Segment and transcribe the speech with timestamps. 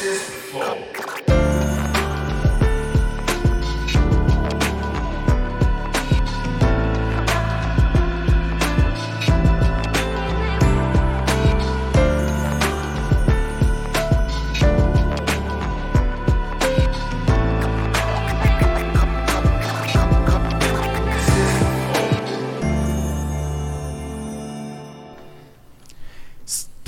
[0.00, 0.97] exist before.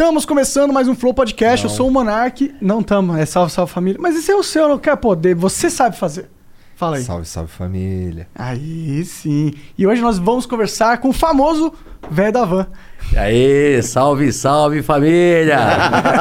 [0.00, 1.66] Estamos começando mais um Flow Podcast.
[1.66, 2.54] Eu sou o Monark.
[2.59, 4.01] Não tamo, é salve, salve família.
[4.01, 5.34] Mas esse é o seu, não quer poder.
[5.34, 6.30] Você sabe fazer.
[6.74, 7.02] Fala aí.
[7.02, 8.26] Salve, salve família.
[8.34, 9.52] Aí sim.
[9.76, 11.74] E hoje nós vamos conversar com o famoso
[12.09, 12.66] velho da van.
[13.12, 15.59] E aí, salve, salve família!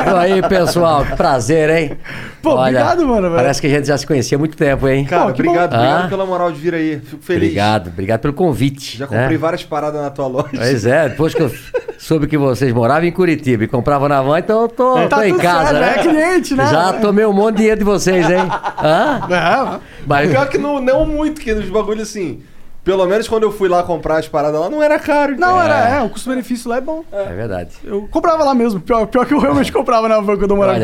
[0.08, 1.98] E aí, pessoal, que prazer, hein?
[2.42, 3.36] Pô, obrigado, mano, velho.
[3.36, 5.06] Parece que a gente já se conhecia há muito tempo, hein?
[5.06, 5.76] Cara, Pô, obrigado, bom.
[5.78, 6.10] obrigado Ah.
[6.10, 7.00] pela moral de vir aí.
[7.00, 7.44] Fico feliz.
[7.50, 8.98] Obrigado, obrigado pelo convite.
[8.98, 9.20] Já né?
[9.22, 10.50] comprei várias paradas na tua loja.
[10.56, 11.52] Pois é, depois que eu
[12.00, 15.22] soube que vocês moravam em Curitiba e compravam na van, então eu tô, Tá tô
[15.24, 15.94] em tudo casa, certo, né?
[15.96, 16.66] é cliente, né?
[16.72, 18.40] Já tomei um monte de dinheiro de vocês, hein?
[18.82, 19.22] Hã?
[19.30, 22.42] É, Mas, Pior que não, não muito, que nos bagulho assim.
[22.90, 25.34] Pelo menos quando eu fui lá comprar as paradas lá, não era caro.
[25.34, 25.48] então.
[25.48, 27.04] não, era, é, o custo-benefício lá é bom.
[27.12, 27.70] é verdade.
[27.84, 28.80] Eu comprava lá mesmo.
[28.80, 30.80] Pior, pior que eu realmente comprava na van quando eu morava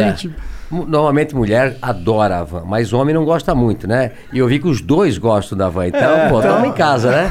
[0.71, 4.11] normalmente mulher adora a van, mas homem não gosta muito, né?
[4.33, 7.27] E eu vi que os dois gostam da van, então, pô, tamo em casa, né?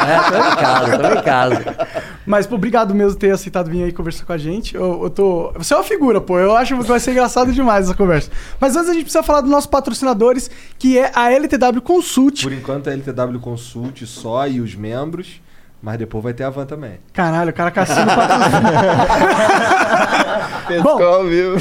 [0.00, 1.76] É, tamo em casa, tamo em casa.
[2.26, 4.74] Mas, pô, obrigado mesmo por ter aceitado vir aí conversar com a gente.
[4.74, 5.52] Eu, eu tô.
[5.56, 6.38] Você é uma figura, pô.
[6.38, 8.30] Eu acho que vai ser engraçado demais essa conversa.
[8.58, 12.42] Mas antes a gente precisa falar dos nossos patrocinadores, que é a LTW Consult.
[12.42, 15.40] Por enquanto é LTW Consult só e os membros.
[15.82, 17.00] Mas depois vai ter a van também.
[17.12, 18.70] Caralho, o cara cassino patrocínio.
[20.82, 21.56] Bom, viu?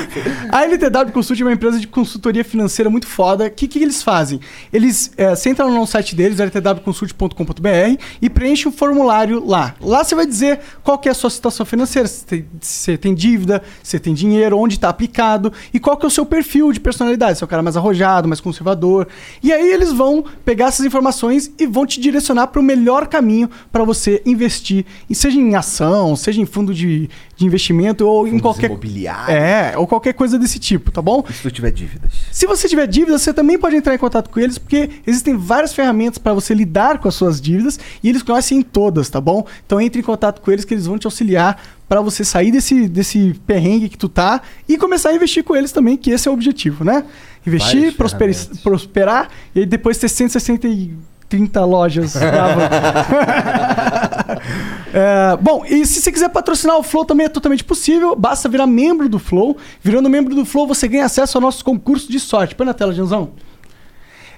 [0.50, 3.46] A LTW Consult é uma empresa de consultoria financeira muito foda.
[3.46, 4.40] O que, que eles fazem?
[4.72, 9.74] Eles, é, você entra no site deles, ltwconsult.com.br, e preenche um formulário lá.
[9.80, 12.96] Lá você vai dizer qual que é a sua situação financeira, se tem, se você
[12.96, 16.24] tem dívida, se você tem dinheiro, onde está aplicado, e qual que é o seu
[16.24, 17.38] perfil de personalidade.
[17.38, 19.08] Se é o cara mais arrojado, mais conservador.
[19.42, 23.50] E aí eles vão pegar essas informações e vão te direcionar para o melhor caminho
[23.70, 28.30] para você investir, e seja em ação, seja em fundo de, de investimento ou em
[28.30, 28.66] Fundos qualquer...
[28.70, 29.28] imobiliários.
[29.28, 31.24] É, ou qualquer coisa desse tipo, tá bom?
[31.28, 32.12] Se tu tiver dívidas.
[32.30, 35.74] Se você tiver dívidas, você também pode entrar em contato com eles, porque existem várias
[35.74, 39.46] ferramentas para você lidar com as suas dívidas e eles conhecem todas, tá bom?
[39.66, 42.88] Então entre em contato com eles que eles vão te auxiliar para você sair desse,
[42.88, 46.30] desse perrengue que tu tá e começar a investir com eles também, que esse é
[46.30, 47.04] o objetivo, né?
[47.46, 47.94] Investir,
[48.62, 50.94] prosperar e depois ter 160 e
[51.28, 52.14] 30 lojas.
[54.94, 58.14] É, bom, e se você quiser patrocinar o Flow também é totalmente possível.
[58.14, 59.56] Basta virar membro do Flow.
[59.82, 62.54] Virando membro do Flow, você ganha acesso ao nosso concurso de sorte.
[62.54, 63.32] Põe na tela, Janzão.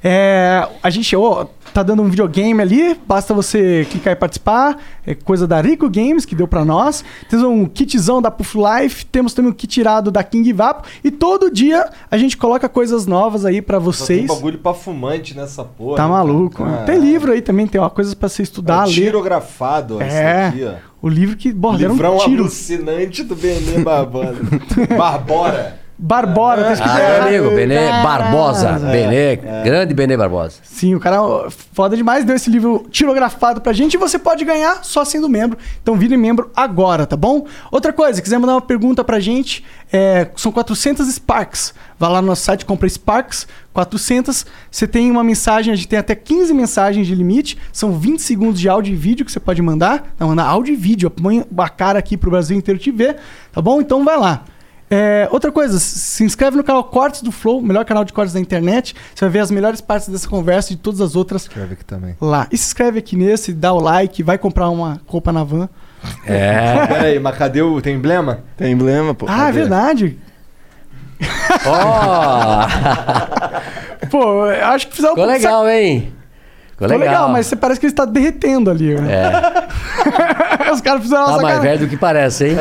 [0.09, 4.79] É, a gente ó, tá dando um videogame ali, basta você clicar e participar.
[5.05, 7.05] É coisa da Rico Games que deu pra nós.
[7.29, 11.11] Temos um kitzão da Puff Life, temos também um kit irado da King Vapo e
[11.11, 14.27] todo dia a gente coloca coisas novas aí pra Só tem vocês.
[14.29, 15.97] bagulho pra fumante nessa porra.
[15.97, 16.65] Tá né, maluco.
[16.65, 16.85] né?
[16.87, 18.93] Tem livro aí também, tem ó, coisas pra você É estudar, um ler.
[18.95, 20.75] tirografado, É, aqui, ó.
[21.03, 22.43] o livro que Livrão um tiro.
[22.43, 24.37] alucinante do Benê Barbosa.
[24.97, 25.81] Barbora.
[25.99, 27.89] Barbora, tá escrito Ah, meu amigo, Benê.
[28.03, 28.73] Barbosa.
[28.73, 30.59] Benê, grande Benê Barbosa.
[30.63, 31.19] Sim, o cara
[31.73, 35.57] foda demais, deu esse livro tirografado pra gente e você pode ganhar só sendo membro.
[35.83, 37.47] Então vire membro agora, tá bom?
[37.71, 41.73] Outra coisa, quiser mandar uma pergunta pra gente, é, são 400 Sparks.
[41.99, 44.45] Vai lá no nosso site, compra Sparks, 400.
[44.71, 47.57] Você tem uma mensagem, a gente tem até 15 mensagens de limite.
[47.73, 50.15] São 20 segundos de áudio e vídeo que você pode mandar.
[50.19, 51.09] Não, mandar áudio e vídeo.
[51.11, 53.17] Põe a cara aqui pro Brasil inteiro te ver,
[53.51, 53.81] tá bom?
[53.81, 54.45] Então vai lá.
[54.91, 58.41] É, outra coisa, se inscreve no canal Cortes do Flow, melhor canal de cortes da
[58.41, 58.95] internet.
[59.15, 61.85] Você vai ver as melhores partes dessa conversa e de todas as outras Escreve aqui
[61.85, 62.17] também.
[62.21, 62.47] lá.
[62.53, 65.69] E se inscreve aqui nesse, dá o like, vai comprar uma roupa na van.
[66.25, 66.87] É.
[66.87, 67.81] Pera aí, mas cadê o...
[67.83, 68.45] Tem emblema?
[68.57, 69.27] Tem emblema, pô.
[69.29, 70.19] Ah, é verdade.
[71.67, 72.67] Ó,
[74.11, 76.13] Pô, eu acho que fizeram ficou legal, hein?
[76.77, 77.07] Ficou legal.
[77.09, 78.95] legal, mas você parece que ele está derretendo ali.
[78.95, 79.15] Né?
[79.15, 81.63] É, Os caras fizeram tá uma mais sacanagem.
[81.79, 82.57] velho do que parece, hein?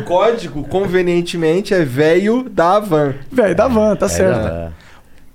[0.00, 3.14] O código, convenientemente, é velho da van.
[3.32, 4.46] Velho, da van, tá certo.
[4.46, 4.68] É,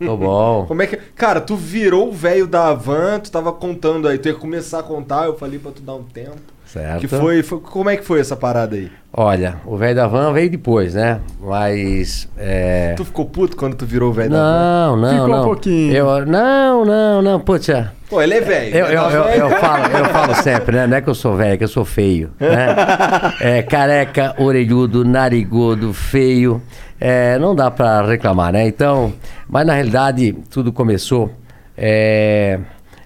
[0.06, 0.66] Tô bom.
[0.68, 0.98] Como é que...
[1.16, 4.84] Cara, tu virou o velho da van, tu tava contando aí, tu ia começar a
[4.84, 6.38] contar, eu falei pra tu dar um tempo.
[6.72, 7.00] Certo.
[7.02, 8.92] Que foi, foi- Como é que foi essa parada aí?
[9.12, 11.20] Olha, o velho da van veio depois, né?
[11.42, 12.30] Mas.
[12.38, 12.94] É...
[12.96, 14.52] Tu ficou puto quando tu virou o velho da van?
[14.52, 15.44] Não, não, Ficou um não.
[15.46, 15.94] pouquinho.
[15.96, 17.40] Eu, não, não, não.
[17.40, 17.90] Putz, é.
[18.08, 18.76] Pô, ele é velho.
[18.76, 18.94] Eu, né?
[18.96, 19.42] eu, eu, velho.
[19.42, 20.86] eu falo, eu falo sempre, né?
[20.86, 22.30] Não é que eu sou velho, é que eu sou feio.
[22.40, 22.76] Né?
[23.42, 26.62] É, careca, orelhudo, narigudo, feio.
[27.02, 28.68] É, não dá pra reclamar, né?
[28.68, 29.12] Então,
[29.48, 31.32] mas na realidade, tudo começou.
[31.76, 32.60] é,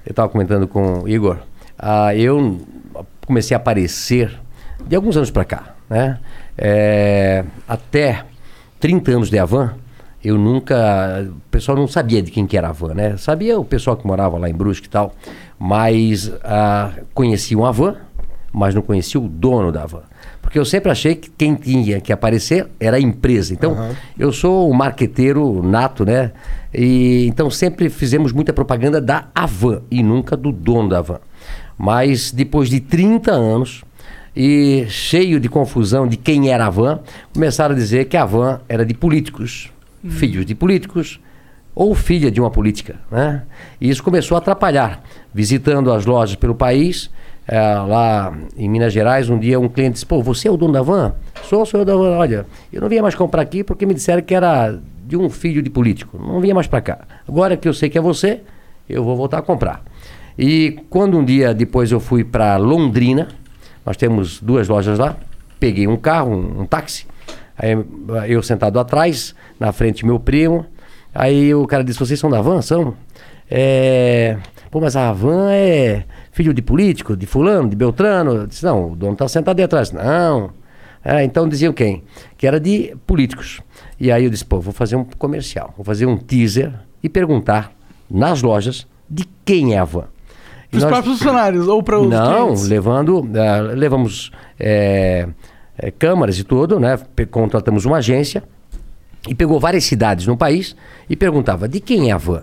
[0.05, 1.37] eu tava comentando com o Igor.
[1.79, 2.59] ah, eu
[3.25, 4.39] comecei a aparecer
[4.85, 6.19] de alguns anos pra cá, né?
[6.57, 8.25] É, até
[8.79, 9.73] 30 anos de Avan,
[10.23, 11.25] eu nunca.
[11.27, 13.17] O pessoal não sabia de quem que era a van, né?
[13.17, 15.13] Sabia o pessoal que morava lá em Brusque e tal,
[15.59, 17.95] mas ah, conheciam a van,
[18.51, 20.03] mas não conhecia o dono da van.
[20.41, 23.53] Porque eu sempre achei que quem tinha que aparecer era a empresa.
[23.53, 23.75] Então,
[24.19, 26.31] eu sou um marqueteiro nato, né?
[26.73, 31.19] E, então, sempre fizemos muita propaganda da Avan e nunca do dono da van.
[31.77, 33.83] Mas depois de 30 anos,
[34.35, 36.99] e cheio de confusão de quem era a van,
[37.33, 39.71] começaram a dizer que a van era de políticos,
[40.07, 41.19] filhos de políticos
[41.75, 42.95] ou filha de uma política.
[43.11, 43.43] Né?
[43.79, 45.03] E isso começou a atrapalhar.
[45.33, 47.09] Visitando as lojas pelo país,
[47.47, 50.73] eh, lá em Minas Gerais, um dia um cliente disse: Pô, você é o dono
[50.73, 51.13] da van?
[51.43, 52.17] Sou, sou eu da van.
[52.17, 55.61] Olha, eu não vinha mais comprar aqui porque me disseram que era de um filho
[55.61, 56.17] de político.
[56.17, 56.99] Não vinha mais para cá.
[57.27, 58.41] Agora que eu sei que é você,
[58.87, 59.83] eu vou voltar a comprar.
[60.37, 63.27] E quando um dia depois eu fui para Londrina,
[63.85, 65.17] nós temos duas lojas lá,
[65.59, 67.05] peguei um carro, um, um táxi,
[67.55, 67.75] aí
[68.27, 70.65] eu sentado atrás, na frente meu primo,
[71.13, 72.61] aí o cara disse, vocês são da van?
[72.61, 72.95] São?
[73.49, 74.37] É...
[74.71, 78.31] Pô, mas a van é filho de político, de fulano, de Beltrano?
[78.31, 79.91] Eu disse, não, o dono está sentado aí atrás.
[79.91, 80.49] Não.
[81.03, 82.03] É, então diziam quem?
[82.37, 83.61] Que era de políticos.
[83.99, 87.71] E aí eu disse, pô, vou fazer um comercial, vou fazer um teaser e perguntar
[88.09, 90.05] nas lojas de quem é a van.
[90.73, 92.67] Para os nós- próprios funcionários ou para os não, clientes?
[92.67, 95.27] levando, ah, levamos é,
[95.77, 96.99] é, câmaras e tudo, né?
[97.29, 98.43] Contratamos uma agência
[99.29, 100.75] e pegou várias cidades no país
[101.09, 102.41] e perguntava de quem é a van.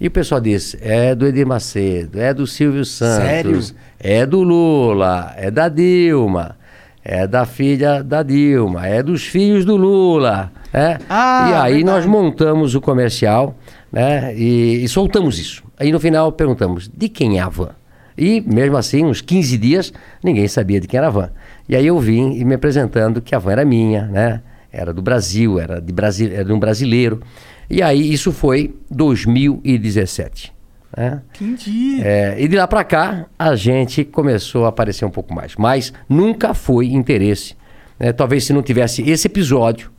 [0.00, 3.60] E o pessoal disse: é do Edir Macedo, é do Silvio Santos, Sério?
[3.98, 6.56] é do Lula, é da Dilma,
[7.04, 10.52] é da filha da Dilma, é dos filhos do Lula.
[10.72, 10.98] Né?
[11.08, 12.08] Ah, e aí nós verdade.
[12.08, 13.56] montamos o comercial
[13.92, 14.32] né?
[14.36, 15.63] e, e soltamos isso.
[15.78, 17.70] Aí no final perguntamos: de quem é a van?
[18.16, 19.92] E mesmo assim, uns 15 dias,
[20.22, 21.30] ninguém sabia de quem era a van.
[21.68, 24.42] E aí eu vim e me apresentando que a van era minha, né?
[24.72, 27.20] Era do Brasil, era de, Brasi era de um brasileiro.
[27.68, 30.52] E aí isso foi 2017.
[30.96, 31.22] Né?
[31.40, 32.00] Entendi.
[32.02, 35.56] É, e de lá para cá, a gente começou a aparecer um pouco mais.
[35.56, 37.56] Mas nunca foi interesse.
[37.98, 38.12] né?
[38.12, 39.90] Talvez se não tivesse esse episódio,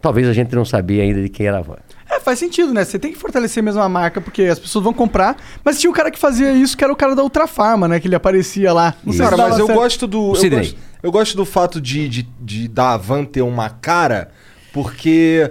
[0.00, 1.76] talvez a gente não sabia ainda de quem era a van.
[2.16, 2.84] É, faz sentido, né?
[2.84, 5.36] Você tem que fortalecer mesmo a marca, porque as pessoas vão comprar.
[5.64, 7.98] Mas tinha o cara que fazia isso, que era o cara da Ultra Farma, né?
[7.98, 8.94] Que ele aparecia lá.
[9.04, 9.78] Não sei Cara, se mas eu certo.
[9.78, 10.30] gosto do.
[10.30, 10.60] Eu Sidney.
[10.60, 14.30] gosto, eu gosto do fato de, de, de da Van ter uma cara,
[14.72, 15.50] porque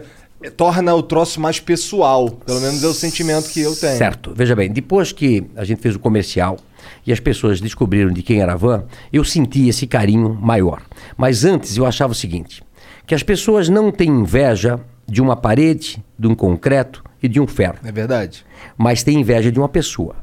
[0.56, 2.30] torna o troço mais pessoal.
[2.30, 3.98] Pelo menos é o sentimento que eu tenho.
[3.98, 4.34] Certo.
[4.36, 6.58] Veja bem, depois que a gente fez o comercial
[7.06, 10.82] e as pessoas descobriram de quem era a van, eu senti esse carinho maior.
[11.18, 12.64] Mas antes eu achava o seguinte:
[13.06, 17.48] que as pessoas não têm inveja de uma parede, de um concreto e de um
[17.48, 17.78] ferro.
[17.84, 18.46] É verdade.
[18.78, 20.16] mas tem inveja de uma pessoa.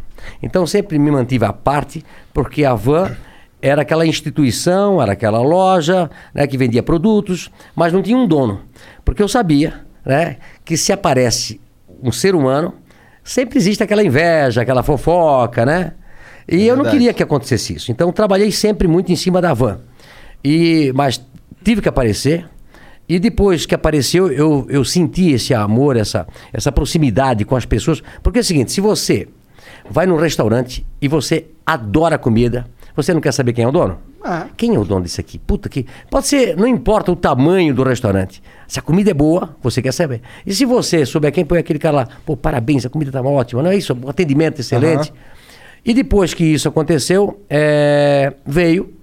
[0.42, 3.16] Então sempre me mantive à parte, porque a van
[3.62, 8.60] era aquela instituição, era aquela loja né, que vendia produtos, mas não tinha um dono.
[9.04, 11.60] Porque eu sabia né, que se aparece
[12.02, 12.74] um ser humano,
[13.22, 15.92] sempre existe aquela inveja, aquela fofoca, né?
[16.48, 16.90] E eu não verdade.
[16.90, 17.92] queria que acontecesse isso.
[17.92, 19.80] Então trabalhei sempre muito em cima da van.
[20.42, 21.24] E, mas
[21.62, 22.48] tive que aparecer.
[23.10, 28.00] E depois que apareceu, eu, eu senti esse amor, essa, essa proximidade com as pessoas.
[28.22, 29.26] Porque é o seguinte: se você
[29.90, 33.72] vai num restaurante e você adora a comida, você não quer saber quem é o
[33.72, 33.98] dono?
[34.22, 34.46] Ah.
[34.56, 35.40] Quem é o dono disso aqui?
[35.40, 35.86] Puta que.
[36.08, 38.40] Pode ser, não importa o tamanho do restaurante.
[38.68, 40.22] Se a comida é boa, você quer saber.
[40.46, 43.60] E se você souber quem põe aquele cara lá, pô, parabéns, a comida tá ótima,
[43.60, 43.92] não é isso?
[44.00, 45.12] O atendimento excelente.
[45.84, 48.94] E depois que isso aconteceu, é, veio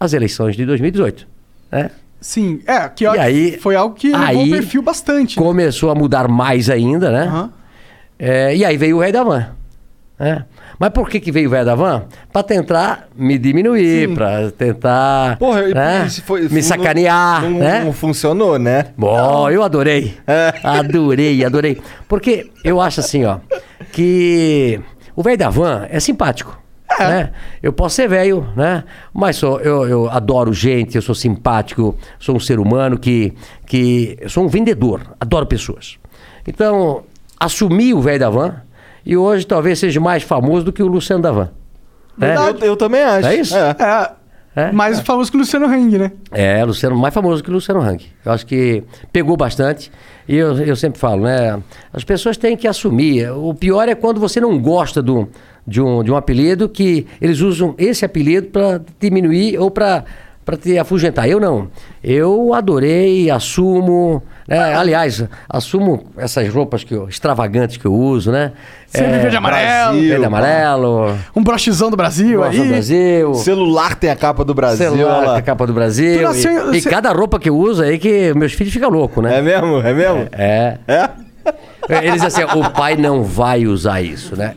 [0.00, 1.28] as eleições de 2018.
[1.70, 1.90] Né?
[2.26, 5.36] Sim, é, que aí- foi algo que aí o perfil bastante.
[5.36, 7.24] Começou a mudar mais ainda, né?
[7.24, 7.52] Aham.
[8.18, 9.46] É, e aí veio o velho da van.
[10.18, 10.46] né?
[10.78, 12.04] Mas por que, que veio o velho da van?
[12.32, 16.08] Pra tentar me diminuir, pra tentar Porra, né?
[16.24, 17.82] foi- me sacanear, Não, né?
[17.84, 18.86] não funcionou, né?
[18.96, 20.16] Bom, eu adorei.
[20.62, 21.82] Adorei, adorei.
[22.08, 23.36] Porque eu acho assim, ó,
[23.92, 24.80] que
[25.14, 26.58] o velho da van é simpático.
[26.98, 27.30] Né?
[27.62, 28.84] Eu posso ser velho, né?
[29.12, 33.32] Mas sou, eu, eu adoro gente, eu sou simpático, sou um ser humano que,
[33.66, 34.16] que.
[34.20, 35.98] Eu sou um vendedor, adoro pessoas.
[36.46, 37.02] Então,
[37.38, 38.56] assumi o velho da van
[39.04, 41.50] e hoje talvez seja mais famoso do que o Luciano da van.
[42.16, 42.34] né?
[42.36, 43.26] Eu, eu também acho.
[43.26, 43.56] É isso?
[43.56, 44.12] É,
[44.56, 44.70] É?
[44.70, 46.12] Mais famoso que o Luciano Hang, né?
[46.30, 48.06] É, Luciano, mais famoso que o Luciano Hang.
[48.24, 49.90] Eu acho que pegou bastante.
[50.28, 51.60] E eu, eu sempre falo, né?
[51.92, 53.28] As pessoas têm que assumir.
[53.32, 55.28] O pior é quando você não gosta do,
[55.66, 60.04] de, um, de um apelido que eles usam esse apelido para diminuir ou para
[60.44, 61.26] para te afugentar.
[61.26, 61.68] Eu não.
[62.02, 64.22] Eu adorei, assumo.
[64.46, 64.74] né?
[64.74, 68.52] aliás, assumo essas roupas que eu- extravagantes que eu uso, né?
[68.86, 69.92] Sempre verde e amarelo.
[69.92, 70.08] Brasil.
[70.10, 71.16] Verde e amarelo.
[71.34, 72.68] Um brochezão do Brasil Gosto do aí.
[72.68, 73.34] Brasil.
[73.36, 74.90] Celular tem a capa do Brasil.
[74.90, 76.20] Celular, com a capa do Brasil.
[76.20, 79.24] Nasceu- e, e você- cada roupa que eu uso aí que meus filhos ficam loucos,
[79.24, 79.38] né?
[79.38, 79.78] É mesmo?
[79.80, 80.28] É mesmo?
[80.32, 80.76] É.
[80.86, 81.08] É?
[81.88, 84.54] Eles assim, o pai não vai usar isso, né?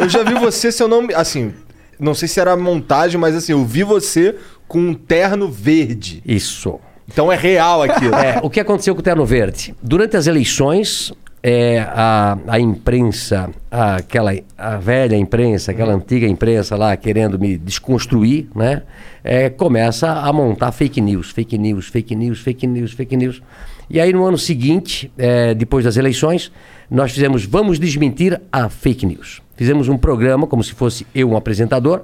[0.00, 1.14] Eu já vi você, se eu não me.
[1.14, 1.52] Assim,
[1.98, 6.22] não sei se era montagem, mas assim, eu vi você com um terno verde.
[6.26, 6.78] Isso.
[7.12, 8.14] Então é real aquilo.
[8.14, 9.74] É, o que aconteceu com o Terno Verde?
[9.82, 16.76] Durante as eleições, é, a, a imprensa, a- aquela a velha imprensa, aquela antiga imprensa
[16.76, 18.82] lá querendo me desconstruir, né?
[19.24, 23.42] é, começa a montar fake news, fake news, fake news, fake news, fake news.
[23.90, 26.52] E aí no ano seguinte, é, depois das eleições,
[26.88, 29.42] nós fizemos Vamos Desmentir a Fake News.
[29.56, 32.02] Fizemos um programa como se fosse eu um apresentador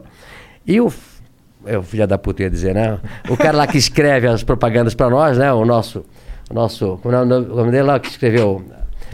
[0.67, 0.93] e o
[1.65, 2.99] é o filho da puta ia dizer, né?
[3.29, 5.53] O cara lá que escreve as propagandas pra nós, né?
[5.53, 6.05] O nosso.
[6.49, 6.99] O nosso.
[7.03, 8.65] Como é o nome dele lá que escreveu?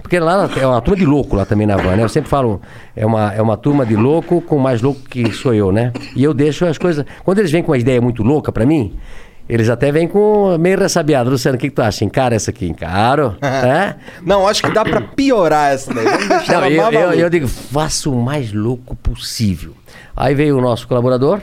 [0.02, 2.02] Porque lá é uma turma de louco lá também na van, né?
[2.02, 2.60] Eu sempre falo,
[2.94, 5.92] é uma, é uma turma de louco com mais louco que sou eu, né?
[6.14, 7.06] E eu deixo as coisas.
[7.24, 8.94] Quando eles vêm com uma ideia muito louca pra mim,
[9.52, 11.28] eles até vêm com meio ressabiado.
[11.28, 12.06] Luciano, o que, que tu acha?
[12.06, 12.66] Encara essa aqui?
[12.66, 13.36] Encaro.
[13.42, 13.96] é?
[14.24, 16.06] Não, acho que dá pra piorar essa daí.
[16.48, 19.74] Não, eu, eu, eu digo, faça o mais louco possível.
[20.16, 21.42] Aí veio o nosso colaborador,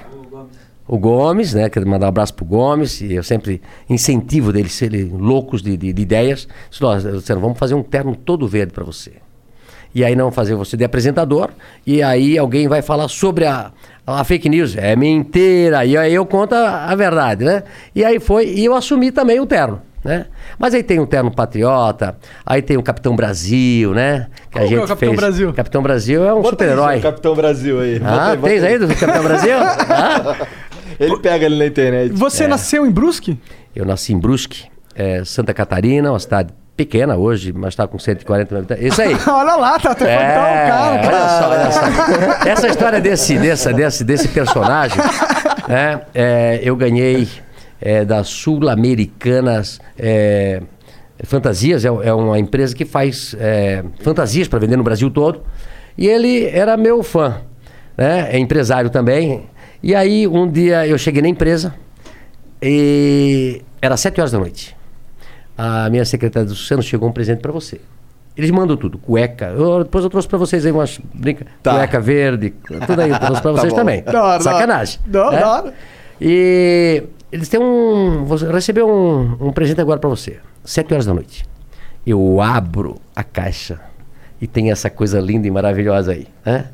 [0.87, 1.69] o Gomes, né?
[1.69, 5.93] Quero mandar um abraço pro Gomes, e eu sempre incentivo deles serem loucos de, de,
[5.93, 6.47] de ideias.
[6.67, 9.13] Disse, "Nós, Luciano, vamos fazer um terno todo verde para você.
[9.93, 11.49] E aí não fazer você de apresentador,
[11.85, 13.71] e aí alguém vai falar sobre a,
[14.05, 14.75] a fake news.
[14.77, 15.83] É mentira.
[15.85, 17.63] E aí eu conto a, a verdade, né?
[17.95, 19.81] E aí foi, e eu assumi também o terno.
[20.03, 20.27] Né?
[20.57, 22.15] Mas aí tem o terno patriota,
[22.45, 24.27] aí tem o Capitão Brasil, né?
[24.49, 25.53] Que Qual que é o Capitão Brasil?
[25.53, 26.99] Capitão Brasil é um aí, super-herói.
[27.01, 27.99] Capitão Brasil aí.
[27.99, 29.55] Bota Ah, aí, bota tens aí do Capitão Brasil?
[29.89, 30.47] Ah?
[30.99, 32.13] Ele pega ali na internet.
[32.13, 33.37] Você nasceu em Brusque?
[33.75, 34.65] Eu nasci em Brusque,
[34.95, 38.85] é, Santa Catarina, uma cidade pequena hoje, mas está com 140 mil habitantes.
[38.85, 39.13] Isso aí.
[39.27, 41.07] olha lá, tá até É, cara, cara.
[41.07, 42.49] olha só, olha só.
[42.49, 44.97] Essa história desse, dessa, desse, desse personagem,
[45.67, 47.27] né, é, eu ganhei
[47.81, 50.61] é, da Sul-Americanas é,
[51.23, 55.43] Fantasias, é, é uma empresa que faz é, fantasias para vender no Brasil todo.
[55.97, 57.41] E ele era meu fã,
[57.97, 59.49] né, é empresário também.
[59.83, 61.75] E aí um dia eu cheguei na empresa
[62.61, 64.78] e era sete horas da noite.
[65.61, 67.81] A minha secretária do Luciano chegou um presente para você.
[68.37, 69.47] Eles mandam tudo, cueca.
[69.47, 71.73] Eu- depois eu trouxe para vocês aí umas brinca, Tá.
[71.75, 72.51] cueca verde,
[72.87, 73.79] tudo aí eu trouxe para Tá vocês bom.
[73.79, 74.01] também.
[74.07, 74.39] Hora.
[74.41, 74.99] Sacanagem.
[75.05, 75.43] Da- né?
[75.45, 75.73] hora.
[76.21, 78.23] E eles têm um.
[78.23, 80.39] Você recebeu um, um presente agora para você.
[80.63, 81.45] Sete horas da noite.
[82.07, 83.81] Eu abro a caixa
[84.39, 86.27] e tem essa coisa linda e maravilhosa aí.
[86.45, 86.67] Né?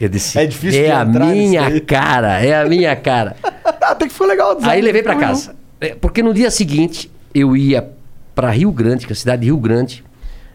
[0.00, 3.34] Eu disse, É difícil é de a minha aí." cara, é a minha cara.
[3.82, 4.56] Até que foi legal.
[4.62, 5.54] Aí levei pra Foi casa.
[5.80, 7.88] É, Porque no dia seguinte eu ia
[8.34, 10.04] pra Rio Grande, que é a cidade de Rio Grande,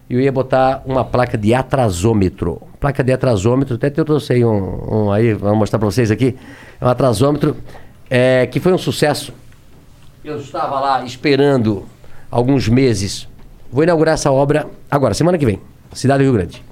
[0.10, 2.62] eu ia botar uma placa de atrasômetro.
[2.80, 6.36] Placa de atrasômetro, até eu trouxe um, um aí, vou mostrar pra vocês aqui.
[6.80, 7.58] É um atrasômetro
[8.10, 9.34] é, que foi um sucesso.
[10.24, 11.86] Eu estava lá esperando
[12.32, 13.28] alguns meses.
[13.72, 15.60] Vou inaugurar essa obra agora, semana que vem,
[15.94, 16.64] cidade do Rio Grande.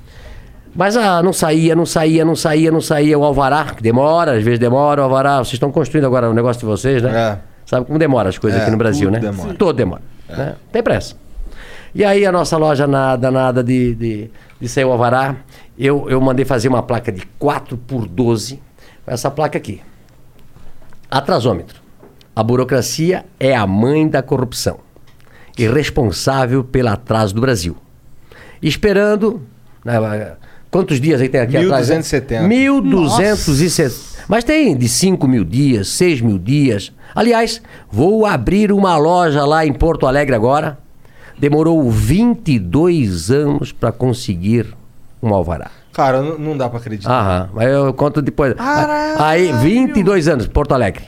[0.74, 3.18] Mas ah, não saía, não saía, não saía, não saía.
[3.18, 5.38] O alvará, que demora, às vezes demora, o alvará.
[5.38, 7.12] Vocês estão construindo agora o negócio de vocês, né?
[7.18, 7.55] É.
[7.66, 9.20] Sabe como demora as coisas É, aqui no Brasil, tudo né?
[9.32, 9.54] demora.
[9.56, 10.02] Todo demora.
[10.30, 10.56] Né?
[10.72, 11.16] Tem pressa.
[11.94, 14.30] E aí a nossa loja nada, nada de, de,
[14.60, 15.36] de sair o alvará.
[15.78, 18.60] Eu, eu mandei fazer uma placa de 4 por 12
[19.06, 19.82] com essa placa aqui.
[21.10, 21.82] Atrasômetro.
[22.36, 24.80] A burocracia é a mãe da corrupção
[25.58, 27.78] e responsável pelo atraso do Brasil.
[28.62, 29.42] Esperando.
[29.84, 30.34] né,
[30.70, 31.88] quantos dias aí tem aqui atrás?
[31.90, 31.96] né?
[31.96, 32.48] 1270.
[32.48, 33.96] 1270.
[34.28, 36.92] Mas tem de 5 mil dias, 6 mil dias.
[37.16, 40.78] Aliás, vou abrir uma loja lá em Porto Alegre agora.
[41.40, 44.68] Demorou 22 anos para conseguir
[45.22, 45.72] um alvará.
[45.94, 47.10] Cara, não, dá pra acreditar.
[47.12, 48.54] Aham, mas eu conto depois.
[48.54, 49.22] Caralho!
[49.22, 51.06] Aí, 22 anos, Porto Alegre.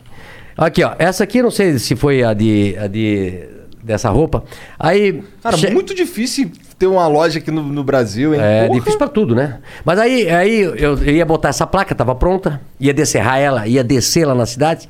[0.57, 0.93] Aqui, ó.
[0.97, 2.75] Essa aqui, não sei se foi a de.
[2.79, 3.47] A de
[3.83, 4.43] dessa roupa.
[4.79, 5.23] Aí.
[5.43, 8.41] Cara, che- muito difícil ter uma loja aqui no, no Brasil, hein?
[8.41, 8.79] É Porra.
[8.79, 9.59] difícil pra tudo, né?
[9.85, 13.83] Mas aí, aí eu, eu ia botar essa placa, tava pronta, ia descerrar ela, ia
[13.83, 14.89] descer lá na cidade.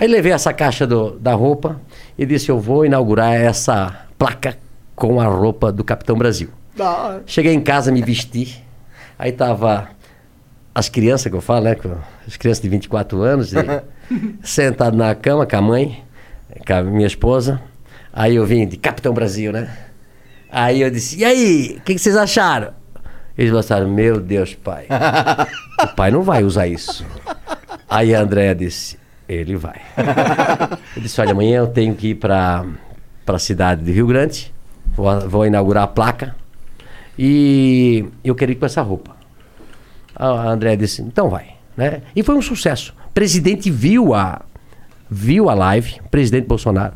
[0.00, 1.78] Aí levei essa caixa do- da roupa
[2.18, 4.56] e disse: Eu vou inaugurar essa placa
[4.96, 6.48] com a roupa do Capitão Brasil.
[6.78, 7.22] Hora.
[7.26, 8.64] Cheguei em casa, me vesti.
[9.18, 9.90] Aí tava
[10.74, 11.76] as crianças que eu falo, né?
[12.26, 13.52] As crianças de 24 anos.
[14.42, 16.02] Sentado na cama com a mãe,
[16.66, 17.60] com a minha esposa.
[18.10, 19.70] Aí eu vim de Capitão Brasil, né?
[20.50, 22.72] Aí eu disse, e aí, o que, que vocês acharam?
[23.38, 24.86] Eles pensaram, meu Deus, pai.
[25.84, 27.04] o pai não vai usar isso.
[27.88, 28.98] Aí a Andréia disse,
[29.34, 29.80] ele vai.
[30.96, 32.64] Eu disse, olha, amanhã eu tenho que ir para
[33.26, 34.52] a cidade de Rio Grande,
[34.94, 36.34] vou, vou inaugurar a placa
[37.18, 39.14] e eu quero ir com essa roupa.
[40.16, 41.54] A Andréia disse, então vai.
[41.76, 42.02] Né?
[42.14, 42.94] E foi um sucesso.
[43.08, 44.42] O presidente viu a,
[45.08, 46.94] viu a live, presidente Bolsonaro,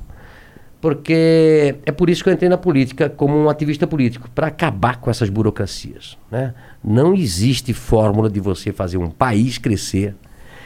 [0.80, 4.96] porque é por isso que eu entrei na política como um ativista político, para acabar
[4.96, 6.18] com essas burocracias.
[6.30, 6.52] Né?
[6.82, 10.14] Não existe fórmula de você fazer um país crescer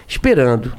[0.09, 0.73] esperando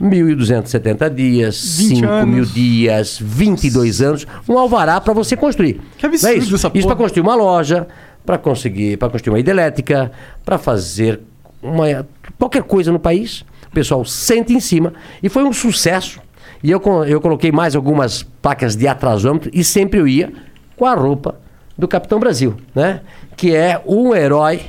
[0.00, 2.34] 1.270 dias, 20 5 anos.
[2.34, 5.80] mil dias, 22 anos, um alvará para você construir.
[5.96, 6.54] Que absurdo é isso?
[6.54, 6.86] essa Isso porra.
[6.86, 7.86] para construir uma loja,
[8.24, 10.12] para conseguir, para construir uma hidrelétrica,
[10.44, 11.20] para fazer
[11.62, 12.06] uma,
[12.38, 13.44] qualquer coisa no país.
[13.66, 16.20] O pessoal senta em cima e foi um sucesso.
[16.62, 20.32] E eu, eu coloquei mais algumas placas de atrasômetro e sempre eu ia
[20.76, 21.38] com a roupa
[21.76, 23.00] do Capitão Brasil, né?
[23.36, 24.60] Que é um herói,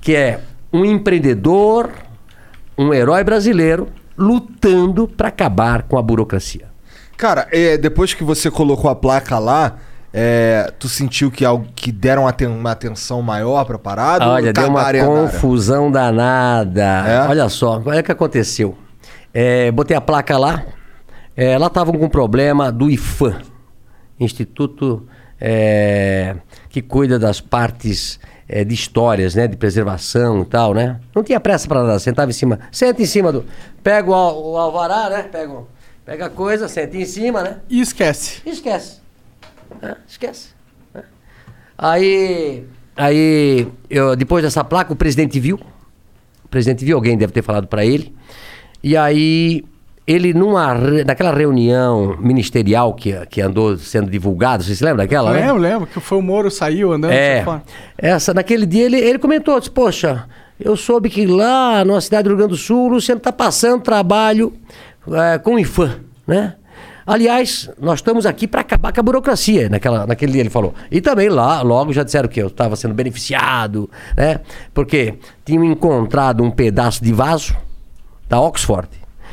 [0.00, 0.40] que é
[0.72, 1.90] um empreendedor,
[2.76, 6.66] um herói brasileiro lutando para acabar com a burocracia.
[7.16, 9.76] Cara, é, depois que você colocou a placa lá,
[10.12, 14.28] é, tu sentiu que, algo, que deram uma atenção maior pra parada?
[14.28, 16.82] Olha, deu uma confusão danada.
[16.82, 17.28] É?
[17.28, 18.76] Olha só, olha o que aconteceu.
[19.32, 20.62] É, botei a placa lá,
[21.36, 23.40] é, lá estavam com problema do IFAM,
[24.20, 25.04] Instituto
[25.40, 26.36] é,
[26.68, 31.00] que cuida das partes é, de histórias, né, de preservação e tal, né?
[31.14, 33.44] Não tinha pressa para nada, sentava em cima, senta em cima do,
[33.82, 35.22] pega o, al- o alvará, né?
[35.24, 35.62] Pega,
[36.04, 37.58] pega a coisa, senta em cima, né?
[37.68, 38.42] E esquece.
[38.44, 38.98] E esquece.
[39.82, 40.48] É, esquece.
[40.94, 41.02] É.
[41.76, 42.64] Aí,
[42.96, 45.58] aí eu, depois dessa placa, o presidente viu.
[46.44, 48.14] O presidente viu, alguém deve ter falado para ele.
[48.82, 49.64] E aí,
[50.06, 50.74] ele, numa,
[51.06, 55.32] naquela reunião ministerial que, que andou sendo divulgada, você se lembra daquela?
[55.32, 55.40] né?
[55.46, 57.12] Lembro, lembro que foi o Moro saiu andando.
[57.12, 57.44] É,
[57.96, 60.26] essa, naquele dia ele, ele comentou, disse, poxa,
[60.60, 63.82] eu soube que lá na cidade do Rio Grande do Sul o Luciano está passando
[63.82, 64.52] trabalho
[65.10, 66.54] eh, com o IFAM, né?
[67.06, 70.74] Aliás, nós estamos aqui para acabar com a burocracia, naquela, naquele dia ele falou.
[70.90, 74.40] E também lá, logo já disseram que eu estava sendo beneficiado, né?
[74.72, 77.54] Porque tinham encontrado um pedaço de vaso
[78.26, 78.88] da Oxford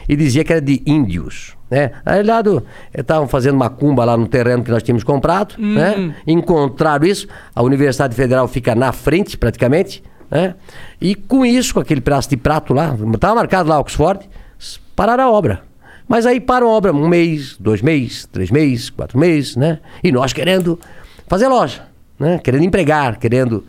[0.07, 1.55] e dizia que era de índios.
[1.69, 1.91] Né?
[2.05, 6.13] Aí lá do- estavam fazendo macumba lá no terreno que nós tínhamos comprado, né?
[6.27, 10.55] encontraram isso, a Universidade Federal fica na frente praticamente, né?
[10.99, 14.27] e com isso, com aquele pedaço de prato lá, estava marcado lá Oxford,
[14.95, 15.63] pararam a obra.
[16.07, 19.79] Mas aí param a obra um mês, dois meses, três meses, quatro meses, né?
[20.03, 20.77] E nós querendo
[21.25, 21.83] fazer loja,
[22.19, 22.37] né?
[22.37, 23.63] Querendo empregar, querendo.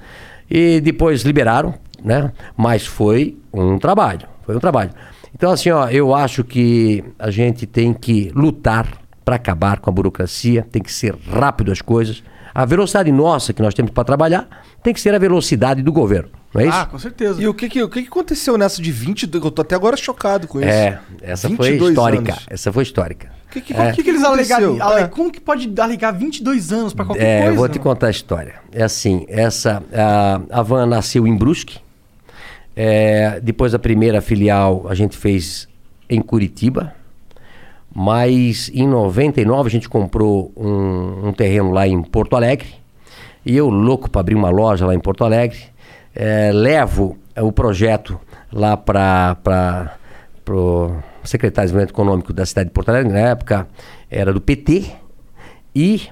[0.51, 1.73] E depois liberaram,
[2.05, 2.33] né?
[2.57, 4.91] Mas foi um trabalho, foi um trabalho.
[5.35, 8.87] Então, assim, ó, eu acho que a gente tem que lutar
[9.25, 12.23] para acabar com a burocracia, tem que ser rápido as coisas.
[12.55, 14.47] A velocidade nossa que nós temos para trabalhar
[14.83, 16.77] tem que ser a velocidade do governo, não é isso?
[16.77, 17.41] Ah, com certeza.
[17.41, 19.43] E o que, que, o que aconteceu nessa de 22?
[19.43, 20.69] Eu tô até agora chocado com isso.
[20.69, 22.33] é, essa foi 22 histórica.
[22.33, 22.47] anos.
[22.51, 23.31] Essa foi histórica.
[23.47, 24.77] O que, que, O que, que eles alegaram?
[24.99, 25.07] É.
[25.09, 27.53] Como que pode alegar 22 anos pra qualquer É, coisa?
[27.53, 28.55] eu vou te contar a história.
[28.71, 31.79] É assim, essa a, a van nasceu em Brusque.
[32.75, 35.69] É, depois da primeira filial a gente fez
[36.09, 36.95] em Curitiba.
[37.95, 42.69] Mas em 99 a gente comprou um, um terreno lá em Porto Alegre.
[43.45, 45.59] E eu, louco para abrir uma loja lá em Porto Alegre,
[46.15, 48.19] é, levo é, o projeto
[48.53, 49.37] lá para
[50.49, 50.93] o
[51.25, 53.13] secretário de Desenvolvimento Econômico da cidade de Porto Alegre.
[53.13, 53.67] Na época
[54.11, 54.91] era do PT.
[55.75, 56.03] E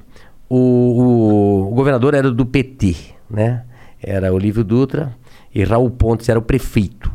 [0.48, 2.96] o, o- o governador era do PT,
[3.30, 3.62] né?
[4.02, 5.14] Era Olívio Dutra
[5.54, 7.10] e Raul Pontes era o prefeito.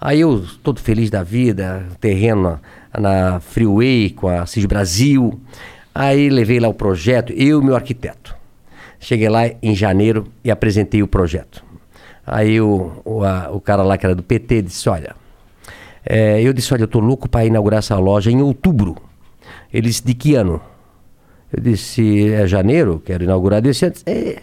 [0.00, 2.60] Aí eu, todo feliz da vida, terreno
[2.98, 5.40] na, Freeway com a CIS Brasil.
[5.94, 8.34] Aí levei lá o projeto, eu e meu arquiteto.
[9.00, 11.64] Cheguei lá em janeiro e apresentei o projeto.
[12.26, 15.14] Aí o, o, a- o cara lá que era do PT disse, olha,
[16.04, 18.96] é, eu disse, olha, eu tô louco para inaugurar essa loja em outubro.
[19.72, 20.60] Ele disse, de que ano?
[21.52, 23.94] Eu disse, é janeiro, quero inaugurar desse ano.
[24.06, 24.40] É,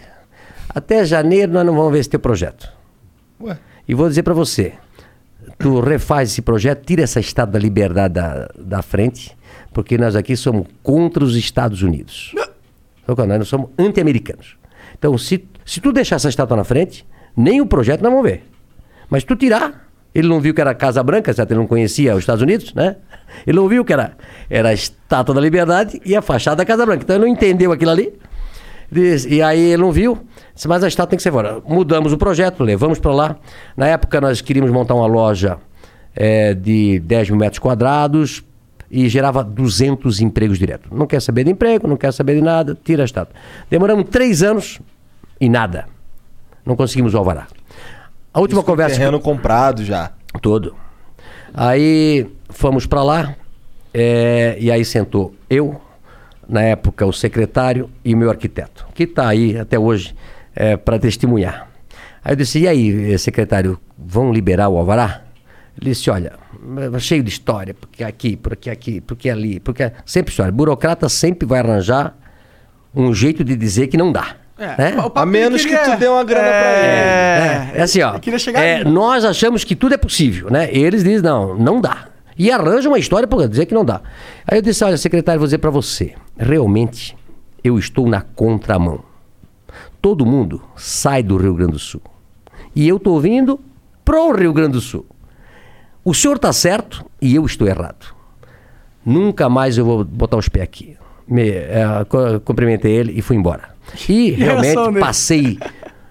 [0.70, 2.72] até janeiro nós não vamos ver esse teu projeto.
[3.44, 3.58] Ué.
[3.88, 4.74] E vou dizer para você,
[5.58, 9.36] tu refaz esse projeto, tira essa Estátua da Liberdade da, da frente,
[9.74, 12.34] porque nós aqui somos contra os Estados Unidos.
[12.38, 13.28] É?
[13.38, 14.58] Nós somos anti-americanos.
[14.98, 18.44] Então, se, se tu deixar essa estátua na frente, nem o projeto nós vamos ver.
[19.10, 21.52] Mas tu tirar, ele não viu que era Casa Branca, certo?
[21.52, 22.98] Ele não conhecia os Estados Unidos, né?
[23.46, 24.16] Ele não viu que era,
[24.50, 27.04] era a Estátua da Liberdade e a fachada da Casa Branca.
[27.04, 28.14] Então ele não entendeu aquilo ali.
[28.92, 30.18] Diz- E aí ele não viu,
[30.54, 31.62] disse, mas a estátua tem que ser fora.
[31.66, 33.36] Mudamos o projeto, levamos para lá.
[33.78, 35.58] Na época nós queríamos montar uma loja
[36.16, 38.44] é, de 10 mil metros quadrados
[38.90, 40.90] e gerava 200 empregos direto.
[40.94, 43.34] Não quer saber de emprego, não quer saber de nada, tira a estátua.
[43.70, 44.82] Demoramos três anos
[45.40, 45.86] e nada.
[46.66, 47.48] Não conseguimos o alvará.
[48.34, 48.96] A última Isso conversa...
[48.96, 50.12] que- Terreno comprado já.
[50.42, 50.76] Todo.
[51.54, 53.36] Aí fomos para lá
[53.94, 55.80] é, e aí sentou eu,
[56.52, 60.14] na época o secretário e o meu arquiteto, que está aí até hoje
[60.86, 61.68] para testemunhar.
[62.24, 65.22] Aí eu disse, e aí, eh, secretário, vão liberar o alvará?
[65.80, 66.34] Ele disse, olha,
[66.96, 69.92] é cheio de história, porque aqui, porque aqui, porque ali, porque...
[70.06, 70.52] Sempre história.
[70.52, 72.14] Burocrata sempre vai arranjar
[72.94, 74.36] um jeito de dizer que não dá.
[74.60, 74.92] né?
[74.98, 76.88] o papo A menos queria- que tu dê uma grana pra ele.
[76.88, 78.20] É, é assim, ó.
[78.56, 80.70] É, nós achamos que tudo é possível, né?
[80.72, 82.08] Eles dizem, não, não dá.
[82.42, 84.02] E arranjam uma história para dizer que não dá.
[84.48, 86.16] Aí eu disse, olha, secretário, vou dizer para você.
[86.36, 87.16] Realmente,
[87.64, 89.04] eu estou na contramão.
[90.02, 92.02] Todo mundo sai do Rio Grande do Sul.
[92.76, 93.60] E eu estou vindo
[94.04, 95.06] pro Rio Grande do Sul.
[96.04, 98.12] O senhor está certo e eu estou errado.
[99.06, 100.98] Nunca mais eu vou botar os pés aqui.
[101.28, 102.06] Me, eh,
[102.44, 103.76] cumprimentei ele e fui embora.
[104.10, 105.00] E reação realmente dele?
[105.00, 105.60] passei,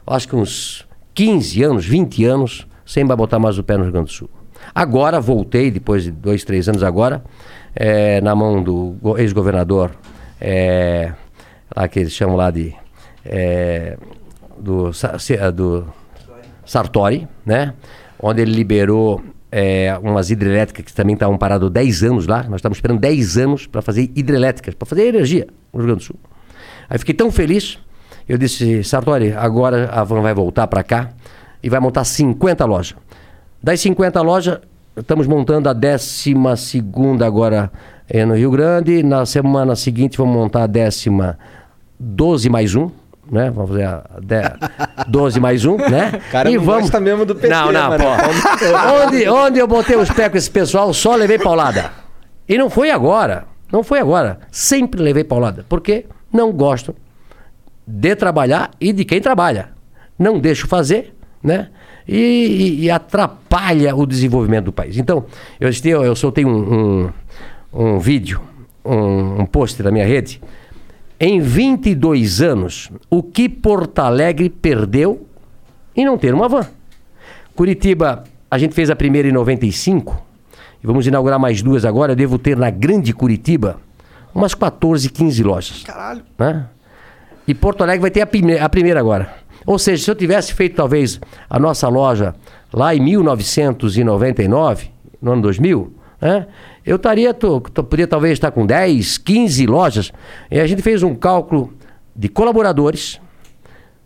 [0.06, 4.06] acho que uns 15 anos, 20 anos, sem botar mais o pé no Rio Grande
[4.06, 4.30] do Sul.
[4.74, 7.22] Agora voltei, depois de dois, três anos agora,
[7.74, 9.90] eh, na mão do go- ex-governador,
[10.40, 11.12] eh,
[11.76, 12.74] lá que eles chamam lá de.
[13.24, 13.96] eh,
[14.58, 14.90] do,
[15.54, 15.86] do
[16.64, 17.74] Sartori, né?
[18.22, 22.42] Onde ele liberou é, umas hidrelétricas que também estavam paradas 10 anos lá.
[22.44, 26.04] Nós estávamos esperando 10 anos para fazer hidrelétricas, para fazer energia no Rio Grande do
[26.04, 26.16] Sul.
[26.88, 27.78] Aí fiquei tão feliz,
[28.28, 31.10] eu disse, Sartori, agora a Van vai voltar para cá
[31.62, 32.94] e vai montar 50 lojas.
[33.62, 34.58] Das 50 lojas,
[34.96, 36.34] estamos montando a 12
[37.24, 37.70] agora
[38.08, 39.02] é, no Rio Grande.
[39.02, 41.38] Na semana seguinte vamos montar a décima
[41.98, 42.90] 12 mais um.
[43.30, 43.50] Né?
[43.50, 46.20] Vamos fazer a de- 12 mais um, né?
[46.32, 48.04] Cara, não gosta mesmo do PT, Não, não, mano.
[48.04, 48.10] pô.
[49.06, 51.92] onde, onde eu botei os pés com esse pessoal, só levei paulada.
[52.48, 53.44] E não foi agora.
[53.70, 54.40] Não foi agora.
[54.50, 55.64] Sempre levei paulada.
[55.68, 56.96] Porque não gosto
[57.86, 59.68] de trabalhar e de quem trabalha.
[60.18, 61.68] Não deixo fazer, né?
[62.12, 64.96] E, e- e atrapalha o desenvolvimento do país.
[64.98, 65.24] Então,
[65.60, 66.50] eu, este- eu soltei um,
[67.04, 67.10] um,
[67.72, 68.40] um vídeo,
[68.84, 70.40] um, um post na minha rede.
[71.20, 75.24] Em 22 anos, o que Porto Alegre perdeu
[75.94, 76.66] em não ter uma van?
[77.54, 80.20] Curitiba, a gente fez a primeira em 95
[80.82, 82.12] e vamos inaugurar mais duas agora.
[82.12, 83.78] Eu devo ter na grande Curitiba
[84.34, 85.82] umas 14, 15 lojas.
[85.84, 86.22] Caralho.
[86.38, 86.66] Né?
[87.46, 89.32] E Porto Alegre vai ter a, prime- a primeira agora.
[89.66, 92.34] Ou seja, se eu tivesse feito talvez a nossa loja
[92.72, 96.46] lá em 1999, no ano 2000, né?
[96.84, 100.12] eu estaria, tô, tô- poderia talvez estar com 10, 15 lojas.
[100.50, 101.72] E a gente fez um cálculo
[102.16, 103.20] de colaboradores,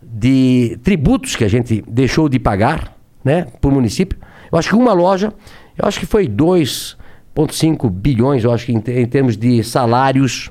[0.03, 4.19] de tributos que a gente deixou de pagar, né, por município.
[4.53, 5.33] Eu acho que uma loja,
[5.77, 10.51] eu acho que foi 2,5 bilhões, eu acho que em, em termos de salários,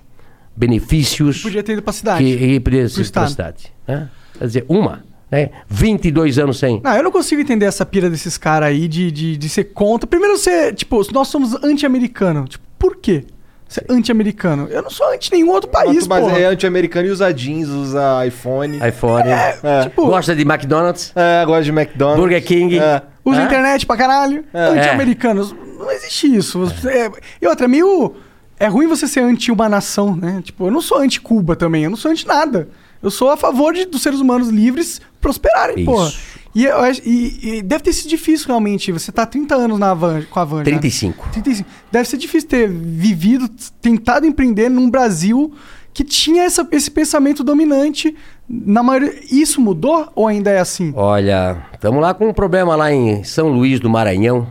[0.56, 1.42] benefícios.
[1.42, 2.24] Podia ter ido pra cidade.
[2.24, 3.24] Que, que podia ser estado.
[3.24, 3.74] pra cidade.
[3.88, 4.10] Né?
[4.44, 5.52] Quer dizer, uma, né?
[5.70, 6.82] 22 anos sem.
[6.84, 10.06] Não, eu não consigo entender essa pira desses caras aí de, de, de ser contra.
[10.06, 12.46] Primeiro, você, tipo, nós somos anti-americano.
[12.46, 13.24] Tipo, por quê?
[13.66, 14.68] Você é anti-americano.
[14.70, 16.30] Eu não sou anti nenhum outro país, mas pô.
[16.32, 18.78] é anti-americano e usa jeans, usa iPhone.
[18.86, 19.30] iPhone.
[19.30, 19.84] É.
[19.84, 22.20] tipo- Gosta de McDonald's, É, gosta de McDonald's.
[22.20, 22.78] Burger King.
[22.80, 23.02] É.
[23.24, 23.46] Usa Hã?
[23.46, 24.44] internet pra caralho.
[24.54, 25.56] Anti-americanos.
[25.80, 26.60] Não existe isso.
[26.60, 28.14] Você- é- E outra, é meio.
[28.60, 30.42] É ruim você ser anti uma nação, né?
[30.44, 31.86] Tipo, eu não sou anti-Cuba também.
[31.86, 32.68] Eu não sou anti nada.
[33.04, 35.86] Eu sou a favor de, dos seres humanos livres prosperarem, Isso.
[35.86, 36.12] porra.
[36.56, 38.92] E, eu e- e deve ter sido difícil, realmente.
[38.92, 40.58] Você tá há 30 anos na van, com a van.
[40.60, 40.64] já.
[40.66, 41.28] 35.
[41.32, 41.70] 35.
[41.92, 43.50] Deve ser difícil ter vivido,
[43.82, 45.52] tentado empreender num Brasil
[45.94, 48.16] que tinha essa- esse pensamento dominante.
[48.48, 49.14] Na maioria.
[49.32, 50.94] Isso mudou ou ainda é assim?
[50.96, 54.48] Olha, estamos lá com um problema lá em São Luís do Maranhão.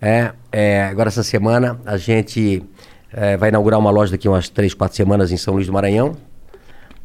[0.00, 2.62] É, é, agora essa semana a gente
[3.12, 6.16] é, vai inaugurar uma loja daqui umas 3, 4 semanas em São Luís do Maranhão.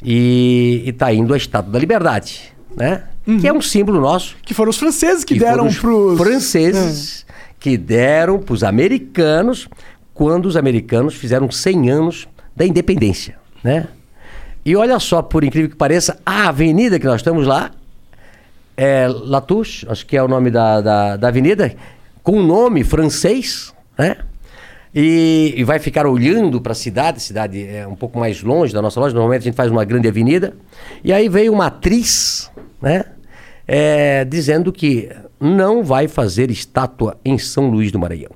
[0.04, 3.04] E está indo a Estátua da Liberdade, né?
[3.40, 4.36] Que é um símbolo nosso.
[4.42, 7.26] Que foram os franceses que, que deram foram os franceses
[7.60, 9.68] que deram para os americanos
[10.12, 13.86] quando os americanos fizeram 100 anos da independência, né?
[14.64, 17.70] E olha só, por incrível que pareça, a avenida que nós estamos lá
[18.76, 21.74] é Latouche, acho que é o nome da, da, da avenida,
[22.22, 24.16] com um nome francês, né?
[24.94, 28.74] E, e vai ficar olhando para a cidade, a cidade é um pouco mais longe
[28.74, 30.54] da nossa loja, normalmente a gente faz uma grande avenida.
[31.02, 32.50] E aí veio uma atriz,
[32.80, 33.04] né?
[33.66, 35.08] É, dizendo que
[35.40, 38.30] não vai fazer estátua em São Luís do Maranhão.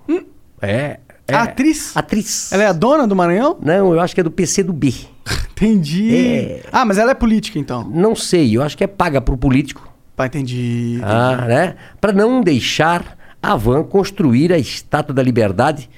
[0.63, 1.35] É, é.
[1.35, 1.97] A atriz?
[1.97, 2.53] Atriz.
[2.53, 3.59] Ela é a dona do Maranhão?
[3.61, 4.95] Não, eu acho que é do PC do B.
[5.53, 6.15] Entendi.
[6.15, 6.63] É.
[6.73, 7.85] Ah, mas ela é política, então.
[7.85, 9.93] Não sei, eu acho que é paga pro político.
[10.15, 10.99] Pá, entendi.
[11.03, 11.75] Ah, né?
[12.01, 15.91] Para não deixar a Van construir a Estátua da Liberdade,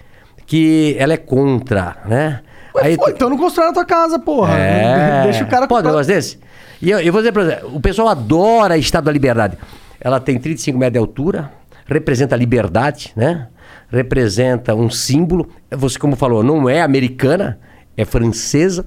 [0.49, 2.41] que ela é contra, né?
[2.75, 4.55] Ué, Aí pô, então não constrói na tua casa, porra.
[4.59, 5.23] é.
[5.31, 6.39] Deixa o cara Pode um negócio desse?
[6.83, 9.57] E eu, eu vou dizer pra você, o pessoal adora a Estátua da Liberdade.
[10.01, 11.53] Ela tem 35 metros de altura,
[11.87, 13.49] representa a liberdade, né?
[13.91, 15.49] Representa um símbolo.
[15.71, 17.59] Você, como falou, não é americana,
[17.97, 18.85] é francesa,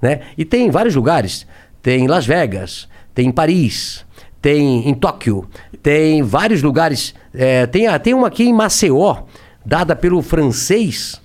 [0.00, 0.20] né?
[0.38, 1.46] E tem em vários lugares.
[1.82, 4.06] Tem em Las Vegas, tem em Paris,
[4.40, 5.48] tem em Tóquio,
[5.82, 7.12] tem vários lugares.
[7.34, 9.22] É, tem, a- tem uma aqui em Maceió,
[9.64, 11.20] dada pelo francês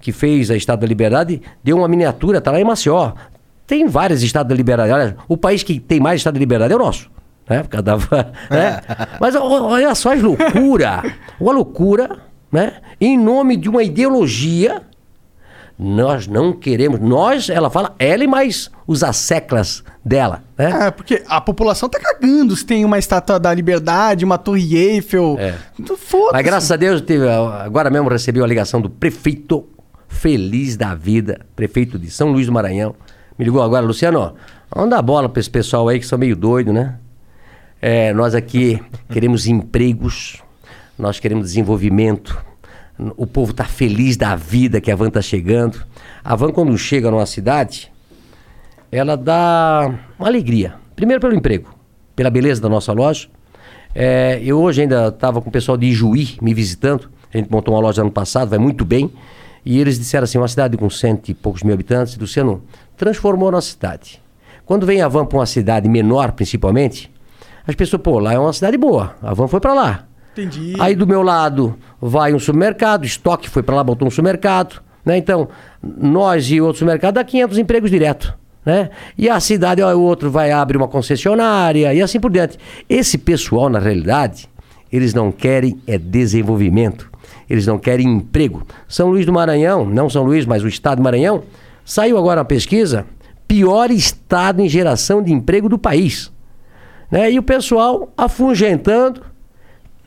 [0.00, 3.12] que fez a Estátua da Liberdade, deu uma miniatura, tá lá em Maceió.
[3.66, 5.14] Tem várias Estados da Liberdade.
[5.28, 7.10] O país que tem mais Estado da Liberdade é o nosso.
[7.48, 7.62] Né?
[7.62, 7.96] Por da-
[8.50, 8.80] né?
[9.20, 11.02] Mas olha só as loucura.
[11.38, 12.18] Uma loucura,
[12.50, 12.74] né?
[13.00, 14.82] Em nome de uma ideologia,
[15.82, 17.00] nós não queremos.
[17.00, 20.88] Nós, ela fala, ela e mais os asseclas dela, né?
[20.88, 25.36] É, porque a população tá cagando se tem uma estátua da liberdade, uma torre Eiffel.
[25.38, 25.54] É.
[25.96, 26.32] Foda-se.
[26.34, 29.66] Mas graças a Deus, teve, agora mesmo recebi uma ligação do prefeito
[30.06, 32.94] feliz da vida, prefeito de São Luís do Maranhão.
[33.38, 34.34] Me ligou agora, Luciano,
[34.70, 36.96] vamos dar bola para esse pessoal aí que são meio doido, né?
[37.80, 38.78] É, nós aqui
[39.10, 40.42] queremos empregos,
[40.98, 42.49] nós queremos desenvolvimento.
[43.16, 45.84] O povo está feliz da vida que a van está chegando.
[46.22, 47.90] A van, quando chega numa cidade,
[48.90, 50.74] ela dá uma alegria.
[50.94, 51.74] Primeiro pelo emprego,
[52.14, 53.28] pela beleza da nossa loja.
[53.94, 57.10] É, eu hoje ainda estava com o pessoal de Ijuí me visitando.
[57.32, 59.10] A gente montou uma loja ano passado, vai muito bem.
[59.64, 62.62] E eles disseram assim, uma cidade com cento e poucos mil habitantes, Luciano,
[62.96, 64.20] transformou a nossa cidade.
[64.64, 67.10] Quando vem a van para uma cidade menor, principalmente,
[67.66, 69.16] as pessoas, pô, lá é uma cidade boa.
[69.22, 70.06] A van foi para lá.
[70.40, 70.74] Entendi.
[70.78, 74.82] Aí do meu lado vai um supermercado, estoque foi para lá, botou um supermercado.
[75.04, 75.16] Né?
[75.16, 75.48] Então,
[75.82, 78.34] nós e outro supermercado dá 500 empregos direto.
[78.64, 78.90] Né?
[79.16, 82.58] E a cidade, ó, o outro vai abrir uma concessionária e assim por diante.
[82.88, 84.48] Esse pessoal, na realidade,
[84.92, 87.10] eles não querem é desenvolvimento.
[87.48, 88.66] Eles não querem emprego.
[88.86, 91.42] São Luís do Maranhão, não São Luís, mas o estado do Maranhão,
[91.84, 93.06] saiu agora uma pesquisa,
[93.48, 96.30] pior estado em geração de emprego do país.
[97.10, 97.32] Né?
[97.32, 99.22] E o pessoal afugentando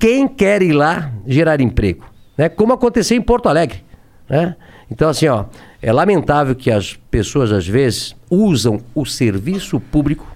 [0.04, 2.04] quem quer ir lá gerar emprego,
[2.38, 2.50] né?
[2.50, 3.86] Como aconteceu em Porto Alegre,
[4.30, 4.54] né?
[4.92, 5.46] Então assim, ó,
[5.82, 10.28] é lamentável que as pessoas às vezes usam o serviço público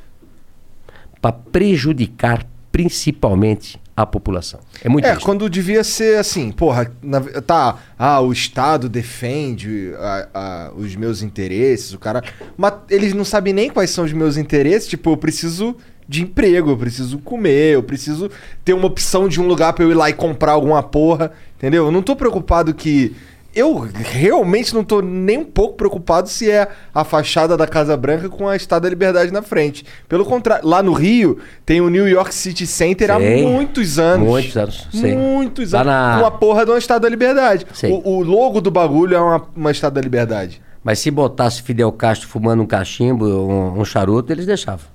[1.21, 4.61] para prejudicar principalmente a população.
[4.81, 10.27] É muito É, quando devia ser assim, porra, na- tá, ah, o Estado defende a-
[10.33, 12.23] a- os meus interesses, o cara.
[12.55, 15.75] Mas eles não sabem nem quais são os meus interesses, tipo, eu preciso
[16.07, 18.29] de emprego, eu preciso comer, eu preciso
[18.63, 21.85] ter uma opção de um lugar pra eu ir lá e comprar alguma porra, entendeu?
[21.85, 23.15] Eu não tô preocupado que.
[23.55, 28.29] Eu realmente não tô nem um pouco preocupado se é a fachada da Casa Branca
[28.29, 29.83] com a Estátua da Liberdade na frente.
[30.07, 34.27] Pelo contrário, lá no Rio tem o New York City Center há muitos anos.
[34.27, 35.15] Muitos anos, sei.
[35.15, 35.91] Muitos Lá anos.
[35.91, 37.65] na- Com a porra de uma Estátua da Liberdade.
[37.89, 40.61] O, o logo do bagulho é uma, uma Estátua da Liberdade.
[40.83, 44.85] Mas se botasse Fidel Castro fumando um cachimbo, um, um charuto, eles deixavam.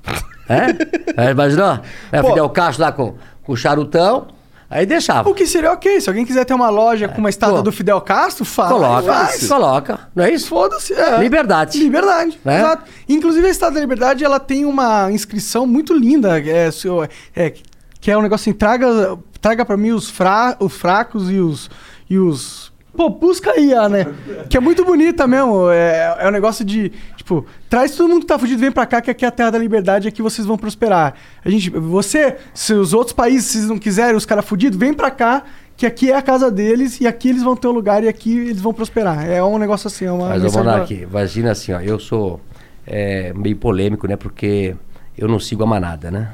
[0.53, 1.27] É?
[1.29, 1.79] é imaginou?
[2.11, 2.29] É, Pô.
[2.29, 4.29] Fidel Castro lá com, com o charutão,
[4.71, 5.29] aí deixava.
[5.29, 6.01] O que seria ok.
[6.01, 7.63] Se alguém quiser ter uma loja com uma estátua pô.
[7.63, 8.71] do Fidel Castro, fala.
[8.71, 9.49] Coloca, faz.
[9.49, 10.49] coloca, não é isso?
[10.49, 10.93] Foda-se.
[10.95, 11.19] é.
[11.19, 11.79] Liberdade.
[11.79, 12.39] Liberdade.
[12.45, 12.59] Né?
[12.59, 12.85] Exato.
[13.09, 16.39] Inclusive, a Estátua da Liberdade ela tem uma inscrição muito linda.
[16.41, 17.53] É, seu- é,
[18.01, 21.71] que é um negócio assim: traga, traga pra mim os, fra, os fracos e os.
[22.11, 24.07] E os Pô, busca aí, né?
[24.51, 25.71] Que é muito bonita mesmo.
[25.71, 29.01] É, é um negócio de, tipo, traz todo mundo que tá fugido, vem pra cá,
[29.01, 31.15] que aqui é a terra da liberdade, aqui vocês vão prosperar.
[31.45, 35.11] A gente, você, se os outros países se não quiserem, os caras fudidos, vem pra
[35.11, 35.43] cá,
[35.75, 38.37] que aqui é a casa deles, e aqui eles vão ter um lugar e aqui
[38.37, 39.27] eles vão prosperar.
[39.29, 42.41] É um negócio assim, é uma Mas, mensagem da- Monark, imagina assim, ó, eu sou
[42.87, 44.17] é, meio polêmico, né?
[44.17, 44.77] Porque
[45.17, 46.33] eu não sigo a manada, né?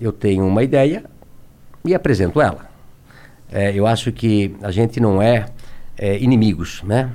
[0.00, 1.04] Eu tenho uma ideia
[1.84, 2.66] e apresento ela.
[3.52, 5.44] É, eu acho que a gente não é,
[5.96, 7.10] é, inimigos, né?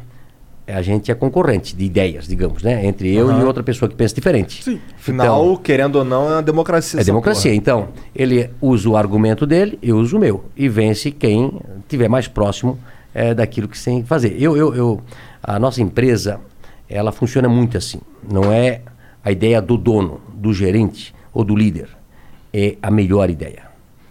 [0.66, 2.86] É, A gente é concorrente de ideias, digamos, né?
[2.86, 4.63] Entre eu e outra pessoa que pensa diferente.
[4.63, 4.80] Sim.
[4.98, 7.00] Afinal, Então- querendo ou não, é uma democracia.
[7.00, 7.54] É democracia.
[7.54, 10.44] Então, ele usa o argumento dele, eu uso o meu.
[10.58, 11.54] E vence quem
[11.88, 12.78] tiver mais próximo
[13.16, 14.36] eh, daquilo que se tem que fazer.
[14.42, 15.02] Eu, eu, eu,
[15.42, 16.40] a nossa empresa,
[16.90, 18.00] ela funciona muito assim.
[18.30, 18.82] Não é
[19.24, 21.88] a ideia do dono, do gerente ou do líder.
[22.54, 23.63] É a melhor ideia.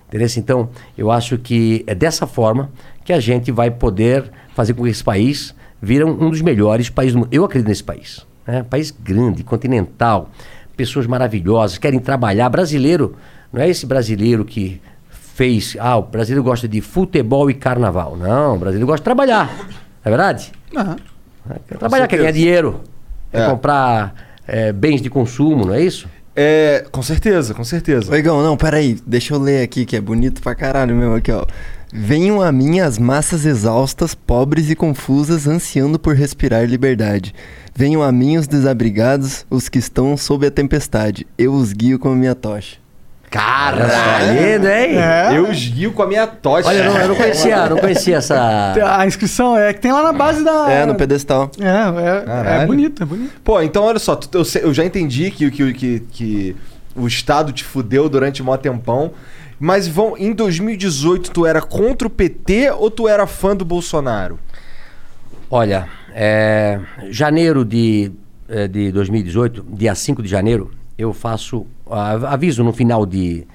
[0.09, 0.29] Entendeu?
[0.39, 2.71] Então, eu acho que é dessa forma
[3.05, 7.13] que a gente vai poder fazer com que esse país vire um dos melhores países
[7.13, 7.29] do mundo.
[7.31, 8.27] Eu acredito nesse país.
[8.47, 8.63] Né?
[8.69, 10.31] País grande, continental,
[10.75, 12.49] pessoas maravilhosas, querem trabalhar.
[12.49, 13.15] Brasileiro,
[13.53, 15.77] não é esse brasileiro que fez.
[15.79, 18.17] Ah, o brasileiro gosta de futebol e carnaval.
[18.17, 19.55] Não, o brasileiro gosta de trabalhar.
[19.59, 19.67] Não
[20.07, 20.53] é verdade?
[20.75, 20.97] Aham.
[21.69, 22.81] Quer trabalhar, quer ganhar dinheiro,
[23.31, 23.51] quer É.
[23.51, 24.15] comprar
[24.49, 26.09] eh, bens de consumo, não é isso?
[26.35, 28.11] É, com certeza, com certeza.
[28.13, 28.99] Ô, Igão, não, peraí.
[29.07, 31.45] Deixa eu ler aqui, que é bonito pra caralho mesmo aqui, ó.
[31.99, 37.35] Venham a mim as massas exaustas, pobres e confusas, ansiando por respirar liberdade.
[37.75, 41.27] Venham a mim os desabrigados, os que estão sob a tempestade.
[41.39, 42.77] Eu os guio com a minha tocha.
[43.31, 44.27] Caralho!
[44.31, 44.99] lindo, hein?
[44.99, 45.39] É.
[45.39, 46.69] Eu os guio com a minha tocha.
[46.69, 48.75] Olha, eu não, eu não conhecia, não conhecia essa.
[48.99, 50.71] A inscrição é que tem lá na base da.
[50.71, 51.51] É, no pedestal.
[51.59, 53.41] É, é, é bonito, é bonito.
[53.43, 54.21] Pô, então olha só,
[54.61, 56.57] eu, já entendi que, que, que, que
[56.95, 59.13] o Estado te fudeu durante mó tempão.
[59.59, 64.39] Mas vão, em 2018, tu era contra o PT ou tu era fã do Bolsonaro?
[65.51, 68.13] Olha, é, janeiro de,
[68.49, 71.67] é, de 2018, dia 5 de janeiro, eu faço.
[71.89, 73.47] aviso no final de,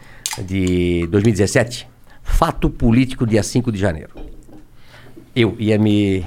[0.43, 1.87] de 2017,
[2.23, 4.09] fato político dia 5 de janeiro.
[5.35, 6.25] Eu ia me.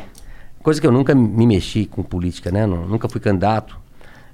[0.63, 2.65] Coisa que eu nunca me mexi com política, né?
[2.67, 3.79] Nu- nunca fui candidato.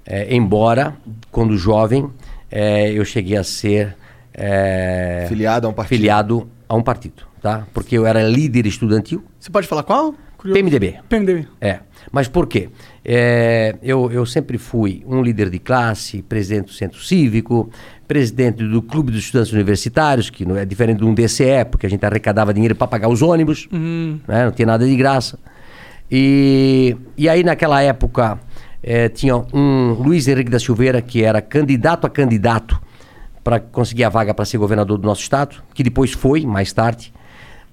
[0.06, 0.96] É, embora,
[1.30, 2.08] quando jovem,
[2.50, 3.96] é, eu cheguei a ser.
[4.34, 5.96] É, Filiado a um partido.
[5.96, 7.66] Filiado a um partido, tá?
[7.72, 10.14] Porque eu era líder estudantil, Você pode falar qual?
[10.36, 10.58] Curioso.
[10.58, 11.00] PMDB.
[11.08, 11.46] PMDB.
[11.60, 11.80] É.
[12.10, 12.70] Mas por quê?
[13.04, 17.70] É, eu, eu sempre fui um líder de classe, presidente do centro cívico,
[18.08, 21.90] presidente do clube dos estudantes universitários, que não é diferente de um DCE, porque a
[21.90, 23.68] gente arrecadava dinheiro para pagar os ônibus,
[24.26, 24.44] né?
[24.46, 25.38] não tinha nada de graça.
[26.10, 28.40] E, e aí, naquela época,
[28.82, 32.80] eh, tinha um Luiz Henrique da Silveira, que era candidato a candidato
[33.42, 37.12] para conseguir a vaga para ser governador do nosso estado, que depois foi, mais tarde.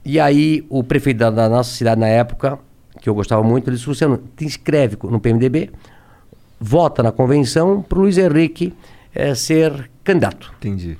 [0.05, 2.57] E aí, o prefeito da, da nossa cidade na época,
[3.01, 5.69] que eu gostava muito, ele disse: Luciano, te inscreve no PMDB,
[6.59, 8.73] vota na convenção para o Luiz Henrique
[9.13, 10.53] eh, ser candidato.
[10.59, 10.97] Entendi.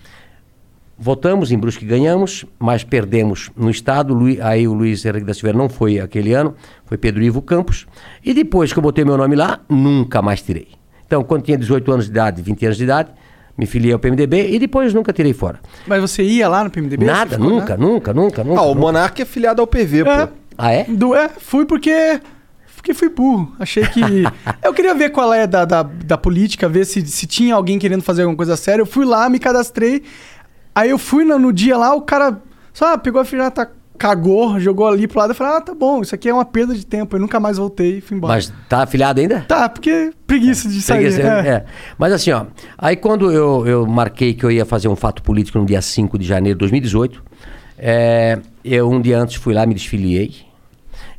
[1.00, 4.14] Votamos em Brusque ganhamos, mas perdemos no estado.
[4.16, 7.86] Lui- aí o Luiz Henrique da Silveira não foi aquele ano, foi Pedro Ivo Campos.
[8.26, 10.70] E depois que eu botei meu nome lá, nunca mais tirei.
[11.06, 13.10] Então, quando tinha 18 anos de idade, 20 anos de idade,
[13.58, 15.60] me filiei ao PMDB e depois nunca tirei fora.
[15.88, 17.06] Mas você ia lá no PMDB?
[17.06, 17.86] Nada, ficou, nunca, né?
[17.86, 18.60] nunca, nunca, nunca.
[18.60, 18.80] Ah, o nunca.
[18.80, 20.26] Monark é filiado ao PV, É.
[20.28, 20.34] pô.
[20.58, 20.84] Ah, é?
[20.86, 22.20] Do, é, fui porque.
[22.76, 23.54] Porque fui burro.
[23.60, 24.02] Achei que.
[24.64, 28.02] eu queria ver qual é da, da, da política, ver se, se tinha alguém querendo
[28.04, 28.82] fazer alguma coisa séria.
[28.82, 30.04] Eu fui lá, me cadastrei.
[30.74, 32.42] Aí eu fui no, no dia lá, o cara
[32.72, 35.32] só ah, pegou a filhata, cagou, jogou ali pro lado.
[35.32, 37.16] Eu falei, ah, tá bom, isso aqui é uma perda de tempo.
[37.16, 38.34] Eu nunca mais voltei e fui embora.
[38.34, 39.42] Mas tá afiliado ainda?
[39.42, 41.00] Tá, porque preguiça de sair.
[41.00, 41.48] Preguiça, é.
[41.48, 41.66] é.
[41.98, 42.46] Mas assim, ó,
[42.78, 46.18] aí quando eu, eu marquei que eu ia fazer um fato político no dia 5
[46.18, 47.24] de janeiro de 2018,
[47.78, 50.36] é, eu um dia antes fui lá, me desfiliei.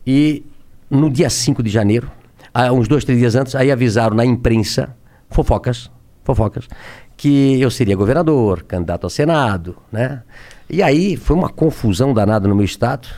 [0.06, 0.44] E
[0.90, 2.10] no dia 5 de janeiro,
[2.52, 4.96] ah, uns dois, três dias antes, aí avisaram na imprensa,
[5.30, 5.90] fofocas,
[6.24, 6.68] fofocas,
[7.16, 10.22] que eu seria governador, candidato ao Senado, né?
[10.70, 13.09] E aí foi uma confusão danada no meu estado.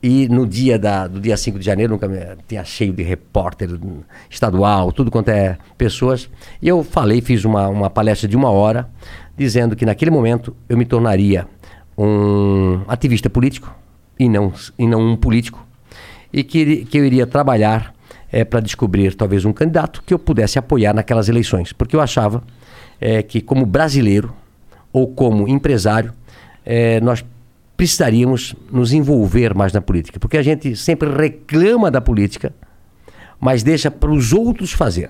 [0.00, 3.68] E no dia da, do dia 5 de janeiro, nunca me, tinha cheio de repórter
[4.30, 6.30] estadual, tudo quanto é pessoas.
[6.62, 8.88] E eu falei, fiz uma, uma palestra de uma hora,
[9.36, 11.48] dizendo que naquele momento eu me tornaria
[11.96, 13.74] um ativista político
[14.16, 15.66] e não, e não um político.
[16.32, 17.92] E que, que eu iria trabalhar
[18.48, 21.72] para descobrir talvez um candidato que eu pudesse apoiar naquelas eleições.
[21.72, 22.44] Porque eu achava
[23.00, 24.32] eh, que, como brasileiro
[24.92, 26.12] ou como empresário,
[26.70, 27.24] eh, nós
[27.76, 30.18] precisaríamos nos envolver mais na política.
[30.20, 32.52] Porque a gente sempre reclama da política,
[33.40, 35.08] mas deixa para os outros fazer.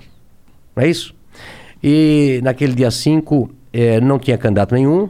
[0.75, 1.13] Não é isso?
[1.83, 5.09] E naquele dia 5 eh, não tinha candidato nenhum,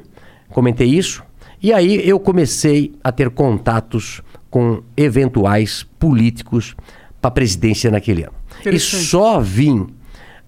[0.50, 1.24] comentei isso.
[1.62, 6.76] E aí eu comecei a ter contatos com eventuais políticos
[7.22, 8.34] para a presidência naquele ano.
[8.76, 9.88] E só vim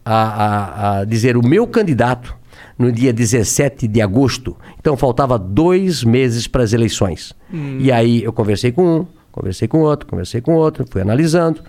[0.06, 2.36] a, a- a dizer o meu candidato
[2.82, 4.58] no dia 17 de agosto.
[4.80, 7.34] Então faltava dois meses para as eleições.
[7.80, 11.62] E aí eu conversei com um, conversei com outro, conversei com outro, fui analisando.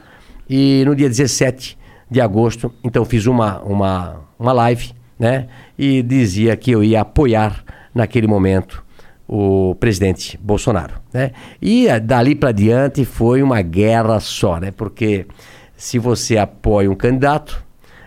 [0.49, 1.79] E no dia 17
[2.11, 5.47] de agosto, então fiz uma, uma, uma live, né?
[5.79, 8.85] E dizia que eu ia apoiar naquele momento
[9.27, 11.31] o presidente Bolsonaro, né?
[11.61, 14.71] E eh, dali para diante foi uma guerra só, né?
[14.71, 15.27] Porque
[15.75, 17.65] se você apoia um candidato,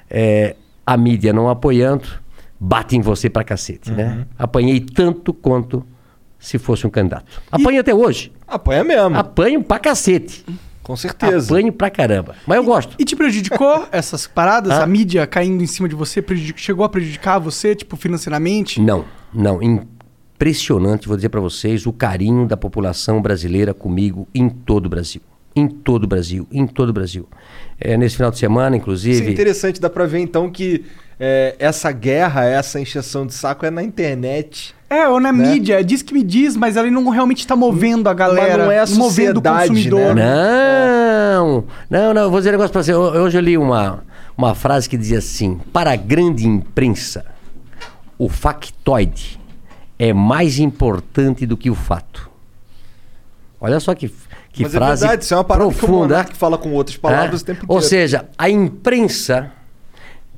[0.10, 2.08] eh, a mídia não apoiando,
[2.60, 4.26] bate em você pra cacete, né?
[4.38, 5.86] Apanhei tanto quanto
[6.40, 7.42] se fosse um candidato.
[7.52, 8.32] Apanho até hoje.
[8.48, 9.18] Apanha mesmo.
[9.18, 10.46] Apanho pra cacete.
[10.84, 11.48] Com certeza.
[11.52, 12.36] Apanho pra caramba.
[12.46, 12.96] Mas eu gosto.
[13.00, 14.72] E te prejudicou essas paradas?
[14.74, 14.84] Hã?
[14.84, 16.22] A mídia caindo em cima de você?
[16.22, 18.80] prejudic- Chegou a prejudicar você, tipo, financeiramente?
[18.80, 19.04] Não,
[19.34, 19.60] não.
[19.64, 25.22] Impressionante, vou dizer pra vocês, o carinho da população brasileira comigo em todo o Brasil.
[25.56, 27.28] Em todo o Brasil, em todo o Brasil.
[27.80, 29.32] É, nesse final de semana, Isso é inclusive.
[29.32, 30.84] interessante, dá pra ver então que
[31.20, 34.74] é, essa guerra, essa encheção de saco é na internet.
[34.90, 35.48] É, ou na Né?
[35.48, 38.66] mídia, diz que me diz, mas ela não realmente tá movendo a galera.
[38.66, 40.16] não é a movendo o sociedade, consumidor.
[40.16, 40.24] né?
[41.36, 42.94] Não, não, não, eu vou dizer um negócio pra você.
[42.94, 44.04] Ho- Hoje eu li uma,
[44.38, 47.26] uma frase que dizia assim: para a grande imprensa,
[48.18, 49.40] o factoide
[49.98, 52.30] é mais importante do que o fato.
[53.60, 54.10] Olha só que,
[54.52, 55.98] que Mas é frase verdade, isso é uma parada que o profunda.
[56.16, 57.44] Monark fala com outras palavras É?
[57.44, 57.90] o tempo Ou inteiro.
[57.90, 59.52] seja, a imprensa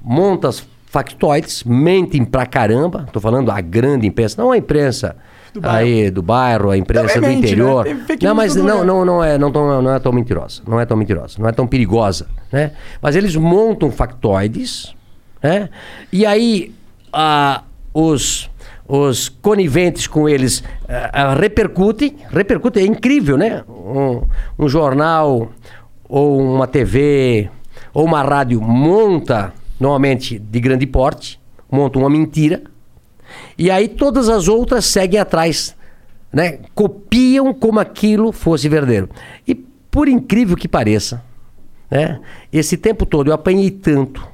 [0.08, 3.08] monta as factoides, mentem pra caramba.
[3.12, 5.16] Tô falando a grande imprensa, não a imprensa
[5.62, 7.86] aí do bairro, a imprensa Também do mente, interior.
[7.86, 7.94] né?
[7.94, 10.80] Tem fake Não, mas não, não, não é, não, tão, não é tão mentirosa, não
[10.80, 12.72] é tão mentirosa, não é tão perigosa, né?
[13.02, 14.96] Mas eles montam factoides,
[15.44, 15.70] né?
[16.12, 16.74] E aí
[17.12, 18.50] ah, os
[18.90, 23.64] os coniventes com eles ah, ah, repercutem, repercutem, é incrível, né?
[23.68, 24.22] Um,
[24.58, 25.52] um jornal
[26.08, 27.50] ou uma TV
[27.94, 31.40] ou uma rádio monta, normalmente de grande porte,
[31.72, 32.64] monta uma mentira,
[33.58, 35.76] e aí todas as outras seguem atrás,
[36.32, 36.60] né?
[36.74, 39.10] Copiam como aquilo fosse verdadeiro.
[39.48, 41.24] E por incrível que pareça,
[41.90, 42.20] né?
[42.52, 44.28] Esse tempo todo eu apanhei tanto,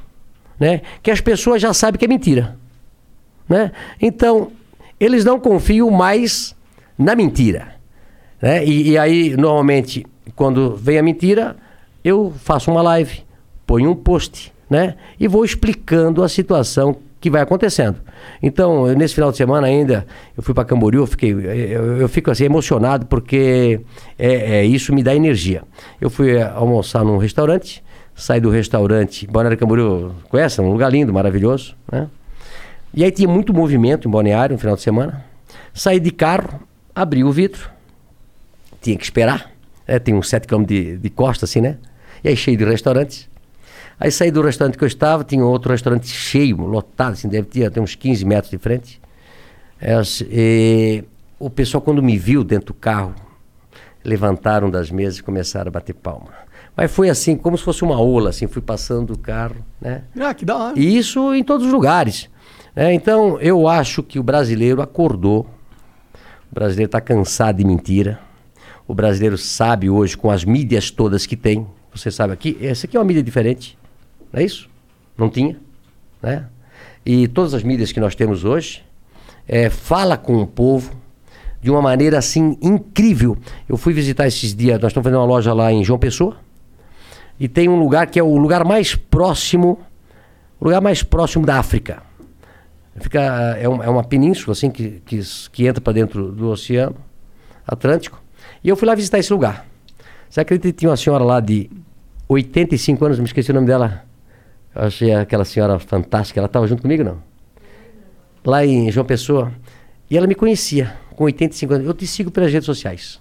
[0.60, 0.82] né?
[1.02, 2.58] Que as pessoas já sabem que é mentira,
[3.48, 3.72] né?
[4.02, 4.52] Então
[5.00, 6.56] eles não confiam mais
[6.98, 7.76] na mentira,
[8.42, 8.64] né?
[8.66, 11.56] E, e aí normalmente quando vem a mentira
[12.04, 13.24] eu faço uma live,
[13.66, 14.96] ponho um post, né?
[15.20, 18.02] E vou explicando a situação que vai acontecendo.
[18.42, 20.06] Então, eu, nesse final de semana ainda,
[20.36, 23.80] eu fui para Camboriú, eu, fiquei, eu, eu fico assim emocionado porque
[24.20, 25.64] é, é, isso me dá energia.
[26.02, 27.82] Eu fui eh, almoçar num restaurante,
[28.14, 30.60] saí do restaurante, Balneário Camboriú, conhece?
[30.60, 32.10] Um lugar lindo, maravilhoso, né?
[32.94, 35.24] E aí tinha muito movimento em Balneário no final de semana.
[35.74, 36.60] Saí de carro,
[36.94, 37.70] abri o vidro,
[38.82, 39.50] tinha que esperar,
[39.88, 41.78] é, tem uns 7 km de, de costa assim, né?
[42.22, 43.30] E aí cheio de restaurantes.
[44.04, 47.66] Aí saí do restaurante que eu estava, tinha outro restaurante cheio, lotado, assim, deve ter
[47.66, 49.02] até uns 15 metros de frente.
[49.80, 51.06] É, assim, e
[51.40, 53.16] o pessoal, quando me viu dentro do carro,
[54.04, 56.28] levantaram das mesas e começaram a bater palma.
[56.76, 60.04] Mas foi assim, como se fosse uma ola, assim, fui passando o carro, né?
[60.20, 60.78] Ah, que da hora.
[60.78, 62.30] E isso em todos os lugares.
[62.76, 62.94] né?
[62.94, 65.48] Então, eu acho que o brasileiro acordou.
[66.52, 68.20] O brasileiro está cansado de mentira.
[68.86, 72.98] O brasileiro sabe hoje, com as mídias todas que tem, você sabe aqui, essa aqui
[72.98, 73.78] é uma mídia diferente,
[74.34, 74.70] não é isso?
[75.18, 75.56] Não tinha,
[76.22, 76.46] né?
[77.06, 78.84] E todas as mídias que nós temos hoje,
[79.48, 80.92] é, fala com o povo
[81.62, 83.38] de uma maneira assim incrível.
[83.70, 86.38] Eu fui visitar esses dias, nós estamos fazendo uma loja lá em João Pessoa,
[87.40, 89.80] e tem um lugar que é o lugar mais próximo,
[90.60, 92.02] o lugar mais próximo da África.
[92.96, 93.20] Fica,
[93.60, 95.20] é, um- é uma península assim que, que,
[95.52, 96.96] que entra para dentro do Oceano
[97.68, 98.22] Atlântico.
[98.64, 99.66] E eu fui lá visitar esse lugar.
[100.30, 101.70] Você acredita que tinha uma senhora lá de
[102.30, 104.06] 85 anos, me esqueci o nome dela.
[104.76, 106.40] Eu achei aquela senhora fantástica.
[106.40, 107.22] Ela estava junto comigo, não?
[108.46, 109.52] Lá em João Pessoa.
[110.10, 111.88] E ela me conhecia, com 85 anos.
[111.88, 113.20] Eu te sigo pelas redes sociais.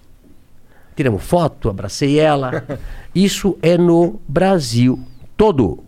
[0.95, 2.63] Tiramos foto, abracei ela.
[3.13, 4.99] Isso é no Brasil
[5.37, 5.83] todo.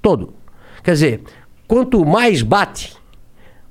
[0.00, 0.34] Todo.
[0.82, 1.20] Quer dizer,
[1.66, 2.94] quanto mais bate,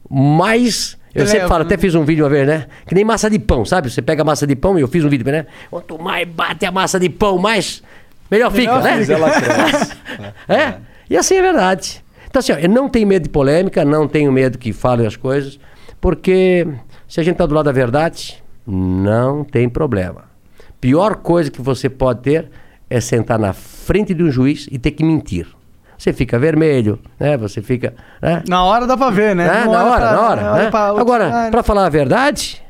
[0.10, 0.98] mais.
[1.14, 1.66] Eu sempre falo, né?
[1.68, 2.66] até fiz um vídeo uma vez, né?
[2.88, 3.90] Que nem massa de pão, sabe?
[3.92, 5.46] Você pega a massa de pão e eu fiz um vídeo, né?
[5.70, 7.84] Quanto mais bate a massa de pão, mais.
[8.32, 8.96] Melhor fica, né?
[8.96, 9.94] Mas ela cresce.
[10.48, 10.74] É,
[11.14, 12.04] e assim é verdade.
[12.28, 15.16] Então, assim, ó, eu não tenho medo de polêmica, não tenho medo que falem as
[15.16, 15.60] coisas,
[16.02, 16.68] porque
[17.08, 20.24] se a gente está do lado da verdade, não tem problema.
[20.82, 22.50] Pior coisa que você pode ter
[22.90, 25.46] é sentar na frente de um juiz e ter que mentir.
[25.96, 27.38] Você fica vermelho, né?
[27.38, 27.94] Você fica.
[28.20, 28.44] Né?
[28.48, 29.48] Na hora dá pra ver, né?
[29.48, 29.66] Né?
[29.66, 30.52] Na hora, pra- na hora.
[30.54, 30.70] olha né?
[30.72, 32.62] pra Agora, para falar a verdade,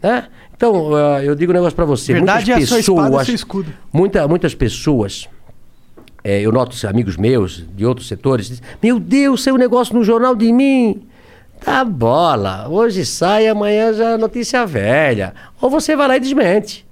[0.00, 0.28] né?
[0.56, 2.12] Então, ah, eu digo um negócio para você.
[2.12, 3.72] Verdade é a muitas sua espada pessoas, seu escudo.
[3.92, 5.28] Muita, muitas pessoas,
[6.24, 9.94] é, eu noto os amigos meus de outros setores, dizem, meu Deus, saiu um negócio
[9.94, 11.06] no jornal de mim.
[11.62, 15.34] Tá bola, hoje sai, amanhã já é notícia velha.
[15.60, 16.86] Ou você vai lá e desmente.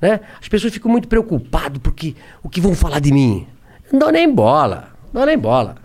[0.00, 0.20] Né?
[0.40, 3.46] As pessoas ficam muito preocupadas porque o que vão falar de mim.
[3.90, 5.76] Não dou nem bola, não dou nem bola.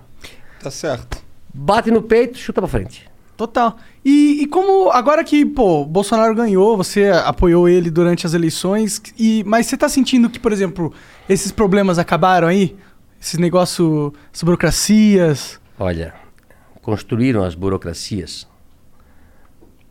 [0.62, 1.24] Tá certo.
[1.54, 3.10] Bate no peito, chuta pra frente.
[3.38, 3.78] Total.
[4.04, 9.46] E, e como agora que, pô, Bolsonaro ganhou, você apoiou ele durante as eleições, e,
[9.48, 10.94] mas você tá sentindo que, por exemplo,
[11.30, 12.76] esses problemas acabaram aí?
[13.20, 15.60] Esses negócios, as burocracias.
[15.78, 16.14] Olha,
[16.82, 18.48] construíram as burocracias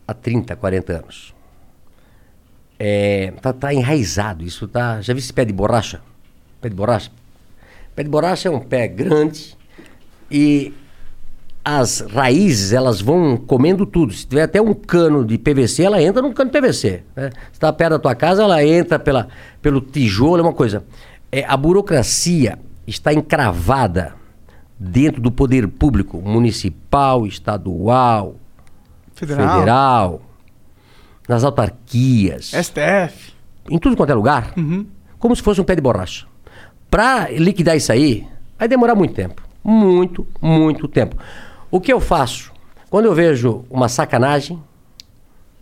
[0.07, 1.35] há 30, 40 anos.
[2.79, 5.01] É, tá, tá enraizado isso, tá.
[5.03, 6.01] Já viu esse pé de borracha?
[6.61, 7.11] Pé de borracha?
[7.95, 9.57] Pé de borracha é um pé grande
[10.31, 10.73] e
[11.65, 14.13] as raízes elas vão comendo tudo.
[14.13, 17.03] Se tiver até um cano de PVC, ela entra num cano de PVC.
[17.15, 17.31] Né?
[17.31, 19.29] Se está perto da tua casa, ela entra pela,
[19.61, 20.85] pelo tijolo, é uma coisa.
[21.31, 22.59] É, a burocracia
[22.91, 24.15] está encravada
[24.79, 28.37] dentro do poder público municipal, estadual,
[29.15, 29.53] Federal.
[29.59, 30.21] federal,
[31.29, 33.33] nas autarquias, STF.
[33.71, 34.55] em tudo quanto é lugar,
[35.19, 36.27] como se fosse um pé de borracha.
[36.91, 38.27] Para liquidar isso aí,
[38.59, 39.43] vai demorar muito tempo.
[39.63, 41.17] Muito, muito tempo.
[41.71, 42.51] O que eu faço?
[42.89, 44.59] Quando eu vejo uma sacanagem,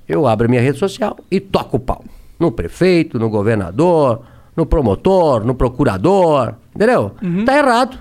[0.09, 2.05] eu abro a minha rede social e toco o pau.
[2.39, 4.20] No prefeito, no governador,
[4.55, 6.55] no promotor, no procurador.
[6.77, 7.12] Entendeu?
[7.45, 7.99] Tá errado.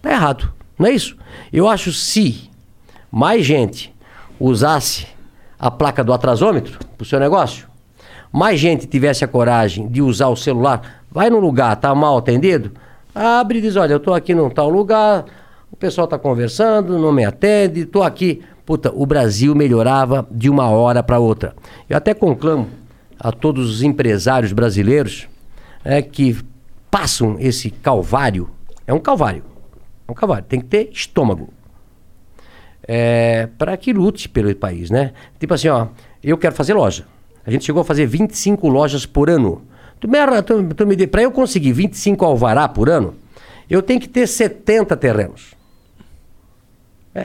[0.00, 0.52] Tá errado.
[0.78, 1.16] Não é isso?
[1.52, 2.50] Eu acho se
[3.12, 3.94] mais gente
[4.40, 5.06] usasse
[5.58, 7.68] a placa do atrasômetro pro seu negócio,
[8.32, 12.72] mais gente tivesse a coragem de usar o celular, vai num lugar, tá mal atendido,
[13.14, 15.24] abre e diz, olha, eu tô aqui num tal lugar,
[15.70, 18.42] o pessoal tá conversando, não me atende, tô aqui.
[18.64, 21.54] Puta, o Brasil melhorava de uma hora para outra.
[21.88, 22.68] Eu até conclamo
[23.18, 25.26] a todos os empresários brasileiros
[25.84, 26.36] é, que
[26.90, 28.50] passam esse calvário.
[28.86, 29.44] É um calvário.
[30.06, 30.44] É um calvário.
[30.44, 31.50] Tem que ter estômago.
[32.86, 35.12] É, para que lute pelo país, né?
[35.38, 35.88] Tipo assim, ó,
[36.22, 37.06] eu quero fazer loja.
[37.46, 39.62] A gente chegou a fazer 25 lojas por ano.
[40.00, 43.14] Tu me, arra- tu, tu me, para eu conseguir 25 alvará por ano,
[43.68, 45.54] eu tenho que ter 70 terrenos.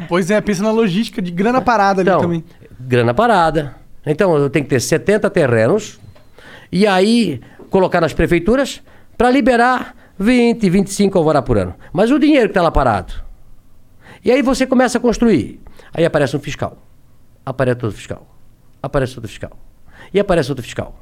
[0.09, 2.43] Pois é, pensa na logística de grana parada ali Então, também.
[2.79, 3.75] grana parada.
[4.05, 5.99] Então, eu tenho que ter 70 terrenos
[6.71, 7.39] e aí
[7.69, 8.81] colocar nas prefeituras
[9.17, 11.73] para liberar 20, 25 alvará por ano.
[11.91, 13.13] Mas o dinheiro que está lá parado.
[14.23, 15.59] E aí você começa a construir.
[15.93, 16.77] Aí aparece um fiscal.
[17.45, 18.27] Aparece outro fiscal.
[18.81, 19.51] Aparece outro fiscal.
[20.13, 20.95] E aparece outro fiscal.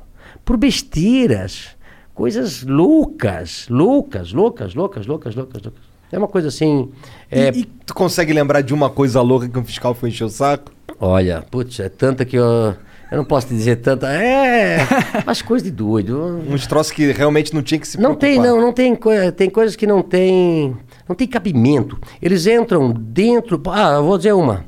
[0.43, 1.75] Por besteiras.
[2.13, 3.67] Coisas loucas.
[3.69, 5.81] Loucas, loucas, loucas, loucas, loucas, loucas.
[6.11, 6.91] É uma coisa assim.
[7.29, 10.25] é, E, e tu consegue lembrar de uma coisa louca que um fiscal foi encher
[10.25, 10.71] o saco?
[10.99, 12.75] Olha, putz, é tanta que eu.
[13.11, 14.07] Eu não posso te dizer tanta.
[14.11, 14.77] É.
[15.25, 16.41] Mas coisa de doido.
[16.49, 18.95] Uns troços que realmente não tinha que se Não tem, não, não tem.
[18.95, 20.77] coi- Tem coisas que não tem.
[21.09, 21.99] Não tem cabimento.
[22.21, 23.61] Eles entram dentro.
[23.67, 24.63] Ah, eu vou dizer uma.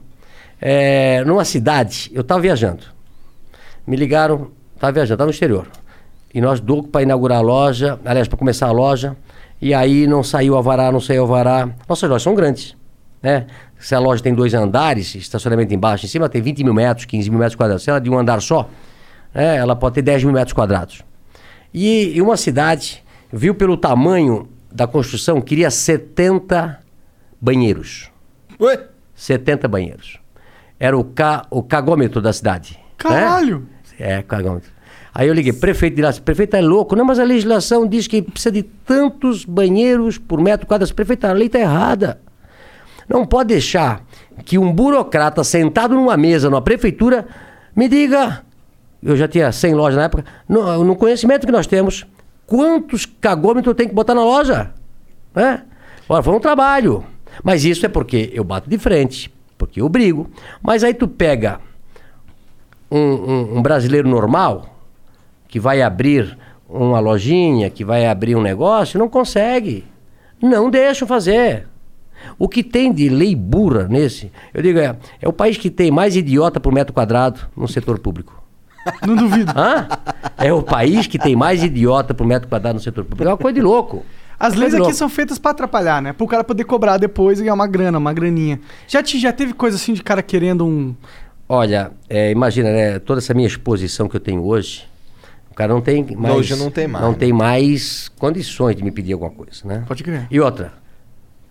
[0.62, 2.84] É, numa cidade, eu estava viajando.
[3.88, 5.68] Me ligaram, estava viajando, estava no exterior.
[6.34, 9.16] E nós loucos para inaugurar a loja, aliás, para começar a loja.
[9.62, 11.70] E aí não saiu alvará, não saiu alvará.
[11.88, 12.76] Nossas lojas são grandes.
[13.24, 13.48] Né?
[13.80, 17.30] Se a loja tem dois andares, estacionamento embaixo, em cima tem 20 mil metros, 15
[17.30, 17.84] mil metros quadrados.
[17.84, 18.70] Se ela é de um andar só,
[19.34, 21.02] né, ela pode ter 10 mil metros quadrados.
[21.74, 23.02] E, e uma cidade,
[23.32, 26.80] viu pelo tamanho da construção, queria 70
[27.40, 28.12] banheiros.
[28.60, 28.88] Ué?
[29.16, 30.20] 70 banheiros.
[30.80, 32.74] Era o, ca, o cagômetro da cidade.
[32.74, 32.84] né?
[32.98, 33.68] Caralho!
[33.98, 34.72] É, cagômetro.
[35.16, 36.96] Aí eu liguei, prefeito de lá, prefeito é louco.
[36.96, 40.94] Não, mas a legislação diz que precisa de tantos banheiros por metro quadrado.
[40.94, 42.20] Prefeito, a lei está errada.
[43.08, 44.02] Não pode deixar
[44.46, 47.28] que um burocrata sentado numa mesa na prefeitura
[47.76, 48.44] me diga,
[49.02, 52.06] eu já tinha 100 lojas na época, no, no conhecimento que nós temos,
[52.48, 54.72] quantos cagômetros eu tenho que botar na loja?
[55.36, 55.64] Né?
[56.24, 57.04] Foi um trabalho.
[57.44, 60.30] Mas isso é porque eu bato de frente, porque eu brigo.
[60.62, 61.60] Mas aí tu pega
[62.92, 64.70] um, um- um brasileiro normal
[65.48, 66.38] que vai abrir
[66.70, 69.84] uma lojinha, que vai abrir um negócio, não consegue.
[70.42, 71.68] Não deixa fazer.
[72.38, 75.92] O que tem de lei burra nesse, eu digo, é, é o país que tem
[75.92, 78.42] mais idiota por metro quadrado no setor público.
[79.08, 79.52] Não duvido.
[79.56, 79.88] Hã?
[80.38, 83.24] É o país que tem mais idiota por metro quadrado no setor público.
[83.24, 84.04] É uma coisa de louco.
[84.40, 86.12] As leis aqui são feitas pra atrapalhar, né?
[86.12, 88.60] Pro cara poder cobrar depois e ganhar uma grana, uma graninha.
[88.88, 90.94] Já, te, já teve coisa assim de cara querendo um.
[91.48, 93.00] Olha, é, imagina, né?
[93.00, 94.86] Toda essa minha exposição que eu tenho hoje,
[95.50, 96.36] o cara não tem mais.
[96.36, 97.18] Hoje não tem mais, Não né?
[97.18, 99.84] tem mais condições de me pedir alguma coisa, né?
[99.88, 100.28] Pode crer.
[100.30, 100.74] E outra,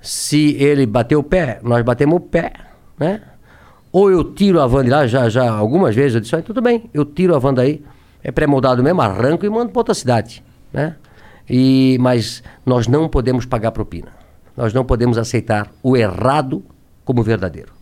[0.02, 2.52] se ele bater o pé, nós batemos o pé,
[2.98, 3.22] né?
[3.90, 6.60] Ou eu tiro a van de lá, já, já algumas vezes eu disse, "Ah, tudo
[6.60, 7.82] bem, eu tiro a van daí,
[8.22, 10.42] é pré-moldado mesmo, arranco e mando para outra cidade,
[10.72, 10.96] né?
[11.48, 14.08] E, mas nós não podemos pagar propina.
[14.56, 16.62] Nós não podemos aceitar o errado
[17.04, 17.72] como verdadeiro.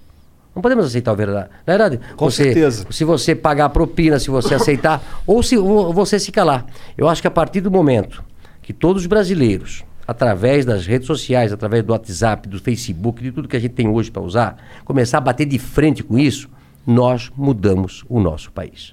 [0.54, 1.48] Não podemos aceitar o verdade.
[1.66, 2.00] Não é verdade?
[2.16, 2.86] Com Você- certeza.
[2.90, 6.66] Se você pagar propina, se você aceitar, ou se ou você se calar.
[6.98, 8.24] Eu acho que a partir do momento
[8.62, 13.46] que todos os brasileiros, através das redes sociais, através do WhatsApp, do Facebook, de tudo
[13.46, 16.48] que a gente tem hoje para usar, começar a bater de frente com isso,
[16.84, 18.92] nós mudamos o nosso país.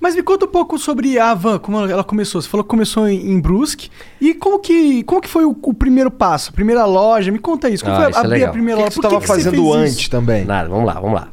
[0.00, 2.40] Mas me conta um pouco sobre a van, como ela começou.
[2.40, 3.90] Você falou que começou em, em Brusque.
[4.18, 6.48] E como que, como que foi o, o primeiro passo?
[6.48, 7.30] A primeira loja?
[7.30, 7.84] Me conta isso.
[7.84, 8.48] Como Ah, foi isso é abrir a legal.
[8.48, 8.90] O primeira que, loja?
[8.90, 10.10] que Por tava que você fazendo fez antes isso?
[10.10, 10.44] também?
[10.46, 11.28] Nada, vamos lá, vamos lá.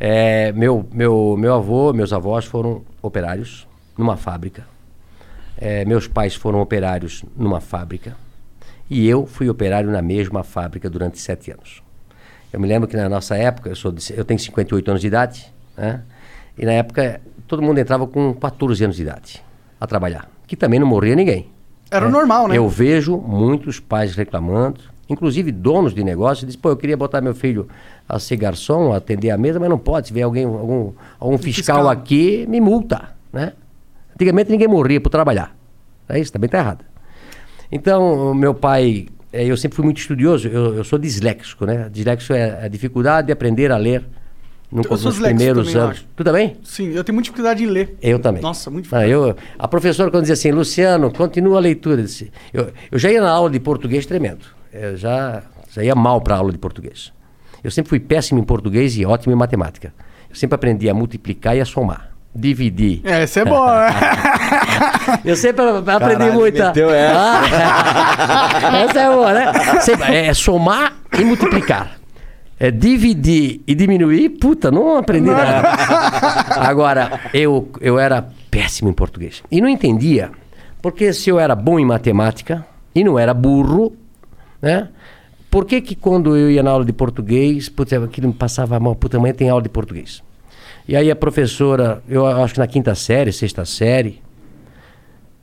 [0.00, 4.66] É, meu, meu, meu avô, meus avós foram operários numa fábrica.
[5.58, 8.16] É, meus pais foram operários numa fábrica.
[8.90, 11.82] E eu fui operário na mesma fábrica durante sete anos.
[12.52, 15.06] Eu me lembro que na nossa época, eu, sou de- eu tenho 58 anos de
[15.06, 16.02] idade, né?
[16.56, 19.42] e na época todo mundo entrava com 14 anos de idade
[19.80, 21.48] a trabalhar, que também não morria ninguém.
[21.90, 22.56] Era o normal, né?
[22.56, 27.34] Eu vejo muitos pais reclamando, inclusive donos de negócio, dizem, pô, eu queria botar meu
[27.34, 27.68] filho
[28.08, 30.08] a ser garçom, a atender a mesa, mas não pode.
[30.08, 31.88] Se vier alguém, algum, algum fiscal, fiscal.
[31.88, 33.52] aqui, me multa, né?
[34.14, 35.54] Antigamente ninguém morria por trabalhar.
[36.08, 36.84] É isso, também tá errado.
[37.70, 41.88] Então, meu pai, eh, eu sempre fui muito estudioso, eu, eu sou disléxico, né?
[41.90, 44.04] Disléxico é a dificuldade de aprender a ler
[44.98, 45.96] sou nos primeiros também, anos.
[45.98, 46.06] acho.
[46.14, 46.56] Tu também?
[46.62, 47.96] Sim, eu tenho muita dificuldade em ler.
[48.02, 48.42] Eu também.
[48.42, 52.00] Nossa, muito Ah, eu, a professora, quando dizia assim, Luciano, continua a leitura.
[52.00, 54.44] eu disse- Eu, eu já ia na aula de português tremendo.
[54.72, 55.42] Eu já,
[55.72, 57.12] já ia mal para a aula de português.
[57.64, 59.92] Eu sempre fui péssimo em português e ótimo em matemática.
[60.28, 62.07] Eu sempre aprendi a multiplicar e a somar.
[62.34, 63.00] Dividir.
[63.04, 63.86] É, essa é boa.
[65.24, 66.62] Eu sempre aprendi Caralho, muito.
[66.62, 67.40] meteu essa.
[68.62, 69.52] Ah, essa é boa, né?
[69.80, 71.98] Sempre- é somar e multiplicar.
[72.60, 75.68] É dividir e diminuir, puta, não aprendi nada.
[76.60, 79.42] Agora, eu, eu era péssimo em português.
[79.50, 80.30] E não entendia,
[80.82, 82.64] porque se eu era bom em matemática
[82.94, 83.96] e não era burro,
[84.60, 84.88] né?
[85.50, 88.94] Por que que quando eu ia na aula de português, putz, aquilo me passava mal,
[88.94, 90.22] puta, amanhã tem aula de português.
[90.88, 94.22] E aí a professora, eu acho que na quinta série, sexta série,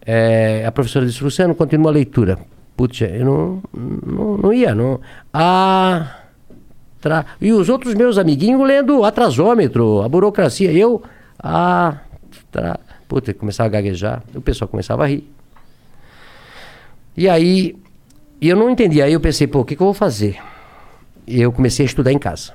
[0.03, 2.39] é, a professora disse, Luciano, continua a leitura.
[2.75, 4.99] Putz, eu não, não, não ia, não.
[5.31, 6.23] Ah,
[6.99, 7.27] tra...
[7.39, 10.71] E os outros meus amiguinhos lendo atrasômetro, a burocracia.
[10.71, 11.03] Eu,
[11.37, 11.99] ah,
[12.51, 12.79] tra...
[13.07, 15.29] Putz, eu começava a gaguejar, o pessoal começava a rir.
[17.15, 17.75] E aí,
[18.41, 19.05] eu não entendia.
[19.05, 20.37] Aí eu pensei, pô, o que, que eu vou fazer?
[21.27, 22.51] E eu comecei a estudar em casa.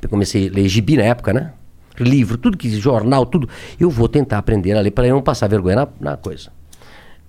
[0.00, 1.52] Eu comecei a ler gibi na época, né?
[2.02, 3.48] Livro, tudo que jornal, tudo.
[3.78, 6.50] Eu vou tentar aprender a ler para eu não passar vergonha na, na coisa.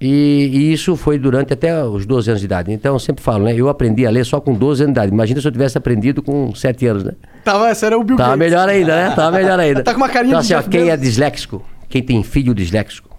[0.01, 2.71] E, e isso foi durante até os 12 anos de idade.
[2.71, 3.53] Então eu sempre falo, né?
[3.55, 5.13] Eu aprendi a ler só com 12 anos de idade.
[5.13, 7.13] Imagina se eu tivesse aprendido com 7 anos, né?
[7.43, 8.51] Tava, essa era o Bill Tava Gates.
[8.51, 9.15] melhor ainda, né?
[9.15, 9.83] Tava melhor ainda.
[9.83, 13.09] Tá com uma carinha então, de assim, ó, quem é disléxico, quem tem filho disléxico,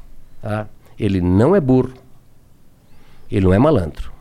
[0.42, 0.66] tá?
[0.98, 1.94] ele não é burro.
[3.30, 4.12] Ele não é malandro.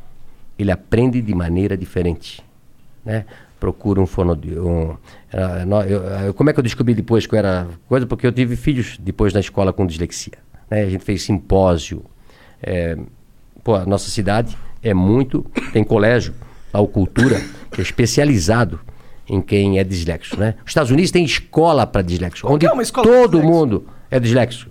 [0.57, 2.41] Ele aprende de maneira diferente.
[3.03, 3.25] Né?
[3.63, 4.33] Procura um fono...
[4.33, 4.97] Um,
[6.33, 8.05] como é que eu descobri depois que eu era coisa?
[8.05, 10.33] Porque eu tive filhos depois na escola com dislexia.
[10.69, 10.81] Né?
[10.81, 12.03] A gente fez simpósio.
[12.61, 12.97] É,
[13.63, 15.45] pô, a nossa cidade é muito...
[15.71, 16.33] Tem colégio,
[16.73, 17.41] a cultura,
[17.71, 18.81] que é especializado
[19.29, 20.41] em quem é disléxico.
[20.41, 20.55] Né?
[20.65, 24.69] Os Estados Unidos tem escola para disléxico, onde é uma escola todo mundo é disléxico.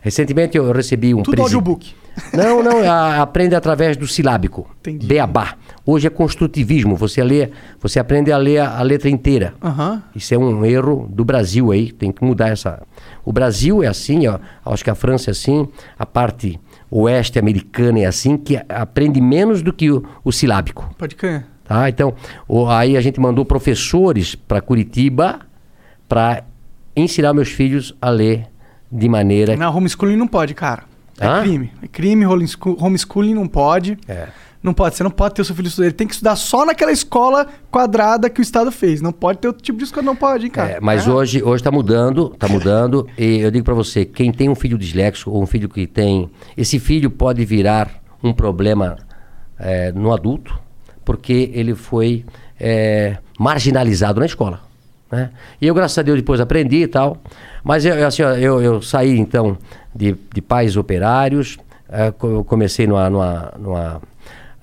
[0.00, 1.94] Recentemente eu recebi um Tudo audiobook.
[2.32, 4.68] Não, não, a- aprende através do silábico.
[4.80, 5.06] Entendi.
[5.06, 5.54] Beabá.
[5.84, 7.50] Hoje é construtivismo, você lê,
[7.80, 9.54] você aprende a ler a, a letra inteira.
[9.62, 10.02] Aham.
[10.14, 12.82] Isso é um erro do Brasil aí, tem que mudar essa.
[13.24, 15.68] O Brasil é assim, ó, acho que a França é assim,
[15.98, 16.60] a parte
[16.90, 20.94] oeste americana é assim, que aprende menos do que o, o silábico.
[20.98, 21.44] Pode crer.
[21.64, 21.88] Tá?
[21.88, 22.14] Então,
[22.48, 25.40] o- aí a gente mandou professores para Curitiba
[26.08, 26.42] para
[26.96, 28.46] ensinar meus filhos a ler
[28.90, 29.56] de maneira.
[29.56, 30.82] Não, homeschooling não pode, cara.
[31.20, 31.72] É crime.
[31.82, 33.98] É crime, homeschool- homeschooling não pode.
[34.08, 34.28] É.
[34.62, 35.86] Não pode, você não pode ter o seu filho estudar.
[35.86, 39.00] Ele tem que estudar só naquela escola quadrada que o Estado fez.
[39.00, 40.72] Não pode ter outro tipo de escola, não pode, hein, cara.
[40.72, 41.10] É, mas É.
[41.10, 43.06] hoje hoje está mudando, está mudando.
[43.16, 46.30] e eu digo para você, quem tem um filho disléxico ou um filho que tem,
[46.58, 47.90] esse filho pode virar
[48.22, 48.98] um problema
[49.58, 50.58] é, no adulto,
[51.06, 52.26] porque ele foi
[52.58, 54.60] é, marginalizado na escola.
[55.10, 55.30] Né?
[55.60, 57.16] E eu, graças a Deus, depois aprendi e tal.
[57.64, 59.56] Mas eu, eu, assim, ó, eu, eu saí, então,
[59.94, 64.02] de, de pais operários, é, co- eu comecei numa, numa, numa,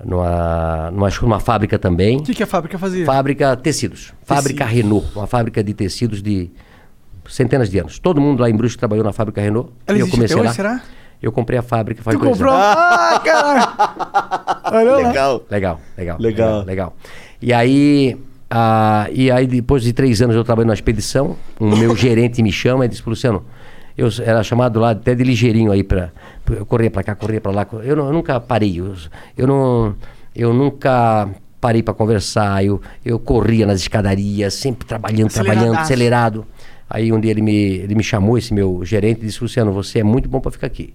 [0.03, 2.17] numa, numa, numa fábrica também.
[2.17, 3.05] O que, que a fábrica fazia?
[3.05, 4.13] Fábrica tecidos.
[4.23, 6.49] Fábrica Renault, uma fábrica de tecidos de
[7.27, 7.99] centenas de anos.
[7.99, 9.69] Todo mundo lá em Brusque trabalhou na fábrica Renault.
[9.85, 10.53] Ela e eu existe comecei até hoje, lá.
[10.53, 10.81] será?
[11.21, 12.53] Eu comprei a fábrica faz Tu dois comprou?
[12.53, 12.65] anos.
[12.77, 14.87] Ah, caralho!
[15.01, 15.07] Lá.
[15.07, 15.41] Legal.
[15.49, 16.17] Legal, legal.
[16.19, 16.63] Legal.
[16.63, 16.95] Legal.
[17.41, 18.15] E aí,
[18.49, 22.51] ah, e aí, depois de três anos eu trabalhei numa expedição, o meu gerente me
[22.51, 23.43] chama e disse, Luciano,
[23.97, 26.11] eu era chamado lá até de ligeirinho aí para
[26.51, 27.67] eu corria para cá, corria para lá.
[27.83, 28.79] Eu, não- eu nunca parei.
[28.79, 28.93] Eu,
[29.35, 29.95] eu não,
[30.35, 31.27] eu nunca
[31.59, 32.63] parei para conversar.
[32.63, 36.45] Eu, eu corria nas escadarias, sempre trabalhando, trabalhando, acelerado.
[36.89, 39.99] Aí um dia ele me, ele me chamou, esse meu gerente, e disse, Luciano, você
[39.99, 40.93] é muito bom para ficar aqui.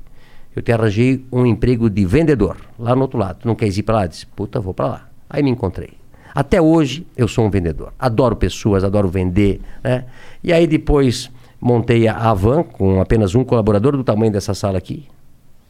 [0.56, 3.40] Eu te arranjei um emprego de vendedor lá no outro lado.
[3.44, 4.04] Não queres ir para lá?
[4.04, 5.08] Eu Disse, puta, vou para lá.
[5.28, 5.94] Aí me encontrei.
[6.34, 7.92] Até hoje eu sou um vendedor.
[7.98, 10.04] Adoro pessoas, adoro vender, né?
[10.42, 11.30] E aí depois
[11.62, 15.06] montei a Avan com apenas um colaborador do tamanho dessa sala aqui.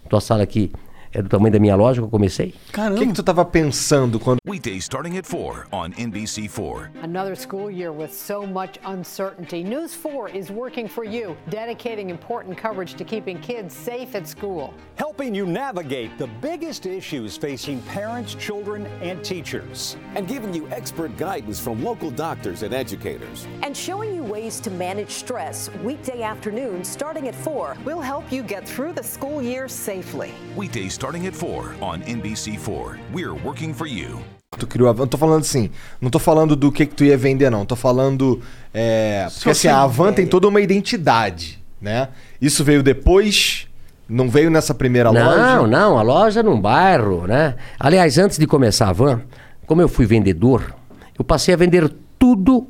[0.08, 0.72] Tua sala aqui
[1.12, 2.54] é do tamanho da minha loja que eu comecei.
[2.68, 3.00] O Caramba.
[3.00, 4.38] que, que tu tava pensando quando.
[4.46, 6.90] Weekdays starting at 4 on NBC4.
[7.02, 9.62] Another school year with so much uncertainty.
[9.62, 14.72] News 4 is working for you, dedicating important coverage to keeping kids safe at school.
[14.96, 19.96] helping you navigate the biggest issues facing parents, children, and teachers.
[20.14, 23.46] and giving you expert guidance from local doctors and educators.
[23.62, 27.76] and showing you ways to manage stress weekday afternoons starting at 4.
[27.84, 30.32] We'll help you get through the school year safely.
[30.56, 32.96] Weekdays starting at 4 on NBC4.
[33.12, 34.20] We're working for you.
[34.56, 35.02] Tu criou a Van.
[35.02, 35.68] Eu tô falando assim,
[36.00, 37.66] não tô falando do que, que tu ia vender, não.
[37.66, 38.40] Tô falando.
[38.72, 42.08] É, porque assim, a Van tem toda uma identidade, né?
[42.40, 43.66] Isso veio depois.
[44.08, 45.66] Não veio nessa primeira Não, loja.
[45.66, 47.54] não, a loja num bairro, né?
[47.80, 49.22] Aliás, antes de começar a van,
[49.66, 50.74] como eu fui vendedor,
[51.18, 52.66] eu passei a vender tudo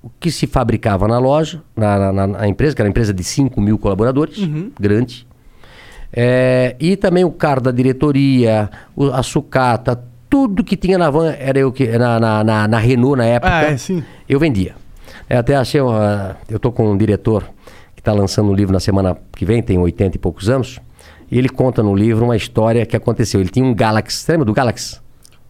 [0.00, 3.24] o que se fabricava na loja, na, na- na empresa, que era uma empresa de
[3.24, 4.70] 5 mil colaboradores, Uhum.
[4.78, 5.26] grande.
[6.18, 11.30] É, e também o carro da diretoria, o- a sucata, tudo que tinha na van,
[11.38, 14.02] era eu que, na, na, na, na Renault na época, Ah, é, sim.
[14.28, 14.74] eu vendia.
[15.28, 17.44] Eu até achei, uma, eu tô com um diretor
[17.94, 20.80] que está lançando um livro na semana que vem, tem 80 e poucos anos,
[21.30, 23.40] e ele conta no livro uma história que aconteceu.
[23.40, 24.98] Ele tinha um Galaxy, você lembra do Galaxy?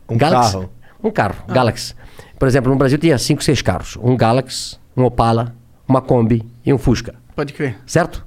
[0.08, 0.52] Um Galaxy?
[0.52, 0.70] carro?
[1.02, 1.94] Um carro, Galaxy.
[2.38, 3.96] Por exemplo, no Brasil tinha cinco, seis carros.
[4.02, 5.54] Um Galaxy, um Opala,
[5.86, 7.14] uma Kombi e um Fusca.
[7.34, 7.76] Pode crer.
[7.86, 8.24] Certo?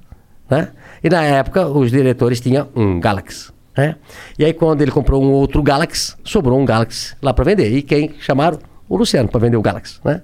[0.49, 0.69] Né?
[1.03, 3.51] E na época os diretores tinham um Galaxy.
[3.77, 3.95] Né?
[4.37, 7.71] E aí quando ele comprou um outro Galaxy, sobrou um Galaxy lá para vender.
[7.71, 8.59] E quem chamaram?
[8.87, 9.99] O Luciano para vender o Galaxy.
[10.03, 10.21] Né?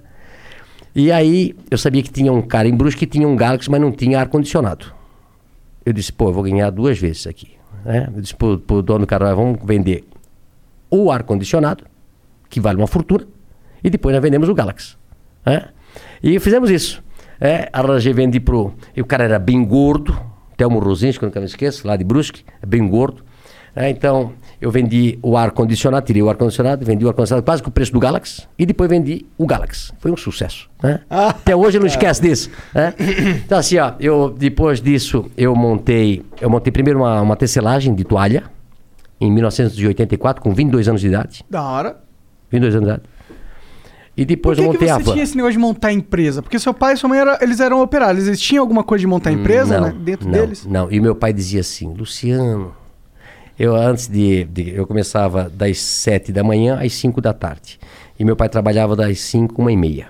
[0.95, 3.82] E aí eu sabia que tinha um cara em Brusque que tinha um Galaxy, mas
[3.82, 4.86] não tinha ar-condicionado.
[5.86, 7.51] Eu disse, pô, eu vou ganhar duas vezes aqui.
[7.84, 8.09] Né?
[8.13, 10.03] Eu disse pro, pro dono do cara, vamos vender
[10.89, 11.84] o ar-condicionado,
[12.49, 13.28] que vale uma fortuna,
[13.84, 14.95] e depois nós vendemos o Galaxy.
[15.45, 15.69] né?
[16.23, 17.03] E fizemos isso.
[17.39, 18.73] É, arranjei, vendi pro.
[18.95, 20.17] E o cara era bem gordo,
[20.57, 23.23] Telmo Rosinski, que eu nunca me esqueço, lá de Brusque, bem gordo.
[23.75, 24.31] É, então,
[24.61, 27.99] eu vendi o ar-condicionado, tirei o ar-condicionado, vendi o ar-condicionado quase com o preço do
[27.99, 29.91] Galaxy, e depois vendi o Galaxy.
[29.99, 30.69] Foi um sucesso.
[30.81, 31.01] Né?
[31.09, 32.49] Até hoje eu não esquece disso.
[32.73, 32.93] né?
[33.45, 36.23] Então, assim, ó, eu, depois disso, eu montei.
[36.39, 38.43] Eu montei primeiro uma, uma tecelagem de toalha,
[39.19, 41.43] em 1984, com 22 anos de idade.
[41.49, 41.97] Da hora.
[42.49, 43.09] 22 anos de idade.
[44.18, 45.11] E Por depois que, eu que montei você a van.
[45.11, 46.41] tinha esse negócio de montar empresa?
[46.41, 48.28] Porque seu pai e sua mãe era, eles eram operários.
[48.28, 50.66] Eles tinham alguma coisa de montar empresa não, né, dentro não, deles?
[50.66, 52.74] Não, e meu pai dizia assim, Luciano,
[53.59, 57.78] eu antes de, de- Eu começava das 7 da manhã às 5 da tarde.
[58.18, 60.07] E meu pai trabalhava das 5, uma e meia.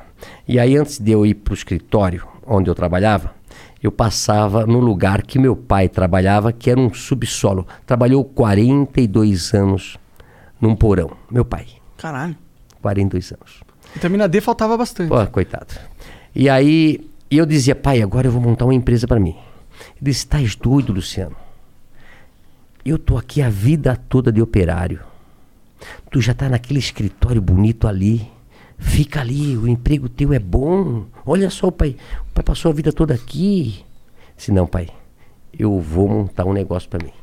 [0.47, 3.34] E aí antes de eu ir para o escritório onde eu trabalhava,
[3.82, 7.66] eu passava no lugar que meu pai trabalhava, que era um subsolo.
[7.86, 9.97] Trabalhou 42 anos
[10.62, 11.12] num porão.
[11.30, 11.66] Meu pai,
[11.97, 12.36] Caralho.
[12.82, 13.64] 42 anos.
[13.95, 15.09] Vitamina D faltava bastante.
[15.09, 15.73] Pô, coitado.
[16.35, 16.99] E aí
[17.31, 19.35] eu dizia, pai, agora eu vou montar uma empresa para mim.
[19.95, 21.35] Ele disse, estás doido, Luciano?
[22.83, 24.99] Eu tô aqui a vida toda de operário.
[26.11, 28.29] Tu já tá naquele escritório bonito ali.
[28.77, 31.05] Fica ali, o emprego teu é bom.
[31.25, 31.95] Olha só, pai,
[32.29, 33.83] o pai passou a vida toda aqui.
[34.35, 34.89] Disse, não, pai,
[35.57, 37.13] eu vou montar um negócio para mim.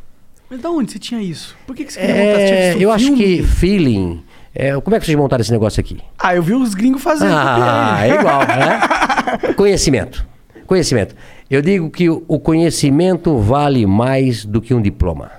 [0.48, 1.54] Mas da onde você tinha isso?
[1.66, 2.38] Por que, que você queria montar?
[2.38, 4.22] Você É, eu acho que feeling.
[4.55, 5.98] É, como é que vocês montaram esse negócio aqui?
[6.18, 7.32] Ah, eu vi os gringos fazendo.
[7.34, 8.11] Ah, copiei.
[8.11, 9.53] é igual, né?
[9.57, 10.26] Conhecimento.
[10.66, 11.14] Conhecimento.
[11.50, 15.30] Eu digo que o conhecimento vale mais do que um diploma.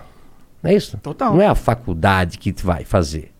[0.61, 0.97] Não é isso?
[0.97, 1.33] Total.
[1.33, 3.31] Não é a faculdade que te vai fazer.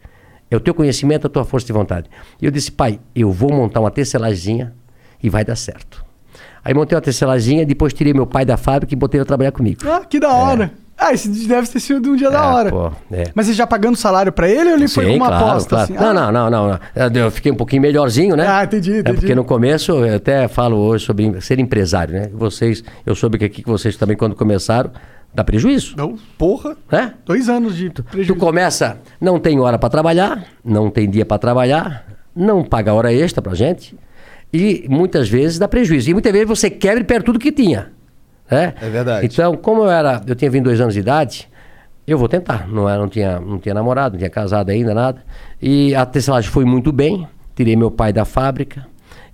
[0.50, 2.10] É o teu conhecimento, a tua força de vontade.
[2.42, 4.74] E eu disse, pai, eu vou montar uma tecelaginha
[5.22, 6.06] e vai dar certo.
[6.64, 9.52] Aí montei uma tecelaginha, depois tirei meu pai da fábrica e botei ele a trabalhar
[9.52, 9.82] comigo.
[9.88, 10.72] Ah, que da hora.
[10.98, 12.70] Ah, esse deve ter sido um dia da É, hora.
[12.70, 13.24] pô, é.
[13.34, 15.70] Mas você já pagando salário pra ele ou ele foi Sim, com uma claro, aposta?
[15.70, 15.84] claro.
[15.84, 15.94] Assim?
[15.94, 17.22] Não, Ah, não, não, não, não.
[17.24, 18.46] Eu fiquei um pouquinho melhorzinho, né?
[18.48, 19.18] Ah, entendi, É entendi.
[19.20, 22.30] porque no começo, eu até falo hoje sobre ser empresário, né?
[22.34, 24.92] Vocês, eu soube que aqui que vocês também, quando começaram,
[25.34, 25.96] dá prejuízo.
[25.98, 26.78] Não, Porra.
[26.92, 27.14] Né?
[27.26, 28.36] dois anos de Tu prejuízo.
[28.36, 33.42] começa, não tem hora para trabalhar, não tem dia para trabalhar, não paga hora extra
[33.42, 33.98] pra gente
[34.54, 36.10] e muitas vezes dá prejuízo.
[36.10, 37.92] E muitas vezes você quebra e perde tudo que tinha.
[38.50, 38.74] Né?
[38.82, 39.26] É verdade.
[39.26, 41.50] Então, como eu era, eu tinha 22 anos de idade,
[42.06, 42.68] eu vou tentar.
[42.68, 45.24] Não, era, não, tinha, não tinha namorado, não tinha casado ainda, nada.
[45.62, 47.26] E a tecelagem foi muito bem,
[47.56, 48.86] tirei meu pai da fábrica.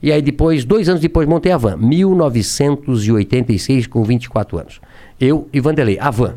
[0.01, 1.75] E aí depois, dois anos depois, montei a van.
[1.75, 4.79] 1986, com 24 anos.
[5.19, 5.97] Eu e Vanderlei.
[5.99, 6.35] A van.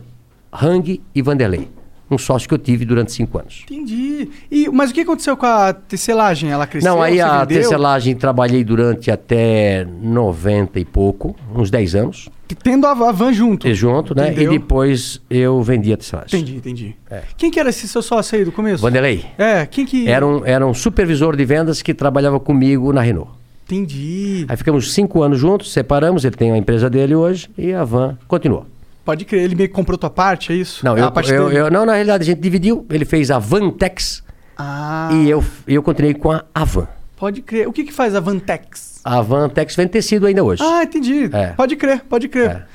[0.52, 1.70] Hang e Vanderlei.
[2.10, 3.64] Um sócio que eu tive durante cinco anos.
[3.70, 4.28] Entendi.
[4.50, 6.50] E, mas o que aconteceu com a tecelagem?
[6.50, 6.92] Ela cresceu?
[6.92, 7.62] Não, aí a vendeu?
[7.62, 12.28] tecelagem trabalhei durante até 90 e pouco, uns 10 anos.
[12.54, 13.66] Tendo a, a van junto.
[13.68, 14.30] E junto, né?
[14.32, 14.52] Entendeu?
[14.54, 16.40] E depois eu vendi a tecelagem.
[16.40, 16.96] Entendi, entendi.
[17.36, 18.82] Quem que era esse seu sócio aí do começo?
[18.82, 19.24] Vanderlei.
[19.38, 20.08] É, quem que...
[20.08, 23.30] Era um, era um supervisor de vendas que trabalhava comigo na Renault.
[23.64, 24.44] Entendi.
[24.48, 28.18] Aí ficamos cinco anos juntos, separamos, ele tem a empresa dele hoje e a van
[28.28, 28.66] continuou.
[29.04, 30.84] Pode crer, ele meio que comprou tua parte, é isso?
[30.84, 33.38] Não, eu, a parte eu, eu- não, na realidade a gente dividiu, ele fez a
[33.38, 34.22] Vantex
[34.56, 36.86] Ah, e eu, eu continuei com a Avan.
[37.16, 37.66] pode crer.
[37.66, 38.91] O que que faz a Vantex?
[39.04, 40.62] A Vantex vende tecido ainda hoje.
[40.64, 41.28] Ah, entendi.
[41.32, 41.48] É.
[41.48, 42.66] Pode crer, pode crer.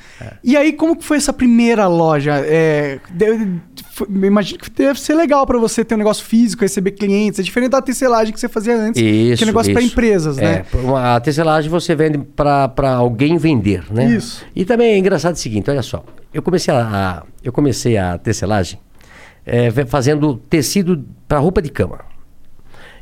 [0.43, 2.33] E aí, como que foi essa primeira loja?
[2.45, 3.61] É, deve-
[3.91, 7.39] foi- imagino que deve ser legal pra você ter um negócio físico, receber clientes.
[7.39, 9.91] É diferente da tecelagem que você fazia antes, Isso, que é negócio pra isso.
[9.93, 10.65] empresas, né?
[10.73, 14.05] É, uma- a tecelagem você vende para alguém vender, né?
[14.09, 14.43] Isso.
[14.55, 16.03] E também é engraçado o seguinte, olha só.
[16.33, 18.79] Eu comecei a, a- eu comecei a tecelagem
[19.45, 21.99] é, fazendo tecido para roupa de cama.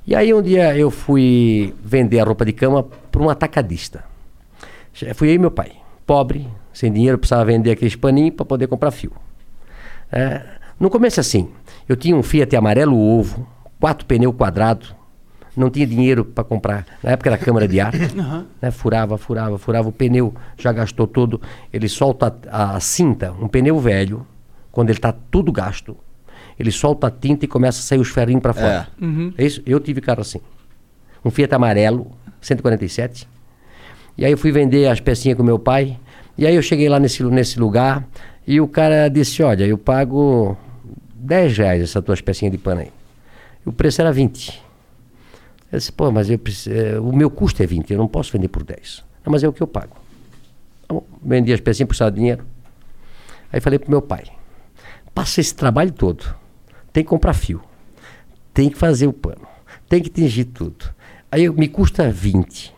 [0.08, 4.03] E aí um dia eu fui vender a roupa de cama para um atacadista.
[5.16, 5.72] Fui eu e meu pai,
[6.06, 9.12] pobre, sem dinheiro, precisava vender aqueles paninhos para poder comprar fio.
[10.12, 10.41] É,
[10.80, 11.49] no começo assim,
[11.89, 13.47] eu tinha um Fiat amarelo ovo,
[13.80, 14.93] quatro pneus quadrados,
[15.58, 16.86] não tinha dinheiro para comprar.
[17.01, 17.93] Na época era câmara de ar.
[18.18, 18.45] Aham.
[18.62, 18.72] né?
[18.72, 19.89] Furava, furava, furava.
[19.89, 21.41] O pneu já gastou todo.
[21.72, 24.28] Ele solta a, a cinta, um pneu velho,
[24.72, 25.97] quando ele está tudo gasto,
[26.58, 28.88] ele solta a tinta e começa a sair os ferrinhos para fora.
[29.01, 29.06] É.
[29.06, 29.34] Uhum.
[29.38, 29.62] É isso?
[29.66, 30.39] Eu tive carro assim.
[31.24, 33.28] Um Fiat amarelo, 147.
[34.18, 35.99] E aí eu fui vender as pecinhas com meu pai.
[36.38, 38.08] E aí eu cheguei lá nesse, nesse lugar
[38.47, 40.58] e o cara disse, olha, eu pago
[41.16, 42.91] 10 reais essas tuas pecinhas de pano aí.
[43.66, 44.62] E o preço era 20.
[45.72, 48.32] Eu disse, pô, mas eu preciso, eh, o meu custo é 20, eu não posso
[48.32, 49.03] vender por 10.
[49.26, 49.95] Não, mas é o que eu pago.
[50.88, 52.45] Bom, vendi as pecinhas, precisava de dinheiro.
[53.51, 54.26] Aí falei pro meu pai,
[55.14, 56.24] passa esse trabalho todo,
[56.95, 57.59] tem que comprar fio,
[58.53, 59.45] tem que fazer o pano,
[59.89, 60.85] tem que tingir tudo.
[61.29, 62.73] Aí eu- me custa 20.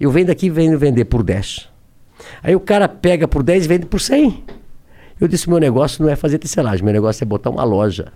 [0.00, 1.68] Eu venho daqui e venho vender por 10.
[2.42, 4.42] Aí o cara pega por 10 e vende por 100.
[5.20, 8.12] Eu disse, meu negócio não é fazer tecelagem, meu negócio é botar uma loja.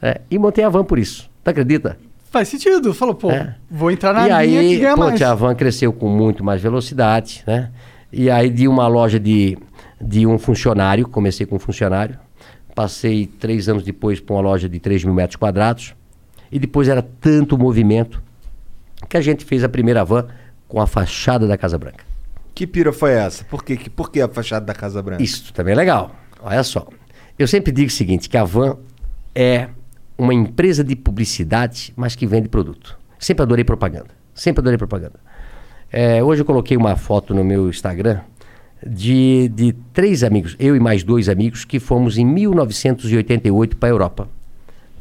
[0.00, 1.28] É, e montei a van por isso.
[1.44, 1.98] Tu acredita?
[2.30, 2.94] Faz sentido.
[2.94, 3.54] Falou, pô, É.
[3.70, 5.20] vou entrar na e linha aí, que ganha pô, mais.
[5.20, 7.70] a van cresceu com muito mais velocidade, né?
[8.10, 9.58] E aí de uma loja de,
[10.00, 12.18] de um funcionário, comecei com um funcionário,
[12.74, 15.94] passei três anos depois para uma loja de 3 mil metros quadrados,
[16.50, 18.22] e depois era tanto movimento
[19.08, 20.26] que a gente fez a primeira van
[20.68, 22.04] com a fachada da Casa Branca.
[22.54, 23.44] Que pira foi essa?
[23.44, 23.64] Por?
[23.64, 25.22] Que- por que a fachada da Casa Branca?
[25.22, 26.14] Isso também é legal.
[26.40, 26.86] Olha só.
[27.38, 28.76] Eu sempre digo o seguinte, que a Van
[29.34, 29.68] é
[30.16, 32.96] uma empresa de publicidade, mas que vende produto.
[33.18, 34.10] Sempre adorei propaganda.
[34.32, 35.18] Sempre adorei propaganda.
[35.90, 38.20] É, hoje eu coloquei uma foto no meu Instagram
[38.86, 43.92] de, de três amigos, eu e mais dois amigos, que fomos em 1988 para a
[43.92, 44.28] Europa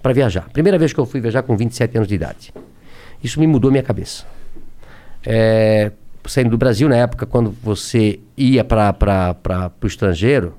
[0.01, 0.49] para viajar.
[0.51, 2.53] Primeira vez que eu fui viajar com 27 anos de idade.
[3.23, 4.25] Isso me mudou minha cabeça.
[5.25, 5.91] É,
[6.25, 10.53] saindo do Brasil, na época, quando você ia para o estrangeiro,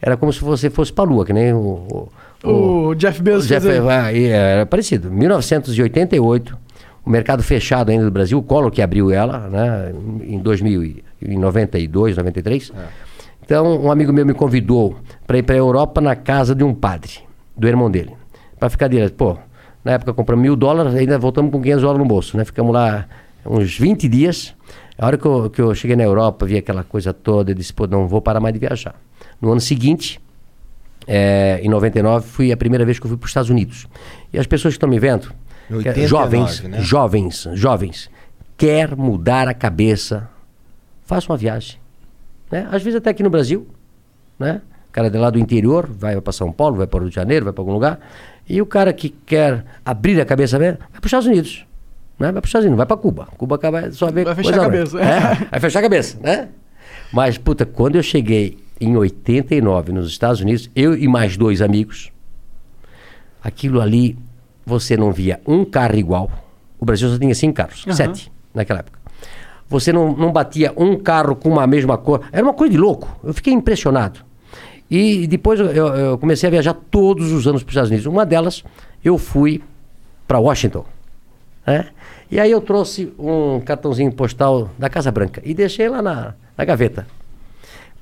[0.00, 2.08] era como se você fosse para a Lua, que nem o,
[2.44, 2.48] o,
[2.88, 5.10] O Jeff Bezos o Jeff, ah, e era parecido.
[5.10, 6.56] 1988,
[7.04, 9.92] o mercado fechado ainda do Brasil, o Collor que abriu ela, né,
[10.22, 12.72] em 2000, e- em 92, 93.
[13.44, 14.96] Então, um amigo meu me convidou
[15.26, 17.12] para ir para a Europa na casa de um padre,
[17.56, 18.12] do irmão dele,
[18.58, 19.14] para ficar direto.
[19.14, 19.36] Pô,
[19.84, 22.44] na época compramos mil dólares, ainda voltamos com 500 dólares no bolso, né?
[22.44, 23.06] Ficamos lá
[23.44, 24.54] uns 20 dias.
[24.98, 27.72] A hora que eu, que eu cheguei na Europa, vi aquela coisa toda, eu disse,
[27.72, 28.94] pô, não vou parar mais de viajar.
[29.40, 30.20] No ano seguinte,
[31.06, 33.88] é, em 99, foi a primeira vez que eu fui para os Estados Unidos.
[34.32, 35.32] E as pessoas que estão me vendo,
[35.70, 36.80] Em que- 89, jovens, né?
[36.82, 38.10] jovens, jovens,
[38.58, 40.28] quer mudar a cabeça,
[41.10, 41.76] faça uma viagem.
[42.52, 42.68] Né?
[42.70, 43.66] Às vezes até aqui no Brasil,
[44.38, 44.62] né?
[44.88, 47.16] O cara de lá do interior vai para São Paulo, vai para o Rio de
[47.16, 47.98] Janeiro, vai para algum lugar.
[48.48, 51.66] E o cara que quer abrir a cabeça mesmo, vai para os Estados Unidos.
[52.18, 52.30] Né?
[52.30, 53.28] Vai para os Estados Unidos, vai para Cuba.
[53.36, 55.00] Cuba acaba só ver Vai fechar a cabeça.
[55.00, 56.48] É, vai fechar a cabeça, né?
[57.12, 62.10] Mas, puta, quando eu cheguei em 89 nos Estados Unidos, eu e mais dois amigos,
[63.42, 64.16] aquilo ali,
[64.64, 66.30] você não via um carro igual.
[66.78, 67.96] O Brasil só tinha cinco carros, Aham.
[67.96, 68.99] sete naquela época.
[69.70, 72.20] Você não, não batia um carro com uma mesma cor.
[72.30, 73.08] Era uma coisa de louco.
[73.24, 74.20] Eu fiquei impressionado.
[74.90, 78.06] E depois eu, eu- comecei a viajar todos os anos para os Estados Unidos.
[78.06, 78.62] Uma delas,
[79.04, 79.62] eu fui
[80.26, 80.84] para Washington.
[81.66, 81.86] né?
[82.30, 86.64] E aí eu trouxe um cartãozinho postal da Casa Branca e deixei lá na, na
[86.64, 87.06] gaveta.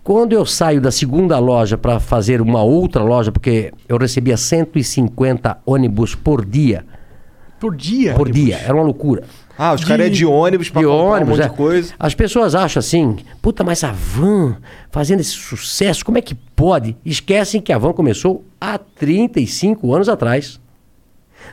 [0.03, 5.59] Quando eu saio da segunda loja para fazer uma outra loja, porque eu recebia 150
[5.67, 6.85] ônibus por dia.
[7.59, 8.15] Por dia?
[8.15, 9.25] Por dia, era uma loucura.
[9.57, 11.49] Ah, os caras é de ônibus pra de comprar ônibus, um monte é.
[11.49, 11.95] de coisa.
[11.99, 14.57] As pessoas acham assim, puta, mas a van
[14.89, 16.97] fazendo esse sucesso, como é que pode?
[17.05, 20.61] Esquecem que a van começou há 35 anos atrás.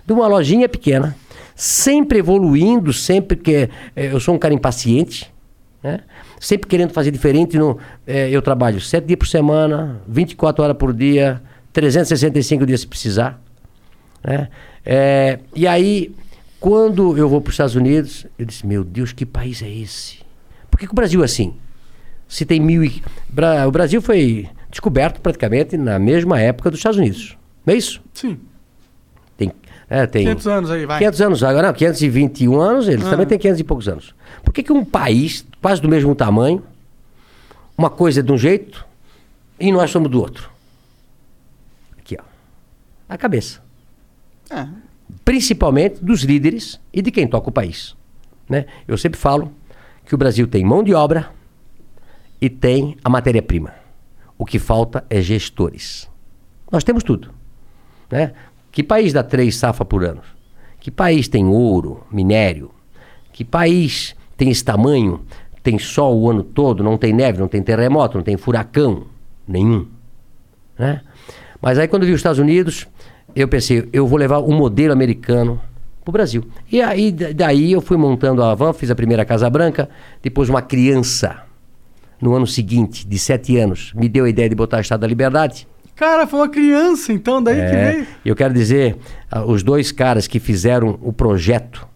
[0.06, 1.16] De uma lojinha pequena,
[1.56, 5.34] sempre evoluindo, sempre que eh, eu sou um cara impaciente,
[5.82, 6.02] né?
[6.40, 7.58] sempre querendo fazer diferente.
[7.58, 11.42] No, eh, eu trabalho sete dias por semana, 24 horas por dia,
[11.74, 13.42] 365 dias se precisar.
[14.24, 14.48] né?
[14.86, 16.14] É, e aí,
[16.60, 20.20] quando eu vou para os Estados Unidos, eu disse, meu Deus, que país é esse?
[20.70, 21.56] Por que, que o Brasil é assim?
[22.28, 23.02] Se tem mil e...
[23.30, 27.38] Bra- O Brasil foi descoberto praticamente na mesma época dos Estados Unidos.
[27.66, 28.02] Não é isso?
[28.14, 28.38] Sim.
[29.38, 29.52] Tem,
[29.90, 30.98] é, tem 500 anos aí, vai.
[31.00, 33.10] 500 anos, agora não, 521 anos, eles Ah.
[33.12, 34.14] também têm 500 e poucos anos.
[34.44, 36.64] Por que, que um país quase do mesmo tamanho,
[37.78, 38.86] uma coisa é de um jeito
[39.60, 40.50] e nós somos do outro?
[41.98, 42.24] Aqui, ó.
[43.10, 43.62] A cabeça.
[44.50, 44.68] É.
[45.24, 47.96] Principalmente dos líderes e de quem toca o país.
[48.50, 48.66] Né?
[48.88, 49.52] Eu sempre falo
[50.06, 51.32] que o Brasil tem mão de obra
[52.40, 53.74] e tem a matéria-prima.
[54.38, 56.10] O que falta é gestores.
[56.72, 57.32] Nós temos tudo.
[58.12, 58.34] Né?
[58.72, 60.22] Que país dá três safas por ano?
[60.80, 62.72] Que país tem ouro, minério?
[63.32, 65.26] Que país tem esse tamanho,
[65.64, 69.08] tem sol o ano todo, não tem neve, não tem terremoto, não tem furacão?
[69.48, 69.88] Nenhum.
[70.78, 71.02] Né?
[71.62, 72.88] Mas aí quando vi os Estados Unidos,
[73.36, 75.60] eu pensei, eu vou levar o modelo americano
[76.04, 76.44] pro Brasil.
[76.72, 79.90] E aí, da- daí eu fui montando a van, fiz a primeira Casa Branca,
[80.22, 81.38] depois uma criança,
[82.22, 85.08] no ano seguinte, de sete anos, me deu a ideia de botar a Estado da
[85.08, 85.68] Liberdade.
[85.96, 88.08] Cara, foi uma criança, então, daí que É, veio.
[88.26, 88.98] eu quero dizer,
[89.32, 91.88] ah, os dois caras que fizeram o projeto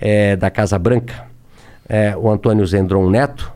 [0.00, 1.26] eh, da Casa Branca,
[1.88, 3.50] eh, o Antônio Zendron Neto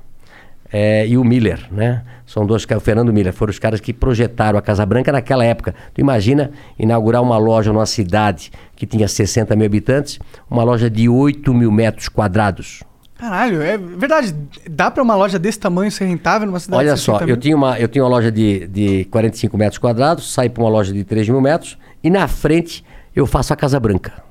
[0.73, 2.03] eh, e o Miller, né?
[2.27, 5.45] São dois caras, o Fernando Miller, foram os caras que projetaram a Casa Branca naquela
[5.45, 5.75] época.
[5.93, 10.18] Tu imagina inaugurar uma loja numa cidade que tinha 60 mil habitantes,
[10.49, 12.85] uma loja de 8 mil metros quadrados.
[13.18, 14.35] Caralho, é verdade.
[14.71, 17.37] Dá pra uma loja desse tamanho ser rentável numa cidade Olha só, 60 eu mil?
[17.37, 20.93] tinha, uma, eu tinha uma loja de, de 45 metros quadrados, saí para uma loja
[20.93, 22.83] de 3 mil metros e na frente
[23.14, 24.23] eu faço a Casa Branca.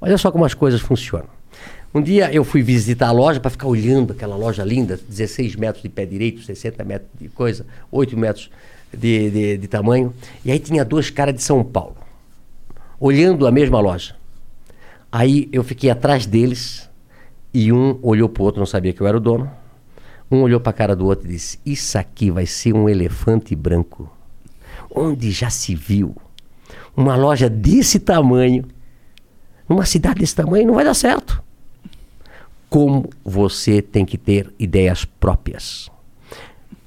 [0.00, 1.28] Olha só como as coisas funcionam.
[1.94, 5.82] Um dia eu fui visitar a loja para ficar olhando aquela loja linda, 16 metros
[5.82, 8.50] de pé direito, 60 metros de coisa, 8 metros
[8.90, 10.14] de, de, de tamanho.
[10.42, 11.96] E aí tinha dois caras de São Paulo,
[12.98, 14.16] olhando a mesma loja.
[15.10, 16.88] Aí eu fiquei atrás deles
[17.52, 19.50] e um olhou pro outro, não sabia que eu era o dono.
[20.30, 23.54] Um olhou para a cara do outro e disse: Isso aqui vai ser um elefante
[23.54, 24.10] branco.
[24.90, 26.16] Onde já se viu
[26.96, 28.64] uma loja desse tamanho,
[29.68, 31.42] numa cidade desse tamanho, não vai dar certo.
[32.72, 35.90] Como você tem que ter ideias próprias.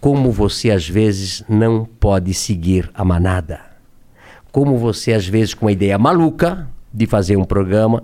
[0.01, 3.59] Como você às vezes não pode seguir a manada.
[4.51, 8.01] Como você às vezes com uma ideia maluca de fazer um programa,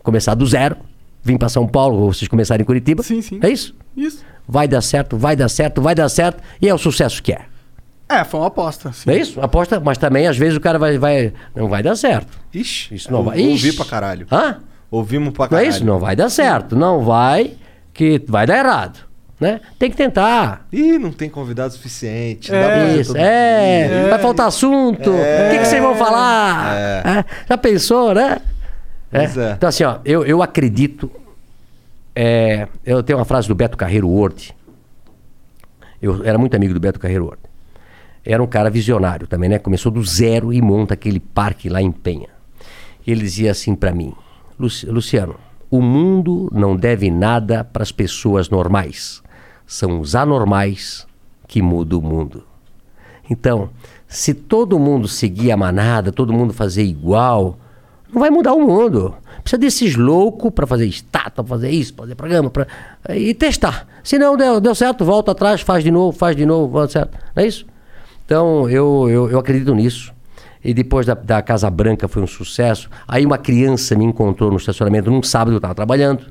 [0.00, 0.76] começar do zero,
[1.24, 3.02] vir para São Paulo, ou vocês começarem em Curitiba.
[3.02, 3.40] Sim, sim.
[3.42, 3.74] É isso?
[3.96, 4.24] Isso.
[4.46, 7.46] Vai dar certo, vai dar certo, vai dar certo, e é o sucesso que é.
[8.08, 8.92] É, foi uma aposta.
[8.92, 9.10] sim.
[9.10, 9.40] É isso?
[9.40, 12.38] Aposta, mas também às vezes o cara vai, vai não vai dar certo.
[12.54, 13.40] Ixi, Isso não eu vai.
[13.40, 14.24] Ouvi pra caralho.
[14.30, 14.60] Hã?
[14.90, 15.68] Ouvimos pra Não é caralho.
[15.70, 15.84] isso?
[15.84, 16.74] Não vai dar certo.
[16.76, 17.52] Não vai,
[17.94, 18.98] que vai dar errado.
[19.38, 19.60] Né?
[19.78, 20.66] Tem que tentar.
[20.70, 22.54] Ih, não tem convidado suficiente.
[22.54, 24.10] É, isso, é, dia.
[24.10, 25.08] vai faltar assunto.
[25.10, 26.74] O que, que vocês vão falar?
[26.76, 28.38] É, Já pensou, né?
[29.10, 29.24] É.
[29.24, 29.52] É.
[29.56, 31.10] Então, assim, ó, eu, eu acredito.
[32.14, 34.54] é, eu tenho uma frase do Beto Carreiro Ward.
[36.02, 37.40] Eu era muito amigo do Beto Carreiro Ward.
[38.24, 39.58] Era um cara visionário também, né?
[39.58, 42.28] Começou do zero e monta aquele parque lá em Penha.
[43.06, 44.20] Ele dizia assim pra mim: "Luci-
[44.60, 45.36] Luciano,
[45.70, 49.22] o mundo não deve nada para as pessoas normais.
[49.66, 51.06] São os anormais
[51.46, 52.44] que mudam o mundo.
[53.28, 53.70] Então,
[54.08, 57.56] se todo mundo seguir a manada, todo mundo fazer igual,
[58.12, 59.14] não vai mudar o mundo.
[59.42, 62.66] Precisa desses loucos para fazer estátua, fazer isso, fazer programa, pra,
[63.10, 63.86] e testar.
[64.02, 67.16] Se não deu, deu certo, volta atrás, faz de novo, faz de novo, volta certo.
[67.34, 67.64] Não é isso?
[68.26, 70.12] Então, eu, eu, eu acredito nisso.
[70.62, 72.90] E depois da, da Casa Branca foi um sucesso.
[73.08, 76.26] Aí uma criança me encontrou no estacionamento num sábado, eu estava trabalhando,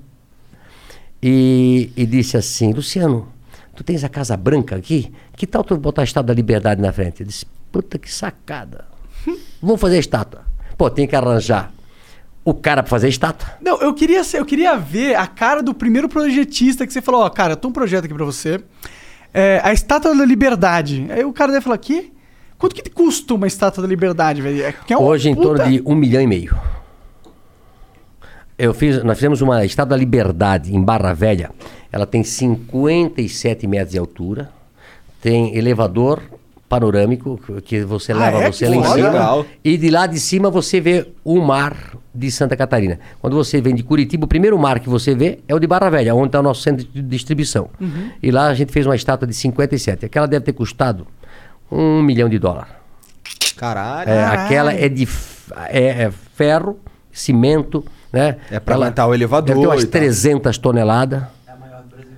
[1.21, 3.27] e, e disse assim, Luciano,
[3.75, 5.11] tu tens a Casa Branca aqui?
[5.36, 7.21] Que tal tu botar a Estátua da Liberdade na frente?
[7.21, 8.86] Eu disse, puta que sacada.
[9.61, 10.41] Vamos fazer a estátua.
[10.77, 11.71] Pô, tem que arranjar
[12.45, 13.49] o cara para fazer a estátua.
[13.61, 17.30] Não, eu queria, eu queria ver a cara do primeiro projetista que você falou, ó,
[17.30, 18.63] cara, eu tenho um projeto aqui pra você.
[19.34, 21.05] É, a Estátua da Liberdade.
[21.11, 22.11] Aí o cara deve falar, que?
[22.60, 24.62] Quanto que custa uma Estátua da Liberdade, velho?
[24.64, 26.55] É, é Hoje em puta- torno de um milhão e meio.
[28.57, 31.49] Eu fiz, nós fizemos uma Estátua da Liberdade em Barra Velha.
[31.91, 34.49] Ela tem 57 metros de altura,
[35.22, 36.22] tem elevador
[36.68, 38.51] panorâmico que- você Ah, leva é?
[38.51, 38.95] você Que lá em cima.
[39.10, 39.45] Legal.
[39.64, 42.99] E de lá de cima você vê o mar de Santa Catarina.
[43.22, 45.89] Quando você vem de Curitiba, o primeiro mar que você vê é o de Barra
[45.89, 47.70] Velha, onde está o nosso centro de distribuição.
[47.80, 48.12] Uhum.
[48.22, 50.05] E lá a gente fez uma estátua de 57.
[50.05, 51.07] Aquela deve ter custado
[51.72, 52.72] um milhão de dólares.
[53.55, 54.09] Caralho.
[54.09, 55.07] É, aquela é de
[55.67, 56.80] é, é ferro,
[57.11, 58.38] cimento, né?
[58.49, 60.01] É pra aguentar o elevador ter umas e tal.
[60.01, 61.24] 300 toneladas.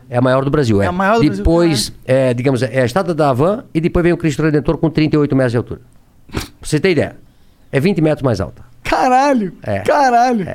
[0.09, 0.81] É a maior do Brasil.
[0.81, 4.03] É, a maior do Brasil, Depois, é, digamos, é a estátua da Havan e depois
[4.03, 5.81] vem o Cristo Redentor com 38 metros de altura.
[6.29, 7.15] Pra você ter ideia.
[7.71, 8.61] É 20 metros mais alta.
[8.83, 9.53] Caralho!
[9.63, 9.79] É.
[9.79, 10.45] Caralho!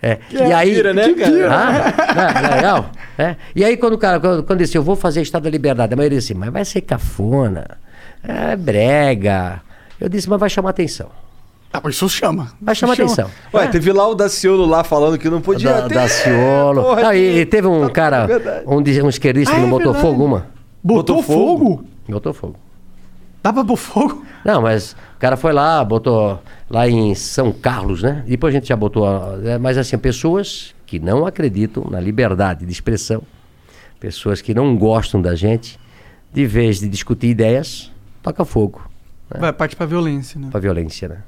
[0.00, 0.16] É.
[0.28, 1.48] Que e aí, né, que cara?
[1.50, 2.90] ah, é, legal.
[3.16, 3.36] É.
[3.56, 5.96] E aí, quando o cara, quando, quando disse, eu vou fazer Estado da Liberdade, a
[5.96, 7.78] maioria disse, mas vai ser cafona,
[8.26, 9.60] é brega.
[10.00, 11.08] Eu disse, mas vai chamar atenção.
[11.72, 12.52] Ah, mas isso chama.
[12.60, 13.06] Vai chamar chama.
[13.12, 13.30] atenção.
[13.52, 13.68] Ué, É.
[13.68, 15.94] teve lá o Daciolo lá falando que não podia da, ter.
[15.94, 16.82] Daciolo.
[16.82, 18.64] Porra, Não, e, e teve um cara, verdade.
[18.66, 20.46] um, um esquerdista Ah, que não é fogo uma.
[20.82, 21.58] Botou, Botou fogo?
[21.76, 21.84] fogo?
[22.08, 22.56] Botou fogo.
[23.42, 24.24] Dá pra pôr fogo?
[24.42, 28.24] Não, mas o cara foi lá, botou lá em São Carlos, né?
[28.26, 29.06] Depois a gente já botou.
[29.44, 33.22] é, Mas assim, pessoas que não acreditam na liberdade de expressão,
[34.00, 35.78] pessoas que não gostam da gente,
[36.32, 37.92] de vez de discutir ideias,
[38.24, 38.80] toca fogo.
[39.38, 40.48] Vai, parte pra violência, né?
[40.50, 41.18] Pra violência, né?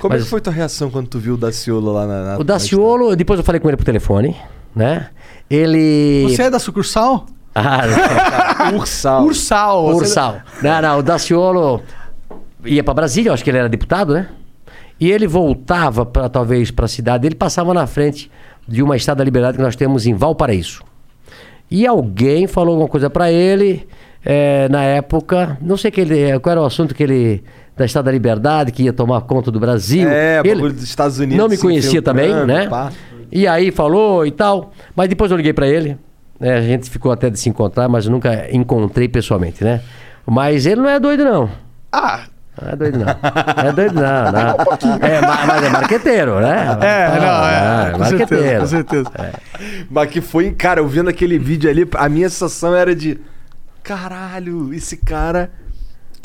[0.00, 2.24] Como é Mas- que foi tua reação quando tu viu o Daciolo lá na.
[2.24, 4.34] na O Daciolo, depois eu falei com ele por telefone,
[4.74, 5.10] né?
[5.50, 6.24] Ele.
[6.28, 7.26] Você é da sucursal?
[7.54, 7.82] Ah,
[8.74, 9.24] Ursal.
[9.24, 9.86] Ursal.
[9.86, 10.36] Você- Ursal.
[10.62, 11.82] Não, não, o Daciolo
[12.64, 14.28] ia para Brasília, eu acho que ele era deputado, né?
[15.00, 18.30] E ele voltava para talvez para a cidade, ele passava na frente
[18.68, 20.82] de uma estátua da liberdade que nós temos em Valparaíso.
[21.70, 23.86] E alguém falou alguma coisa para ele,
[24.26, 27.44] eh, na época, não sei que ele, qual era o assunto que ele
[27.76, 30.08] da Estátua da Liberdade, que ia tomar conta do Brasil.
[30.08, 32.66] É, ele dos Estados Unidos Não me conhecia também, infiltrando, né?
[32.68, 32.90] pá.
[33.30, 34.72] E aí falou e tal.
[34.94, 35.96] Mas depois eu liguei para ele.
[36.40, 39.80] né, a gente ficou até de se encontrar, mas nunca encontrei pessoalmente, né?
[40.26, 41.48] Mas ele não é doido, não.
[41.92, 42.24] Ah,
[42.62, 43.04] Não é doido, não.
[43.06, 44.32] Não é doido, não.
[44.32, 44.56] não.
[45.06, 46.78] É, ma- mas é marqueteiro, né?
[46.80, 48.60] É, não, é, com certeza, marqueteiro.
[48.60, 49.10] com certeza.
[49.90, 53.18] Mas que foi, cara, eu vendo aquele vídeo ali, a minha sensação era de.
[53.86, 55.48] Caralho, esse cara.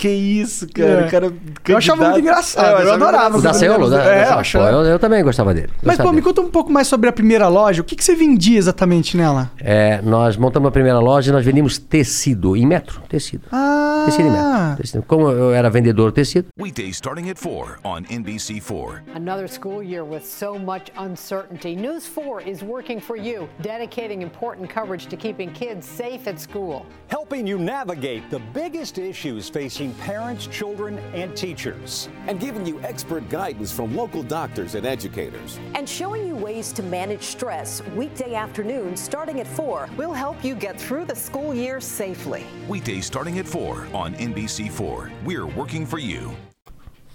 [0.02, 1.06] Que isso, cara?
[1.06, 1.10] É.
[1.12, 1.32] Cara
[1.68, 3.38] Eu achava muito engraçado, É, eu achava adorava.
[3.38, 3.52] O da?
[3.52, 5.70] Da, É, da- eu pô, eu, eu também gostava dele.
[5.84, 6.34] Mas, gostava pô, me dele.
[6.34, 7.84] conta um pouco mais sobre a primeira loja.
[7.84, 9.52] O que, que você vendia exatamente nela?
[9.60, 13.44] É, nós montamos a primeira loja e nós vendíamos tecido, em metro, tecido.
[13.52, 14.78] Ah, Tecido em metro.
[14.82, 15.04] tecido.
[15.08, 19.02] Como eu era vendedor de tecido, Weekdays starting at 4 on NBC4.
[19.16, 21.76] Another school year with so much uncertainty.
[21.76, 26.88] News 4 is working for you, dedicating important coverage to keeping kids safe at school.
[27.08, 32.10] Helping you navigate the biggest issues facing parents, children, and teachers.
[32.28, 35.60] And giving you expert guidance from local doctors and educators.
[35.76, 39.90] And showing you ways to manage stress weekday afternoons starting at 4.
[39.98, 42.44] We'll help you get through the school year safely.
[42.68, 45.12] Weekdays starting at 4 on NBC4.
[45.26, 46.32] We're working for you.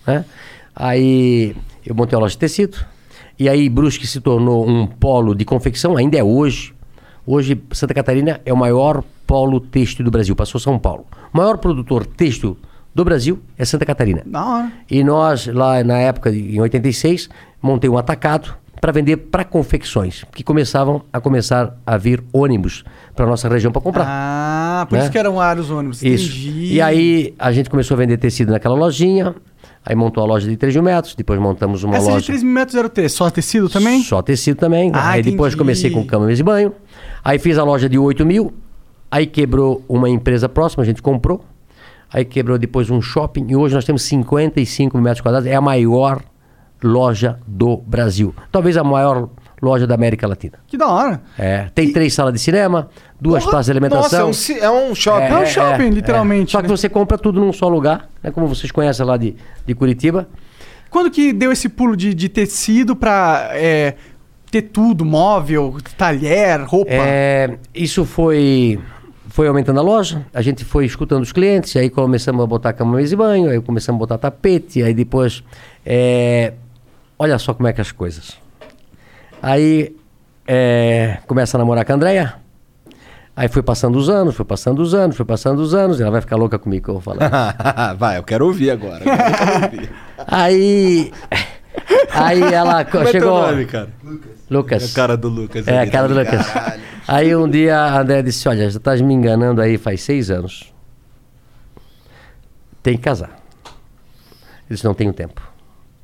[0.06, 0.24] né?
[0.74, 2.78] Aí eu montei uma loja de tecido.
[3.38, 6.74] E aí Brusque se tornou um polo de confecção, ainda é hoje.
[7.26, 11.06] Hoje Santa Catarina é o maior polo têxtil do Brasil, passou São Paulo.
[11.32, 12.56] O maior produtor têxtil
[12.94, 14.22] do Brasil é Santa Catarina.
[14.24, 14.72] Da hora.
[14.90, 17.28] E nós, lá na época, de- em 86,
[17.60, 23.26] montei um atacado para vender para confecções, que começavam a começar a vir ônibus para
[23.26, 24.04] nossa região para comprar.
[24.06, 25.02] Ah, por Né?
[25.02, 26.02] isso que eram vários ônibus.
[26.02, 26.30] Isso.
[26.30, 26.74] Entendi.
[26.74, 29.34] E aí a gente começou a vender tecido naquela lojinha,
[29.84, 32.26] aí montou a loja de 3 mil metros, depois montamos uma Essa de loja...
[32.26, 33.08] 3 mil metros era o quê?
[33.08, 34.02] Só tecido também?
[34.02, 34.90] Só tecido também.
[34.94, 35.58] Ah, aí depois entendi.
[35.58, 36.72] comecei com cama, mesa e banho.
[37.24, 38.52] Aí fiz a loja de 8 mil.
[39.10, 41.44] Aí quebrou uma empresa próxima, a gente comprou.
[42.12, 43.46] Aí quebrou depois um shopping.
[43.48, 45.48] E hoje nós temos 55 mil metros quadrados.
[45.48, 46.22] É a maior
[46.82, 48.34] loja do Brasil.
[48.50, 49.28] Talvez a maior
[49.60, 50.58] loja da América Latina.
[50.66, 51.20] Que da hora.
[51.38, 52.88] É, tem três salas de cinema,
[53.20, 54.56] duas Porra, praças de Nossa, é alimentação.
[54.56, 55.24] um, é um shopping.
[55.24, 56.76] É um shopping, literalmente, Só que né?
[56.76, 58.30] você compra tudo num só lugar, né?
[58.30, 59.34] como vocês conhecem lá de,
[59.64, 60.28] de Curitiba.
[60.90, 63.94] Quando que deu esse pulo de, de tecido pra é,
[64.50, 66.92] ter tudo, móvel, talher, roupa?
[66.92, 68.78] É, isso foi
[69.36, 72.96] foi aumentando a loja, a gente foi escutando os clientes, aí começamos a botar cama,
[72.96, 75.44] mesa e banho, aí começamos a botar tapete, aí depois...
[75.84, 76.54] é,
[77.18, 78.38] olha só como é que as coisas.
[79.42, 79.94] Aí
[80.48, 82.36] é, começa a namorar com a Andréia,
[83.36, 86.22] aí foi passando os anos, foi passando os anos, foi passando os anos, ela vai
[86.22, 87.92] ficar louca comigo que eu vou falar.
[88.00, 89.00] Vai, eu quero ouvir agora.
[89.04, 89.90] quero ouvir.
[90.26, 91.12] aí...
[92.10, 93.42] Aí ela co- Como é teu chegou...
[93.42, 93.90] nome, cara?
[94.02, 94.35] Lucas.
[94.82, 95.66] É a cara do Lucas.
[95.68, 96.46] É, a cara do tá Lucas.
[96.46, 96.80] ligado?
[97.08, 100.72] Aí um dia a André disse: Olha, já estás me enganando aí faz seis anos.
[102.82, 103.30] Tem que casar.
[103.64, 105.42] Ele disse: Não tenho tempo.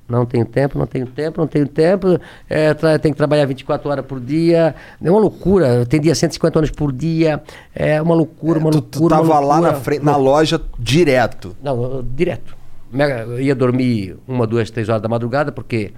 [0.09, 2.21] Não tenho tempo, não tenho tempo, não tenho tempo.
[2.51, 4.75] É, tem que trabalhar 24 horas por dia.
[5.03, 5.69] É uma loucura.
[5.69, 7.43] Eu tendia 150 horas por dia.
[7.75, 9.01] É uma loucura, uma Tu, loucura.
[9.01, 9.73] tu tava lá loucura.
[9.73, 11.57] na, frente, na loja direto.
[11.63, 12.55] Não, eu- direto.
[12.93, 15.93] Mega- Eu ia dormir uma, duas, três horas da madrugada, porque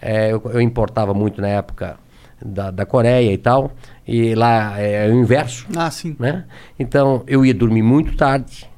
[0.00, 1.98] eh, eu, eu importava muito na época
[2.44, 3.72] da, da Coreia e tal.
[4.06, 5.66] E lá é o inverso.
[5.76, 6.16] Ah, sim.
[6.18, 6.44] Né?
[6.78, 8.68] Então eu ia dormir muito tarde.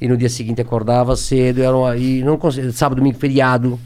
[0.00, 1.62] E no dia seguinte acordava cedo.
[1.62, 3.78] Era uma, e não conseguia, sábado, domingo, feriado.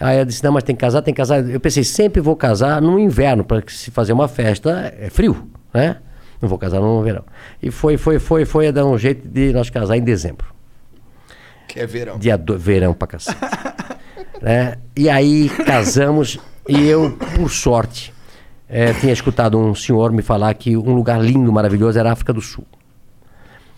[0.00, 1.46] Aí eu disse: Não, mas tem que casar, tem que casar.
[1.48, 5.96] Eu pensei: sempre vou casar no inverno, para se fazer uma festa é frio, né?
[6.40, 7.24] Não vou casar no verão.
[7.60, 10.46] E foi, foi, foi, foi a dar um jeito de nós casar em dezembro.
[11.66, 12.18] Que é verão.
[12.18, 13.36] Dia do verão pra cacete.
[14.40, 14.76] né?
[14.96, 16.38] E aí casamos
[16.68, 18.12] e eu, por sorte,
[18.68, 22.32] eh, tinha escutado um senhor me falar que um lugar lindo, maravilhoso era a África
[22.32, 22.64] do Sul.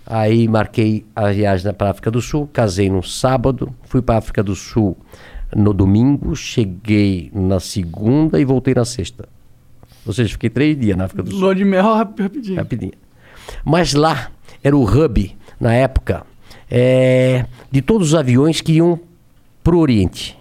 [0.06, 4.18] Aí marquei a viagem para a África do Sul, casei no sábado, fui para a
[4.18, 4.96] África do Sul
[5.54, 9.28] no domingo, cheguei na segunda e voltei na sexta.
[10.04, 11.40] Ou seja, fiquei três dias na África do Sul.
[11.40, 12.56] Lua de mel rap- rapidinho.
[12.56, 12.92] Rapidinho.
[13.64, 14.30] Mas lá
[14.64, 16.24] era o hub, na época,
[16.68, 18.98] eh, de todos os aviões que iam
[19.62, 20.36] pro Oriente.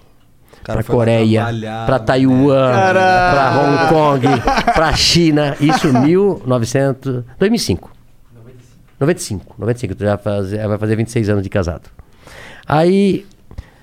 [0.69, 4.27] Cara Para lá Coreia, trabalhar, para Taiwan, para Hong Kong,
[4.73, 5.55] para China.
[5.59, 7.91] Isso em 1900, 2005.
[8.99, 9.55] 95.
[9.57, 11.89] 95, tu já faz, vai fazer 26 anos de casado.
[12.67, 13.25] Aí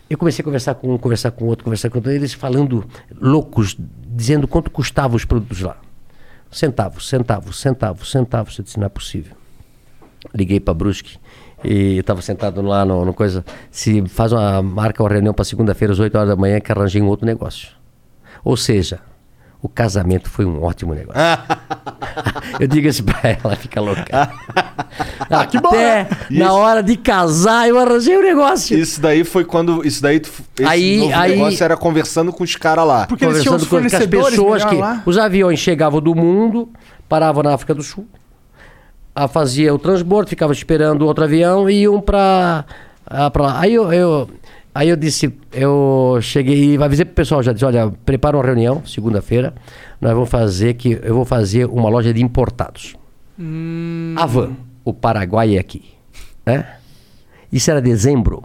[0.09, 2.85] eu comecei a conversar com um, conversar com outro, conversar com outro, eles falando
[3.21, 5.77] loucos, dizendo quanto custavam os produtos lá.
[6.51, 8.59] Centavos, centavos, centavos, centavos.
[8.59, 9.35] Eu disse, não é possível.
[10.35, 11.19] Liguei para Brusque
[11.67, 13.45] E estava sentado lá no, no coisa.
[13.71, 17.03] Se faz uma marca uma reunião para segunda-feira às 8 horas da manhã que arranjei
[17.03, 17.69] um outro negócio.
[18.45, 19.01] Ou seja,
[19.61, 21.21] o casamento foi um ótimo negócio.
[22.61, 24.31] eu digo isso pra ela, fica louca.
[25.29, 26.09] Ah, que bom, Até né?
[26.31, 28.79] na hora de casar eu arranjei o negócio.
[28.79, 29.85] Isso daí foi quando.
[29.85, 30.21] Isso daí.
[30.21, 33.07] tu- Esse Aí- novo aí- negócio era conversando com os caras lá.
[33.07, 35.03] Porque eles tinham os conversando com, com as pessoas que lá.
[35.05, 36.69] os aviões chegavam do mundo,
[37.09, 38.07] paravam na África do Sul,
[39.17, 42.67] a fazia o transbordo, ficava esperando outro avião e iam para
[43.11, 43.59] lá.
[43.61, 44.29] Aí eu, eu
[44.75, 48.83] aí eu disse, eu cheguei e avisei pro pessoal, já disse, olha, prepara uma reunião
[48.85, 49.55] segunda-feira,
[50.01, 52.95] nós vamos fazer que eu vou fazer uma loja de importados.
[54.19, 54.53] A van,
[54.85, 55.83] o Paraguai é aqui,
[56.45, 56.77] né?
[57.51, 58.45] Isso era dezembro.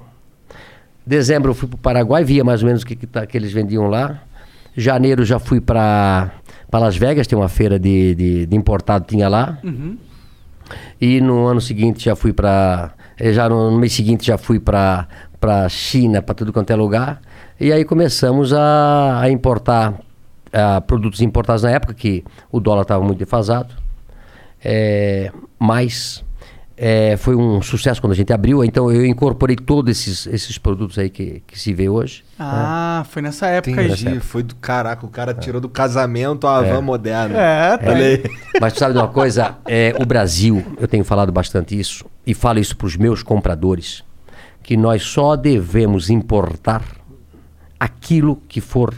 [1.05, 3.37] Dezembro eu fui para o Paraguai, via mais ou menos o que, que, tá- que
[3.37, 4.21] eles vendiam lá.
[4.77, 6.31] Janeiro já fui para
[6.71, 9.57] Las Vegas, tem uma feira de, de, de importado, tinha lá.
[10.99, 12.93] E no ano seguinte já fui para.
[13.19, 15.07] Já no, mês seguinte já fui para
[15.39, 17.19] para China, para tudo quanto é lugar.
[17.59, 19.99] E aí começamos a, a importar
[20.53, 23.73] ah, produtos importados na época, que o dólar estava muito defasado.
[24.63, 26.23] É, mas
[26.83, 30.97] é, foi um sucesso quando a gente abriu, então eu incorporei todos esses, esses produtos
[30.97, 32.23] aí que, que se vê hoje.
[32.39, 34.19] Ah, foi nessa época aí.
[34.19, 37.39] Foi do caraca, o cara tirou do casamento a van moderna.
[37.39, 38.23] É, tá aí.
[38.59, 39.57] Mas tu sabe de uma coisa?
[39.67, 44.03] É, o Brasil, eu tenho falado bastante isso, e falo isso para os meus compradores,
[44.63, 46.81] que nós só devemos importar
[47.79, 48.91] aquilo que for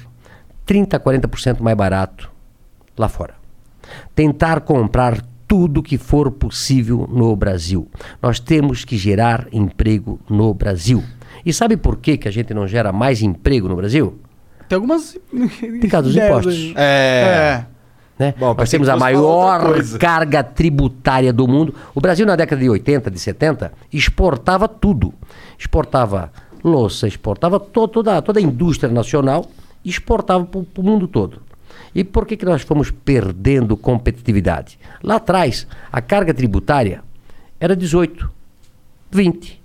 [0.66, 2.32] 30%, 40% mais barato
[2.98, 3.34] lá fora.
[4.16, 7.88] Tentar comprar tudo que for possível no Brasil.
[8.20, 11.04] Nós temos que gerar emprego no Brasil.
[11.46, 14.18] E sabe por que, que a gente não gera mais emprego no Brasil?
[14.68, 15.16] Tem algumas.
[15.30, 16.56] Por causa dos impostos.
[16.56, 16.74] aí.
[16.76, 17.66] É.
[18.18, 18.34] né?
[18.36, 21.76] Bom, Nós temos a maior carga tributária do mundo.
[21.94, 25.14] O Brasil, na década de 80, de 70, exportava tudo.
[25.56, 26.32] Exportava
[26.64, 29.46] louça, exportava to- toda, toda a indústria nacional,
[29.86, 31.44] exportava para o mundo todo.
[31.96, 34.80] E por que, que nós fomos perdendo competitividade?
[35.02, 37.04] Lá atrás, a carga tributária
[37.60, 38.30] era 18,
[39.12, 39.62] 20,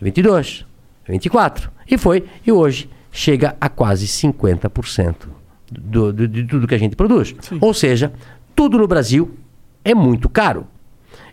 [0.00, 0.64] 22,
[1.08, 1.70] 24.
[1.90, 5.14] E foi, e hoje chega a quase 50%
[5.70, 7.34] do, do- de tudo que a gente produz.
[7.60, 8.12] Ou seja,
[8.54, 9.34] tudo no Brasil
[9.84, 10.66] é muito caro.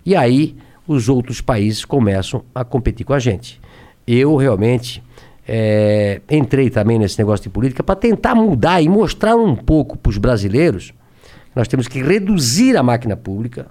[0.05, 0.55] E aí
[0.87, 3.61] os outros países começam a competir com a gente.
[4.07, 5.03] Eu realmente
[5.51, 10.11] eh, entrei também nesse negócio de política para tentar mudar e mostrar um pouco para
[10.11, 13.65] os brasileiros que nós temos que reduzir a máquina pública,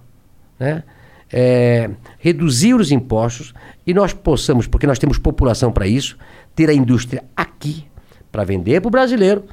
[0.58, 0.82] né?
[1.30, 3.54] É, reduzir os impostos
[3.86, 6.16] e nós possamos, porque nós temos população para isso,
[6.56, 7.84] ter a indústria aqui
[8.32, 9.44] para vender para o brasileiro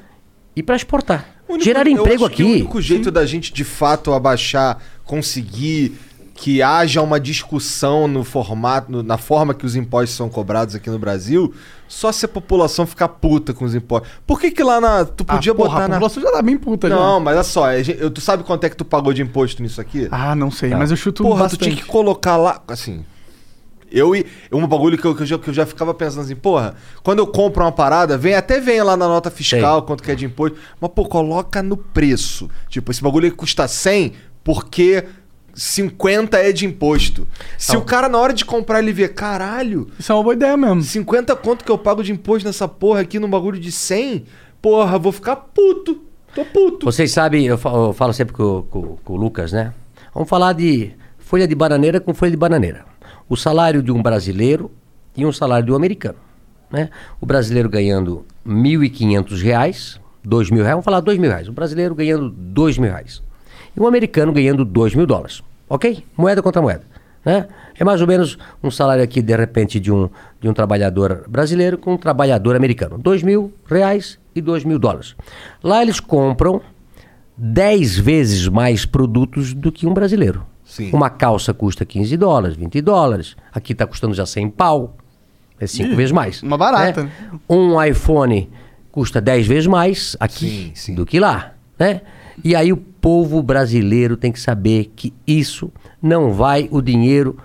[0.56, 1.26] e para exportar.
[1.48, 2.42] Único- Gerar emprego aqui.
[2.42, 5.96] o único jeito da gente, de fato, abaixar, conseguir
[6.34, 10.98] que haja uma discussão no formato, na forma que os impostos são cobrados aqui no
[10.98, 11.54] Brasil,
[11.88, 14.08] só se a população ficar puta com os impostos.
[14.26, 15.04] Por que que lá na...
[15.04, 15.94] Tu Ah, podia porra, botar a na...
[15.94, 17.20] população já tá bem puta Não, já.
[17.20, 19.80] mas olha só, é, eu- tu sabe quanto é que tu pagou de imposto nisso
[19.80, 20.08] aqui?
[20.10, 21.58] Ah, não sei, mas eu chuto Porra, bastante.
[21.60, 23.04] tu tinha que colocar lá, assim...
[23.88, 26.34] Eu e um bagulho que eu, que, eu já, que eu já ficava pensando assim,
[26.34, 30.10] porra, quando eu compro uma parada, vem até vem lá na nota fiscal quanto que
[30.10, 32.50] é de imposto, mas pô, coloca no preço.
[32.68, 35.04] Tipo, esse bagulho custa 100 porque
[35.56, 37.26] 50 é de imposto.
[37.58, 37.80] Se Então.
[37.80, 40.82] o cara na hora de comprar ele vê, caralho, Isso é uma boa ideia mesmo.
[40.82, 44.24] 50 conto que eu pago de imposto nessa porra aqui num bagulho de 100,
[44.60, 46.02] porra, vou ficar puto.
[46.34, 46.84] Tô puto.
[46.84, 49.72] Vocês sabem, eu fa- eu falo sempre com, com- com o Lucas, né?
[50.12, 52.84] Vamos falar de folha de bananeira com folha de bananeira.
[53.28, 54.70] O salário de um brasileiro
[55.16, 56.18] e um salário de um americano.
[56.70, 56.90] Né?
[57.20, 61.48] O brasileiro ganhando 1.500 reais, R$ mil reais, vamos falar R$ mil reais.
[61.48, 63.22] O brasileiro ganhando R$ mil reais.
[63.76, 65.42] E um americano ganhando R$ mil dólares.
[65.68, 66.04] Ok?
[66.16, 66.82] Moeda contra moeda.
[67.24, 67.46] Né?
[67.78, 70.08] É mais ou menos um salário aqui, de repente, de um,
[70.40, 73.00] de um trabalhador brasileiro com um trabalhador americano.
[73.04, 75.14] R$ mil reais e R$ mil dólares.
[75.62, 76.60] Lá eles compram
[77.36, 80.46] 10 vezes mais produtos do que um brasileiro.
[80.64, 80.90] Sim.
[80.92, 83.36] Uma calça custa 15 dólares, 20 dólares.
[83.52, 84.96] Aqui está custando já 100 pau.
[85.60, 86.42] É cinco Ih, vezes mais.
[86.42, 87.04] uma barata.
[87.04, 87.10] né?
[87.48, 88.50] Um iPhone
[88.92, 90.94] custa 10 vezes mais aqui Sim, sim.
[90.94, 91.52] do que lá.
[91.78, 92.02] Né?
[92.44, 95.72] E aí o povo brasileiro tem que saber que isso
[96.02, 97.36] não vai o dinheiro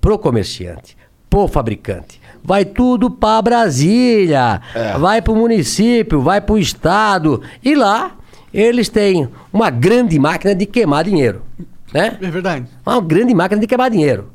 [0.00, 0.96] pro comerciante,
[1.28, 2.20] pro fabricante.
[2.42, 4.60] Vai tudo para Brasília,
[4.98, 7.42] vai para o município, vai para o estado.
[7.64, 8.16] E lá
[8.52, 11.42] eles têm uma grande máquina de queimar dinheiro.
[11.92, 12.16] Né?
[12.20, 12.66] É verdade.
[12.84, 14.30] Uma grande máquina de queimar dinheiro.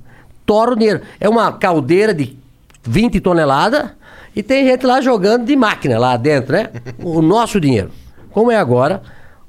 [0.45, 1.01] Tora o dinheiro.
[1.19, 2.37] É uma caldeira de
[2.83, 3.89] 20 toneladas
[4.35, 6.69] e tem gente lá jogando de máquina lá dentro, né?
[6.99, 7.91] O nosso dinheiro.
[8.31, 9.01] Como é agora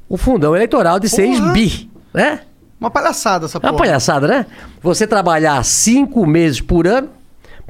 [0.09, 1.52] o fundão eleitoral de 6 Porra.
[1.52, 2.40] bi, né?
[2.81, 3.85] Uma palhaçada essa É uma porra.
[3.85, 4.47] palhaçada, né?
[4.82, 7.09] Você trabalhar cinco meses por ano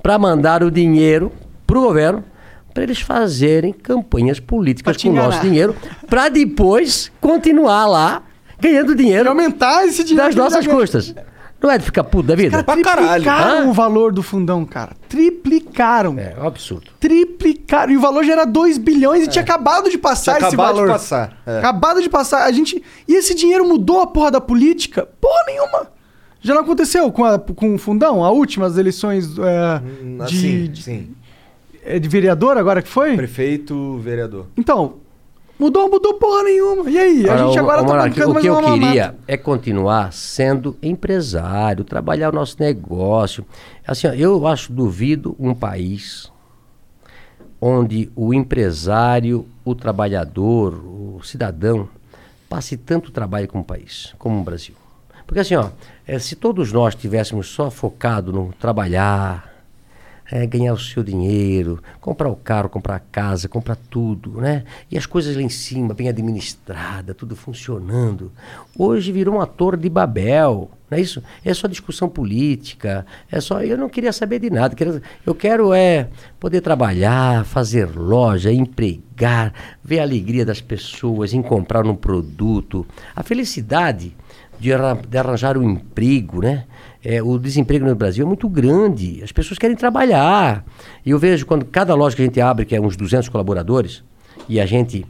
[0.03, 1.31] para mandar o dinheiro
[1.67, 2.25] pro governo
[2.73, 5.77] para eles fazerem campanhas políticas com o nosso dinheiro,
[6.09, 8.23] para depois continuar lá
[8.59, 10.27] ganhando dinheiro E aumentar esse dinheiro.
[10.27, 11.15] das nossas custas.
[11.65, 12.63] Não é de ficar puto da vida?
[12.63, 13.71] Cara, triplicaram Hã?
[13.71, 14.93] o valor do fundão, cara.
[15.09, 16.15] Triplicaram.
[16.19, 16.91] É um absurdo.
[17.01, 17.91] Triplicaram.
[17.91, 20.75] E o valor já era 2 bilhões e tinha acabado de passar Tinha esse acabado
[20.75, 20.93] de valor.
[20.93, 21.59] passar, é.
[21.61, 22.45] Acabado de passar.
[22.45, 22.83] A gente...
[23.09, 25.09] E esse dinheiro mudou a porra da política?
[25.19, 25.87] Porra nenhuma.
[26.43, 28.23] Já não aconteceu com, a- com o fundão?
[28.23, 31.15] A última, as eleições é, de, sim, de, sim.
[31.83, 33.17] é, de vereador agora que foi?
[33.17, 34.49] Prefeito, vereador.
[34.55, 34.97] Então,
[35.59, 36.91] mudou, mudou porra nenhuma.
[36.91, 37.29] E aí?
[37.29, 38.87] A gente agora o tá Monark, bancando O mais que eu uma mamata.
[38.87, 43.45] queria é continuar sendo empresário, trabalhar o nosso negócio.
[43.87, 46.31] Assim, ó, eu acho duvido um país
[47.61, 51.89] onde o empresário, o trabalhador, o cidadão
[52.49, 54.75] passe tanto trabalho como o país, como o Brasil.
[55.27, 55.71] Porque assim, ó,
[56.07, 59.54] eh, se todos nós tivéssemos só focado no trabalhar,
[60.31, 64.65] é, ganhar o seu dinheiro, comprar o carro, comprar a casa, comprar tudo, né?
[64.91, 68.33] E as coisas lá em cima, bem administrada, tudo funcionando.
[68.77, 71.23] Hoje virou uma torre de Babel, não é isso?
[71.45, 73.63] É só discussão política, é só...
[73.63, 74.75] Eu não queria saber de nada,
[75.27, 76.09] eu quero é
[76.41, 79.53] poder trabalhar, fazer loja, empregar,
[79.83, 84.17] ver a alegria das pessoas em comprar um produto, a felicidade
[84.59, 84.73] de
[85.19, 86.65] arranjar um emprego, né?
[87.05, 89.21] É, o desemprego no Brasil é muito grande.
[89.23, 90.65] As pessoas querem trabalhar.
[91.05, 94.03] E eu vejo quando cada loja que a gente abre, que é uns 200 colaboradores,
[94.49, 95.07] e a gente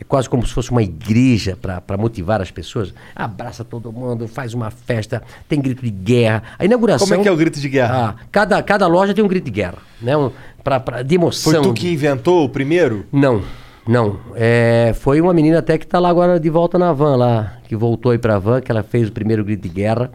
[0.00, 4.54] é quase como se fosse uma igreja para motivar as pessoas, abraça todo mundo, faz
[4.54, 6.42] uma festa, tem grito de guerra.
[6.56, 7.08] A inauguração.
[7.08, 8.10] Como é que é o grito de guerra?
[8.10, 10.16] Ah, cada, cada loja tem um grito de guerra, né?
[10.16, 10.30] Um,
[10.62, 11.52] pra, pra, de emoção.
[11.52, 13.06] Foi tu que inventou o primeiro?
[13.10, 13.42] Não,
[13.86, 14.20] não.
[14.36, 17.74] É, foi uma menina até que está lá agora de volta na van lá, que
[17.74, 20.12] voltou aí para a van, que ela fez o primeiro grito de guerra.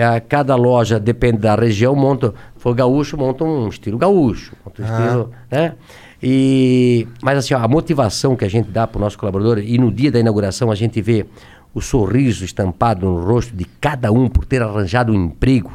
[0.00, 4.84] É, cada loja, depende da região, monta, for gaúcho, monta um estilo gaúcho, monta um
[4.86, 5.04] Ah.
[5.06, 5.74] estilo, né?
[6.22, 9.76] E, mas assim, ó, a motivação que a gente dá para o nosso colaborador, e
[9.76, 11.26] no dia da inauguração a gente vê
[11.74, 15.72] o sorriso estampado no rosto de cada um por ter arranjado um emprego,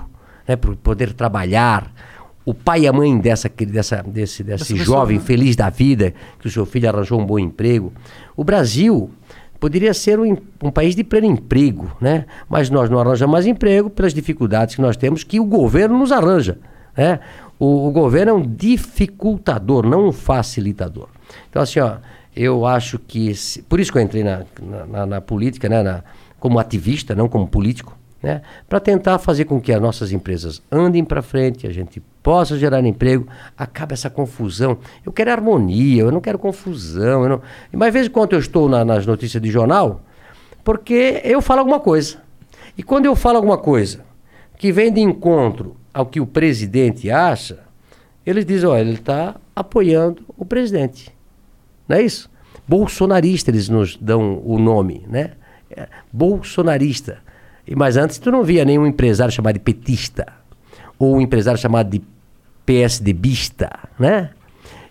[0.47, 1.91] né, por poder trabalhar,
[2.45, 5.23] o pai e a mãe dessa, dessa, desse, desse pessoa, jovem né?
[5.23, 7.93] feliz da vida, que o seu filho arranjou um bom emprego.
[8.35, 9.09] O Brasil
[9.63, 12.25] poderia ser um, um país de pleno emprego, né?
[12.49, 16.11] mas nós não arranjamos mais emprego pelas dificuldades que nós temos, que o governo nos
[16.11, 16.57] arranja.
[16.97, 17.21] Né?
[17.57, 21.07] O, o governo é um dificultador, não um facilitador.
[21.49, 21.95] Então, assim, ó,
[22.35, 23.33] eu acho que.
[23.33, 26.03] se- por isso que eu entrei na, na, na- na política, né?
[26.41, 28.41] como ativista, não como político né?
[28.69, 32.81] para tentar fazer com que as nossas empresas andem para frente, a gente possa gerar
[32.85, 33.27] emprego,
[33.57, 34.77] acaba essa confusão.
[35.05, 37.23] Eu quero harmonia, eu não quero confusão.
[37.23, 37.41] Eu não...
[37.73, 40.01] Mas, às quando eu estou na- nas notícias de jornal,
[40.63, 42.19] porque eu falo alguma coisa.
[42.77, 44.05] E quando eu falo alguma coisa
[44.57, 47.59] que vem de encontro ao que o presidente acha,
[48.25, 51.11] eles dizem, olha, ele está apoiando o presidente.
[51.89, 52.31] Não é isso?
[52.65, 55.31] Bolsonarista, eles nos dão o nome, né?
[55.69, 57.21] É, bolsonarista.
[57.75, 60.27] Mas antes tu não via nenhum empresário chamado de petista.
[60.99, 62.01] Ou um empresário chamado de
[62.65, 64.31] PSDBista, né?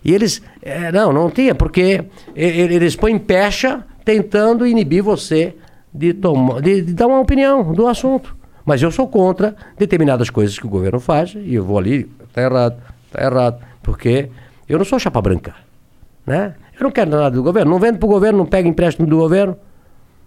[0.03, 2.03] E eles, é, não, não tinha, porque
[2.35, 5.55] eles põem pecha tentando inibir você
[5.93, 8.35] de, tomar, de, de dar uma opinião do assunto.
[8.65, 12.41] Mas eu sou contra determinadas coisas que o governo faz e eu vou ali, tá
[12.41, 12.81] errado,
[13.11, 14.29] tá errado, porque
[14.67, 15.55] eu não sou chapa branca,
[16.25, 16.55] né?
[16.77, 19.17] Eu não quero nada do governo, não vendo para o governo, não pego empréstimo do
[19.17, 19.55] governo,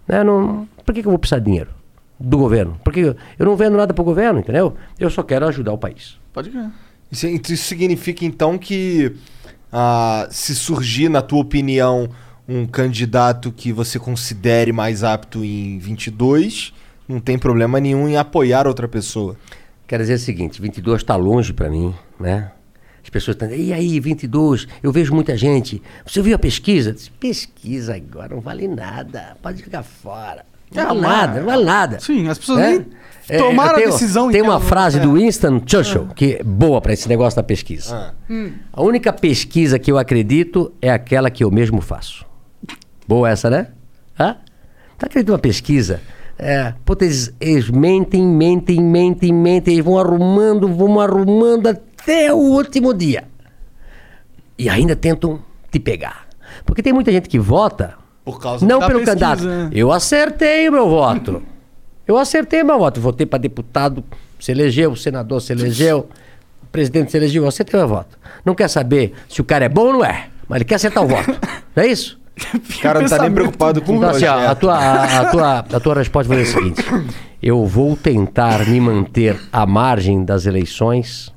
[0.07, 0.23] né?
[0.23, 1.76] Não, por que, que eu vou precisar de dinheiro
[2.19, 2.79] do governo?
[2.83, 4.75] Porque eu não vendo nada para o governo, entendeu?
[4.99, 6.17] Eu só quero ajudar o país.
[6.33, 6.69] Pode crer.
[7.11, 9.15] Isso, isso significa então que
[9.71, 12.09] ah, se surgir, na tua opinião,
[12.47, 16.73] um candidato que você considere mais apto em 22,
[17.07, 19.35] não tem problema nenhum em apoiar outra pessoa.
[19.87, 22.51] Quero dizer o seguinte, 22 está longe para mim, né?
[23.01, 25.81] As pessoas estão e aí, 22, eu vejo muita gente.
[26.05, 26.93] Você viu a pesquisa?
[27.17, 30.45] Pesquisa agora não vale nada, pode jogar fora.
[30.73, 31.99] Não É, vale mas- nada, não vale nada.
[31.99, 32.85] Sim, as pessoas né?
[33.29, 35.01] nem tomaram a tenho- decisão Tem então, uma frase é.
[35.01, 38.13] do Winston Churchill que é boa para esse negócio da pesquisa.
[38.29, 38.51] Hum.
[38.73, 42.25] A única pesquisa que eu acredito é aquela que eu mesmo faço.
[43.07, 43.67] Boa essa, né?
[44.19, 44.35] Hã?
[44.97, 46.01] Tu acredita numa pesquisa?
[46.39, 52.37] É, puta, eles, eles mentem, mentem, mentem, mentem, eles vão arrumando, vão arrumando até o
[52.37, 53.23] último dia.
[54.57, 55.39] E ainda tentam
[55.71, 56.27] te pegar.
[56.65, 57.95] Porque tem muita gente que vota
[58.27, 59.47] Por causa não da pelo pesquisa, candidato.
[59.47, 59.69] né?
[59.71, 61.41] Eu acertei o meu voto.
[62.05, 62.99] Eu acertei meu voto.
[62.99, 64.03] Votei para deputado,
[64.37, 66.09] se elegeu, senador se elegeu,
[66.69, 68.19] presidente se elegeu, eu acertei meu voto.
[68.43, 71.05] Não quer saber se o cara é bom ou não é, mas ele quer acertar
[71.05, 71.39] o voto.
[71.73, 72.19] Não é isso?
[72.53, 75.25] O cara não tá nem preocupado com o Então, assim, ó, a, tua, a, a
[75.31, 76.83] tua, a tua resposta vai ser a seguinte:
[77.41, 81.33] eu vou tentar me manter à margem das eleições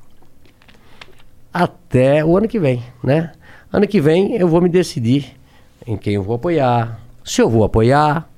[1.53, 3.31] até o ano que vem, né?
[3.71, 5.39] Ano que vem eu vou me decidir
[5.85, 8.29] em quem eu vou apoiar, se eu vou apoiar.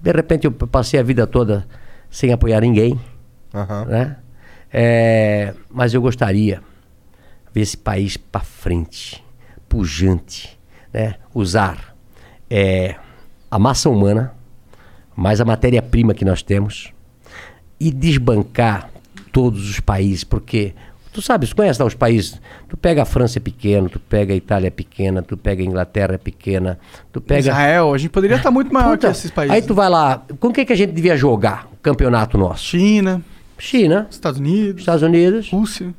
[0.00, 1.66] De repente eu passei a vida toda
[2.10, 3.00] sem apoiar ninguém,
[3.54, 3.84] Aham.
[3.86, 4.16] né?
[4.72, 6.60] É, mas eu gostaria
[7.52, 9.24] ver esse país para frente,
[9.68, 10.58] pujante,
[10.92, 11.14] né?
[11.32, 11.94] Usar
[12.50, 12.96] é,
[13.50, 14.34] a massa humana,
[15.16, 16.92] mais a matéria-prima que nós temos
[17.78, 18.90] e desbancar
[19.32, 20.74] todos os países, porque
[21.14, 24.36] tu sabes, conhece lá os países, tu pega a França é pequeno, tu pega a
[24.36, 26.76] Itália é pequena, tu pega a Inglaterra é pequena,
[27.12, 29.54] tu pega Israel, a gente poderia estar muito maior Puta, que esses países.
[29.54, 32.64] Aí tu vai lá, com quem que a gente devia jogar o campeonato nosso?
[32.64, 33.22] China,
[33.56, 35.50] China, Estados Unidos, Estados Unidos.
[35.50, 35.94] Rússia.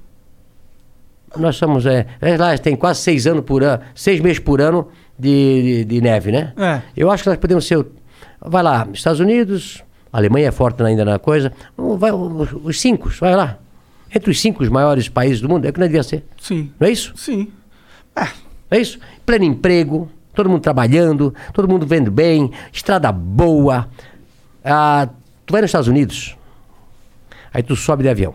[1.38, 4.90] Nós somos, é, é lá, tem quase seis anos por ano, seis meses por ano
[5.18, 6.52] de, de, de neve, né?
[6.58, 6.82] É.
[6.96, 7.86] Eu acho que nós podemos ser,
[8.42, 9.82] vai lá, Estados Unidos,
[10.12, 13.60] Alemanha é forte ainda na coisa, vai, os, os cinco, vai lá.
[14.16, 16.24] Entre os cinco maiores países do mundo, é o que nós devia ser.
[16.40, 16.72] Sim.
[16.80, 17.14] Não é isso?
[17.18, 17.52] Sim.
[18.72, 18.98] É isso?
[19.26, 23.90] Pleno emprego, todo mundo trabalhando, todo mundo vendo bem, estrada boa.
[24.64, 25.10] Ah,
[25.46, 26.38] tu vai nos Estados Unidos,
[27.54, 28.34] aí tu sobe de avião.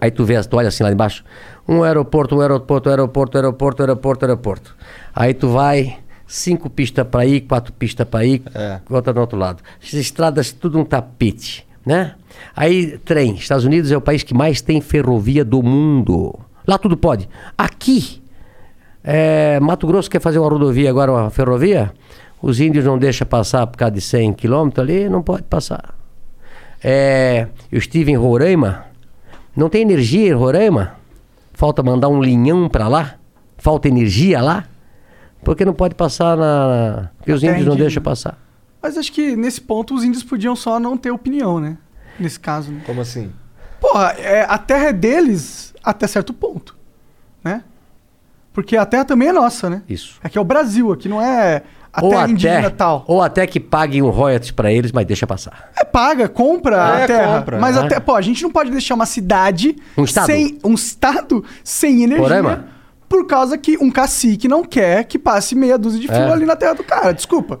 [0.00, 1.22] Aí tu vê, tu olha assim lá embaixo,
[1.68, 4.76] um aeroporto, um aeroporto, aeroporto, aeroporto, aeroporto, aeroporto.
[5.14, 8.42] Aí tu vai, cinco pistas para ir, quatro pistas para ir,
[8.88, 9.62] outra do outro lado.
[9.82, 12.14] As estradas, tudo um tapete, né?
[12.54, 13.34] Aí, trem.
[13.34, 16.38] Estados Unidos é o país que mais tem ferrovia do mundo.
[16.66, 17.26] Lá tudo pode.
[17.56, 18.22] Aqui,
[19.02, 21.90] é, Mato Grosso quer fazer uma rodovia agora, uma ferrovia,
[22.42, 25.94] os índios não deixam passar por causa de 100 quilômetros ali, não pode passar.
[26.84, 28.84] É, eu estive em Roraima,
[29.56, 30.92] não tem energia em Roraima,
[31.54, 33.14] falta mandar um linhão para lá,
[33.56, 34.64] falta energia lá,
[35.42, 37.08] porque não pode passar na...
[37.16, 38.36] porque os índios não deixam passar.
[38.82, 41.76] Mas acho que nesse ponto os índios podiam só não ter opinião, né?
[42.18, 42.70] Nesse caso.
[42.70, 42.80] Né?
[42.86, 43.32] Como assim?
[43.80, 46.76] Porra, é, a terra é deles até certo ponto,
[47.44, 47.62] né?
[48.52, 49.82] Porque a terra também é nossa, né?
[49.88, 50.18] Isso.
[50.22, 53.04] Aqui é o Brasil, aqui não é a ou terra até, indígena tal.
[53.06, 55.70] ou até que paguem um royalties para eles, mas deixa passar.
[55.76, 57.38] É paga, compra É, a terra.
[57.38, 57.80] compra, mas é.
[57.80, 60.26] até, pô, a gente não pode deixar uma cidade Um estado.
[60.26, 62.22] sem um estado sem energia.
[62.22, 62.66] Roraima?
[63.08, 66.32] Por causa que um cacique não quer que passe meia dúzia de fio É.
[66.32, 67.12] ali na terra do cara.
[67.14, 67.60] Desculpa.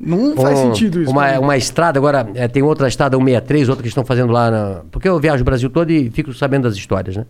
[0.00, 1.10] Não faz Um- sentido isso.
[1.10, 4.50] Uma, uma estrada, agora é, tem outra estrada 163, outra que estão fazendo lá.
[4.50, 7.26] Na, porque eu viajo o Brasil todo e fico sabendo das histórias, né?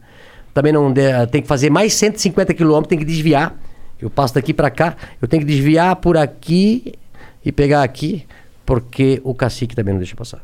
[0.52, 3.54] Também não de- tem que fazer mais 150 quilômetros, tem que desviar.
[4.00, 6.92] Eu passo daqui para cá, eu tenho que desviar por aqui
[7.44, 8.26] e pegar aqui,
[8.66, 10.40] porque o cacique também não deixa passar.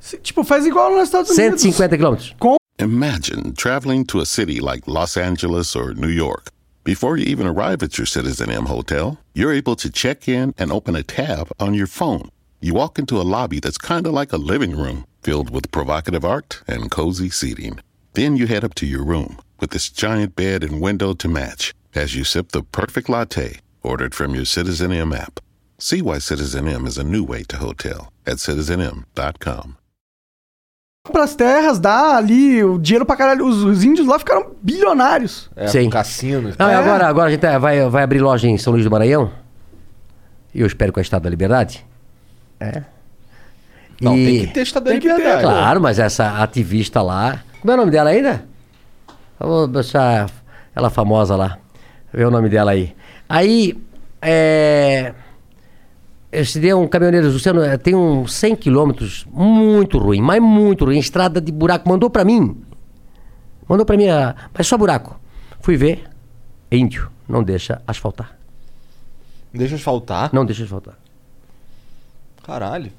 [0.00, 1.60] Se- Tipo, faz igual nos Estados Unidos.
[1.62, 2.34] 150 quilômetros.
[2.80, 6.50] Imagine traveling to a city like Los Angeles or New York.
[6.84, 10.70] Before you even arrive at your Citizen M hotel, you're able to check in and
[10.70, 12.28] open a tab on your phone.
[12.60, 16.26] You walk into a lobby that's kind of like a living room, filled with provocative
[16.26, 17.80] art and cozy seating.
[18.12, 21.72] Then you head up to your room with this giant bed and window to match
[21.94, 25.40] as you sip the perfect latte ordered from your Citizen M app.
[25.78, 29.78] See why Citizen M is a new way to hotel at citizenm.com.
[31.06, 33.46] Compra as terras, dá ali o dinheiro pra caralho.
[33.46, 35.50] Os, os índios lá ficaram bilionários.
[35.54, 35.90] É, Sim.
[35.90, 36.54] cassino.
[36.58, 36.74] Não, É.
[36.76, 39.30] agora, agora a gente tá- vai, vai abrir loja em São Luís do Maranhão.
[40.54, 41.84] E eu espero com a Estado da Liberdade.
[42.58, 42.82] É.
[44.00, 45.42] Não, E- tem que ter estado da Tem que ter, liberdade.
[45.42, 47.42] Claro, mas essa ativista lá.
[47.60, 48.42] Como é o nome dela ainda?
[49.38, 50.30] Eu vou deixar
[50.74, 51.58] ela famosa lá.
[52.14, 52.94] Ver o nome dela aí.
[53.28, 53.78] Aí,
[54.22, 55.12] é.
[56.34, 60.98] Esse dia um caminhoneiro, Luciano, eh, tem uns 100 quilômetros, muito ruim, mas muito ruim,
[60.98, 61.88] estrada de buraco.
[61.88, 62.56] Mandou pra mim.
[63.68, 65.18] Mandou pra mim, ah, mas só buraco.
[65.60, 66.04] Fui ver,
[66.70, 68.36] índio, não deixa asfaltar.
[69.52, 70.30] Deixa asfaltar.
[70.32, 70.98] Não deixa asfaltar.
[72.42, 72.90] Caralho.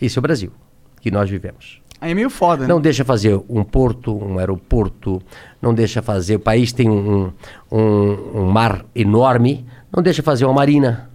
[0.00, 0.52] Isso é o Brasil,
[1.00, 1.80] que nós vivemos.
[2.00, 2.68] Aí é meio foda, né?
[2.68, 5.22] Não deixa fazer um porto, um aeroporto,
[5.62, 6.36] não deixa fazer.
[6.36, 7.32] O país tem um,
[7.70, 9.64] um, um mar enorme,
[9.94, 11.10] não deixa fazer uma marina.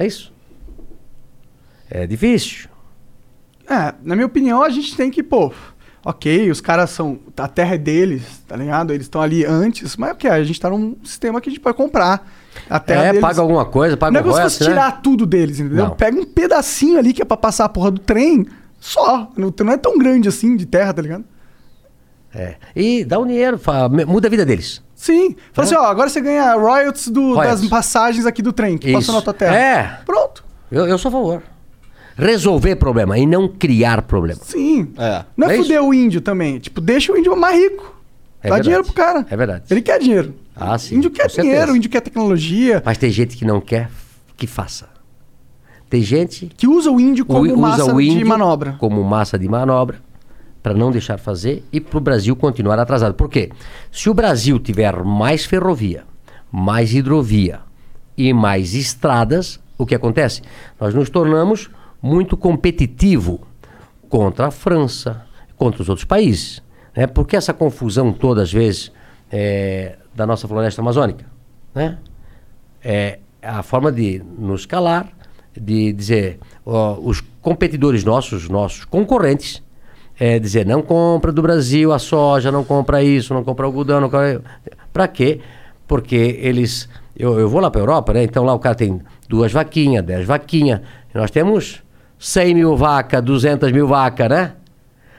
[0.00, 0.32] É isso.
[1.90, 2.68] É difícil.
[3.68, 5.52] É, na minha opinião, a gente tem que, pô,
[6.04, 7.18] ok, os caras são.
[7.36, 8.92] A terra é deles, tá ligado?
[8.92, 11.76] Eles estão ali antes, mas ok, a gente tá num sistema que a gente pode
[11.76, 12.26] comprar.
[12.68, 13.20] A terra é, deles.
[13.20, 14.68] paga alguma coisa, paga Não é como se né?
[14.70, 15.84] tirar tudo deles, entendeu?
[15.88, 15.94] Não.
[15.94, 18.46] Pega um pedacinho ali que é pra passar a porra do trem,
[18.80, 19.30] só.
[19.36, 21.24] Não, não é tão grande assim de terra, tá ligado?
[22.34, 22.54] É.
[22.74, 24.82] E dá um dinheiro, fa- me- muda a vida deles.
[25.00, 25.34] Sim.
[25.54, 27.62] Fala assim, ó, agora você ganha royalties, do- Royalties.
[27.62, 28.98] das passagens aqui do trem que Isso.
[28.98, 29.56] passou na tua terra.
[29.56, 30.00] É.
[30.04, 30.44] Pronto.
[30.70, 31.42] Eu, eu sou a favor.
[32.18, 34.40] Resolver problema e não criar problema.
[34.44, 34.92] Sim.
[34.98, 35.24] É.
[35.34, 36.58] Não é, É fuder o índio também.
[36.58, 37.96] Tipo, deixa o índio mais rico.
[38.42, 38.62] É Dá verdade.
[38.64, 39.26] dinheiro pro cara.
[39.30, 39.64] É verdade.
[39.70, 40.34] Ele quer dinheiro.
[40.54, 40.96] Ah, sim.
[40.96, 41.48] índio quer com certeza.
[41.48, 42.82] dinheiro, o índio quer tecnologia.
[42.84, 43.88] Mas tem gente que não quer
[44.36, 44.86] que faça.
[45.88, 48.76] Tem gente Que usa o índio como massa de manobra.
[48.78, 49.98] como massa de manobra
[50.62, 53.14] para não deixar fazer e para o Brasil continuar atrasado.
[53.14, 53.50] Por quê?
[53.90, 56.04] Se o Brasil tiver mais ferrovia,
[56.50, 57.60] mais hidrovia
[58.16, 60.42] e mais estradas, o que acontece?
[60.78, 61.70] Nós nos tornamos
[62.02, 63.40] muito competitivo
[64.08, 65.24] contra a França,
[65.56, 66.62] contra os outros países.
[66.94, 67.06] Né?
[67.06, 68.92] Por que essa confusão toda, às vezes,
[69.30, 71.24] é, da nossa floresta amazônica?
[71.74, 71.98] Né?
[72.82, 75.08] É a forma de nos calar,
[75.58, 79.62] de dizer, ó, os competidores nossos, nossos concorrentes,
[80.20, 84.10] é dizer, não compra do Brasil a soja, não compra isso, não compra algodão, não
[84.10, 84.42] compra...
[84.92, 85.40] Para quê?
[85.88, 86.90] Porque eles...
[87.16, 88.22] Eu, eu vou lá para a Europa, né?
[88.22, 90.82] Então lá o cara tem duas vaquinhas, dez vaquinhas.
[91.14, 91.82] Nós temos
[92.18, 94.52] 100 mil vacas, 200 mil vacas, né?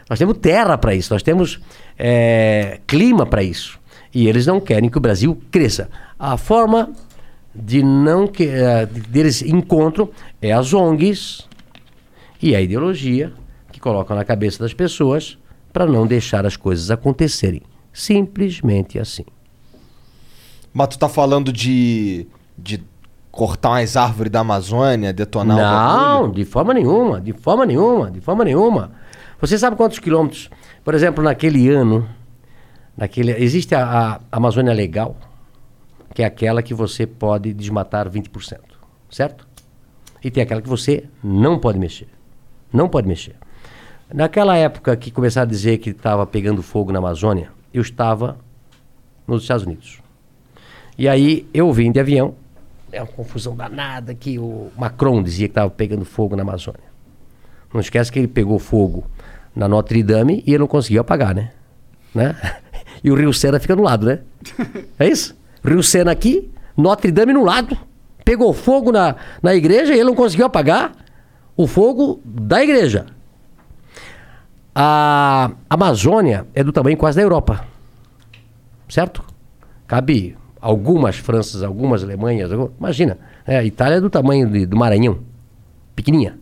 [0.07, 1.59] Nós temos terra para isso, nós temos
[1.97, 3.79] é, clima para isso.
[4.13, 5.89] E eles não querem que o Brasil cresça.
[6.19, 6.91] A forma
[7.55, 10.09] de não que eh, deles encontram
[10.41, 11.47] é as ONGs
[12.41, 13.33] e a ideologia
[13.81, 15.37] colocam na cabeça das pessoas
[15.73, 17.61] para não deixar as coisas acontecerem.
[17.91, 19.25] Simplesmente assim.
[20.73, 22.25] Mas tu tá falando de,
[22.57, 22.81] de
[23.31, 26.33] cortar umas árvores da Amazônia, detonar o Não, bagulho?
[26.33, 28.91] de forma nenhuma, de forma nenhuma, de forma nenhuma.
[29.39, 30.49] Você sabe quantos quilômetros?
[30.83, 32.07] Por exemplo, naquele ano,
[32.95, 33.83] naquele, existe a,
[34.31, 35.15] a Amazônia Legal,
[36.13, 38.57] que é aquela que você pode desmatar 20%,
[39.09, 39.47] certo?
[40.23, 42.07] E tem aquela que você não pode mexer.
[42.71, 43.35] Não pode mexer.
[44.13, 48.37] Naquela época que começaram a dizer que estava pegando fogo na Amazônia, eu estava
[49.25, 50.01] nos Estados Unidos.
[50.97, 52.35] E aí eu vim de avião,
[52.91, 56.91] é uma confusão danada que o Macron dizia que estava pegando fogo na Amazônia.
[57.73, 59.05] Não esquece que ele pegou fogo
[59.55, 61.51] na Notre Dame e ele não conseguiu apagar, né?
[62.13, 62.35] né?
[63.03, 64.19] E o Rio Sena fica no lado, né?
[64.99, 65.35] É isso?
[65.65, 67.75] Rio Sena aqui, Notre Dame no lado.
[68.23, 70.91] Pegou fogo na, na igreja e ele não conseguiu apagar
[71.57, 73.07] o fogo da igreja.
[74.73, 77.65] A Amazônia é do tamanho quase da Europa.
[78.87, 79.23] Certo?
[79.87, 82.51] Cabe algumas Franças, algumas Alemanhas.
[82.51, 85.19] algum- Imagina, é, a Itália é do tamanho de- do Maranhão.
[85.95, 86.37] Pequenininha.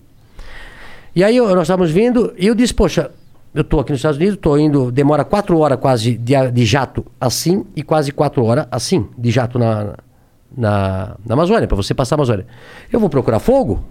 [1.15, 3.11] E aí nós estávamos vindo e eu disse, poxa,
[3.53, 7.03] eu estou aqui nos Estados Unidos, estou indo, demora quatro horas quase de, de jato
[7.19, 9.95] assim e quase quatro horas assim de jato na,
[10.55, 12.45] na, na Amazônia, para você passar a Amazônia.
[12.91, 13.83] Eu vou procurar fogo?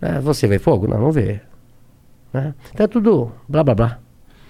[0.00, 0.20] né?
[0.20, 0.86] você vê fogo?
[0.86, 1.40] Não, não vê.
[2.32, 2.54] Né?
[2.72, 3.98] Então é tudo blá blá blá.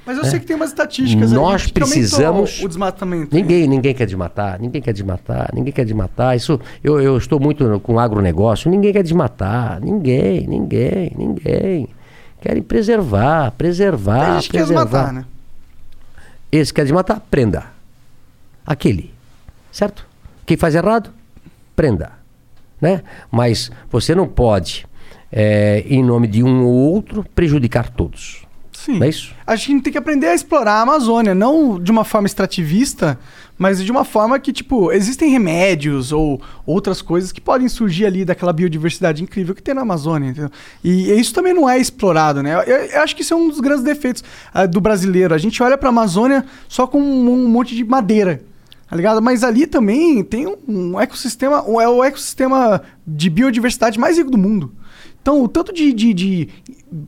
[0.05, 0.31] Mas eu É.
[0.31, 3.35] sei que tem umas estatísticas aí Nós aumentou precisamos- o desmatamento.
[3.35, 6.37] Ninguém, ninguém quer desmatar, ninguém quer desmatar, ninguém quer desmatar.
[6.37, 11.89] Isso, eu, eu estou muito com agronegócio, ninguém quer desmatar, ninguém, ninguém, ninguém.
[12.41, 14.85] Querem preservar, preservar, Tem gente que quer preservar.
[14.85, 15.25] desmatar, né?
[16.51, 17.65] Esse quer desmatar, prenda.
[18.67, 19.13] Aquele,
[19.71, 20.05] certo?
[20.45, 21.11] Quem faz errado,
[21.77, 22.11] prenda.
[22.81, 23.03] Né?
[23.31, 24.85] Mas você não pode,
[25.33, 28.43] eh, em nome de um ou outro, prejudicar todos.
[28.73, 28.99] Sim.
[28.99, 29.33] Não é isso?
[29.47, 32.27] Acho que a gente tem que aprender a explorar a Amazônia, não de uma forma
[32.27, 33.19] extrativista,
[33.57, 38.25] mas de uma forma que, tipo, existem remédios ou outras coisas que podem surgir ali
[38.25, 40.51] daquela biodiversidade incrível que tem na Amazônia, entendeu?
[40.83, 42.55] E isso também não é explorado, né?
[42.55, 45.33] Eu, eu acho que isso é um dos grandes defeitos ah, do brasileiro.
[45.33, 48.43] A gente olha pra Amazônia só com um, um monte de madeira.
[48.89, 49.23] Tá ligado?
[49.23, 54.37] Mas ali também tem um, um ecossistema, é o ecossistema de biodiversidade mais rico do
[54.37, 54.73] mundo.
[55.23, 56.49] Então, o tanto de, de, de,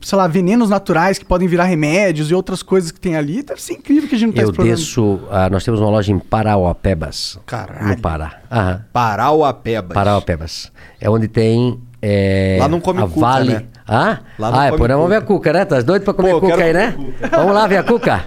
[0.01, 3.61] sei lá, venenos naturais que podem virar remédios e outras coisas que tem ali, deve
[3.61, 4.75] ser incrível que a gente não tá Eu explorando.
[4.77, 5.19] desço.
[5.29, 7.37] ah, nós temos uma loja em Parauapebas.
[7.45, 7.89] Caralho.
[7.89, 8.39] No Pará.
[8.49, 8.85] Aham.
[8.93, 9.93] Parauapebas.
[9.93, 10.71] Parauapebas.
[10.99, 11.77] É onde tem.
[12.01, 13.53] é, Lá não come a cuca, Vale.
[13.53, 13.63] né?
[13.87, 14.19] Ah?
[14.39, 15.33] Lá não ah, é, come por aí vamos ver a cuca.
[15.35, 15.65] cuca, né?
[15.65, 16.91] Tá doido pra comer Pô, eu cuca quero aí, né?
[16.93, 18.25] comer Vamos lá ver a cuca.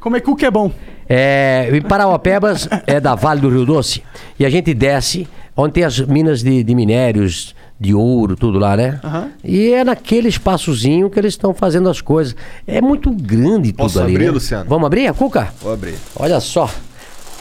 [0.00, 0.72] Comer cuca é bom.
[1.06, 4.02] É, em Parauapebas é da Vale do Rio Doce.
[4.38, 8.76] E a gente desce, onde tem as minas de, de minérios, de ouro, tudo lá,
[8.76, 8.98] né?
[9.04, 9.30] Aham.
[9.44, 12.34] E é naquele espaçozinho que eles estão fazendo as coisas.
[12.66, 14.14] É muito grande tudo Posso ali.
[14.14, 14.30] abrir, né?
[14.32, 14.68] Luciano?
[14.68, 15.52] Vamos abrir a cuca?
[15.62, 15.94] Vou abrir.
[16.16, 16.68] Olha só.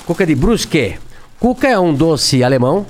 [0.06, 0.98] Cuca de Brusque.
[1.40, 2.86] Cuca é um doce alemão.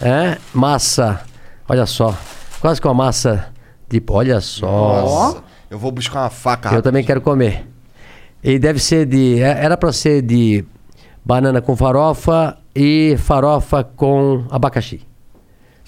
[0.00, 1.20] É, massa.
[1.68, 2.16] Olha só.
[2.60, 3.48] Quase com a massa
[3.88, 4.02] de.
[4.08, 4.66] Olha só.
[4.66, 5.42] Nossa.
[5.70, 6.74] Eu vou buscar uma faca.
[6.74, 7.66] Eu também quero comer.
[8.42, 9.40] E deve ser de.
[9.40, 10.64] é- Era pra ser de
[11.24, 15.00] banana com farofa e farofa com abacaxi.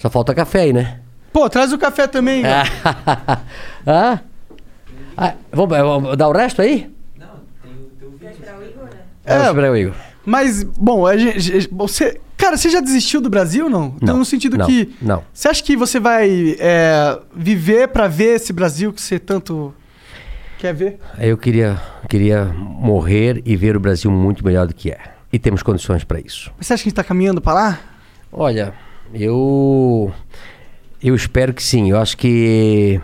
[0.05, 0.99] Só falta café aí, né?
[1.33, 2.43] Pô, traz o café também.
[2.45, 4.19] ah?
[5.17, 6.91] Ah, vamos, vamos dar o resto aí?
[9.23, 9.33] É.
[9.33, 9.95] Vamos esperar o Igor.
[10.25, 12.19] Mas, bom, a gente, você.
[12.37, 13.93] Cara, você já desistiu do Brasil não?
[13.95, 14.93] Então, Não, no sentido não, que.
[15.01, 15.23] não.
[15.33, 19.73] Você acha que você vai é, viver pra ver esse Brasil que você tanto
[20.59, 20.99] quer ver?
[21.17, 24.99] Eu queria, queria morrer e ver o Brasil muito melhor do que é.
[25.31, 26.51] E temos condições para isso.
[26.57, 27.79] Mas você acha que a gente tá caminhando pra lá?
[28.31, 28.73] Olha,
[29.13, 30.13] eu
[31.01, 31.91] eu espero que sim.
[31.91, 32.99] Eu acho que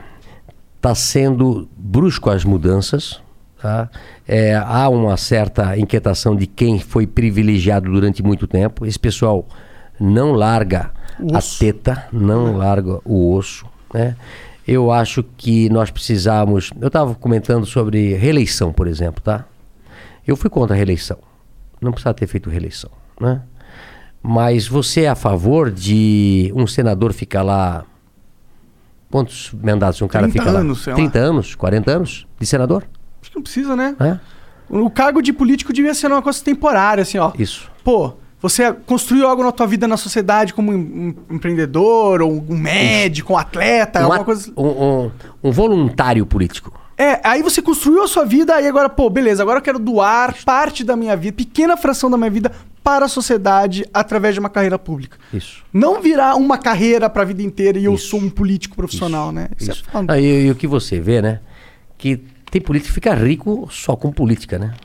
[0.76, 3.22] está sendo brusco as mudanças.
[3.62, 3.90] Tá?
[4.28, 8.86] É, há uma certa inquietação de quem foi privilegiado durante muito tempo.
[8.86, 9.48] Esse pessoal
[10.00, 10.92] não larga
[11.32, 13.68] a teta, não larga o osso.
[13.94, 14.16] Né?
[14.68, 16.72] Eu acho que nós precisamos.
[16.82, 19.46] Eu estava comentando sobre reeleição, por exemplo, tá?
[20.26, 21.18] Eu fui contra a reeleição.
[21.80, 23.42] Não precisava ter feito reeleição, né?
[24.24, 27.84] Mas você é a favor de um senador ficar lá.
[29.10, 30.84] Quantos mandatos um cara 30 fica anos, lá?
[30.84, 30.98] sei lá.
[30.98, 32.84] 30 anos, 40 anos de senador?
[33.22, 33.96] Acho que não precisa, né?
[34.00, 34.18] É?
[34.70, 37.34] O cargo de político devia ser uma coisa temporária, assim, ó.
[37.38, 37.70] Isso.
[37.84, 43.34] Pô, você construiu algo na tua vida na sociedade como um empreendedor, ou um médico,
[43.34, 44.54] um atleta, Um, alguma coisa.
[44.56, 45.12] um- um-
[45.44, 46.80] um voluntário político.
[47.02, 50.36] É, aí você construiu a sua vida, aí agora, pô, beleza, agora eu quero doar
[50.46, 52.52] parte da minha vida, pequena fração da minha vida,
[52.84, 55.18] para a sociedade através de uma carreira pública.
[55.34, 55.64] Isso.
[55.74, 59.50] Não virar uma carreira pra vida inteira e eu sou um político profissional, né?
[59.60, 59.84] Isso, Isso.
[59.88, 60.14] é foda.
[60.14, 61.40] Ah, e, e o que você vê, né?
[61.98, 62.18] Que
[62.52, 64.76] tem político que fica rico só com política, né?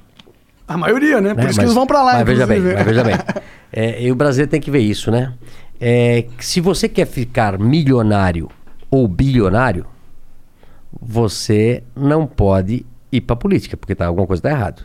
[0.67, 1.35] A maioria, né?
[1.35, 1.51] Por né?
[1.51, 3.15] isso que eles vão pra lá, Mas veja bem, mas veja bem.
[3.71, 5.35] É, e o brasileiro tem que ver isso, né?
[5.79, 8.49] É, se você quer ficar milionário
[8.91, 9.85] ou bilionário,
[11.01, 14.85] você não pode ir para política, porque tá, alguma coisa está errado.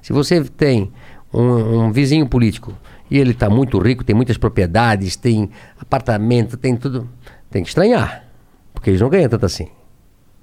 [0.00, 0.92] Se você tem
[1.32, 2.74] um, um vizinho político
[3.10, 7.08] e ele está muito rico, tem muitas propriedades, tem apartamento, tem tudo,
[7.50, 8.24] tem que estranhar,
[8.72, 9.68] porque eles não ganham tanto assim.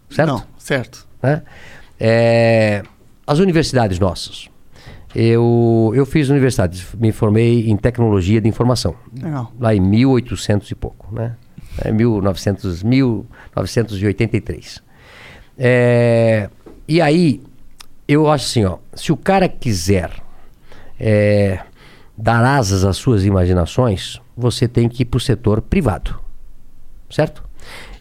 [0.10, 0.28] Certo?
[0.28, 1.08] Não, certo.
[1.22, 1.44] né?
[2.00, 2.84] É,
[3.26, 4.50] as universidades nossas.
[5.16, 8.96] Eu, eu fiz universidade, me formei em tecnologia de informação.
[9.18, 9.50] Legal.
[9.58, 11.38] Lá em 1800 e pouco, né?
[11.82, 14.84] É 1900, 1983.
[15.58, 16.50] É,
[16.88, 17.42] e aí,
[18.08, 20.12] eu acho assim, ó, se o cara quiser
[21.00, 21.60] é,
[22.18, 26.20] dar asas às suas imaginações, você tem que ir para o setor privado,
[27.10, 27.44] certo?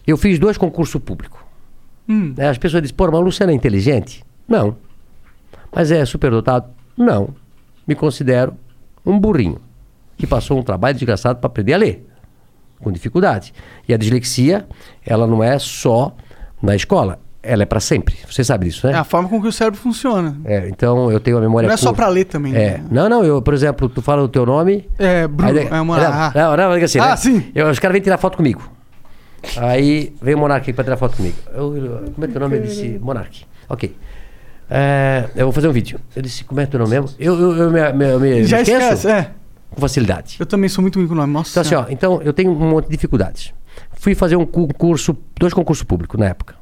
[0.05, 1.39] Eu fiz dois concursos públicos.
[2.07, 4.23] Né, As pessoas dizem, pô, mas o Luciano é inteligente?
[4.47, 4.77] Não.
[5.73, 6.69] Mas é superdotado?
[6.95, 7.29] Não.
[7.87, 8.55] Me considero
[9.05, 9.59] um burrinho
[10.17, 12.07] que passou um trabalho desgraçado para aprender a ler,
[12.79, 13.53] com dificuldade.
[13.87, 14.67] E a dislexia,
[15.05, 16.15] ela não é só
[16.61, 18.15] na escola, ela é para sempre.
[18.29, 18.93] Você sabe disso, né?
[18.93, 20.35] É a forma com que o cérebro funciona.
[20.45, 22.03] É, então eu tenho a memória Não é só curta.
[22.03, 22.77] pra ler também, É.
[22.77, 22.83] né?
[22.91, 24.89] Não, não, eu, por exemplo, tu fala o teu nome.
[24.97, 26.31] É, Bruno, aí- é uma- ah.
[26.35, 27.15] Não, não, não, assim, Ah, né?
[27.15, 27.51] sim.
[27.53, 28.61] Eu- os caras vêm tirar foto comigo.
[29.57, 31.35] Aí veio o Monark aqui pra tirar foto comigo.
[31.53, 32.57] Eu, eu- como é teu nome?
[32.57, 33.45] Eu disse, Monark.
[33.69, 33.95] Ok.
[34.69, 35.99] É, eu vou fazer um vídeo.
[36.15, 37.09] Eu disse, como é teu nome mesmo?
[37.19, 39.29] Eu, eu, eu me, me, me Já esqueço esquece, é.
[39.69, 40.37] com facilidade.
[40.39, 41.31] Eu também sou muito ruim com o nome.
[41.31, 41.51] Nossa.
[41.51, 43.53] Então, assim, ó, então eu tenho um monte de dificuldades.
[43.93, 46.55] Fui fazer um concurso, dois concursos públicos na época.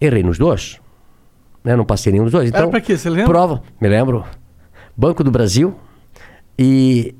[0.00, 0.80] Errei nos dois.
[1.64, 1.74] Né?
[1.76, 2.48] Não passei nenhum dos dois.
[2.50, 2.96] Era Então, pra quê?
[2.96, 3.26] Você lembra?
[3.26, 4.24] Prova, me lembro.
[4.96, 5.76] Banco do Brasil
[6.58, 7.14] e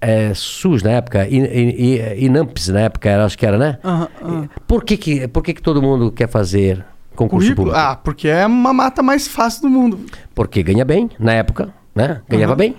[0.00, 3.78] é, SUS na época, e, e, e, INAMPS na época, era, acho que era, né?
[3.84, 4.48] Aham, aham.
[4.66, 6.84] Por, que, que, por que, que todo mundo quer fazer
[7.14, 7.68] concurso Currículo?
[7.68, 7.78] público?
[7.90, 10.00] Ah, porque é uma mata mais fácil do mundo.
[10.34, 12.20] Porque ganha bem, na época, né?
[12.28, 12.58] Ganhava Aham.
[12.58, 12.76] bem.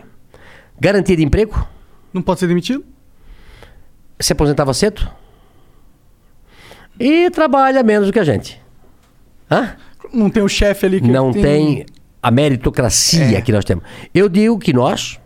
[0.80, 1.66] Garantia de emprego,
[2.14, 2.84] Não pode ser demitido?
[4.20, 5.08] se aposentava cedo.
[7.00, 8.62] E trabalha menos do que a gente.
[9.54, 9.76] Hã?
[10.14, 11.86] Não tem o chefe ali que Não tem
[12.22, 13.42] a meritocracia É.
[13.42, 13.84] que nós temos.
[14.14, 15.20] Eu digo que nós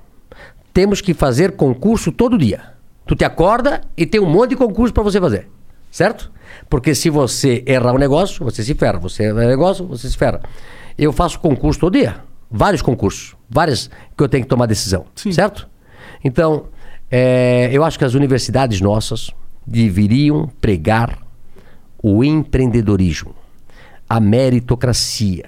[0.73, 2.61] temos que fazer concurso todo dia.
[3.05, 5.47] Tu te acorda e tem um monte de concurso para você fazer.
[5.91, 6.31] Certo?
[6.69, 8.99] Porque se você errar um negócio, você se ferra.
[8.99, 10.41] Você erra um negócio, você se ferra.
[10.97, 12.17] Eu faço concurso todo dia.
[12.51, 13.35] Vários concursos.
[13.49, 15.05] Várias que eu tenho que tomar decisão.
[15.15, 15.67] Certo?
[16.23, 16.65] Então,
[17.09, 19.31] é, eu acho que as universidades nossas
[19.65, 21.17] deveriam pregar
[22.01, 23.33] o empreendedorismo,
[24.09, 25.45] a meritocracia,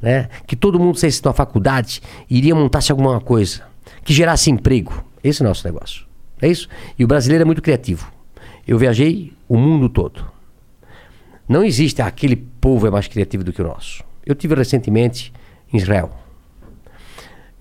[0.00, 0.28] né?
[0.46, 3.62] Que todo mundo saísse da faculdade iria montar-se alguma coisa
[4.04, 5.04] que gerasse emprego.
[5.22, 6.04] Esse é o nosso negócio.
[6.40, 6.68] É isso?
[6.98, 8.10] E o brasileiro é muito criativo.
[8.66, 10.24] Eu viajei o mundo todo.
[11.48, 14.02] Não existe "Ah, aquele povo é mais criativo do que o nosso.
[14.24, 15.32] Eu tive recentemente
[15.72, 16.10] em Israel.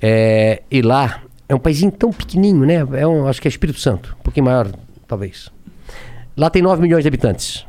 [0.02, 2.76] É, e lá é um paísinho tão pequenininho, né?
[3.00, 4.72] É um, acho que é Espírito Santo, um pouquinho maior,
[5.08, 5.50] talvez.
[6.36, 7.66] Lá tem 9 milhões de habitantes.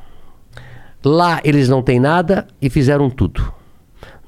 [1.05, 3.53] Lá eles não têm nada e fizeram tudo.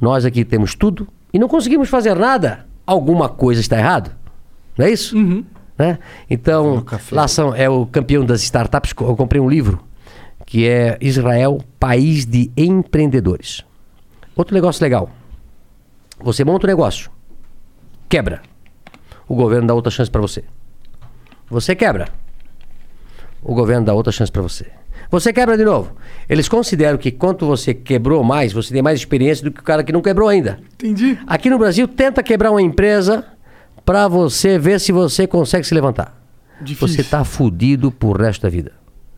[0.01, 2.67] Nós aqui temos tudo e não conseguimos fazer nada.
[2.87, 4.11] Alguma coisa está errado.
[4.77, 5.17] Não é isso?
[5.79, 5.99] Né?
[6.29, 8.93] Então, lá são, é o campeão das startups.
[9.01, 9.81] Eu comprei um livro
[10.47, 13.65] que é Israel, País de Empreendedores.
[14.37, 15.11] Outro negócio legal.
[16.21, 17.11] Você monta um negócio,
[18.09, 18.43] quebra.
[19.27, 20.45] O governo dá outra chance para você.
[21.49, 22.09] Você quebra.
[23.43, 24.71] O governo dá outra chance para você.
[25.15, 25.93] Você quebra de novo.
[26.29, 29.85] Eles consideram que quanto você quebrou mais, você tem mais experiência do que o cara
[29.85, 30.59] que não quebrou ainda.
[30.75, 31.17] Entendi.
[31.25, 33.25] Aqui no Brasil, tenta quebrar uma empresa
[33.85, 36.21] para você ver se você consegue se levantar.
[36.61, 36.89] Difícil.
[36.89, 38.73] Você tá fudido pro resto da vida.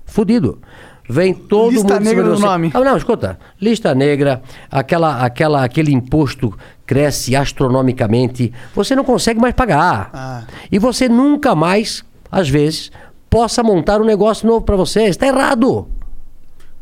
[0.05, 0.61] Fudido.
[1.09, 2.43] Vem todo Lista mundo cima negra você.
[2.45, 2.71] nome.
[2.75, 3.39] Ah, não, escuta.
[3.59, 6.53] Lista negra, aquela, aquela, aquele imposto
[6.85, 8.53] cresce astronomicamente.
[8.75, 10.11] Você não consegue mais pagar.
[10.13, 10.43] Ah.
[10.71, 12.93] E você nunca mais, às vezes,
[13.37, 15.03] possa montar um negócio novo para você.
[15.03, 15.87] Está errado.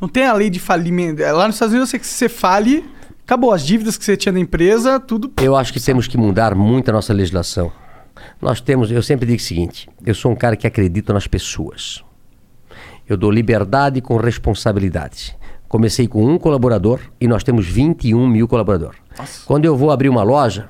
[0.01, 1.20] Não tem a lei de falimento.
[1.20, 2.89] É, Lá nos Estados Unidos, você, se você fale,
[3.24, 3.52] acabou.
[3.52, 5.32] As dívidas que você tinha da empresa, tudo.
[5.43, 7.72] Eu acho que temos que mudar muito a nossa legislação.
[8.40, 12.05] Nós temos, eu sempre digo o seguinte: eu sou um cara que acredita nas pessoas.
[13.09, 15.36] Eu dou liberdade com responsabilidade.
[15.66, 19.01] Comecei com um colaborador e nós temos 21 mil colaboradores.
[19.44, 20.68] Quando eu vou abrir uma loja,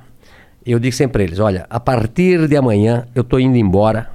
[0.64, 4.13] eu digo sempre para eles: olha, a partir de amanhã eu estou indo embora.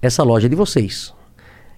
[0.00, 1.12] Essa loja é de vocês.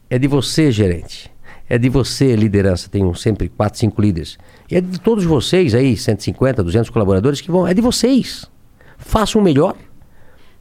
[0.09, 1.31] É de você, gerente.
[1.69, 2.89] É de você, liderança.
[2.89, 4.39] Tenho sempre quatro, cinco líderes.
[4.71, 7.67] E é de todos vocês aí, 150, 200 colaboradores que vão.
[7.67, 8.51] É de vocês.
[8.99, 9.77] Façam o melhor.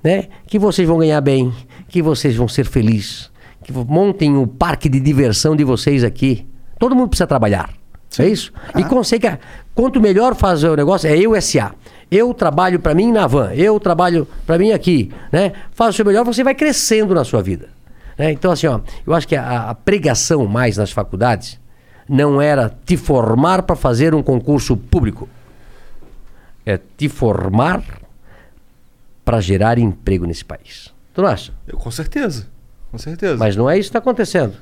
[0.04, 0.30] Né?
[0.48, 1.54] Que vocês vão ganhar bem.
[1.88, 3.32] Que vocês vão ser felizes.
[3.64, 6.48] Que montem o parque de diversão de vocês aqui.
[6.80, 7.74] Todo mundo precisa trabalhar.
[8.18, 8.52] É isso?
[8.76, 9.28] E consegue.
[9.76, 11.74] Quanto melhor fazer o negócio, é eu SA.
[12.12, 15.54] Eu trabalho para mim na van, eu trabalho para mim aqui, né?
[15.72, 17.70] Faça o seu melhor, você vai crescendo na sua vida.
[18.18, 18.32] né?
[18.32, 21.60] Então, assim, ó, eu acho que a, a pregação mais nas faculdades
[22.08, 25.30] não era te formar para fazer um concurso público.
[26.66, 27.84] É te formar
[29.24, 30.92] para gerar emprego nesse país.
[31.14, 31.52] Tu não acha?
[31.68, 32.48] Eu, com certeza.
[32.92, 33.38] Com certeza.
[33.38, 34.54] Mas não é isso que está acontecendo.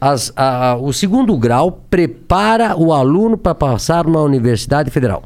[0.00, 5.24] As- a- a- o segundo grau prepara o aluno para passar numa universidade federal.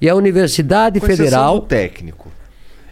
[0.00, 1.60] E a Universidade Com Federal.
[1.60, 2.30] do técnico.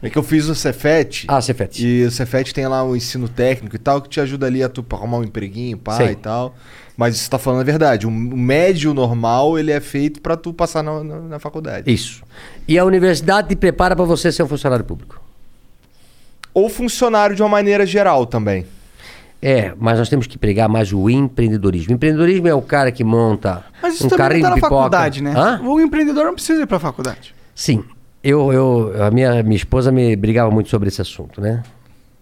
[0.02, 1.24] É que eu fiz o Cefet.
[1.28, 1.82] Ah, Cefet.
[1.82, 4.68] E o Cefet tem lá o ensino técnico e tal, que te ajuda ali a
[4.68, 6.54] tu arrumar um empreguinho, pá e tal.
[6.94, 8.06] Mas isso tá falando a verdade.
[8.06, 11.90] O médio normal, ele é feito pra tu passar na, na, na faculdade.
[11.90, 12.22] Isso.
[12.68, 15.20] E a universidade te prepara para você ser um funcionário público.
[16.52, 18.66] Ou funcionário de uma maneira geral também.
[19.46, 21.92] É, mas nós temos que pregar mais o empreendedorismo.
[21.92, 24.60] O empreendedorismo é o cara que monta Mas isso um também carrinho não tá de
[24.62, 24.80] na pipoca.
[24.80, 25.34] faculdade, né?
[25.36, 25.60] Hã?
[25.62, 27.34] O empreendedor não precisa ir pra faculdade.
[27.54, 27.84] Sim.
[28.22, 31.62] Eu, eu, a minha, minha esposa me brigava muito sobre esse assunto, né?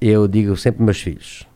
[0.01, 1.47] Eu digo sempre para meus filhos.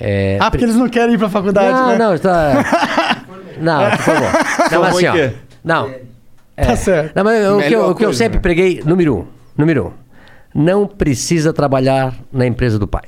[0.00, 1.98] É, Ah, porque eles não querem ir pra faculdade, não, né?
[1.98, 3.22] não, está.
[3.60, 4.22] Não, por favor.
[4.22, 5.30] Não, Formou mas assim, ó.
[5.62, 5.94] Não.
[6.56, 6.64] É.
[6.64, 7.14] Tá certo.
[7.14, 8.40] Não, mas o que, eu, o que eu coisa, sempre né?
[8.42, 9.26] preguei, número um,
[9.56, 9.92] número um,
[10.58, 13.04] não precisa trabalhar na empresa do pai.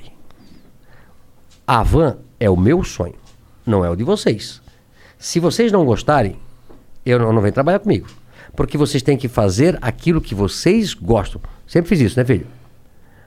[1.67, 3.15] A van é o meu sonho,
[3.65, 4.61] não é o de vocês.
[5.19, 6.37] Se vocês não gostarem,
[7.05, 8.07] eu não, não venho trabalhar comigo.
[8.55, 11.41] Porque vocês têm que fazer aquilo que vocês gostam.
[11.67, 12.47] Sempre fiz isso, né, filho?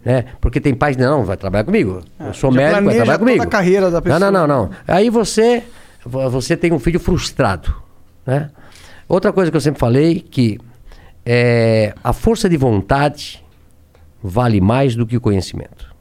[0.06, 0.26] Né?
[0.40, 2.02] Porque tem pais que não, vai trabalhar comigo.
[2.20, 3.44] Eu sou É, médico, vai trabalhar toda comigo.
[3.44, 4.20] a carreira da pessoa.
[4.20, 4.72] Não, não, não, não.
[4.88, 5.64] Aí você,
[6.06, 7.74] vo- você tem um filho frustrado,
[8.26, 8.50] né?
[9.10, 10.60] Outra coisa que eu sempre falei que
[11.26, 13.44] é, a força de vontade
[14.24, 15.94] vale mais do que o conhecimento.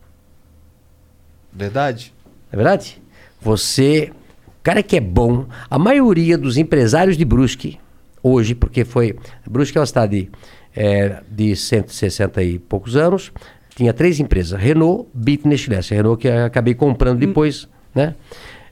[1.52, 2.12] Verdade?
[2.56, 3.02] É verdade?
[3.38, 4.10] Você,
[4.48, 7.78] o cara que é bom, a maioria dos empresários de Brusque,
[8.22, 9.14] hoje, porque foi.
[9.46, 10.30] Brusque é uma cidade
[10.74, 13.30] é, de 160 e poucos anos,
[13.74, 15.80] tinha três empresas: Renault, Bit Nestlé.
[15.90, 18.14] Renault que acabei comprando depois, né?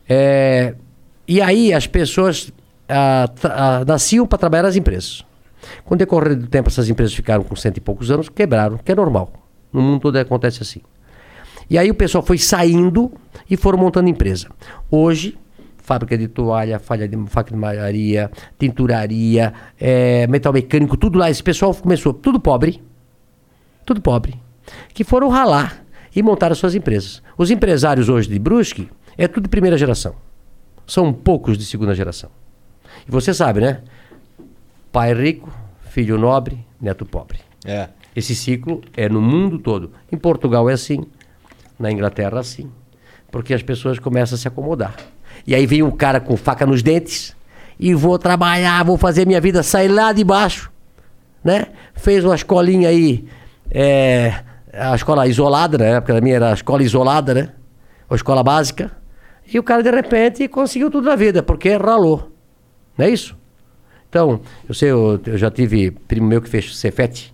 [0.09, 0.75] É,
[1.29, 2.51] e aí as pessoas
[3.39, 5.23] tra- ah, nasciam para trabalhar nas empresas.
[5.85, 8.93] Com o decorrer do tempo, essas empresas ficaram com cento e poucos anos, quebraram, que
[8.93, 9.31] é normal.
[9.71, 10.81] No mundo todo acontece assim.
[11.69, 13.13] E aí o pessoal foi saindo
[13.49, 14.49] e foram montando empresa.
[14.91, 15.39] Hoje,
[15.79, 21.31] fábrica de toalha, falha de, fábrica de malharia, tinturaria, eh, metal mecânico, tudo lá.
[21.31, 22.83] Esse pessoal começou, tudo pobre,
[23.85, 24.41] tudo pobre,
[24.93, 25.85] que foram ralar
[26.15, 27.23] e montaram suas empresas.
[27.37, 30.15] Os empresários hoje de Brusque é tudo de primeira geração.
[30.87, 32.31] São poucos de segunda geração.
[33.07, 33.83] E você sabe, né?
[34.93, 35.53] Pai rico,
[35.91, 37.39] filho nobre, neto pobre.
[37.65, 37.89] É.
[38.15, 39.91] Esse ciclo é no mundo todo.
[40.11, 41.05] Em Portugal é assim,
[41.79, 42.71] na Inglaterra assim,
[43.31, 44.95] porque as pessoas começam a se acomodar.
[45.47, 47.37] E aí vem um cara com faca nos dentes
[47.79, 50.71] e vou trabalhar, vou fazer minha vida sair lá de baixo,
[51.43, 51.67] né?
[51.95, 53.27] Fez uma escolinha aí,
[53.71, 54.43] é,
[54.73, 57.51] a escola isolada, na época da minha era a escola isolada, né?
[58.09, 58.91] A escola básica.
[59.47, 62.33] E o cara de repente conseguiu tudo na vida, porque ralou.
[62.97, 63.37] Não é isso?
[64.09, 67.33] Então, eu sei, eu, eu já tive primo meu que fez Cefete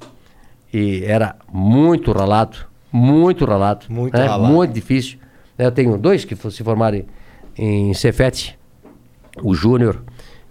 [0.72, 2.56] e era muito ralado,
[2.92, 3.86] muito ralado.
[3.88, 4.26] Muito né?
[4.26, 4.52] ralado.
[4.52, 5.18] Muito difícil.
[5.58, 5.66] né?
[5.66, 7.02] Eu tenho dois que se formaram
[7.56, 8.58] em Cefete,
[9.42, 10.02] o Júnior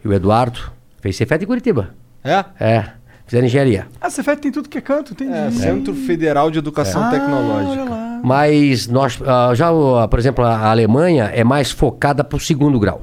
[0.04, 0.60] e o Eduardo.
[1.02, 1.96] Fez Cefete em Curitiba.
[2.24, 2.44] É?
[2.60, 2.86] É,
[3.26, 3.88] fizeram engenharia.
[4.02, 5.32] Ah, você tem tudo que é canto, tem.
[5.34, 8.20] É, Centro Federal de Educação Ah, Tecnológica.
[8.24, 12.78] Mas nós, ah, já, o- por exemplo, a Alemanha é mais focada para o segundo
[12.80, 13.02] grau.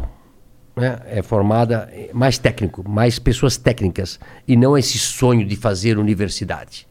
[0.76, 0.98] né?
[1.06, 4.20] É formada eh, mais técnico, mais pessoas técnicas.
[4.46, 6.86] E não esse sonho de fazer universidade.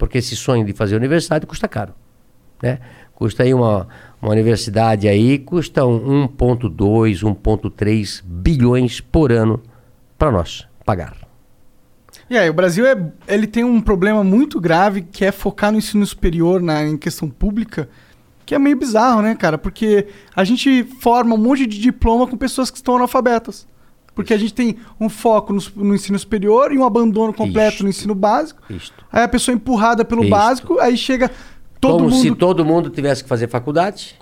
[0.00, 1.92] Porque esse sonho de fazer universidade custa caro.
[2.62, 2.78] Né?
[3.14, 3.86] Custa aí uma,
[4.20, 9.62] uma universidade aí, custa um 1,2, 1,3 bilhões por ano
[10.16, 11.14] para nós pagar.
[12.30, 15.76] E aí, o Brasil é, ele tem um problema muito grave que é focar no
[15.76, 17.86] ensino superior na, em questão pública,
[18.46, 19.58] que é meio bizarro, né, cara?
[19.58, 23.68] Porque a gente forma um monte de diploma com pessoas que estão analfabetas.
[24.14, 27.82] Porque a gente tem um foco no, no ensino superior e um abandono completo Isto.
[27.84, 28.60] no ensino básico.
[28.68, 29.04] Isto.
[29.10, 30.30] Aí a pessoa é empurrada pelo Isto.
[30.30, 31.30] básico, aí chega
[31.80, 34.16] todo Como mundo se todo mundo tivesse que fazer faculdade,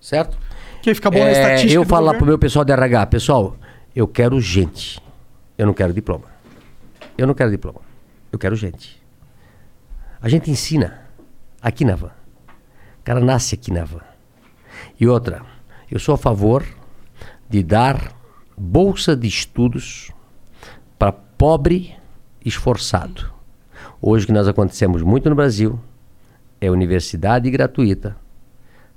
[0.00, 0.38] certo?
[0.82, 1.72] que fica bom na É, estatística.
[1.72, 2.32] eu falo lá pro governo.
[2.32, 3.56] meu pessoal de RH, pessoal,
[3.96, 5.00] eu quero gente.
[5.56, 6.24] Eu não quero diploma.
[7.16, 7.80] Eu não quero diploma.
[8.30, 9.02] Eu quero gente.
[10.20, 11.00] A gente ensina
[11.62, 12.10] aqui na van.
[13.00, 14.00] O cara nasce aqui na van.
[15.00, 15.40] E outra,
[15.90, 16.64] eu sou a favor
[17.48, 18.12] de dar
[18.56, 20.10] bolsa de estudos
[20.98, 21.94] para pobre
[22.44, 23.32] esforçado.
[24.00, 25.78] Hoje o que nós acontecemos muito no Brasil
[26.60, 28.16] é universidade gratuita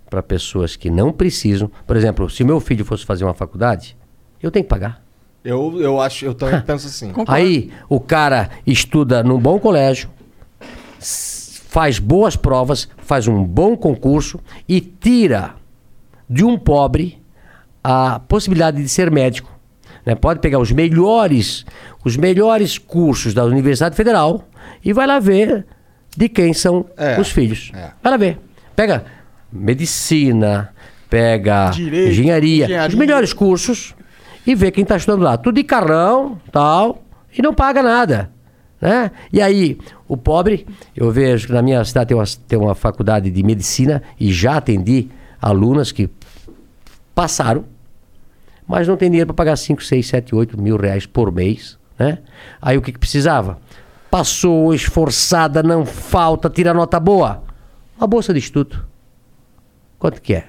[0.09, 1.69] para pessoas que não precisam.
[1.85, 3.97] Por exemplo, se meu filho fosse fazer uma faculdade,
[4.41, 5.03] eu tenho que pagar.
[5.43, 7.11] Eu, eu acho, eu também penso assim.
[7.27, 10.09] Aí o cara estuda num bom colégio,
[10.99, 15.55] faz boas provas, faz um bom concurso e tira
[16.29, 17.21] de um pobre
[17.84, 19.52] a possibilidade de ser médico.
[20.06, 20.16] né?
[20.16, 21.66] Pode pegar os melhores,
[22.04, 24.48] os melhores cursos da Universidade Federal
[24.84, 25.66] e vai lá ver
[26.16, 27.72] de quem são É, os filhos.
[27.74, 27.91] é.
[28.02, 28.40] Vai lá ver.
[28.76, 29.06] Pega
[29.72, 30.70] medicina,
[31.10, 32.88] pega Direito, engenharia, engenharia.
[32.90, 33.94] os melhores cursos
[34.45, 35.38] e vê quem está estudando lá.
[35.38, 37.04] Tudo de carrão, tal,
[37.38, 38.32] e não paga nada.
[38.80, 39.12] Né?
[39.34, 39.78] E aí,
[40.08, 44.02] o pobre, eu vejo que na minha cidade tem uma, tem uma faculdade de medicina
[44.20, 45.10] e já atendi
[45.41, 46.10] alunas que
[47.18, 47.65] passaram,
[48.68, 51.80] mas não tem dinheiro para pagar 5, 6, 7, 8 mil reais por mês.
[51.98, 52.19] Né?
[52.61, 53.60] Aí o que, que precisava?
[54.11, 57.41] Passou, esforçada, não falta, tira nota boa.
[57.98, 58.85] Uma bolsa de estudo.
[59.98, 60.45] Quanto que é?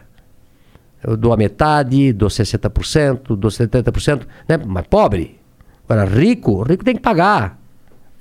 [1.02, 4.58] Eu dou a metade, dou 60%, dou 70%, né?
[4.66, 5.40] Mas pobre.
[5.88, 7.58] Agora, rico, rico tem que pagar.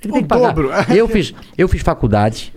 [0.00, 0.54] Rico tem que pagar.
[0.88, 2.54] Eu fiz, eu fiz faculdade.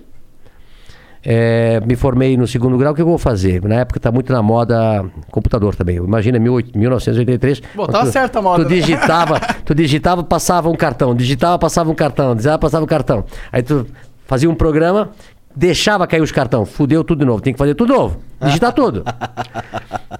[1.24, 3.64] É, me formei no segundo grau, o que eu vou fazer?
[3.64, 5.98] Na época está muito na moda computador também.
[5.98, 7.60] Imagina 18 1983.
[7.76, 8.76] Bom, quando tava tu- certa moda, Tu né?
[8.76, 13.24] digitava, tu digitava, passava um cartão, digitava, passava um cartão, digitava, passava um cartão.
[13.52, 13.86] Aí tu
[14.26, 15.10] fazia um programa,
[15.56, 19.04] deixava cair os cartões, fudeu tudo de novo, tem que fazer tudo novo, digitar tudo.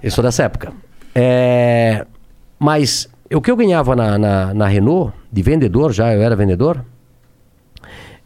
[0.02, 0.72] Eu sou dessa época.
[1.14, 2.06] É,
[2.58, 6.84] mas o que eu ganhava na, na, na Renault, de vendedor já, eu era vendedor,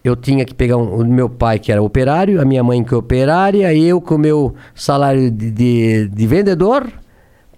[0.09, 2.95] eu tinha que pegar um, o meu pai, que era operário, a minha mãe, que
[2.95, 6.91] é operária, eu com o meu salário de, de, de vendedor,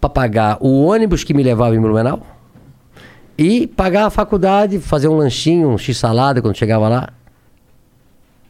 [0.01, 2.23] para pagar o ônibus que me levava em Blumenau
[3.37, 7.09] e pagar a faculdade, fazer um lanchinho, um x-salada quando chegava lá.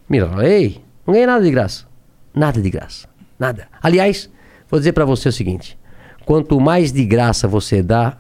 [0.09, 1.85] Me ei, não ganhei nada de graça.
[2.35, 3.07] Nada de graça.
[3.39, 3.69] Nada.
[3.83, 4.31] Aliás,
[4.71, 5.79] vou dizer para você o seguinte:
[6.25, 8.17] quanto mais de graça você dá,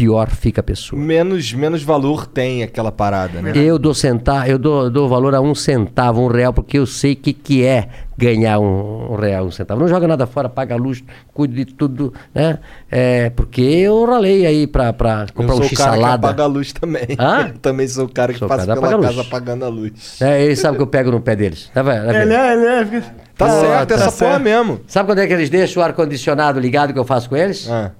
[0.00, 0.98] pior fica a pessoa.
[1.00, 3.52] Menos, menos valor tem aquela parada, né?
[3.54, 7.12] Eu dou centavo, eu dou, dou valor a um centavo, um real, porque eu sei
[7.12, 7.86] o que, que é
[8.16, 9.78] ganhar um, um real, um centavo.
[9.78, 11.04] Não joga nada fora, paga a luz,
[11.34, 12.58] cuido de tudo, né?
[12.90, 16.26] É, porque eu ralei aí pra, pra comprar eu um sou o cara que x-salada.
[16.28, 17.06] apaga a luz também.
[17.18, 17.48] Hã?
[17.52, 19.26] Eu também sou o cara que Sou passa cara pela casa luz.
[19.26, 20.16] apagando a luz.
[20.22, 21.70] É, eles sabem que eu pego no pé deles.
[21.74, 22.06] Tá vendo?
[22.06, 22.22] Tá?
[22.22, 22.84] Ele é, ele é.
[22.86, 24.42] fica- Tá Pô, certo, tá essa porra certo.
[24.42, 24.80] mesmo.
[24.86, 27.68] Sabe quando é que eles deixam o ar-condicionado ligado que eu faço com eles?
[27.70, 27.90] Ah.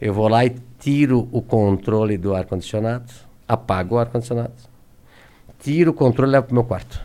[0.00, 3.04] Eu vou lá e tiro o controle do ar-condicionado,
[3.46, 4.52] apago o ar-condicionado,
[5.62, 7.00] tiro o controle e levo pro meu quarto.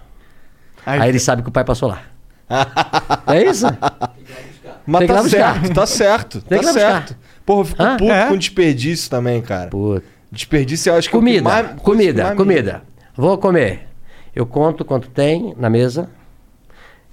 [0.85, 2.01] Aí- Aí, eles sabem que o pai passou lá.
[3.27, 3.65] é isso?
[4.87, 5.29] Mas tá buscar.
[5.29, 7.17] certo, tá certo, Tem tá certo.
[7.45, 7.97] Porra, eu fico Hã?
[7.97, 8.27] puto É?
[8.27, 9.69] com desperdício também, cara.
[9.69, 10.03] Puta.
[10.31, 12.81] Desperdício eu acho que é Comida, mais- coisa que comida, mais comida.
[13.15, 13.87] Vou comer.
[14.35, 16.09] Eu conto quanto tem na mesa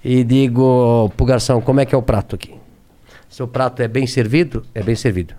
[0.03, 2.53] e digo pro garçom como é que é o prato aqui.
[3.29, 5.33] Se o prato é bem servido, é bem servido.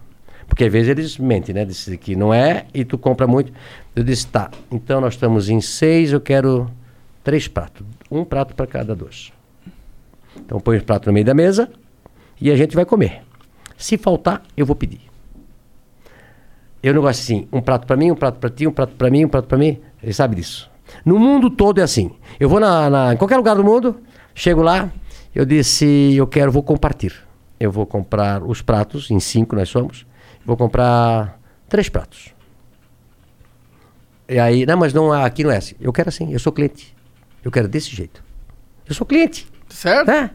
[0.54, 1.64] Porque às vezes eles mentem, né?
[1.64, 3.52] Dizem que não é e tu compra muito.
[3.96, 6.70] Eu disse, tá, então nós estamos em seis, eu quero
[7.24, 7.84] três pratos.
[8.08, 9.32] Um prato para cada dois.
[10.36, 11.68] Então põe os pratos no meio da mesa
[12.40, 13.22] e a gente vai comer.
[13.76, 15.00] Se faltar, eu vou pedir.
[16.80, 19.10] Eu não gosto assim, um prato para mim, um prato para ti, um prato para
[19.10, 19.80] mim, um prato para mim.
[20.00, 20.70] Ele sabe disso.
[21.04, 22.12] No mundo todo é assim.
[22.38, 23.96] Eu vou na, na- em qualquer lugar do mundo,
[24.32, 24.88] chego lá,
[25.34, 27.24] eu disse, eu quero, vou compartilhar.
[27.58, 30.06] Eu vou comprar os pratos, em cinco nós somos,
[30.44, 31.38] vou comprar
[31.68, 32.34] três pratos.
[34.28, 35.74] E aí, não, mas não, aqui não é assim.
[35.80, 36.94] Eu quero assim, eu sou cliente.
[37.44, 38.22] Eu quero desse jeito.
[38.88, 39.46] Eu sou cliente.
[39.68, 40.10] Certo?
[40.10, 40.30] É.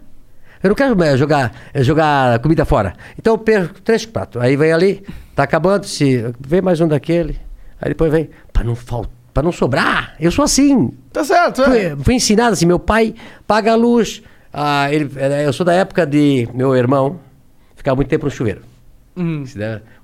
[0.61, 2.93] Eu não quero eh, jogar, eh, jogar comida fora.
[3.17, 4.41] Então eu perco três pratos.
[4.41, 7.39] Aí vem ali, tá acabando, se vem mais um daquele.
[7.81, 10.15] Aí depois vem, para não faltar, para não sobrar.
[10.19, 10.93] Eu sou assim.
[11.13, 11.91] Tá certo, é.
[11.95, 13.15] Fui, fui ensinado assim, meu pai
[13.47, 14.21] paga a luz,
[14.51, 17.19] Ah, ele, é, eu sou da época de meu irmão
[17.75, 18.61] ficar muito tempo no chuveiro.
[19.19, 19.43] Hum.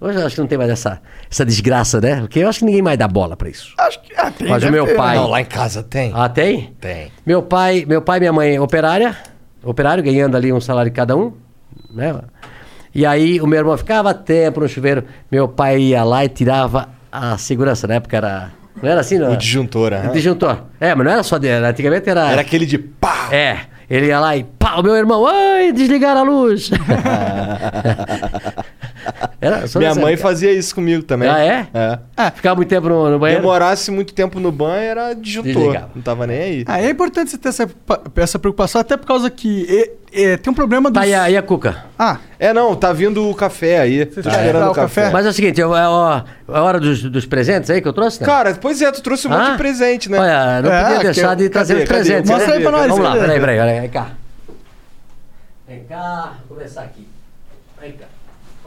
[0.01, 1.01] Hoje eu acho que não tem mais essa,
[1.31, 2.19] essa desgraça, né?
[2.19, 3.73] Porque eu acho que ninguém mais dá bola pra isso.
[3.77, 5.15] Acho que ah, tem, Mas o meu ter, pai.
[5.15, 5.21] né?
[5.21, 6.11] Não, lá em casa tem.
[6.13, 6.75] Ah, tem?
[6.81, 7.11] Tem.
[7.25, 9.15] Meu pai, meu pai e minha mãe operária,
[9.63, 11.31] operário, ganhando ali um salário cada um,
[11.89, 12.13] né?
[12.93, 16.89] E aí o meu irmão ficava tempo no chuveiro, meu pai ia lá e tirava
[17.11, 18.51] a segurança, na época era...
[18.81, 19.31] Não era assim, não?
[19.31, 20.09] O disjuntor, aham.
[20.09, 20.63] O disjuntor.
[20.79, 22.31] É, mas não era só dele, antigamente era...
[22.31, 23.29] Era aquele de pá!
[23.31, 23.59] É,
[23.89, 26.69] ele ia lá e pá, o meu irmão, ai, desligaram a luz.
[29.41, 31.30] Era só Minha mãe fazia isso comigo também.
[31.30, 31.68] Ah, é?
[32.18, 32.32] É.
[32.32, 33.41] Ficava muito tempo no, no banheiro?
[33.41, 35.53] Demorasse muito tempo no banho, era disjuntor.
[35.53, 35.90] Desligava.
[35.95, 36.64] Não tava nem aí.
[36.68, 37.69] Ah, é importante você ter essa,
[38.15, 40.99] essa preocupação, até por causa que e- e, tem um problema dos...
[41.02, 41.84] Tá, e a, e a Cuca?
[41.99, 44.06] Ah, É, não, tá vindo o café aí.
[44.06, 45.02] Tá quer esperando o café.
[45.02, 45.14] café?
[45.14, 47.91] Mas é o seguinte, é, ó, é a hora dos, dos presentes aí que eu
[47.94, 48.26] trouxe, né?
[48.26, 49.52] Cara, pois é, tu trouxe um monte Ah?
[49.52, 50.18] de presente, né?
[50.19, 51.94] Olha, não É, podia deixar de cadê, trazer os cadê?
[51.94, 52.30] presentes.
[52.32, 52.53] Mostra né?
[52.56, 54.07] aí pra nós, Vamos lá, peraí, peraí, peraí, vem cá.
[55.68, 57.07] Vem cá, vou começar aqui.
[57.82, 58.06] Vem cá,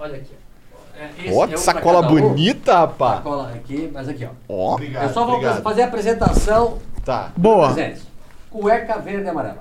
[0.00, 0.30] olha aqui.
[0.72, 0.78] ó.
[1.00, 2.08] É, Ó, é que pra sacola um.
[2.08, 3.16] bonita, rapaz.
[3.18, 4.30] Sacola aqui, mas aqui, ó.
[4.48, 7.30] Ó, eu só vou fazer a apresentação Tá.
[7.36, 7.72] boa.
[7.72, 8.02] presentes.
[8.50, 9.58] Cueca verde e amarela.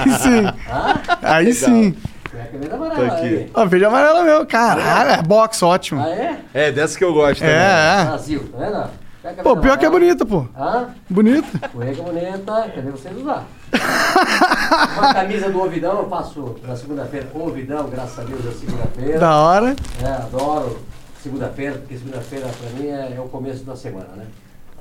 [0.00, 0.44] Aí sim.
[0.70, 1.00] Hã?
[1.22, 1.96] Aí sim.
[2.30, 3.08] Cueca verde e amarela.
[3.08, 3.50] Tá aqui.
[3.54, 4.46] Ó, verde e amarela mesmo.
[4.46, 6.00] Caralho, é box, ótimo.
[6.02, 6.38] Ah, é?
[6.54, 7.54] É, dessa que eu gosto também.
[7.54, 8.04] É, é.
[8.04, 8.90] Brasil, tá vendo?
[9.22, 10.14] Cueca Pô, pior que é amarela.
[10.14, 10.46] bonita, pô.
[10.56, 10.88] Hã?
[11.08, 11.68] Bonita.
[11.70, 13.44] Cueca bonita, cadê vocês usar?
[14.98, 17.28] Uma camisa do Ouvidão, eu faço na segunda-feira.
[17.34, 19.18] Ouvidão, graças a Deus, é segunda-feira.
[19.18, 19.76] Da hora.
[20.02, 20.78] É, adoro
[21.22, 24.26] segunda-feira, porque segunda-feira pra mim é, é o começo da semana, né?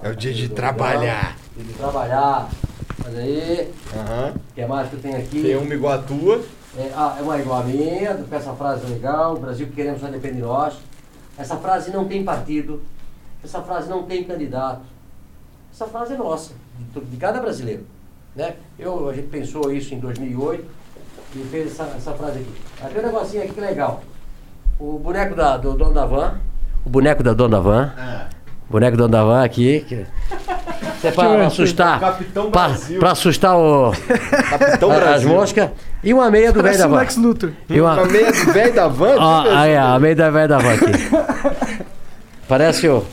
[0.01, 1.37] É o dia de trabalhar.
[1.55, 2.49] Dia de trabalhar.
[3.03, 4.33] Mas aí, Aham.
[4.35, 5.41] o que mais que eu tenho aqui?
[5.41, 6.41] Tem uma igual a tua.
[6.77, 10.01] É, ah, é uma igual a minha, com essa frase legal, o Brasil que queremos
[10.01, 10.75] só depende de nós.
[11.37, 12.81] Essa frase não tem partido,
[13.43, 14.81] essa frase não tem candidato.
[15.73, 16.53] Essa frase é nossa,
[16.93, 17.85] de, de cada brasileiro.
[18.35, 18.53] Né?
[18.79, 20.63] Eu, a gente pensou isso em 2008
[21.35, 22.93] e fez essa, essa frase aqui.
[22.93, 24.01] Tem um negocinho aqui que é legal.
[24.79, 26.35] O boneco da, do dono da van,
[26.85, 27.91] o boneco da dona da van,
[28.67, 29.95] o boneco do dono da van aqui, que,
[30.97, 32.99] isso é pra assustar, Capitão pra, Brasil.
[32.99, 33.91] pra assustar o,
[34.49, 35.69] Capitão a- as moscas,
[36.03, 36.97] e uma meia do velho da o van.
[36.99, 37.51] Lex Luthor.
[37.69, 39.15] E uma, Uma meia do velho da van?
[39.19, 41.85] Ó, aí, a meia da velha da van aqui.
[42.47, 43.05] Parece o,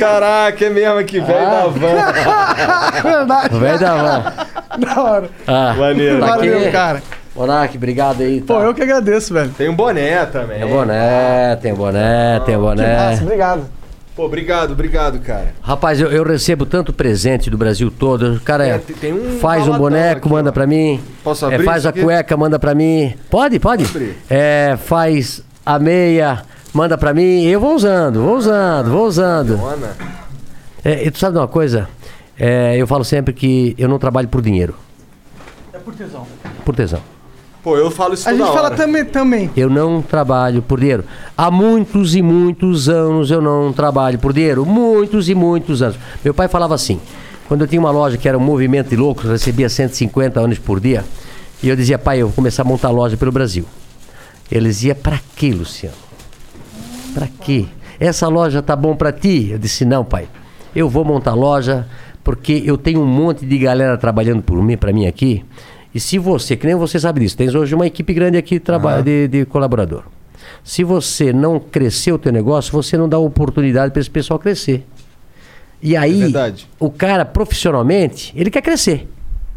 [0.00, 1.50] Caraca, é mesmo que velho Ah.
[1.62, 3.02] da van.
[3.02, 3.58] Verdade.
[3.58, 4.32] velho da van.
[4.78, 5.28] Da hora.
[5.48, 6.20] Ah, Maneiro.
[6.20, 6.48] tá aqui.
[6.48, 7.02] Valeu, cara.
[7.34, 8.40] Monark, obrigado aí.
[8.40, 8.54] Tá.
[8.54, 9.50] Pô, eu que agradeço, velho.
[9.50, 10.60] Tem um boné também.
[10.60, 12.96] Tem boné, tem boné, tem Que boné.
[13.10, 13.62] massa, obrigado.
[14.14, 15.48] Pô, obrigado, obrigado, cara.
[15.60, 18.34] Rapaz, eu, eu recebo tanto presente do Brasil todo.
[18.34, 20.52] O cara É, é, tem- tem um faz um boneco, aqui, manda ó.
[20.52, 21.00] pra mim.
[21.24, 22.02] Posso É, abrir faz isso a aqui?
[22.02, 23.14] cueca, manda pra mim.
[23.28, 23.84] Pode, pode.
[23.84, 24.16] abrir.
[24.30, 27.42] É, faz a meia, manda pra mim.
[27.44, 29.60] Eu vou usando, vou usando, vou usando.
[30.84, 31.88] É, e tu sabe de uma coisa?
[32.38, 34.74] É, eu falo sempre que eu não trabalho por dinheiro,
[35.72, 36.26] É por tesão.
[36.64, 37.00] por tesão.
[37.62, 38.76] Pô, eu falo isso A toda gente fala hora.
[38.76, 39.50] também, também.
[39.54, 41.04] Eu não trabalho por dinheiro.
[41.36, 44.64] Há muitos e muitos anos eu não trabalho por dinheiro.
[44.64, 45.98] Muitos e muitos anos.
[46.24, 46.98] Meu pai falava assim:
[47.46, 50.80] quando eu tinha uma loja que era um movimento de loucos, recebia 150 anos por
[50.80, 51.04] dia.
[51.62, 53.66] E eu dizia, pai, eu vou começar a montar loja pelo Brasil.
[54.50, 55.94] Ele dizia, pra quê, Luciano?
[57.14, 57.66] Pra quê?
[57.98, 59.48] Essa loja tá bom pra ti?
[59.50, 60.28] Eu disse, não, pai.
[60.74, 61.86] Eu vou montar loja
[62.22, 65.44] porque eu tenho um monte de galera trabalhando por mim, para mim aqui.
[65.94, 69.02] E se você, que nem você sabe disso, tens hoje uma equipe grande aqui traba-
[69.02, 70.04] de, de colaborador.
[70.62, 74.86] Se você não crescer o teu negócio, você não dá oportunidade para esse pessoal crescer.
[75.82, 76.68] E aí, verdade.
[76.78, 79.08] o cara profissionalmente, ele quer crescer.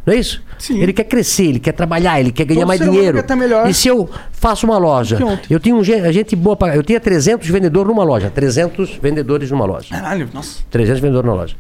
[0.06, 0.42] Não é isso?
[0.60, 0.82] Sim.
[0.82, 3.24] Ele quer crescer, ele quer trabalhar, ele quer ganhar Todo mais dinheiro.
[3.38, 3.70] melhor.
[3.70, 5.18] E se eu faço uma loja,
[5.50, 9.50] eu tinha um, gen- gente boa pra, eu tinha 300 vendedores numa loja, 300 vendedores
[9.50, 9.88] numa loja.
[9.90, 10.60] Caralho, nossa.
[10.70, 11.56] 300 vendedores na loja.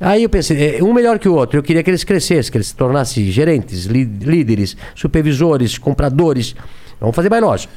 [0.00, 1.58] Aí eu pensei, eh, um melhor que o outro.
[1.58, 6.56] Eu queria que eles crescessem, que eles se tornassem gerentes, lí- líderes, supervisores, compradores.
[6.98, 7.68] Vamos fazer mais loja.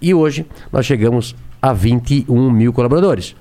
[0.00, 3.34] E hoje nós chegamos a 21 mil colaboradores.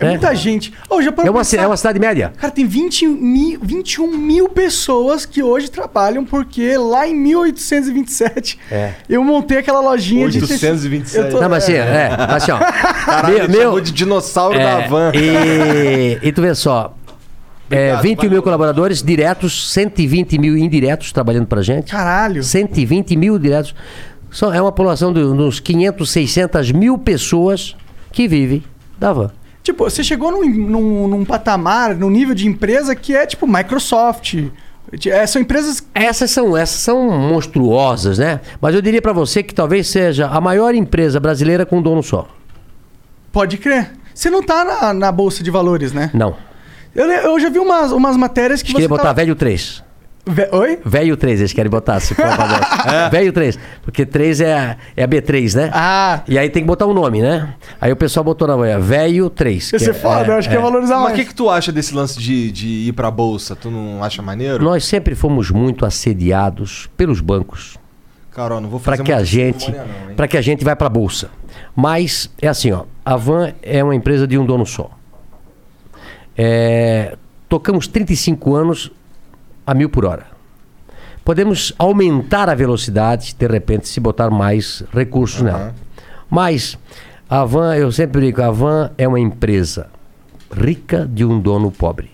[0.00, 0.10] É né?
[0.12, 0.72] muita gente.
[0.88, 1.56] Ô, já É uma, pensar?
[1.62, 2.32] é uma cidade média.
[2.36, 8.92] Cara, tem 20 mil, 21 mil pessoas que hoje trabalham, porque lá em 1827 É.
[9.08, 10.38] eu montei aquela lojinha de.
[10.40, 11.16] 827.
[11.26, 12.58] Eu tô- Não, mas assim, é, mas assim, ó.
[13.04, 15.12] Caralho, meu, meu- de dinossauro é, da van.
[15.14, 16.94] E, e tu vê só.
[17.70, 21.90] É, Obrigado, 21 mil colaboradores diretos, 120 mil indiretos trabalhando pra gente.
[21.92, 22.42] Caralho.
[22.42, 23.74] 120 mil diretos.
[24.30, 27.76] Só é uma população de uns 500, 600 mil pessoas
[28.12, 28.62] que vivem
[28.98, 29.30] da van.
[29.68, 34.34] Tipo, você chegou num, num, num patamar, num nível de empresa que é tipo Microsoft.
[35.06, 35.86] É, são empresas.
[35.94, 38.40] Essas são, essas são monstruosas, né?
[38.62, 42.02] Mas eu diria pra você que talvez seja a maior empresa brasileira com um dono
[42.02, 42.26] só.
[43.30, 43.92] Pode crer.
[44.14, 46.10] Você não tá na, na Bolsa de Valores, né?
[46.14, 46.34] Não.
[46.94, 49.84] Eu, eu já vi umas, umas matérias que Queria você botar tava- velho 3.
[50.28, 50.78] Ve- Oi?
[50.84, 53.58] Velho 3, eles querem botar, se for pra Velho 3.
[53.82, 55.70] Porque 3 é a, é a B3, né?
[55.72, 56.22] Ah.
[56.28, 57.54] E aí tem que botar um nome, né?
[57.80, 59.72] Aí o pessoal botou na manhã, Velho 3.
[59.72, 61.16] Ia ser foda, eu acho que ia valorizar Mas o mais.
[61.18, 63.56] que, que tu acha desse lance de, de ir pra bolsa?
[63.56, 64.62] Tu não acha maneiro?
[64.62, 67.76] Nós sempre fomos muito assediados pelos bancos
[68.30, 69.74] Carol, não vou para fazer que a gente
[70.16, 71.28] para que a gente vai para a bolsa.
[71.74, 74.90] Mas é assim, ó, a Van é uma empresa de um dono só.
[76.36, 77.16] É,
[77.48, 78.92] tocamos 35 anos
[79.68, 80.26] a mil por hora.
[81.24, 85.74] Podemos aumentar a velocidade, de repente, se botar mais recursos nela.
[86.30, 86.78] Mas
[87.28, 89.88] a Van, eu sempre digo, a Van é uma empresa
[90.50, 92.10] rica de um dono pobre.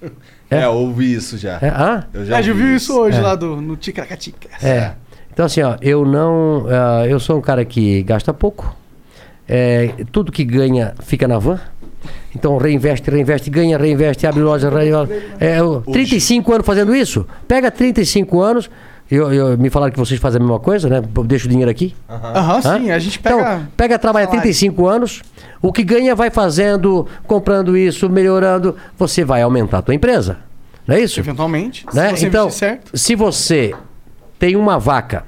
[0.50, 1.58] É, ouvi isso já.
[1.62, 2.04] É, ah?
[2.12, 3.22] Eu Já, já viu isso hoje É.
[3.22, 4.50] lá do, no Ticaracatica.
[4.62, 4.92] É.
[5.32, 6.66] Então, assim, ó, eu não.
[6.68, 8.76] ah, eu sou um cara que gasta pouco.
[9.48, 11.58] É, tudo que ganha fica na van.
[12.34, 14.68] Então, reinveste, reinveste, ganha, reinveste, abre loja.
[14.70, 15.26] reinveste.
[15.40, 17.26] É, eu, 35 anos fazendo isso.
[17.46, 18.70] Pega 35 anos.
[19.10, 21.02] Eu, eu- me falaram que vocês fazem a mesma coisa, né?
[21.26, 21.94] Deixa o dinheiro aqui.
[22.08, 23.36] Aham, sim, a gente pega.
[23.36, 24.42] Então, pega, trabalha salário.
[24.42, 25.20] 35 anos,
[25.60, 30.38] o que ganha vai fazendo, comprando isso, melhorando, você vai aumentar a tua empresa.
[30.86, 31.20] Não é isso?
[31.20, 31.84] Eventualmente.
[31.92, 32.08] Né?
[32.16, 32.50] Se você Então,
[32.94, 33.74] se você
[34.38, 35.24] tem uma vaca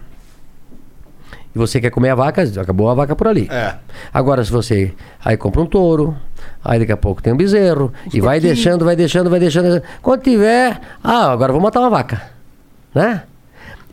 [1.54, 3.48] e você quer comer a vaca, acabou a vaca por ali.
[3.50, 3.74] É.
[4.12, 4.92] Agora, se você
[5.24, 6.16] aí compra um touro,
[6.64, 9.82] aí daqui a pouco tem um bezerro, e vai deixando, vai deixando, vai deixando.
[10.00, 12.22] Quando tiver, ah, agora vou matar uma vaca.
[12.94, 13.22] Né?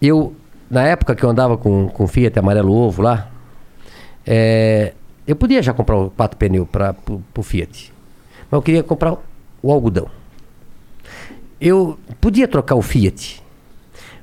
[0.01, 0.33] Eu,
[0.69, 3.29] na época que eu andava com, com Fiat amarelo ovo lá,
[4.25, 4.93] é,
[5.27, 6.95] eu podia já comprar quatro pneu para
[7.35, 7.91] o Fiat,
[8.49, 9.17] mas eu queria comprar
[9.61, 10.07] o algodão.
[11.59, 13.43] Eu podia trocar o Fiat,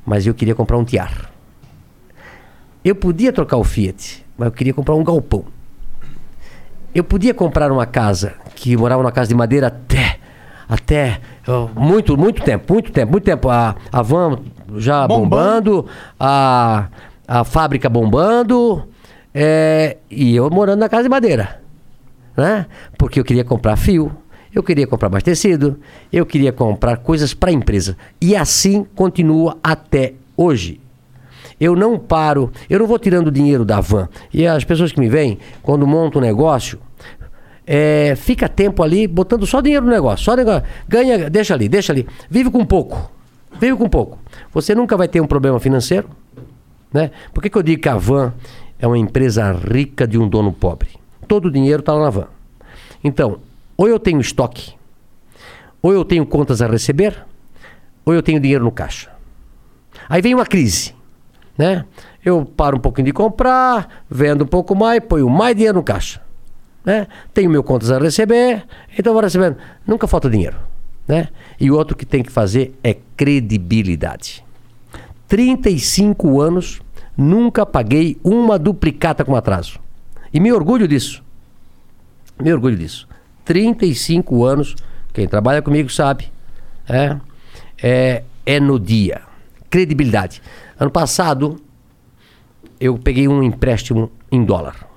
[0.05, 1.31] mas eu queria comprar um Tiar.
[2.85, 5.45] Eu podia trocar o Fiat, mas eu queria comprar um galpão.
[6.99, 10.19] Eu podia comprar uma casa que morava numa casa de madeira até
[10.69, 11.21] até
[11.77, 14.41] muito muito tempo, muito tempo, muito tempo a, a van
[14.77, 15.87] já bombando,
[16.19, 16.89] a,
[17.27, 18.83] a fábrica bombando,
[19.33, 21.61] é, e eu morando na casa de madeira,
[22.37, 22.67] né?
[22.99, 24.11] Porque eu queria comprar fio,
[24.53, 25.79] eu queria comprar mais tecido,
[26.13, 27.97] eu queria comprar coisas para a empresa.
[28.21, 30.81] E assim continua até hoje.
[31.61, 34.09] Eu não paro, eu não vou tirando dinheiro da van.
[34.33, 36.79] E as pessoas que me vêm, quando montam um negócio,
[37.67, 40.63] é, fica tempo ali botando só dinheiro no negócio, só negócio.
[40.89, 42.07] Ganha, deixa ali, deixa ali.
[42.31, 43.11] Vive com pouco.
[43.61, 44.19] Vive com pouco.
[44.53, 46.09] Você nunca vai ter um problema financeiro.
[46.93, 47.11] Né?
[47.35, 48.33] Por que, que eu digo que a van
[48.79, 50.91] é uma empresa rica de um dono pobre?
[51.27, 52.29] Todo o dinheiro está lá na van.
[53.05, 53.41] Então,
[53.77, 54.73] ou eu tenho estoque,
[55.83, 57.25] ou eu tenho contas a receber,
[58.05, 59.11] ou eu tenho dinheiro no caixa.
[60.09, 60.95] Aí vem uma crise,
[61.59, 61.85] né?
[62.25, 66.23] Eu paro um pouquinho de comprar, vendo um pouco mais, ponho mais dinheiro no caixa,
[66.85, 67.09] né?
[67.35, 68.65] Tenho meu contas a receber,
[68.97, 69.57] então vou recebendo.
[69.85, 70.57] Nunca falta dinheiro,
[71.07, 71.29] né?
[71.59, 74.45] E outro que tem que fazer é credibilidade.
[75.27, 76.81] 35 anos,
[77.17, 79.81] nunca paguei uma duplicata com atraso.
[80.33, 81.23] E me orgulho disso.
[82.41, 83.09] Me orgulho disso.
[83.45, 84.77] 35 anos,
[85.13, 86.31] quem trabalha comigo sabe,
[86.89, 87.17] é,
[87.83, 89.23] é, é no dia.
[89.69, 90.41] Credibilidade.
[90.79, 91.61] Ano passado,
[92.81, 94.89] eu peguei um empréstimo em dólar,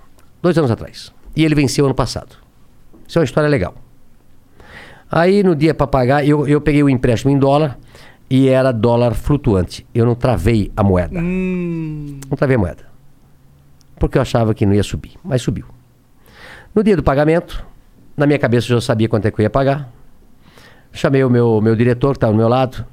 [0.41, 1.11] dois anos atrás.
[1.35, 2.35] E ele venceu ano passado.
[3.07, 3.73] Isso é uma história legal.
[5.09, 7.77] Aí no dia para pagar, eu, eu peguei o empréstimo em dólar
[8.29, 9.85] e era dólar flutuante.
[9.93, 11.19] Eu não travei a moeda.
[11.21, 12.85] Não travei a moeda.
[13.99, 15.65] Porque eu achava que não ia subir, mas subiu.
[16.73, 17.65] No dia do pagamento,
[18.15, 19.91] na minha cabeça eu já sabia quanto é que eu ia pagar.
[20.93, 22.85] Chamei o meu, meu diretor, que estava do meu lado,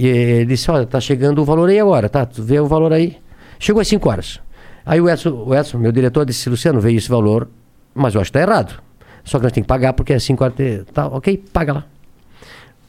[0.00, 2.24] e ele disse: Olha, tá chegando o valor aí agora, tá?
[2.24, 3.18] Tu vê o valor aí.
[3.58, 4.40] Chegou às 5 horas.
[4.86, 7.50] Aí o Edson, o Edson, meu diretor, disse: Luciano, veio esse valor,
[7.94, 8.82] mas eu acho que está errado.
[9.22, 10.56] Só que nós temos que pagar porque é 5 horas.
[10.94, 11.86] Tá, ok, paga lá.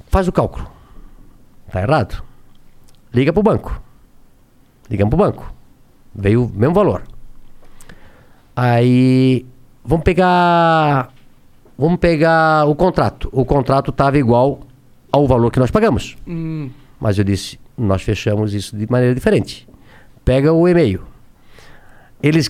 [0.07, 0.65] Faz o cálculo.
[1.69, 2.23] Tá errado.
[3.13, 3.81] Liga pro banco.
[4.89, 5.53] Ligamos pro banco.
[6.15, 7.03] Veio o mesmo valor.
[8.55, 9.45] Aí
[9.83, 11.09] vamos pegar
[11.77, 13.27] vamos pegar o contrato.
[13.33, 14.61] O contrato estava igual
[15.11, 16.15] ao valor que nós pagamos.
[16.25, 16.69] Hum.
[17.01, 19.67] Mas eu disse, nós fechamos isso de maneira diferente.
[20.23, 21.03] Pega o e-mail.
[22.21, 22.49] Eles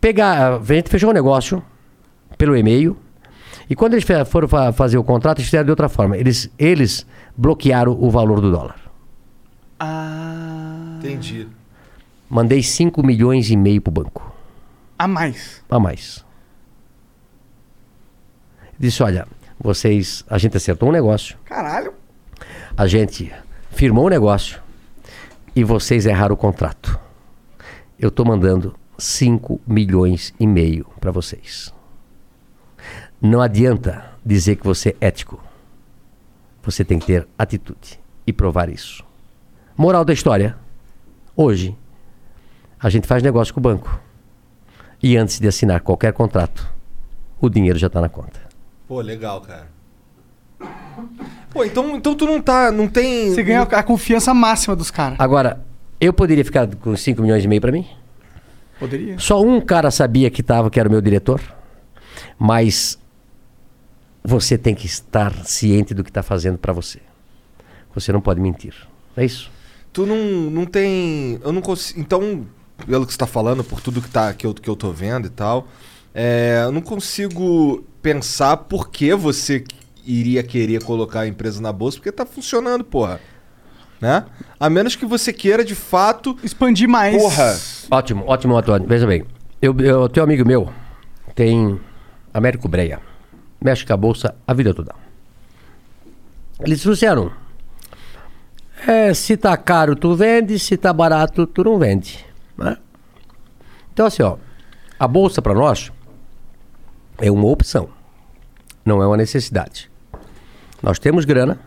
[0.00, 1.60] pegaram, a gente fechou o negócio
[2.38, 2.96] pelo e-mail.
[3.68, 6.16] E quando eles foram fa- fazer o contrato, eles fizeram de outra forma.
[6.16, 7.04] Eles, eles
[7.36, 8.76] bloquearam o valor do dólar.
[10.98, 11.48] Entendi.
[12.30, 14.32] Mandei 5 milhões e meio pro banco.
[14.98, 15.62] A mais.
[15.68, 16.24] a mais.
[18.78, 19.26] Disse, olha,
[19.58, 21.92] vocês, a gente acertou um negócio, Caralho.
[22.76, 23.32] a gente
[23.78, 24.60] firmou um negócio
[25.54, 26.98] e vocês erraram o contrato.
[27.96, 31.72] Eu estou mandando 5 milhões e meio para vocês.
[33.22, 35.40] Não adianta dizer que você é ético.
[36.60, 39.04] Você tem que ter atitude e provar isso.
[39.76, 40.58] Moral da história.
[41.36, 41.78] Hoje,
[42.80, 44.00] a gente faz negócio com o banco.
[45.00, 46.68] E antes de assinar qualquer contrato,
[47.40, 48.40] o dinheiro já está na conta.
[48.88, 49.68] Pô, legal, cara.
[51.50, 52.70] Pô, então, então tu não tá.
[52.70, 53.30] Não tem.
[53.30, 55.18] Você ganha a confiança máxima dos caras.
[55.18, 55.64] Agora,
[56.00, 57.86] eu poderia ficar com 5 milhões e meio para mim?
[58.78, 59.18] Poderia.
[59.18, 61.40] Só um cara sabia que tava, que era o meu diretor.
[62.38, 62.98] Mas
[64.22, 67.00] você tem que estar ciente do que está fazendo para você.
[67.94, 68.74] Você não pode mentir.
[69.16, 69.50] É isso.
[69.92, 71.40] Tu não, não tem.
[71.42, 71.98] Eu não consigo.
[71.98, 72.46] Então,
[72.86, 75.26] pelo que você tá falando, por tudo que, tá, que, eu, que eu tô vendo
[75.26, 75.66] e tal,
[76.14, 79.64] é, eu não consigo pensar por que você
[80.08, 83.20] iria querer colocar a empresa na bolsa, porque tá funcionando, porra.
[84.00, 84.24] Né?
[84.58, 87.20] A menos que você queira de fato expandir mais.
[87.20, 87.58] Porra.
[87.90, 88.88] Ótimo, ótimo, Antônio.
[88.88, 89.24] Veja bem.
[89.60, 90.72] Eu, eu tenho um amigo meu,
[91.34, 91.78] tem
[92.32, 93.00] Américo Breia.
[93.62, 94.94] Mexe com a bolsa a vida toda.
[96.60, 97.32] Eles disseram:
[98.86, 102.24] é, se tá caro, tu vende, se tá barato, tu não vende.
[102.56, 102.76] Né?
[103.92, 104.36] Então, assim, ó,
[104.98, 105.90] a bolsa para nós
[107.18, 107.88] é uma opção,
[108.84, 109.90] não é uma necessidade.
[110.82, 111.58] Nós temos grana,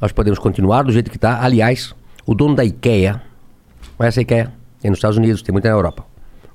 [0.00, 1.42] nós podemos continuar do jeito que está.
[1.42, 1.94] Aliás,
[2.26, 3.20] o dono da IKEA,
[3.96, 4.52] conhece a IKEA?
[4.80, 6.06] Tem nos Estados Unidos, tem muita na Europa.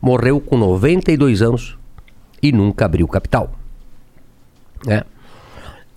[0.02, 1.78] Morreu com 92 anos
[2.42, 3.52] e nunca abriu capital.
[4.86, 5.04] Né?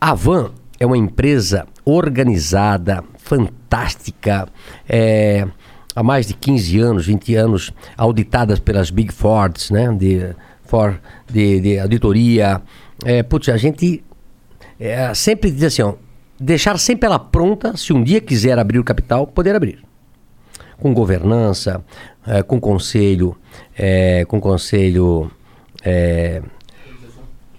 [0.01, 4.47] A Van é uma empresa organizada, fantástica,
[4.89, 5.47] é,
[5.95, 9.91] há mais de 15 anos, 20 anos, auditadas pelas Big Fords, né?
[9.93, 10.35] De,
[10.65, 12.61] for, de, de auditoria.
[13.05, 14.05] É, putz, a gente
[14.79, 15.95] é, sempre diz assim, ó,
[16.39, 19.83] deixar sempre ela pronta, se um dia quiser abrir o capital, poder abrir.
[20.79, 21.85] Com governança,
[22.27, 23.37] é, com conselho,
[23.77, 25.31] é, com conselho
[25.83, 26.41] é,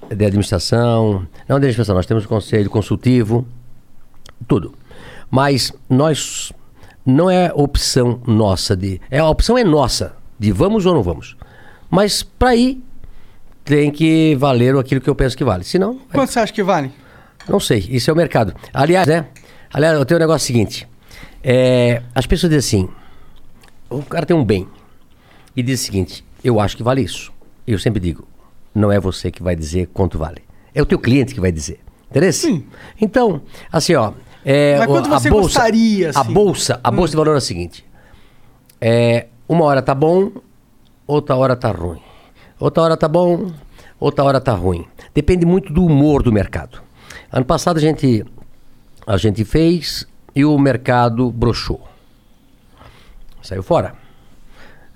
[0.10, 3.46] de administração, não de administração, nós temos conselho consultivo,
[4.48, 4.74] tudo.
[5.30, 6.54] Mas nós
[7.06, 11.36] não é opção nossa de, é a opção é nossa de vamos ou não vamos.
[11.90, 12.82] Mas para ir
[13.66, 15.64] tem que valer aquilo que eu penso que vale.
[15.64, 16.92] Senão, quanto você acha que vale?
[17.50, 18.54] Não sei, isso é o mercado.
[18.74, 19.26] Aliás, né?
[19.74, 20.88] Aliás, eu tenho um negócio seguinte.
[21.44, 22.90] É, as pessoas dizem assim:
[23.90, 24.68] o cara tem um bem
[25.56, 27.32] e diz o seguinte: eu acho que vale isso.
[27.66, 28.28] Eu sempre digo:
[28.74, 30.44] não é você que vai dizer quanto vale.
[30.74, 31.80] É o teu cliente que vai dizer.
[32.10, 32.34] Entendeu?
[32.34, 32.66] Sim.
[33.00, 34.14] Então, assim, ó.
[34.46, 36.08] É, Mas quanto a você bolsa, gostaria?
[36.08, 36.34] A assim?
[36.34, 37.86] bolsa, a bolsa de valor é o seguinte:
[38.80, 40.32] é, uma hora tá bom,
[41.06, 42.00] outra hora tá ruim.
[42.60, 43.52] Outra hora tá bom,
[44.00, 44.86] outra hora tá ruim.
[45.14, 46.82] Depende muito do humor do mercado.
[47.32, 48.26] Ano passado a gente,
[49.06, 51.88] a gente fez e o mercado broxou.
[53.42, 53.94] Saiu fora.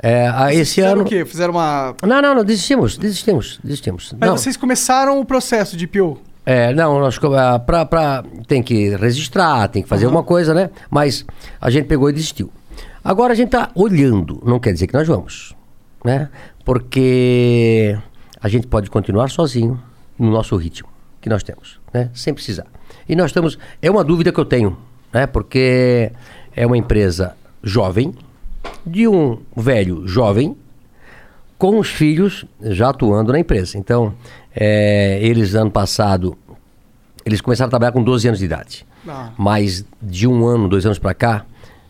[0.01, 1.01] É, a- esse fizeram ano.
[1.03, 1.23] o quê?
[1.26, 1.95] Fizeram uma.
[2.03, 4.14] Não, não, não, desistimos, desistimos, desistimos.
[4.19, 6.19] Mas não, vocês começaram o processo de IPO.
[6.45, 10.69] é, não, nós ah, pra, pra, tem que registrar, tem que fazer alguma coisa, né?
[10.89, 11.26] Mas
[11.61, 12.51] a gente pegou e desistiu.
[13.01, 15.55] Agora a gente tá olhando, não quer dizer que nós vamos,
[16.03, 16.30] né?
[16.65, 17.97] Porque
[18.41, 19.81] a gente pode continuar sozinho
[20.19, 20.89] no nosso ritmo
[21.22, 22.10] que nós temos, né?
[22.14, 22.65] Sem precisar.
[23.07, 24.78] E nós estamos, é uma dúvida que eu tenho,
[25.11, 25.28] né?
[25.28, 26.11] Porque
[26.56, 28.14] é uma empresa jovem,
[28.86, 30.56] de um velho jovem,
[31.57, 33.78] com os filhos já atuando na empresa.
[33.78, 34.14] Então,
[34.56, 36.38] é, eles ano passado,
[37.26, 38.86] eles começaram a trabalhar com 12 anos de idade.
[39.07, 39.32] Ah.
[39.38, 41.45] Mas de um ano, dois anos para cá,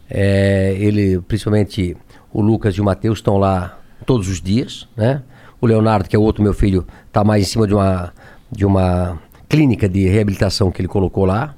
[0.10, 1.98] é, ele, principalmente
[2.32, 5.22] o Lucas e o Matheus estão lá todos os dias, né?
[5.62, 8.14] O Leonardo, que é o outro meu filho, está mais em cima de uma,
[8.52, 11.56] de uma clínica de reabilitação que ele colocou lá.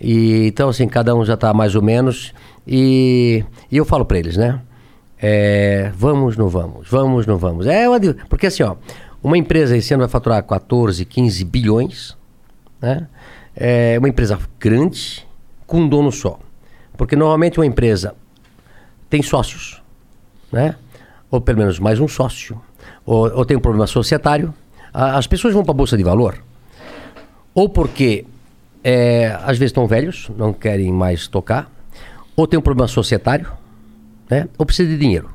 [0.00, 2.32] E, então, assim, cada um já está mais ou menos.
[2.66, 4.60] E, e eu falo para eles, né?
[5.22, 7.66] É, vamos, não vamos, vamos, não vamos.
[7.66, 7.84] É
[8.28, 8.76] porque assim, ó,
[9.22, 12.16] uma empresa esse ano vai faturar 14, 15 bilhões,
[12.80, 13.06] né?
[13.54, 15.26] É uma empresa grande
[15.66, 16.38] com um dono só.
[16.96, 18.14] Porque normalmente uma empresa
[19.10, 19.82] tem sócios,
[20.50, 20.74] né?
[21.30, 22.60] Ou pelo menos mais um sócio,
[23.04, 24.54] ou, ou tem um problema societário.
[24.92, 26.42] As pessoas vão para a bolsa de valor
[27.54, 28.24] ou porque
[28.82, 31.70] é, às vezes estão velhos, não querem mais tocar,
[32.36, 33.50] ou tem um problema societário,
[34.28, 34.48] né?
[34.56, 35.30] ou precisa de dinheiro.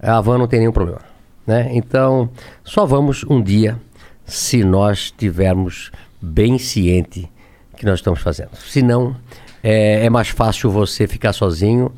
[0.00, 1.00] A van não tem nenhum problema.
[1.46, 1.70] Né?
[1.72, 2.30] Então,
[2.64, 3.78] só vamos um dia
[4.24, 5.90] se nós tivermos
[6.20, 7.30] bem ciente
[7.76, 8.50] que nós estamos fazendo.
[8.54, 9.16] Senão,
[9.62, 11.92] é, é mais fácil você ficar sozinho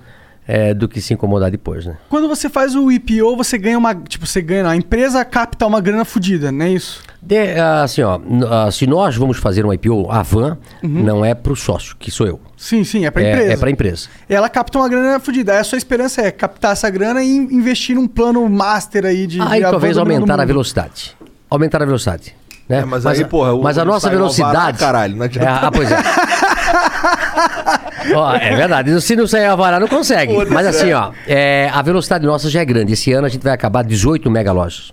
[0.47, 1.87] é, do que se incomodar depois.
[1.87, 1.97] Né?
[2.09, 3.95] Quando você faz o IPO, você ganha uma.
[3.95, 4.69] Tipo, você ganha.
[4.69, 7.03] A empresa capta uma grana fodida, não é isso?
[7.23, 8.19] De- assim, ó,
[8.51, 12.11] ah, se nós vamos fazer um IPO, a van não é para o sócio, que
[12.11, 12.41] sou eu.
[12.57, 13.53] Sim, sim, é pra é, empresa.
[13.53, 14.09] É para a empresa.
[14.29, 15.53] Ela capta uma grana fodida.
[15.53, 19.27] Aí a sua esperança é captar essa grana e in- investir num plano master aí
[19.27, 19.41] de.
[19.41, 21.15] Aí de talvez aumentar a velocidade.
[21.51, 22.35] Aumentar a velocidade.
[22.69, 22.79] Né?
[22.79, 24.79] É, mas aí, porra, o- mas a nossa velocidade.
[24.79, 25.49] caralho, não adianta.
[25.49, 25.97] É, ah, pois é.
[28.15, 29.01] Ó, é verdade.
[29.01, 30.33] Se não sair alvará, não consegue.
[30.35, 30.97] Foda-se, Mas assim, é.
[30.97, 32.93] ó, é, a velocidade nossa já é grande.
[32.93, 34.93] Esse ano a gente vai acabar 18 mega lojas.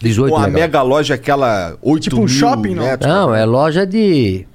[0.00, 2.84] 18 Pô, a mega mega loja, aquela 8 Tipo um mil shopping, não?
[2.84, 3.10] metros.
[3.12, 4.46] Não, é loja de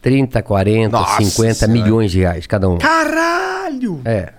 [0.00, 1.72] 30, 40, Nossa 50 Senhora.
[1.72, 2.78] milhões de reais cada um.
[2.78, 4.00] Caralho!
[4.04, 4.32] É.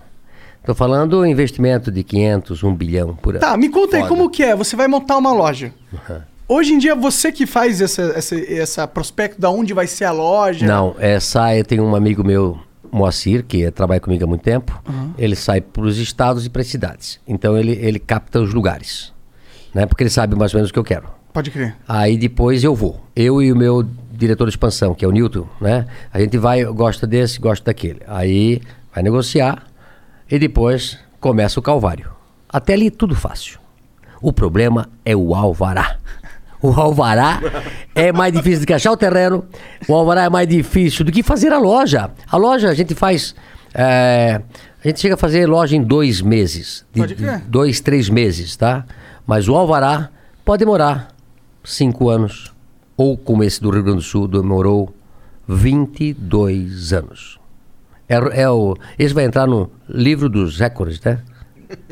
[0.66, 3.40] Tô falando investimento de 500, 1 bilhão por ano.
[3.42, 4.16] Tá, me conta aí Foda.
[4.16, 4.56] como que é.
[4.56, 5.72] Você vai montar uma loja.
[6.48, 10.12] Hoje em dia, você que faz essa, essa, essa prospecto da onde vai ser a
[10.12, 10.66] loja.
[10.66, 12.60] Não, é, sai, eu tenho um amigo meu,
[12.92, 14.80] Moacir, que trabalha comigo há muito tempo.
[15.18, 17.20] Ele sai para os estados e para as cidades.
[17.28, 19.14] Então ele, ele capta os lugares.
[19.76, 19.86] Né?
[19.86, 21.08] Porque ele sabe mais ou menos o que eu quero.
[21.34, 21.76] Pode crer.
[21.88, 23.02] Aí depois eu vou.
[23.16, 25.86] Eu e o meu diretor de expansão, que é o Newton, né?
[26.14, 28.00] A gente vai, gosta desse, gosta daquele.
[28.08, 28.62] Aí
[28.94, 29.64] vai negociar
[30.32, 32.10] e depois começa o calvário.
[32.48, 33.60] Até ali tudo fácil.
[34.22, 35.98] O problema é o alvará.
[36.62, 37.42] O alvará
[37.94, 39.46] é mais difícil do que achar o terreno.
[39.90, 42.10] O alvará é mais difícil do que fazer a loja.
[42.32, 43.36] A loja a gente faz.
[43.74, 44.42] é,
[44.84, 46.86] a gente chega a fazer loja em dois meses.
[46.94, 47.42] De- Pode crer.
[47.42, 48.86] dois, três meses, tá?
[49.26, 50.10] Mas o alvará
[50.44, 51.10] pode demorar
[51.64, 52.54] cinco anos.
[52.98, 54.94] Ou como esse do Rio Grande do Sul demorou
[55.48, 57.40] 22 anos.
[58.08, 61.20] É, é o, esse vai entrar no livro dos recordes, né?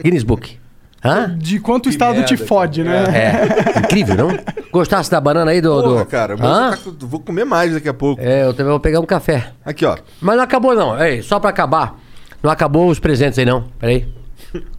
[0.02, 0.58] Guinness Book.
[1.04, 1.36] Hã?
[1.38, 3.04] De quanto o estado te fode, né?
[3.14, 4.30] É, incrível, não?
[4.72, 5.70] Gostasse da banana aí do.
[5.70, 6.06] Porra, do...
[6.06, 8.22] cara, tá vou comer mais daqui a pouco.
[8.22, 9.52] É, eu também vou pegar um café.
[9.66, 9.98] Aqui, ó.
[10.22, 10.98] Mas não acabou, não.
[11.04, 12.00] Ei, só pra acabar.
[12.42, 13.66] Não acabou os presentes aí, não.
[13.80, 14.08] Peraí.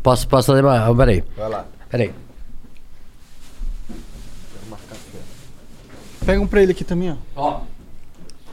[0.02, 0.94] Posso, posso fazer uma.
[0.96, 1.22] Peraí.
[1.36, 1.64] Vai lá.
[1.90, 2.23] Peraí.
[6.24, 7.16] Pega um pra ele aqui também, ó.
[7.36, 7.60] Ó.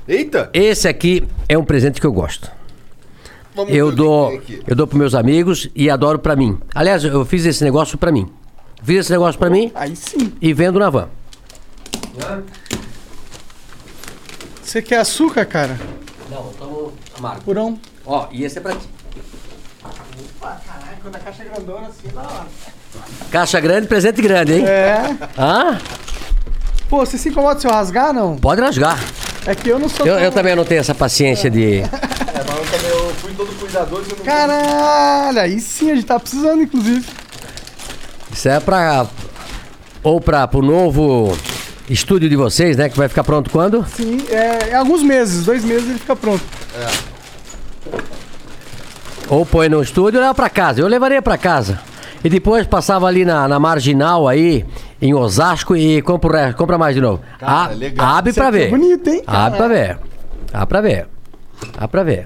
[0.07, 0.49] Eita!
[0.53, 2.51] Esse aqui é um presente que eu gosto.
[3.55, 6.57] Vamos ver Eu o que dou, eu dou pros meus amigos e adoro pra mim.
[6.73, 8.27] Aliás, eu fiz esse negócio pra mim.
[8.83, 10.33] Fiz esse negócio pra mim Aí sim.
[10.41, 11.07] e vendo na van.
[14.63, 15.77] Você quer açúcar, cara?
[16.29, 17.41] Não, estamos amargo.
[17.43, 17.79] Purão.
[18.05, 18.87] Ó, e esse é pra ti.
[20.39, 22.47] Caralho, quando a caixa é grandona assim, é da hora.
[23.31, 24.65] Caixa grande, presente grande, hein?
[24.65, 25.17] É.
[25.37, 25.77] Hã?
[26.91, 28.35] Pô, você se incomoda se eu rasgar, não?
[28.35, 28.99] Pode rasgar.
[29.45, 31.77] É que eu não sou Eu, tão- eu também não tenho essa paciência de.
[31.77, 35.95] É, mas eu também eu fui todo cuidadoso e eu não Caralho, aí sim a
[35.95, 37.05] gente tá precisando, inclusive.
[38.29, 39.07] Isso é pra.
[40.03, 41.33] Ou pra, pro novo
[41.89, 42.89] estúdio de vocês, né?
[42.89, 43.85] Que vai ficar pronto quando?
[43.95, 46.43] Sim, é, em alguns meses, dois meses ele fica pronto.
[49.29, 50.81] Ou põe no estúdio ou leva pra casa.
[50.81, 51.79] Eu levaria pra casa.
[52.21, 54.65] E depois passava ali na, na marginal aí,
[55.01, 57.21] em Osasco, e compra, compra mais de novo.
[57.39, 58.05] Cara, A- legal.
[58.17, 58.69] Abre pra aqui é ver.
[58.69, 59.23] bonito, hein?
[59.25, 59.97] Abre pra ver.
[60.53, 61.07] Abre pra ver.
[61.77, 62.23] Abre pra ver.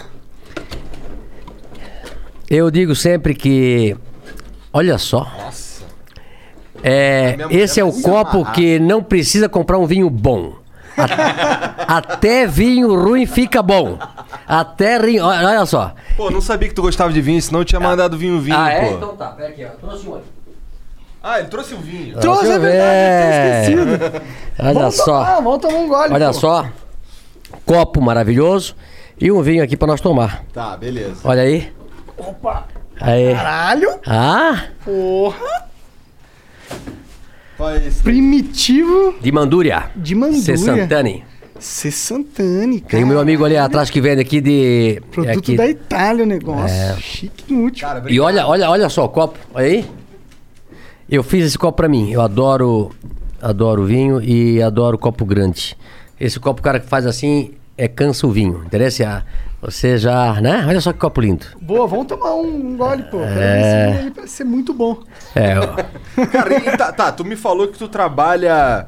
[2.50, 3.96] Eu digo sempre que.
[4.72, 5.28] Olha só.
[6.84, 8.54] É, minha mulher esse é o copo amarrar.
[8.54, 10.54] que não precisa comprar um vinho bom.
[10.98, 13.98] A- Até vinho ruim fica bom.
[14.48, 15.94] Até olha só.
[16.16, 18.70] Pô, não sabia que tu gostava de vinho, senão eu tinha mandado vinho vinho, ah,
[18.70, 18.90] é?
[18.90, 18.96] pô.
[18.98, 19.70] Então tá, pera aqui, ó.
[19.70, 20.26] Trouxe um aqui.
[21.28, 22.16] Ah, ele trouxe o vinho.
[22.20, 23.90] Trouxe, é eu verdade, eu ver.
[23.90, 24.22] tinha esquecido.
[24.60, 25.06] Olha Vamos só.
[25.06, 26.14] tomar, vamos tomar um gole.
[26.14, 26.34] Olha pô.
[26.34, 26.70] só.
[27.66, 28.76] Copo maravilhoso.
[29.20, 30.44] E um vinho aqui pra nós tomar.
[30.54, 31.16] Tá, beleza.
[31.24, 31.74] Olha aí.
[32.16, 32.68] Opa.
[33.02, 33.34] Aí.
[33.34, 33.90] Caralho.
[34.06, 35.66] Ah, Porra.
[37.58, 38.04] Qual é esse?
[38.04, 39.86] Primitivo de Mandúria.
[39.96, 40.44] de Mandúria.
[40.44, 40.58] C.
[40.58, 41.24] Santani.
[41.58, 41.90] C.
[41.90, 42.92] Santani, cara.
[42.92, 45.02] Tem o meu amigo ali atrás que vende aqui de.
[45.12, 45.56] Produto aqui.
[45.58, 46.76] da Itália o negócio.
[46.76, 46.96] É.
[46.98, 47.88] Chique e útil.
[47.88, 49.40] Cara, E olha, olha, olha só o copo.
[49.54, 49.86] Olha aí.
[51.10, 52.12] Eu fiz esse copo pra mim.
[52.12, 52.92] Eu adoro,
[53.42, 55.78] adoro vinho e adoro copo grande.
[56.20, 58.64] Esse copo, o cara que faz assim, é cansa o vinho.
[58.66, 59.06] Interessa?
[59.08, 59.24] Ah,
[59.62, 60.66] Você já, né?
[60.68, 61.46] Olha só que copo lindo.
[61.62, 63.20] Boa, vamos tomar um, gole, pô.
[63.22, 63.62] É.
[63.62, 65.04] Esse vinho aí parece ser muito bom.
[65.36, 65.76] É, ó.
[66.28, 68.88] Cara, e tá, tá, tu me falou que tu trabalha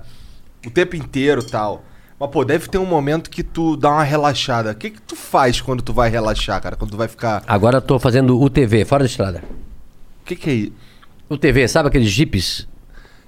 [0.65, 1.84] o tempo inteiro e tal.
[2.19, 4.72] Mas, pô, deve ter um momento que tu dá uma relaxada.
[4.72, 6.76] O que que tu faz quando tu vai relaxar, cara?
[6.76, 7.44] Quando tu vai ficar...
[7.48, 9.44] Agora eu tô fazendo UTV, fora da estrada.
[10.22, 10.73] O que que é isso?
[11.29, 12.67] UTV, sabe aqueles jipes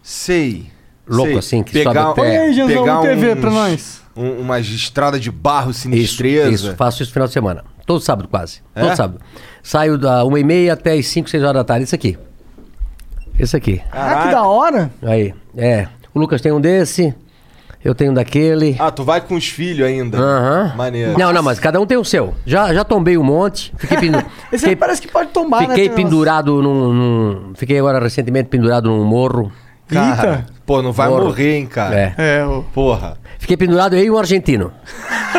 [0.02, 0.68] Sei.
[1.08, 1.38] louco sei.
[1.40, 2.38] assim, que pegar, sobe até...
[2.40, 4.02] aí, Janzão, pegar um TV uns- pra nós.
[4.16, 6.50] um- umas estradas de barro Isso, sinistreza.
[6.52, 7.64] isso, faço isso no final de semana.
[7.86, 8.62] Todo sábado quase.
[8.76, 8.82] É?
[8.82, 9.20] Todo sábado.
[9.64, 11.86] Saio da 1h30 até as 5, 6 horas da tarde.
[11.86, 12.18] Isso aqui.
[13.38, 13.82] Esse aqui.
[13.92, 14.92] Ah, que da hora.
[15.02, 15.88] Aí, é.
[16.14, 17.14] O Lucas tem um desse,
[17.84, 18.76] eu tenho daquele.
[18.80, 20.18] Ah, tu vai com os filhos ainda.
[20.18, 20.74] Aham.
[20.76, 21.18] Maneiro.
[21.18, 22.34] Não, não, mas cada um tem o seu.
[22.46, 23.74] Já, já tombei um monte.
[23.78, 24.18] Fiquei, pendu...
[24.52, 25.70] Esse aí fiquei, parece que pode tombar, né?
[25.70, 29.52] fiquei umas- pendurado num, num- Fiquei agora recentemente pendurado num morro.
[29.88, 30.46] Cara, Eita.
[30.68, 31.26] pô, não vai Morro.
[31.26, 31.96] morrer, hein, cara.
[31.96, 32.14] É.
[32.40, 32.64] É, o...
[32.74, 33.18] Porra.
[33.40, 34.72] Fiquei pendurado eu e um argentino.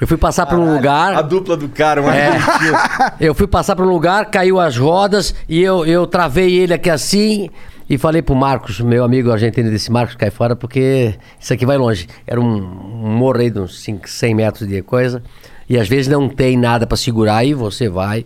[0.00, 1.14] Eu fui passar por um lugar.
[1.14, 2.26] A dupla do cara, um É.
[2.26, 2.76] argentino.
[3.20, 6.90] Eu fui passar por um lugar, caiu as rodas e eu, eu travei ele aqui
[6.90, 7.48] assim
[7.88, 11.76] e falei pro Marcos, meu amigo argentino, disse: Marcos, cai fora porque isso aqui vai
[11.76, 12.06] longe.
[12.26, 15.22] Era um, um morro aí de uns 5, 100 metros de coisa.
[15.68, 18.24] E às vezes não tem nada pra segurar e você vai.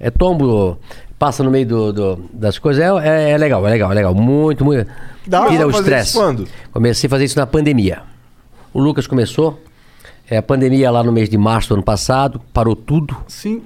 [0.00, 0.78] É tombo,
[1.18, 2.82] passa no meio do, do- das coisas.
[2.82, 4.14] É, é- é legal, é legal, é legal.
[4.14, 4.88] Muito, muito.
[5.26, 6.12] Dá Tira o estresse.
[6.14, 6.46] quando?
[6.72, 8.02] Comecei a fazer isso na pandemia.
[8.72, 9.60] O Lucas começou.
[10.28, 13.14] É, a pandemia lá no mês de março do ano passado, parou tudo.
[13.28, 13.62] Sim.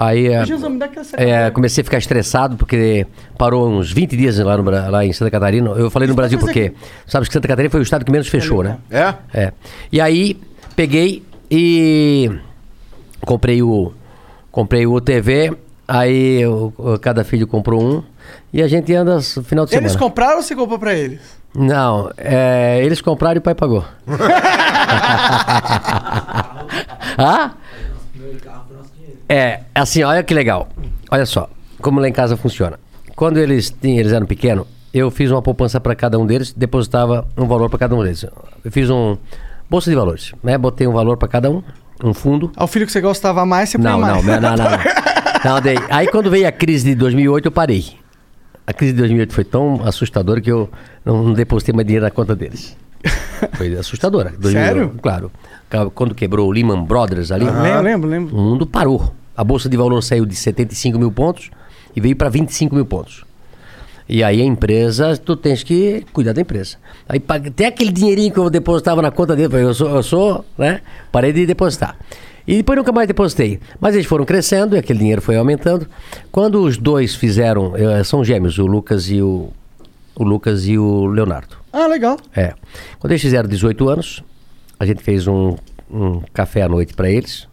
[0.00, 3.04] Aí é, Jesus, me dá aquela é, comecei a ficar estressado porque
[3.36, 5.70] parou uns 20 dias lá, no lá em Santa Catarina.
[5.70, 6.72] Eu falei no Brasil porque
[7.04, 8.76] sabe que Santa Catarina foi o estado que menos fechou, né?
[8.88, 9.14] É?
[9.34, 9.52] É.
[9.90, 10.40] E aí
[10.76, 12.30] peguei e
[13.22, 13.92] comprei o
[14.52, 15.52] comprei o TV,
[15.88, 18.00] aí o- o- cada filho comprou um
[18.52, 19.98] e a gente anda no final de Eles semana.
[19.98, 21.20] compraram ou você comprou pra eles?
[21.54, 23.84] Não, é, eles compraram e o pai pagou.
[27.18, 27.50] ah?
[29.28, 30.68] É, assim, olha que legal.
[31.10, 31.48] Olha só,
[31.80, 32.78] como lá em casa funciona.
[33.14, 37.26] Quando eles, tinham, eles eram pequenos, eu fiz uma poupança para cada um deles, depositava
[37.36, 38.24] um valor para cada um deles.
[38.64, 39.16] Eu fiz um
[39.68, 40.56] bolsa de valores, né?
[40.56, 41.62] Botei um valor para cada um,
[42.02, 42.50] um fundo.
[42.56, 44.24] Ao filho que você gostava mais, você Não, mais.
[44.24, 44.78] não, não, não, não.
[45.44, 45.78] Não, dei.
[45.88, 47.84] Aí quando veio a crise de 2008, eu parei.
[48.66, 50.68] A crise de 2008 foi tão assustadora que eu
[51.04, 52.76] não não depositei mais dinheiro na conta deles.
[53.54, 54.32] Foi assustadora.
[54.38, 54.94] 2008, Sério?
[55.00, 55.30] Claro.
[55.94, 57.80] Quando quebrou o Lehman Brothers ali, Aham.
[57.80, 59.12] Lembro, lembro, o mundo parou.
[59.36, 61.50] A bolsa de valor saiu de 75 mil pontos
[61.94, 63.24] e veio para 25 mil pontos.
[64.08, 66.76] E aí a empresa, tu tens que cuidar da empresa.
[67.06, 70.80] Aí até aquele dinheirinho que eu depositava na conta dele, eu sou, eu sou, né?
[71.12, 71.96] Parei de depositar.
[72.46, 73.60] E depois nunca mais depositei.
[73.78, 75.86] Mas eles foram crescendo e aquele dinheiro foi aumentando.
[76.32, 79.50] Quando os dois fizeram, eh, são gêmeos, o Lucas e o,
[80.16, 81.58] o Lucas e o Leonardo.
[81.80, 82.16] Ah, legal.
[82.34, 82.54] É.
[82.98, 84.22] Quando eles fizeram 18 anos,
[84.80, 85.56] a gente fez um,
[85.90, 87.46] um café à noite para eles.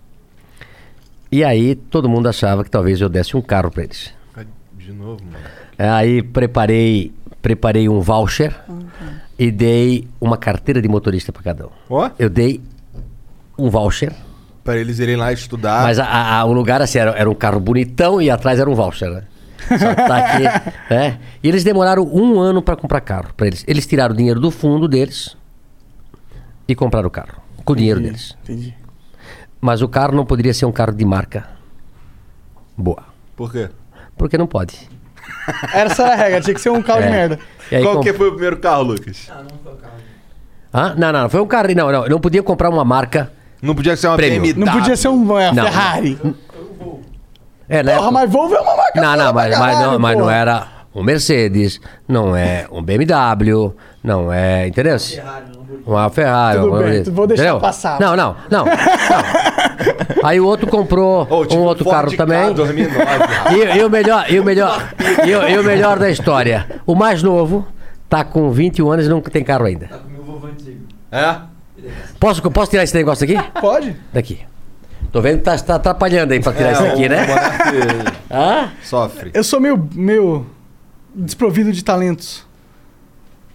[1.32, 4.14] E aí todo mundo achava que talvez eu desse um carro para eles.
[4.78, 5.38] De novo, mano.
[5.78, 7.12] É, Aí preparei,
[7.42, 8.56] preparei um voucher
[9.38, 11.72] e dei uma carteira de motorista para cada um.
[11.90, 12.10] Ó.
[12.20, 12.62] Eu dei
[13.58, 14.14] um voucher,
[14.64, 15.84] Pra eles irem lá estudar.
[15.84, 18.70] mas a- a- a- o lugar assim, era, era um carro bonitão e atrás era
[18.70, 19.24] um voucher, né?
[19.80, 20.44] Só tá aqui,
[20.94, 21.20] né?
[21.44, 23.64] E eles demoraram um ano para comprar carro para eles.
[23.68, 25.36] Eles tiraram o dinheiro do fundo deles
[26.68, 28.36] e compraram o carro com o dinheiro deles.
[28.44, 28.76] Entendi.
[29.60, 31.48] Mas o carro não poderia ser um carro de marca
[32.78, 33.04] boa,
[33.36, 33.70] Por quê?
[34.18, 34.90] porque não pode.
[35.74, 37.12] Essa era a regra, tinha que ser um carro de É.
[37.12, 37.40] merda.
[37.72, 39.32] E aí Qual com- que foi o primeiro carro, Lucas?
[40.74, 40.94] Hã?
[40.98, 41.70] Não, não, foi um carro.
[41.74, 43.32] Não, não, eu não podia comprar uma marca.
[43.62, 44.18] Não podia ser uma.
[44.18, 44.54] BMW.
[44.66, 45.64] Não podia ser um é, Não.
[45.64, 46.20] Ferrari.
[47.68, 47.96] É, né?
[47.96, 51.04] Porra, mas Volvo é uma marca Não, não, mas, mas não, mas não era um
[51.04, 53.74] Mercedes, não é um BMW,
[54.04, 54.68] não é.
[54.68, 54.96] Entendeu?
[55.86, 56.60] Uma Ferrari.
[56.60, 57.60] Tudo uma bem, vou deixar entendeu?
[57.60, 58.00] passar.
[58.00, 58.66] Não, não, não.
[58.66, 58.74] não.
[60.24, 62.54] Aí o outro comprou tipo um outro Ford carro Ka também.
[62.54, 63.06] 2009.
[63.52, 64.94] E, e o melhor, e o melhor,
[65.26, 67.68] e, o- e o melhor da história, o mais novo
[68.10, 69.90] tá com 21 anos e não tem carro ainda.
[71.12, 71.36] É?
[72.20, 73.38] Posso, posso tirar esse negócio aqui?
[73.60, 73.96] Pode?
[74.14, 74.40] Daqui.
[75.12, 77.26] Tô vendo que tá, tá atrapalhando aí pra tirar isso aqui, né?
[78.32, 78.72] Hã?
[78.84, 79.32] Sofre.
[79.34, 80.46] Eu sou meio, meio
[81.14, 82.46] desprovido de talentos.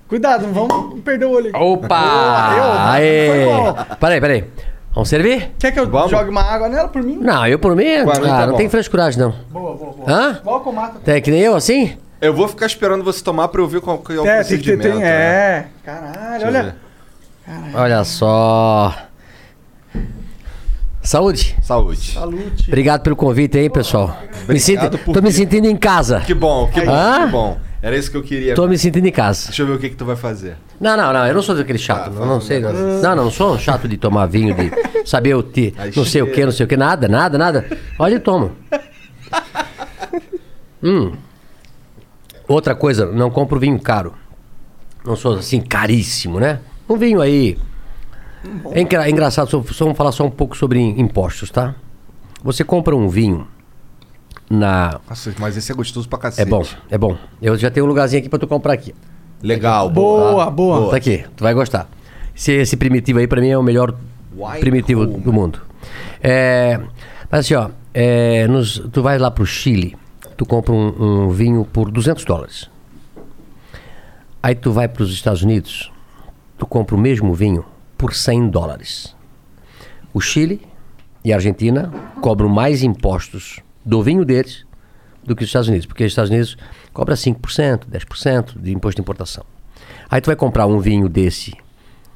[0.08, 1.50] Cuidado, não vamos perder o olho.
[1.50, 1.58] aqui.
[1.62, 2.54] Opa!
[2.56, 2.64] Eu?
[2.90, 3.96] Aê!
[4.00, 4.44] Peraí, peraí.
[4.92, 5.52] Vamos servir?
[5.58, 6.10] Quer que eu Vamos?
[6.10, 7.16] jogue uma água nela por mim?
[7.20, 8.56] Não, eu por mim, ah, tá não bom.
[8.56, 9.30] tem frescuragem não.
[9.48, 10.10] Boa, boa, boa.
[10.10, 10.34] Hã?
[10.42, 10.98] Com mata.
[11.04, 11.96] Tem que nem eu assim?
[12.20, 14.58] Eu vou ficar esperando você tomar pra eu ver qual que é o É, tem
[14.58, 14.76] que ter.
[14.78, 14.92] procedimento.
[14.94, 15.08] Tem, né?
[15.08, 15.66] é.
[15.84, 16.62] Caralho, Deixa olha.
[16.62, 17.76] ver.
[17.76, 18.94] Olha só.
[21.10, 21.56] Saúde.
[21.60, 22.12] Saúde.
[22.12, 22.68] Salute.
[22.68, 24.16] Obrigado pelo convite aí, pessoal.
[24.48, 26.20] Me sinto, por tô me sentindo em casa.
[26.20, 27.24] Que bom, que bom, Hã?
[27.26, 27.58] que bom.
[27.82, 28.54] Era isso que eu queria.
[28.54, 29.46] Tô me sentindo em casa.
[29.46, 30.56] Deixa eu ver o que, que tu vai fazer.
[30.80, 32.12] Não, não, não, eu não sou daquele chato.
[32.14, 32.60] Ah, não, não sei.
[32.60, 32.72] Não,
[33.02, 34.70] não, não sou chato de tomar vinho, de
[35.04, 35.44] saber o
[35.76, 37.66] Aí não sei o que, não sei o que, nada, nada, nada.
[37.98, 38.52] Olha e tomo.
[40.80, 41.10] Hum.
[42.46, 44.14] Outra coisa, não compro vinho caro.
[45.04, 46.60] Não sou assim caríssimo, né?
[46.88, 47.58] Um vinho aí.
[48.72, 51.74] É, engra- é engraçado, só, só vamos falar só um pouco sobre impostos, tá?
[52.42, 53.46] Você compra um vinho
[54.48, 54.98] na.
[55.08, 56.48] Nossa, mas esse é gostoso pra É cacete.
[56.50, 57.16] bom, é bom.
[57.40, 58.94] Eu já tenho um lugarzinho aqui pra tu comprar aqui.
[59.42, 60.90] Legal, Boa, boa.
[60.90, 61.88] Tá aqui, tu vai gostar.
[62.34, 63.94] Esse, esse primitivo aí pra mim é o melhor
[64.60, 65.60] primitivo do mundo.
[66.22, 66.78] É,
[67.30, 69.96] mas assim, ó, é, nos- tu vai lá pro Chile,
[70.36, 72.70] tu compra um, um vinho por 200 dólares.
[74.42, 75.92] Aí tu vai pros Estados Unidos,
[76.58, 77.64] tu compra o mesmo vinho
[78.00, 79.14] por 100 dólares.
[80.14, 80.62] O Chile
[81.22, 84.64] e a Argentina cobram mais impostos do vinho deles
[85.22, 86.56] do que os Estados Unidos, porque os Estados Unidos
[86.94, 89.44] cobra 5%, 10% de imposto de importação.
[90.08, 91.52] Aí tu vai comprar um vinho desse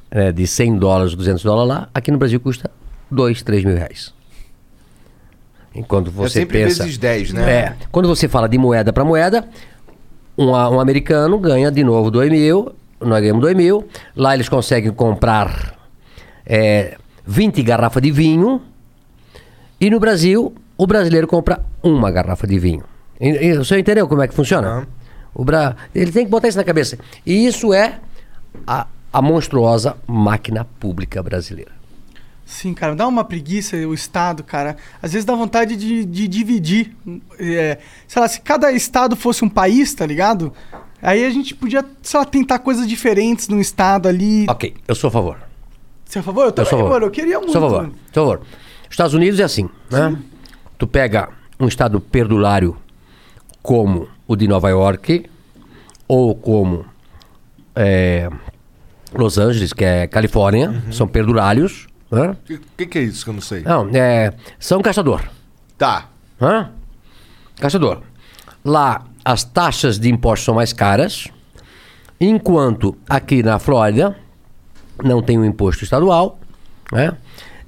[0.09, 2.71] é, de 100 dólares, 200 dólares lá, aqui no Brasil custa
[3.11, 4.11] 2, 3 mil reais.
[5.75, 6.81] Enquanto você É sempre pensa...
[6.81, 7.51] vezes 10, né?
[7.51, 9.47] É, quando você fala de moeda para moeda,
[10.35, 14.91] um, um americano ganha de novo 2 mil, nós ganhamos 2 mil, lá eles conseguem
[14.91, 15.75] comprar
[16.45, 18.61] é, 20 garrafas de vinho
[19.79, 22.83] e no Brasil o brasileiro compra uma garrafa de vinho.
[23.19, 24.87] E- e- Você entendeu como é que funciona?
[25.33, 25.75] O Bra...
[25.93, 26.97] Ele tem que botar isso na cabeça.
[27.25, 27.99] E isso é
[28.65, 31.71] a, a monstruosa máquina pública brasileira.
[32.45, 34.77] Sim, cara, dá uma preguiça o Estado, cara.
[35.01, 36.95] Às vezes dá vontade de, de dividir.
[37.39, 40.53] É, sei lá, se cada Estado fosse um país, tá ligado?
[41.01, 44.45] Aí a gente podia, sei lá, tentar coisas diferentes num Estado ali.
[44.49, 45.37] Ok, eu sou a favor.
[46.05, 46.41] Você é a favor?
[46.41, 46.93] Eu Eu também, sou a favor.
[46.93, 47.05] mano.
[47.07, 47.51] Eu queria muito.
[47.51, 47.81] Sou a favor.
[47.83, 47.95] mano.
[48.13, 48.45] Sou a favor.
[48.89, 50.17] Estados Unidos é assim, né?
[50.77, 52.77] Tu pega um estado perdulário
[53.61, 55.25] como o de Nova York
[56.07, 56.85] ou como
[57.75, 58.29] é,
[59.13, 61.87] Los Angeles, que é Califórnia, são perdulários.
[62.11, 62.35] Né?
[62.49, 63.61] O que, que é isso que eu não sei?
[63.61, 65.21] Não, é, são caçador.
[65.77, 66.09] Tá.
[66.39, 66.71] Hã?
[67.59, 68.01] Caçador.
[68.63, 71.27] Lá as taxas de impostos são mais caras,
[72.21, 74.15] enquanto aqui na Flórida
[75.03, 76.39] não tem um imposto estadual,
[76.91, 77.13] né?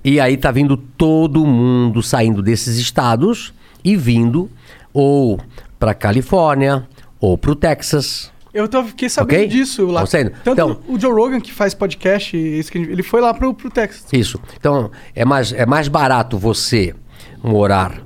[0.03, 3.53] E aí tá vindo todo mundo saindo desses estados
[3.83, 4.49] e vindo
[4.93, 5.39] ou
[5.77, 6.87] para Califórnia
[7.19, 8.31] ou para o Texas.
[8.53, 9.47] Eu tô, fiquei sabendo Ok?
[9.47, 10.01] disso lá.
[10.01, 10.31] Tá saindo.
[10.43, 14.05] Tanto Então- o Joe Rogan, que faz podcast, ele foi lá pro, pro Texas.
[14.13, 14.39] Isso.
[14.57, 16.95] Então, é mais, é mais barato você
[17.43, 18.01] morar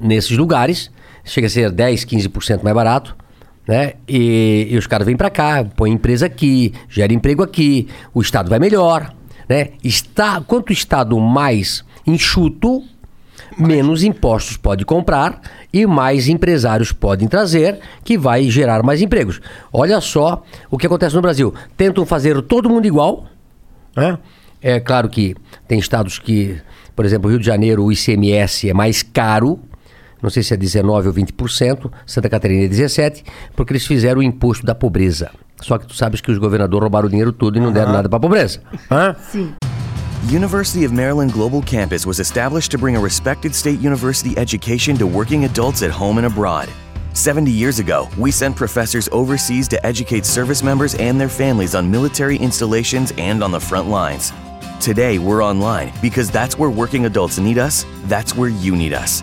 [0.00, 0.90] nesses lugares.
[1.24, 3.16] Chega a ser 10, 15% mais barato.
[3.66, 3.94] Né?
[4.08, 8.50] E, e os caras vêm para cá, põem empresa aqui, gera emprego aqui, o Estado
[8.50, 9.14] vai melhor.
[9.48, 9.70] Né?
[9.84, 12.82] Está, quanto o Estado mais enxuto,
[13.58, 15.40] menos impostos pode comprar
[15.72, 19.40] e mais empresários podem trazer, que vai gerar mais empregos.
[19.72, 21.54] Olha só o que acontece no Brasil.
[21.76, 23.26] Tentam fazer todo mundo igual,
[23.96, 24.18] né?
[24.62, 25.34] É claro que
[25.66, 26.60] tem estados que,
[26.94, 29.58] por exemplo, Rio de Janeiro, o ICMS é mais caro,
[30.22, 33.22] não sei se é 19% ou 20%, Santa Catarina é 17%,
[33.54, 35.30] porque eles fizeram o imposto da pobreza.
[35.60, 38.08] Só que tu sabes que os governadores roubaram o dinheiro todo e não deram nada
[38.08, 38.60] para a pobreza.
[38.90, 39.14] Hã?
[40.28, 45.06] University of Maryland Global Campus was established to bring a respected state university education to
[45.06, 46.68] working adults at home and abroad.
[47.14, 51.90] 70 years ago, we sent professors overseas to educate service members and their families on
[51.90, 54.32] military installations and on the front lines.
[54.80, 59.22] Today, we're online because that's where working adults need us, that's where you need us.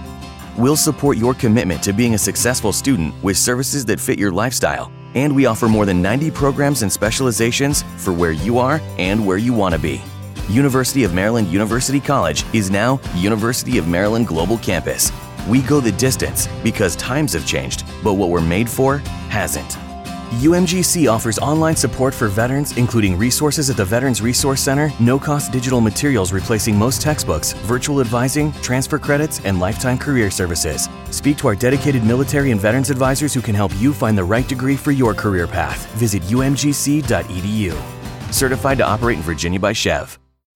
[0.58, 4.92] We'll support your commitment to being a successful student with services that fit your lifestyle,
[5.14, 9.38] and we offer more than 90 programs and specializations for where you are and where
[9.38, 10.02] you want to be.
[10.50, 15.12] University of Maryland University College is now University of Maryland Global Campus.
[15.48, 18.98] We go the distance because times have changed, but what we're made for
[19.30, 19.87] hasn't.
[20.30, 25.54] UMGC offers online support for veterans, including resources at the Veterans Resource Center, no cost
[25.54, 30.90] digital materials replacing most textbooks, virtual advising, transfer credits, and lifetime career services.
[31.12, 34.48] Speak to our dedicated military and veterans advisors who can help you find the right
[34.50, 35.86] degree for your career path.
[35.94, 37.74] Visit umgc.edu.
[38.34, 40.20] Certified to operate in Virginia by Chev.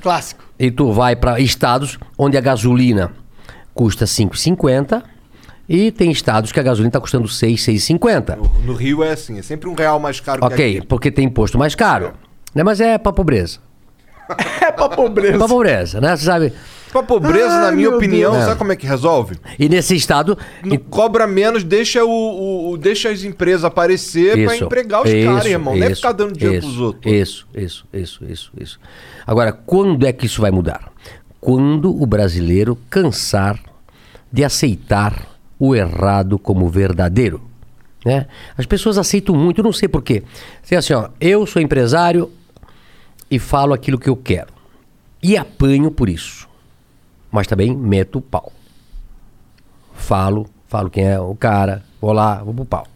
[0.00, 0.44] Clássico.
[0.58, 3.12] E tu vai para estados onde a gasolina
[3.74, 5.02] custa 5,50
[5.68, 8.38] e tem estados que a gasolina está custando 6, 6,50.
[8.64, 11.58] No Rio é assim, é sempre um real mais caro que Ok, porque tem imposto
[11.58, 12.14] mais caro.
[12.54, 12.62] Né?
[12.62, 13.58] Mas é para pobreza.
[14.60, 15.38] É pra pobreza.
[15.38, 16.14] Para pobreza, né?
[16.14, 16.52] Você sabe?
[16.90, 18.44] Pra pobreza, Ai, na minha opinião, Deus.
[18.44, 19.36] sabe como é que resolve?
[19.58, 20.38] E nesse estado.
[20.64, 25.76] Não cobra menos, deixa, o, o- deixa as empresas aparecer pra empregar os caras, irmão.
[25.76, 27.12] Não é ficar dando dinheiro isso, pros outros.
[27.12, 28.80] Isso, isso, isso, isso, isso.
[29.26, 30.90] Agora, quando é que isso vai mudar?
[31.40, 33.60] Quando o brasileiro cansar
[34.32, 35.26] de aceitar
[35.58, 37.42] o errado como verdadeiro.
[38.04, 38.26] Né?
[38.56, 40.22] As pessoas aceitam muito, eu não sei porquê.
[40.64, 42.30] Assim, assim, ó, eu sou empresário
[43.30, 44.48] e falo aquilo que eu quero.
[45.22, 46.47] E apanho por isso.
[47.30, 48.52] Mas também meto o pau.
[49.94, 52.86] Falo, falo quem é o cara, vou lá, vou pro pau.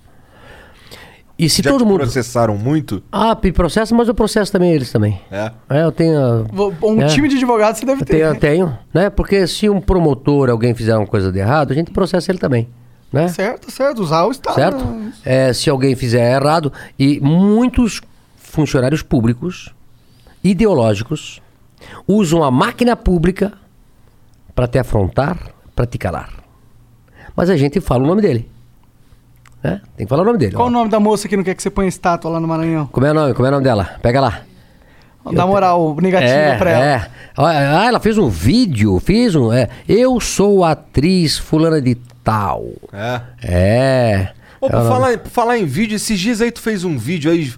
[1.38, 1.98] E se Já todo te mundo.
[2.00, 3.02] processaram muito?
[3.10, 5.20] Ah, processo, mas eu processo também eles também.
[5.30, 5.50] É.
[5.68, 6.46] É, eu tenho.
[6.82, 7.06] Um É.
[7.06, 8.12] time de advogados você deve Eu ter.
[8.12, 8.38] tenho, eu né?
[8.38, 9.10] tenho, né?
[9.10, 12.68] Porque se um promotor, alguém fizer uma coisa de errado, a gente processa ele também,
[13.12, 13.26] né?
[13.28, 14.02] Certo, certo.
[14.02, 14.54] Usar o Estado.
[14.54, 14.86] Certo?
[15.24, 18.00] É, se alguém fizer errado, e muitos
[18.36, 19.74] funcionários públicos,
[20.44, 21.40] ideológicos,
[22.06, 23.52] usam a máquina pública
[24.54, 25.38] para te afrontar,
[25.74, 26.30] para te calar.
[27.36, 28.48] Mas a gente fala o nome dele.
[29.62, 29.80] Né?
[29.96, 30.54] Tem que falar o nome dele.
[30.54, 30.68] Qual ó.
[30.68, 32.86] o nome da moça que não quer que você ponha estátua lá no Maranhão?
[32.86, 33.34] Como é o nome?
[33.34, 33.96] Como é o nome dela?
[34.02, 34.42] Pega lá.
[35.32, 36.84] Dá moral negativa é, pra ela.
[36.84, 37.10] É.
[37.36, 39.52] Ah, ela fez um vídeo, fiz um.
[39.52, 42.64] É, eu sou atriz fulana de tal.
[42.92, 43.20] É.
[43.40, 44.28] É.
[44.60, 47.30] Ô, por Ela- falar, por falar em vídeo, esses dias aí tu fez um vídeo
[47.30, 47.52] aí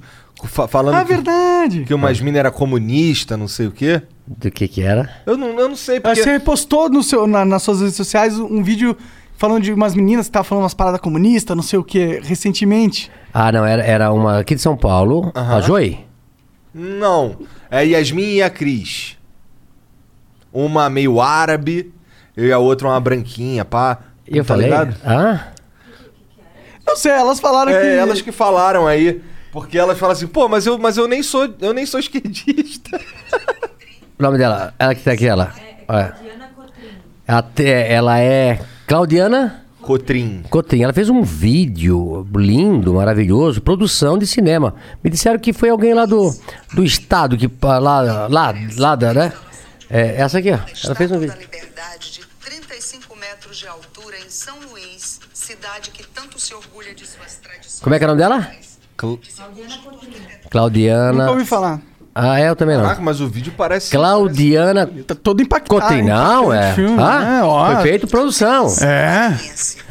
[0.44, 1.84] fa- falando Ah, que, verdade.
[1.84, 4.02] que umas minas era comunista, não sei o quê.
[4.26, 5.10] Do que que era?
[5.26, 6.22] Eu não, eu não sei porque...
[6.22, 8.96] Você postou no seu, na- nas suas redes sociais um vídeo
[9.36, 13.10] falando de umas meninas que estavam falando umas paradas comunistas, não sei o que, recentemente.
[13.34, 15.98] Ah, não, era, era uma aqui de São Paulo, a Joy.
[16.72, 17.36] Não.
[17.70, 19.18] É a Yasmin e a Cris.
[20.52, 21.92] Uma meio árabe
[22.36, 23.98] e a outra uma branquinha, pá.
[24.26, 24.96] E eu Tá falei, ligado?
[25.04, 25.48] ah,
[26.86, 27.86] Não sei, elas falaram É, que.
[27.88, 29.20] elas que falaram aí.
[29.52, 32.98] Porque elas falam assim, pô, mas eu, mas eu nem sou, eu nem sou esquerdista.
[34.24, 35.54] nome dela, ela que tá aqui, ela.
[35.88, 36.12] É.
[37.26, 40.42] Até, ela é Claudiana Cotrim.
[40.48, 40.82] Cotrim.
[40.82, 44.74] Ela fez um vídeo lindo, maravilhoso, produção de cinema.
[45.02, 46.34] Me disseram que foi alguém lá do,
[46.72, 49.32] do estado, que lá, lá, lá, da, né?
[49.90, 50.58] É, essa aqui, ó.
[50.84, 51.36] Ela fez um vídeo.
[51.38, 57.06] Liberdade de 35 metros de altura em São Luís, cidade que tanto se orgulha de
[57.06, 57.80] suas tradições.
[57.80, 58.50] Como é que é o nome dela?
[60.50, 61.12] Claudiana.
[61.12, 61.82] Nunca ouvi falar.
[62.14, 62.84] Ah, é, eu também não.
[62.84, 63.90] Caraca, mas o vídeo parece.
[63.90, 65.80] Claudiana Tá todo impactado.
[65.80, 66.02] Cotrim.
[66.02, 66.72] Não, é.
[66.72, 67.42] Filme, Ah, né?
[67.42, 67.66] Ó.
[67.74, 68.66] foi feito produção.
[68.80, 69.34] É.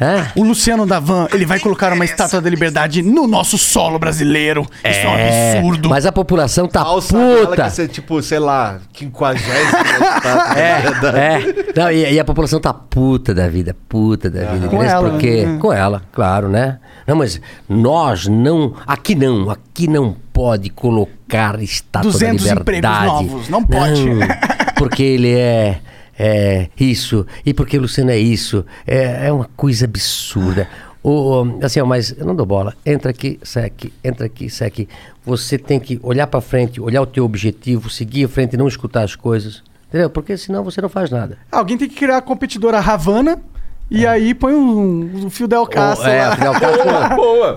[0.00, 0.26] É.
[0.34, 4.62] O Luciano Davan, ele vai colocar uma estátua da liberdade no nosso solo brasileiro.
[4.84, 5.88] Isso é um É, absurdo.
[5.90, 7.64] Mas a população tá Falsa dela puta.
[7.64, 9.40] que ser tipo, sei lá, 50
[10.56, 10.82] É,
[11.18, 11.72] é.
[11.76, 14.68] Não, e, e a população tá puta da vida, puta da vida.
[14.68, 15.58] Com ela, porque, né?
[15.60, 16.78] Com ela, claro, né?
[17.06, 18.74] Não, mas nós não.
[18.86, 23.06] Aqui não, aqui não pode colocar estátua 200 da liberdade.
[23.06, 24.04] novos, não pode.
[24.04, 24.26] Não,
[24.76, 25.80] porque ele é.
[26.16, 28.64] É isso, e porque o Luciano é isso.
[28.86, 30.68] É, é uma coisa absurda.
[31.02, 32.72] O, assim, ó, mas eu não dou bola.
[32.86, 34.88] Entra aqui, sai aqui, entra aqui, sai aqui.
[35.26, 38.68] Você tem que olhar pra frente, olhar o teu objetivo, seguir à frente e não
[38.68, 39.60] escutar as coisas.
[39.88, 40.08] Entendeu?
[40.08, 41.36] Porque senão você não faz nada.
[41.50, 43.42] Alguém tem que criar a competidora Havana
[43.90, 46.34] e aí põe um, um fio Del Castro é, lá.
[46.36, 47.56] Fidel Castro Boa.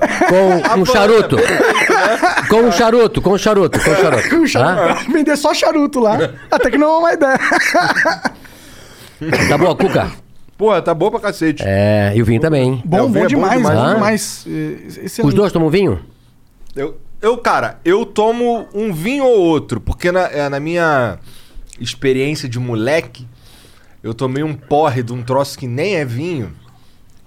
[0.69, 1.37] com um charuto.
[2.49, 4.29] Com um charuto, com um charuto, com um charuto.
[4.29, 4.81] Com charuto.
[5.09, 5.11] Hã?
[5.11, 6.17] Vender só charuto lá.
[6.51, 7.39] Até que não é uma ideia.
[9.49, 10.11] Tá boa, Cuca?
[10.57, 11.63] Porra, tá boa pra cacete.
[11.65, 12.81] É, e o vinho também.
[12.83, 13.93] Bom, É, o bom vinho é bom demais, bom demais.
[13.93, 14.45] demais.
[14.47, 15.21] Eh, Excelente.
[15.29, 15.99] Os dois tomam vinho?
[16.75, 21.19] Eu, eu, cara, eu tomo um vinho ou outro, porque na, é, na minha
[21.79, 23.27] experiência de moleque,
[24.03, 26.53] eu tomei um porre de um troço que nem é vinho,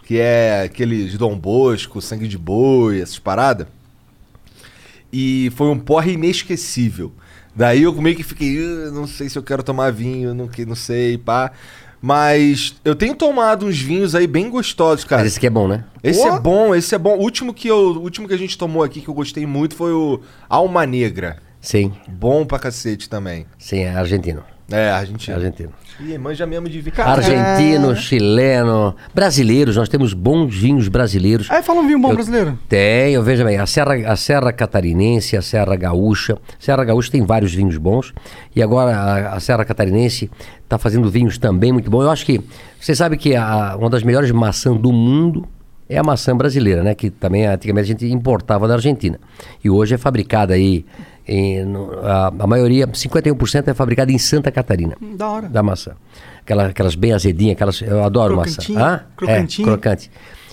[0.05, 3.67] que é aqueles Dom Bosco, sangue de boi, essas paradas.
[5.13, 7.13] E foi um porre inesquecível.
[7.55, 10.75] Daí eu meio que fiquei, "Ah, não sei se eu quero tomar vinho, não, não
[10.77, 11.51] sei, pá.
[12.03, 15.21] Mas eu tenho tomado uns vinhos aí bem gostosos, cara.
[15.23, 15.85] Mas esse aqui é bom, né?
[16.03, 17.17] Esse é bom, esse é bom.
[17.19, 19.75] O último que, eu, o último que a gente tomou aqui que eu gostei muito
[19.75, 21.37] foi o Alma Negra.
[21.61, 23.45] Sim, Bom pra cacete também.
[23.59, 24.43] sim, é argentino.
[24.71, 25.73] É, É argentino.
[26.01, 26.15] Argentino.
[26.15, 26.95] Ih, manja mesmo de vinho.
[26.99, 31.51] Argentino, chileno, brasileiros, nós temos bons vinhos brasileiros.
[31.51, 32.59] Aí fala um vinho bom Eu brasileiro.
[32.69, 36.39] Tenho, veja bem, a Serra, a Serra Catarinense, a Serra Gaúcha.
[36.59, 38.12] Serra Gaúcha tem vários vinhos bons.
[38.55, 40.31] E agora a, a Serra Catarinense
[40.62, 42.03] está fazendo vinhos também muito bons.
[42.05, 42.41] Eu acho que.
[42.81, 45.47] Você sabe que a- uma das melhores maçãs do mundo
[45.89, 46.95] é a maçã brasileira, né?
[46.95, 49.19] Que também antigamente a gente importava da Argentina.
[49.62, 50.85] E hoje é fabricada aí.
[51.27, 54.97] Em, no- a, a maioria, 51% é fabricada em Santa Catarina.
[55.01, 55.49] Hum, Da hora.
[55.49, 55.93] Da maçã.
[56.43, 57.81] Aquela- aquelas bem azedinhas, aquelas.
[57.83, 58.55] Eu adoro maçã.
[58.57, 59.05] Crocantinho, Hã?
[59.17, 59.69] crocantinho.
[59.69, 60.11] É, crocante.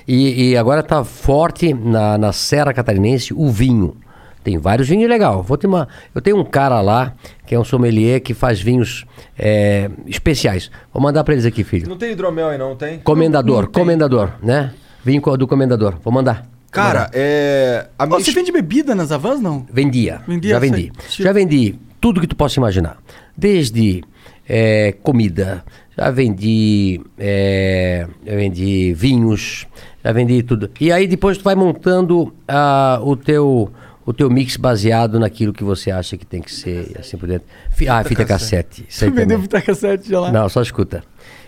[0.07, 3.95] E, e agora tá forte na, na Serra Catarinense o vinho.
[4.43, 5.43] Tem vários vinhos legal.
[5.43, 7.13] Vou ter uma, eu tenho um cara lá
[7.45, 9.03] que é um sommelier que faz vinhos
[9.37, 10.71] é, especiais.
[10.93, 11.89] Vou mandar para eles aqui, filho.
[11.89, 12.99] Não tem hidromel aí não, tem?
[12.99, 14.71] Comendador, comendador, né?
[15.03, 15.95] Vinho do comendador.
[16.01, 16.47] Vou mandar.
[16.81, 17.87] Cara, é...
[17.97, 19.65] A minha você vende bebida nas Havans, não?
[19.71, 20.21] Vendia.
[20.27, 20.69] Vendia, já sei.
[20.69, 20.91] vendi.
[20.91, 22.97] Tipo- Já vendi tudo que tu possa imaginar.
[23.35, 24.03] Desde
[24.47, 25.63] eh, comida,
[25.97, 29.67] já vendi, eh, já vendi vinhos,
[30.03, 30.69] já vendi tudo.
[30.79, 33.71] E aí depois tu vai montando ah, o teu
[34.05, 37.27] o teu mix baseado naquilo que você acha que tem que ser, e assim por
[37.27, 37.45] dentro.
[37.71, 38.85] Fi- ah, fita cassete.
[38.87, 39.41] Isso aí Vendeu também.
[39.41, 40.31] fita cassete já lá.
[40.31, 41.03] Não, só escuta.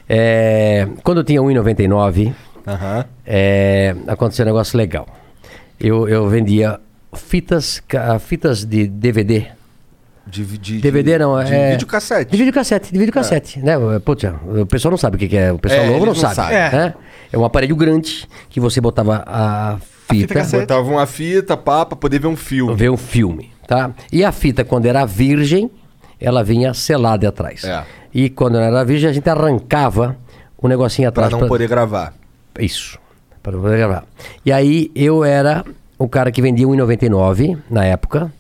[0.08, 2.34] É, quando eu tinha 1,99,
[2.68, 3.06] Aham.
[3.26, 5.08] é, aconteceu um negócio legal.
[5.80, 6.80] Eu, eu vendia
[7.16, 7.82] fitas,
[8.22, 9.48] fitas de DVD.
[10.28, 11.72] De, de, DVD não, de é.
[11.72, 12.30] videocassete.
[12.32, 13.74] De videocassete, de videocassete, né?
[14.06, 14.26] Putz,
[14.62, 15.52] o pessoal não sabe o que que é.
[15.52, 16.36] O pessoal É, novo não não sabe.
[16.36, 16.56] sabem.
[16.58, 16.94] né?
[17.32, 19.78] É um aparelho grande que você botava a
[20.08, 22.76] fita, Botava uma fita, pá, pra poder ver um filme.
[22.76, 23.92] ver um filme, tá?
[24.12, 25.72] E a fita, quando era virgem,
[26.22, 27.64] ela vinha selada atrás.
[27.64, 27.84] É.
[28.14, 30.16] E quando era virgem, a gente arrancava
[30.58, 31.42] o negocinho Pra atrás.
[31.42, 32.14] não poder gravar.
[32.60, 33.00] Isso,
[33.42, 34.06] para poder gravar.
[34.46, 35.66] E aí eu era
[35.98, 38.32] o cara que vendia 1,99 na época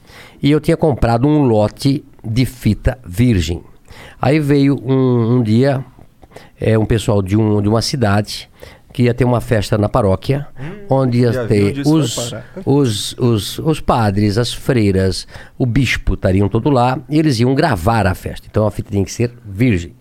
[0.42, 3.62] e eu tinha comprado um lote de fita virgem.
[4.22, 5.84] Aí veio um, um dia
[6.60, 8.50] é, um pessoal de, um, de uma cidade
[8.92, 10.48] que ia ter uma festa na paróquia,
[10.90, 12.34] onde já ia ter onde os,
[12.66, 18.08] os, os, os padres, as freiras, o bispo estariam todo lá e eles iam gravar
[18.08, 18.48] a festa.
[18.50, 19.94] Então a fita tinha que ser virgem.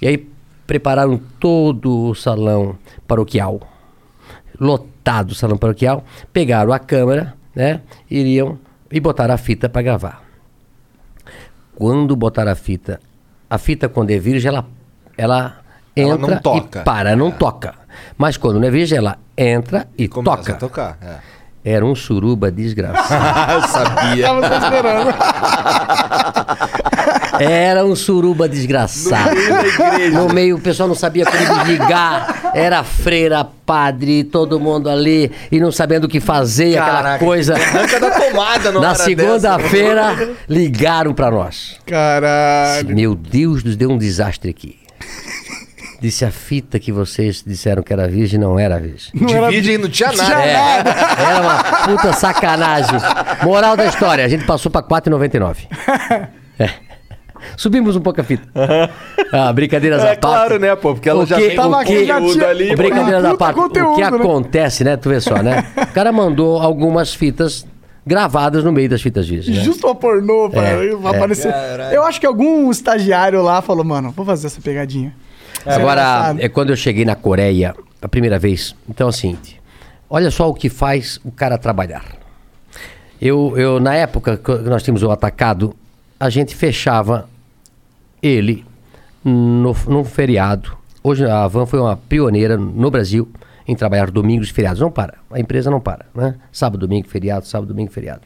[0.00, 0.28] E aí
[0.66, 3.60] prepararam todo o salão paroquial,
[4.60, 8.58] lotado o salão paroquial, pegaram a câmera, né, iriam
[8.90, 10.22] e botaram a fita para gravar.
[11.74, 13.00] Quando botaram a fita,
[13.48, 14.66] a fita quando é virgem, ela,
[15.16, 15.56] ela
[15.96, 16.80] Ela entra não toca.
[16.80, 17.74] e para, não toca.
[18.16, 20.52] Mas quando não é virgem, ela entra e Começa toca.
[20.52, 20.98] a tocar.
[21.02, 21.16] É.
[21.64, 23.52] Era um suruba desgraçado.
[23.52, 24.26] Eu sabia.
[24.26, 25.10] Tava só esperando.
[27.42, 29.34] Era um suruba desgraçado.
[30.12, 32.52] No meio o pessoal não sabia como ligar.
[32.54, 37.24] Era freira, padre, todo mundo ali e não sabendo o que fazer, e aquela Caraca,
[37.24, 37.54] coisa.
[37.54, 41.78] Arranca da tomada, não Na segunda-feira, ligaram pra nós.
[41.86, 42.94] Caralho.
[42.94, 44.82] Meu Deus, nos deu um desastre aqui.
[46.02, 49.12] Disse a fita que vocês disseram que era virgem, não era virgem.
[49.14, 50.42] De virgem não tinha nada.
[50.42, 50.82] É,
[51.22, 52.98] era uma puta sacanagem.
[53.44, 55.58] Moral da história, a gente passou pra 4,99.
[56.58, 56.70] É.
[57.56, 58.46] Subimos um pouco a fita.
[59.34, 60.20] Ah, brincadeiras É à parte.
[60.20, 60.92] claro, né, pô?
[60.92, 62.76] Porque ela já que- tem o que- conteúdo ali.
[62.76, 63.58] Brincadeiras à parte.
[63.58, 64.24] O que conteúdo, né?
[64.24, 64.96] acontece, né?
[64.98, 65.72] Tu vê só, né?
[65.90, 67.66] O cara mandou algumas fitas
[68.06, 69.56] gravadas no meio das fitas virgens.
[69.56, 69.62] né?
[69.64, 71.16] Justo uma pornô pra É, vai é.
[71.16, 71.50] aparecer.
[71.50, 71.94] Caralho.
[71.94, 75.14] Eu acho que algum estagiário lá falou, mano, vou fazer essa pegadinha.
[75.64, 76.40] Agora, engraçado.
[76.40, 78.74] é quando eu cheguei na Coreia a primeira vez.
[78.86, 79.58] Então, é o seguinte:
[80.10, 82.04] olha só o que faz o cara trabalhar.
[83.20, 85.74] Eu, eu na época que nós tínhamos o atacado,
[86.20, 87.28] a gente fechava
[88.22, 88.64] ele
[89.24, 90.76] no, num feriado.
[91.02, 93.28] Hoje a Van foi uma pioneira no Brasil
[93.66, 94.80] em trabalhar domingos e feriados.
[94.80, 96.36] Não para, a empresa não para, né?
[96.52, 98.22] Sábado, domingo, feriado, sábado, domingo, feriado.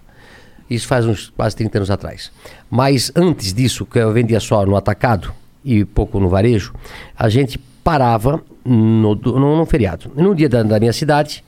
[0.69, 2.33] Isso faz uns quase 30 anos atrás.
[2.69, 5.33] Mas antes disso, que eu vendia só no atacado
[5.65, 6.75] e pouco no varejo,
[7.17, 10.11] a gente parava no, no, no feriado.
[10.17, 11.45] E no dia da, da minha cidade,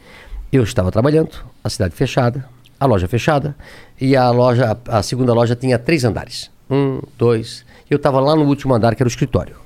[0.53, 3.57] eu estava trabalhando, a cidade fechada, a loja fechada,
[4.01, 6.51] e a loja, a segunda loja tinha três andares.
[6.71, 7.65] Um, dois.
[7.91, 9.57] Eu estava lá no último andar, que era o escritório.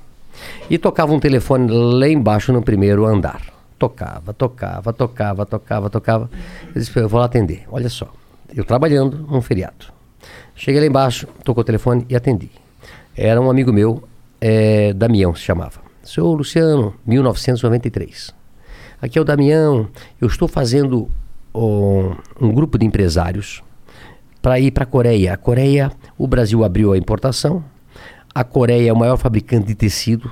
[0.69, 3.41] E tocava um telefone lá embaixo no primeiro andar.
[3.77, 6.29] Tocava, tocava, tocava, tocava, tocava.
[6.73, 7.65] Eu disse, eu vou lá atender.
[7.69, 8.07] Olha só,
[8.55, 9.87] eu trabalhando num feriado.
[10.55, 12.49] Cheguei lá embaixo, tocou o telefone e atendi.
[13.15, 14.03] Era um amigo meu,
[14.39, 15.81] é, Damião se chamava.
[16.03, 18.33] Seu Luciano, 1993.
[19.01, 19.87] Aqui é o Damião,
[20.19, 21.09] eu estou fazendo
[21.53, 23.61] ó, um grupo de empresários
[24.41, 25.33] para ir para a Coreia.
[25.33, 27.63] A Coreia, o Brasil abriu a importação.
[28.33, 30.31] A Coreia é o maior fabricante de tecido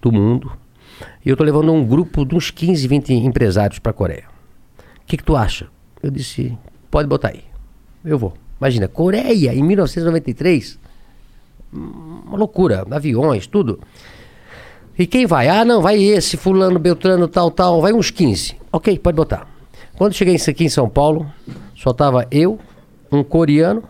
[0.00, 0.50] do mundo.
[1.24, 4.24] E eu estou levando um grupo de uns 15, 20 empresários para a Coreia.
[4.78, 5.68] O que, que tu acha?
[6.02, 6.56] Eu disse,
[6.90, 7.44] pode botar aí.
[8.04, 8.34] Eu vou.
[8.58, 10.78] Imagina, Coreia em 1993.
[11.74, 13.80] Hum, Uma loucura, aviões, tudo.
[14.98, 15.48] E quem vai?
[15.48, 17.82] Ah, não, vai esse, fulano, beltrano, tal, tal.
[17.82, 18.56] Vai uns 15.
[18.72, 19.46] Ok, pode botar.
[19.96, 21.30] Quando cheguei aqui em São Paulo,
[21.74, 22.58] só tava eu,
[23.12, 23.82] um coreano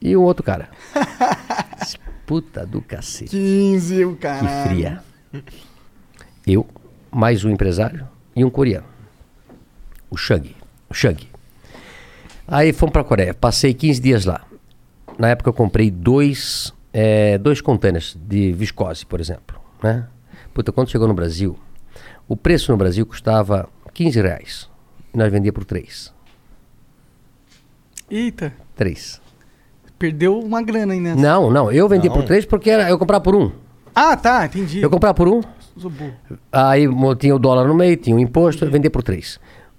[0.00, 0.68] e um outro cara.
[2.26, 3.30] Puta do cacete.
[3.30, 4.64] 15, o Que cara.
[4.68, 5.02] fria.
[6.46, 6.66] Eu,
[7.10, 8.86] mais um empresário e um coreano.
[10.10, 10.54] O Shang.
[10.88, 11.28] O Shang.
[12.48, 13.34] Aí fomos pra Coreia.
[13.34, 14.44] Passei 15 dias lá.
[15.18, 19.58] Na época eu comprei dois, eh, dois containers de viscose, por exemplo.
[19.82, 20.06] Né?
[20.52, 21.58] Puta, quando chegou no Brasil,
[22.28, 24.68] o preço no Brasil custava 15 reais.
[25.14, 26.12] E nós vendíamos por 3.
[28.10, 29.20] Eita, 3.
[29.98, 31.20] Perdeu uma grana aí nessa.
[31.20, 31.70] Não, não.
[31.72, 32.16] Eu vendia Não.
[32.16, 33.50] por 3 porque era, eu comprava por um.
[33.94, 34.82] Ah, tá, entendi.
[34.82, 35.40] Eu comprava por um,
[35.78, 36.12] Sou burro.
[36.52, 39.38] Aí mo- tinha o dólar no meio, tinha o imposto, eu vendia por 3.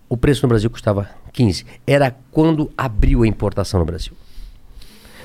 [0.10, 1.66] O preço no Brasil custava 15.
[1.86, 4.14] Era quando abriu a importação no Brasil.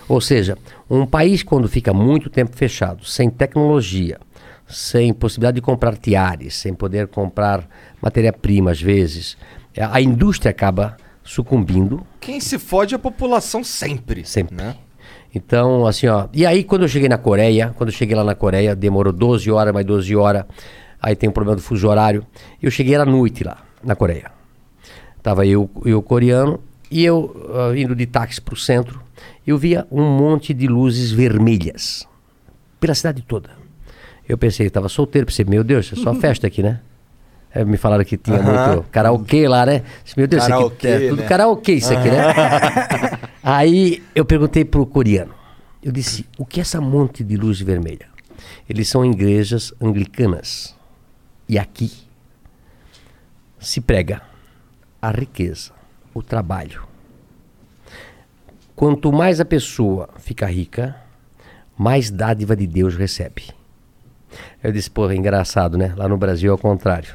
[0.09, 0.59] Ou seja,
[0.91, 4.19] um país quando fica muito tempo fechado, sem tecnologia,
[4.67, 7.67] sem possibilidade de comprar tiares, sem poder comprar
[8.01, 9.37] matéria-prima às vezes,
[9.79, 14.25] a a indústria acaba sucumbindo Quem se fode é a população sempre.
[14.27, 14.57] Sempre.
[14.57, 14.75] Né?
[15.35, 16.27] Então, assim, ó.
[16.33, 19.51] E aí, quando eu cheguei na Coreia, quando eu cheguei lá na Coreia, demorou 12
[19.51, 20.45] horas, mais 12 horas.
[21.01, 22.25] Aí tem um problema do fuso horário.
[22.63, 24.31] Eu cheguei à noite lá, na Coreia.
[25.23, 29.01] Tava eu e o coreano, e eu ah, indo de táxi pro centro,
[29.47, 32.07] eu via um monte de luzes vermelhas
[32.79, 33.51] pela cidade toda.
[34.29, 36.81] Eu pensei, tava solteiro, pensei, meu Deus, é só festa aqui, né?
[37.55, 38.67] Aí me falaram que tinha Aham.
[38.75, 39.83] muito karaokê lá, né?
[40.17, 41.29] Meu Deus, isso aqui Karaokê, é tudo né?
[41.29, 42.23] karaokê isso aqui, né?
[43.43, 45.35] Aí eu perguntei pro coreano.
[45.83, 48.07] Eu disse, o que é essa monte de luz vermelha?
[48.69, 50.77] Eles são igrejas anglicanas.
[51.49, 51.91] E aqui
[53.59, 54.23] se prega
[55.01, 55.73] a riqueza,
[56.15, 56.85] o trabalho.
[58.77, 60.97] Quanto mais a pessoa fica rica,
[61.77, 63.51] mais dádiva de Deus recebe.
[64.63, 65.93] Eu disse, porra, engraçado, né?
[65.97, 67.15] Lá no Brasil é o contrário.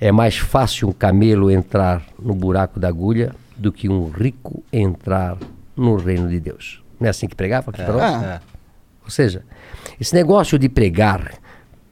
[0.00, 5.36] É mais fácil um camelo entrar no buraco da agulha do que um rico entrar
[5.76, 6.82] no reino de Deus.
[7.00, 8.22] Não é assim que pregava aqui É, para nós?
[8.24, 8.40] é.
[9.04, 9.44] Ou seja,
[10.00, 11.34] esse negócio de pregar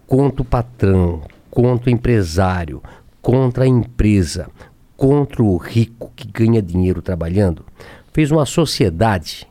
[0.07, 2.83] contra o patrão, contra o empresário,
[3.21, 4.49] contra a empresa,
[4.97, 7.65] contra o rico que ganha dinheiro trabalhando,
[8.13, 9.47] fez uma sociedade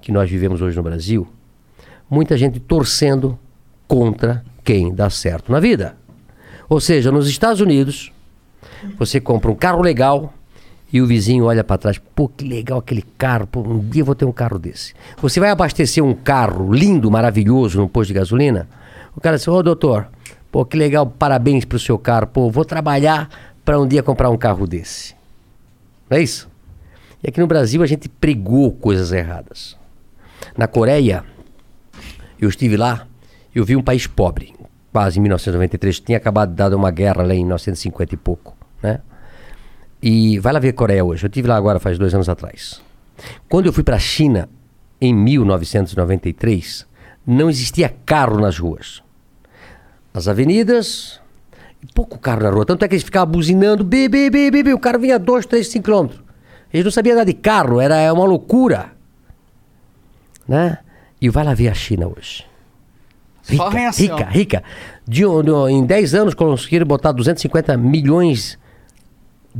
[0.00, 1.26] que nós vivemos hoje no Brasil,
[2.10, 3.38] muita gente torcendo
[3.86, 5.96] contra quem dá certo na vida.
[6.68, 8.12] Ou seja, nos Estados Unidos,
[8.98, 10.32] você compra um carro legal
[10.92, 14.06] e o vizinho olha para trás, pô, que legal aquele carro, pô, um dia eu
[14.06, 14.94] vou ter um carro desse.
[15.20, 18.68] Você vai abastecer um carro lindo, maravilhoso no posto de gasolina,
[19.14, 20.08] o cara diz, ô doutor,
[20.50, 23.28] pô, que legal, parabéns pro seu carro, pô, vou trabalhar
[23.64, 25.14] para um dia comprar um carro desse.
[26.08, 26.48] Não é isso?
[27.22, 29.76] E aqui no Brasil a gente pregou coisas erradas.
[30.56, 31.24] Na Coreia,
[32.40, 33.06] eu estive lá,
[33.54, 34.54] eu vi um país pobre,
[34.92, 39.00] quase em 1993, tinha acabado de dar uma guerra lá em 1950 e pouco, né?
[40.02, 41.24] E vai lá ver Coreia hoje.
[41.24, 42.80] Eu estive lá agora faz dois anos atrás.
[43.48, 44.48] Quando eu fui para a China,
[45.00, 46.86] em 1993,
[47.26, 49.02] não existia carro nas ruas.
[50.14, 51.20] As avenidas,
[51.94, 52.64] pouco carro na rua.
[52.64, 54.72] Tanto é que eles ficavam buzinando, bi, bi, bi.
[54.72, 56.22] O cara vinha a 2, 3, 5 quilômetros.
[56.72, 58.92] Eles não sabiam andar de carro, era uma loucura.
[60.46, 60.78] Né?
[61.20, 62.44] E vai lá ver a China hoje.
[63.48, 64.16] Rica, arranha-céu.
[64.16, 64.64] rica, rica.
[65.06, 68.67] De, de em 10 anos conseguiram botar 250 milhões de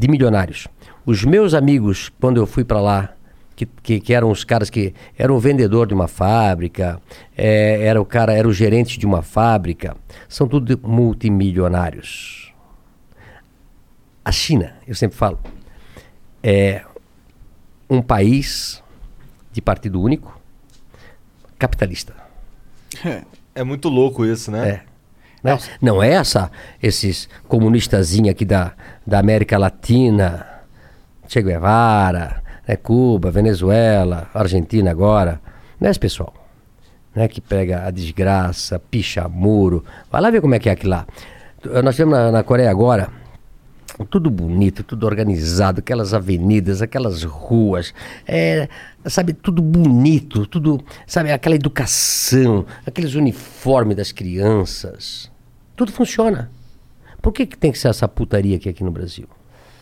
[0.07, 0.69] milionários.
[1.05, 3.15] Os meus amigos, quando eu fui para lá,
[3.57, 7.01] que, que, que eram os caras que eram o vendedor de uma fábrica,
[7.37, 9.97] é, era o cara, era o gerente de uma fábrica,
[10.29, 12.53] são tudo multimilionários.
[14.25, 15.41] A China, eu sempre falo,
[16.43, 16.83] é
[17.91, 18.83] um país
[19.51, 20.39] de partido único,
[21.59, 22.15] capitalista.
[23.55, 24.69] É muito louco isso, né?
[24.69, 24.88] É.
[25.43, 25.59] Né?
[25.81, 26.51] Não é essa,
[26.83, 28.73] esses comunistazinhos aqui da,
[29.07, 30.47] da América Latina,
[31.27, 35.41] Che Guevara, né, Cuba, Venezuela, Argentina agora.
[35.81, 36.35] Não é esse pessoal.
[37.15, 39.85] Né, que pega a desgraça, picha muro.
[40.11, 41.07] Vai lá ver como é que é aquilo lá.
[41.83, 43.09] Nós temos na, na Coreia agora,
[44.05, 47.93] tudo bonito, tudo organizado, aquelas avenidas, aquelas ruas,
[48.27, 48.69] é,
[49.07, 55.31] sabe, tudo bonito, tudo, sabe, aquela educação, aqueles uniformes das crianças,
[55.77, 56.51] tudo funciona.
[57.21, 59.27] Por que, que tem que ser essa putaria aqui, aqui no Brasil?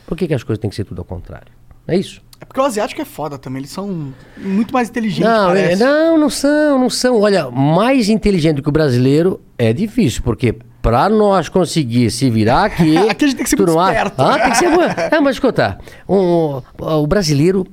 [0.07, 1.53] Por que, que as coisas têm que ser tudo ao contrário?
[1.87, 2.23] Não é isso?
[2.41, 3.61] É porque o asiático é foda também.
[3.61, 7.21] Eles são muito mais inteligentes, Não, é- não, não são, não são.
[7.21, 10.55] Olha, mais inteligente que o brasileiro é difícil, porque
[10.87, 12.97] pra nós conseguir se virar aqui.
[13.11, 14.23] Aqui a gente tem que ser muito esperto.
[14.23, 14.69] Ah, tem que ser.
[15.13, 17.67] É, mas escuta, um, o brasileiro.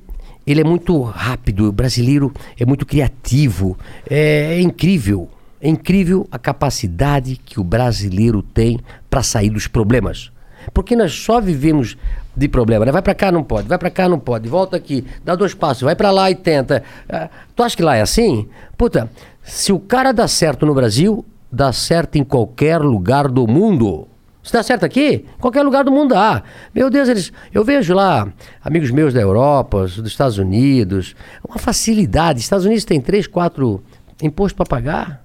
[0.44, 3.78] Ele é muito rápido, o brasileiro é muito criativo,
[4.10, 5.30] é, é incrível.
[5.58, 8.78] É incrível a capacidade que o brasileiro tem
[9.08, 10.30] para sair dos problemas.
[10.74, 11.96] Porque nós só vivemos
[12.36, 12.92] de problema, né?
[12.92, 15.82] Vai pra cá, não pode, vai pra cá, não pode, volta aqui, dá dois passos,
[15.82, 16.82] vai pra lá e tenta.
[17.08, 18.46] Ah, tu acha que lá é assim?
[18.76, 19.08] Puta,
[19.42, 21.24] se o cara dá certo no Brasil,
[21.54, 24.08] dá certo em qualquer lugar do mundo.
[24.42, 26.42] Se dá certo aqui, qualquer lugar do mundo dá.
[26.74, 28.30] Meu Deus, eles, eu vejo lá
[28.62, 31.16] amigos meus da Europa, dos Estados Unidos,
[31.48, 32.40] uma facilidade.
[32.40, 33.82] Estados Unidos tem três, quatro
[34.22, 35.24] impostos para pagar,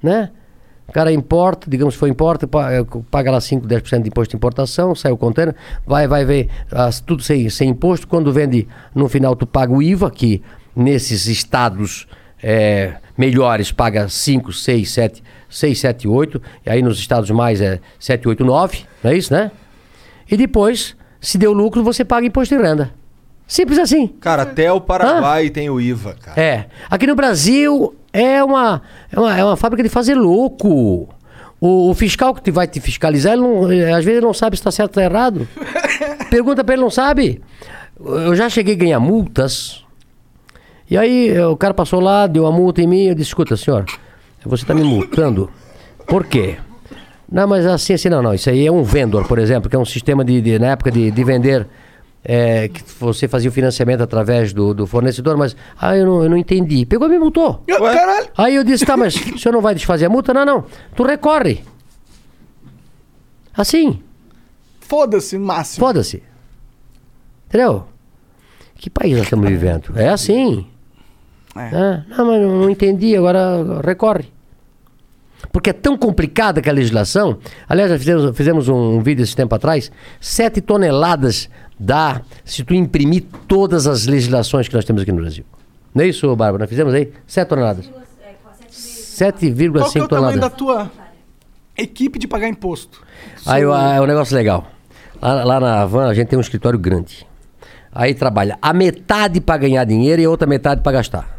[0.00, 0.30] né?
[0.86, 4.94] O cara importa, digamos foi importa, eh, paga lá 5, 10% de imposto de importação,
[4.94, 5.54] sai o container,
[5.86, 8.08] vai, vai ver ah, tudo sem, sem imposto.
[8.08, 10.42] Quando vende, no final tu paga o IVA, que
[10.74, 12.06] nesses estados
[12.42, 17.80] eh, melhores paga 5, 6, 7, 6, 7, 8, e aí nos estados mais é
[17.98, 19.50] 7, 8, 9, não é isso, né?
[20.30, 22.92] E depois, se deu lucro, você paga imposto de renda.
[23.46, 24.08] Simples assim.
[24.20, 26.38] Cara, até o Paraguai tem o IVA, cara.
[26.40, 26.66] É.
[26.90, 31.08] Aqui no Brasil é uma, é uma, é uma fábrica de fazer louco.
[31.60, 34.54] O, o fiscal que vai te fiscalizar, ele não- eh, às vezes ele não sabe
[34.56, 35.48] se está certo ou está errado.
[36.30, 37.40] Pergunta para ele, não sabe.
[37.98, 39.82] Eu já cheguei a ganhar multas.
[40.90, 43.04] E aí eh, o cara passou lá, deu a multa em mim.
[43.04, 43.84] Eu disse: escuta, senhor,
[44.44, 45.50] você está me multando.
[46.06, 46.56] Por quê?
[47.30, 48.32] Não, mas assim, assim, não, não.
[48.34, 50.90] Isso aí é um vendor, por exemplo, que é um sistema de, de- na época
[50.90, 51.66] de, de vender.
[52.24, 56.30] é, que você fazia o financiamento através do, do fornecedor, mas ah, eu não, eu
[56.30, 56.86] não entendi.
[56.86, 57.62] Pegou e me multou.
[57.68, 58.28] Caralho.
[58.36, 60.32] Aí eu disse, tá, mas o senhor não vai desfazer a multa?
[60.32, 60.64] Não, não.
[60.96, 61.62] Tu recorre.
[63.54, 64.02] Assim.
[64.80, 65.86] Foda-se, máximo.
[65.86, 66.22] Foda-se.
[67.48, 67.84] Entendeu?
[68.76, 69.92] Que país nós estamos vivendo?
[69.96, 70.66] É assim.
[71.58, 74.26] É, não, mas não entendi, agora recorre.
[75.52, 77.38] Porque é tão complicada que a legislação.
[77.68, 79.90] Aliás, nós fizemos, fizemos um, vídeo esse tempo atrás.
[80.20, 85.44] Sete toneladas dá se tu imprimir todas as legislações que nós temos aqui no Brasil.
[85.94, 86.62] Não é isso, Bárbara?
[86.62, 87.12] Nós fizemos aí?
[87.26, 87.86] Sete toneladas.
[87.86, 88.02] Qual
[88.54, 90.52] que é 7,5 o tamanho da toneladas.
[90.56, 90.90] tua
[91.76, 93.02] equipe de pagar imposto?
[93.46, 94.66] Aí é um negócio legal.
[95.20, 97.26] Lá, lá na Havan a gente tem um escritório grande.
[97.92, 101.37] Aí trabalha a metade para ganhar dinheiro e a outra metade para gastar.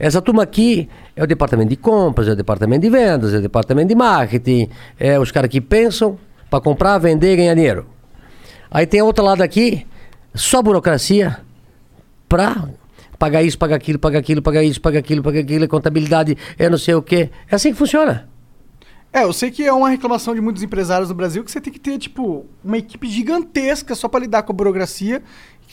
[0.00, 3.42] Essa turma aqui é o departamento de compras, é o departamento de vendas, é o
[3.42, 7.86] departamento de marketing, é os caras que pensam para comprar, vender e ganhar dinheiro.
[8.70, 9.86] Aí tem outro lado aqui,
[10.34, 11.36] só burocracia
[12.26, 12.70] para
[13.18, 16.78] pagar isso, pagar aquilo, pagar aquilo, pagar isso, pagar aquilo, pagar aquilo, contabilidade, é não
[16.78, 17.28] sei o quê.
[17.50, 18.29] É assim que funciona.
[19.12, 21.72] É, eu sei que é uma reclamação de muitos empresários no Brasil que você tem
[21.72, 25.20] que ter, tipo, uma equipe gigantesca só pra lidar com a burocracia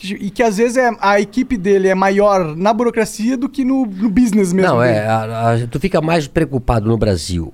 [0.03, 3.85] e que às vezes é, a equipe dele é maior na burocracia do que no,
[3.85, 4.73] no business mesmo.
[4.73, 4.93] Não, dele.
[4.97, 5.07] é.
[5.07, 7.53] a- a- tu fica mais preocupado no Brasil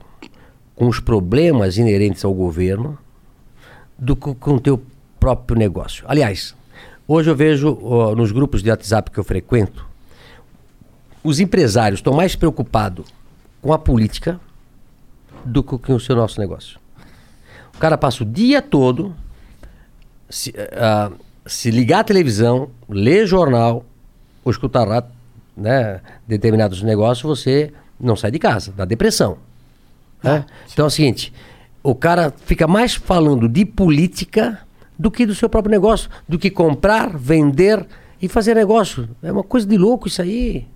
[0.75, 2.97] com os problemas inerentes ao governo
[3.99, 4.81] do que com o teu
[5.19, 6.03] próprio negócio.
[6.07, 6.55] Aliás,
[7.07, 9.85] hoje eu vejo ó, nos grupos de WhatsApp que eu frequento,
[11.23, 13.05] os empresários estão mais preocupados
[13.61, 14.39] com a política
[15.45, 16.79] do que o seu nosso negócio.
[17.75, 19.15] O cara passa o dia todo
[20.29, 21.11] se, ah,
[21.45, 23.85] se ligar à televisão, ler jornal
[24.43, 24.87] ou escutar
[25.55, 29.37] né, determinados negócios, você não sai de casa, dá depressão.
[30.21, 30.45] né?
[30.71, 31.31] Então é o seguinte,
[31.83, 34.59] o cara fica mais falando de política
[34.97, 37.85] do que do seu próprio negócio, do que comprar, vender
[38.21, 39.09] e fazer negócio.
[39.21, 40.67] É uma coisa de louco isso aí.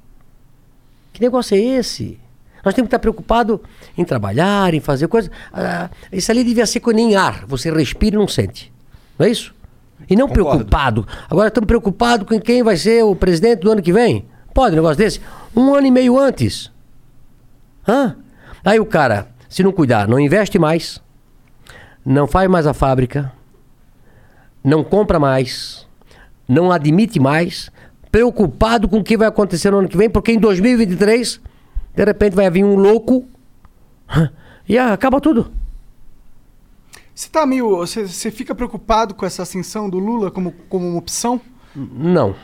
[1.13, 2.19] Que negócio é esse?
[2.67, 3.59] Nós temos que estar preocupados
[3.97, 5.31] em trabalhar, em fazer coisas.
[5.53, 7.45] Ah, isso ali devia ser com nem ar.
[7.47, 8.73] Você respira e não sente.
[9.17, 9.55] Não é isso?
[10.09, 11.07] E não preocupado.
[11.29, 14.25] Agora estamos preocupados com quem vai ser o presidente do ano que vem.
[14.53, 15.21] Pode um negócio desse?
[15.55, 16.69] Um ano e meio antes.
[17.87, 18.17] Hã?
[18.65, 21.01] Aí o cara, se não cuidar, não investe mais,
[22.05, 23.31] não faz mais a fábrica,
[24.61, 25.87] não compra mais,
[26.45, 27.71] não admite mais,
[28.11, 31.39] preocupado com o que vai acontecer no ano que vem, porque em 2023,
[31.97, 33.25] de repente vai vir um louco
[34.69, 35.51] e acaba tudo.
[37.13, 37.77] Você tá meio.
[37.77, 41.41] Você, você fica preocupado com essa ascensão do Lula como, como uma opção?
[41.75, 42.35] Não.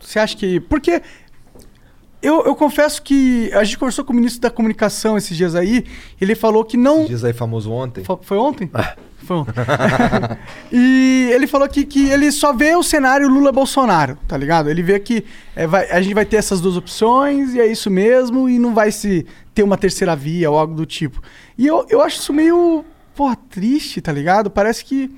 [0.00, 0.60] Você acha que.
[0.60, 1.02] Porque.
[2.26, 5.84] Eu, eu confesso que a gente conversou com o ministro da comunicação esses dias aí,
[6.20, 7.04] ele falou que não.
[7.04, 8.02] Diz aí famoso ontem.
[8.02, 8.70] Fo- Foi ontem?
[9.18, 9.52] Foi ontem.
[10.72, 14.68] e ele falou que, que ele só vê o cenário Lula-Bolsonaro, tá ligado?
[14.70, 15.24] Ele vê que
[15.54, 18.74] é, vai- a gente vai ter essas duas opções e é isso mesmo, e não
[18.74, 21.22] vai se ter uma terceira via ou algo do tipo.
[21.56, 24.50] E eu, eu acho isso meio, porra, triste, tá ligado?
[24.50, 25.10] Parece que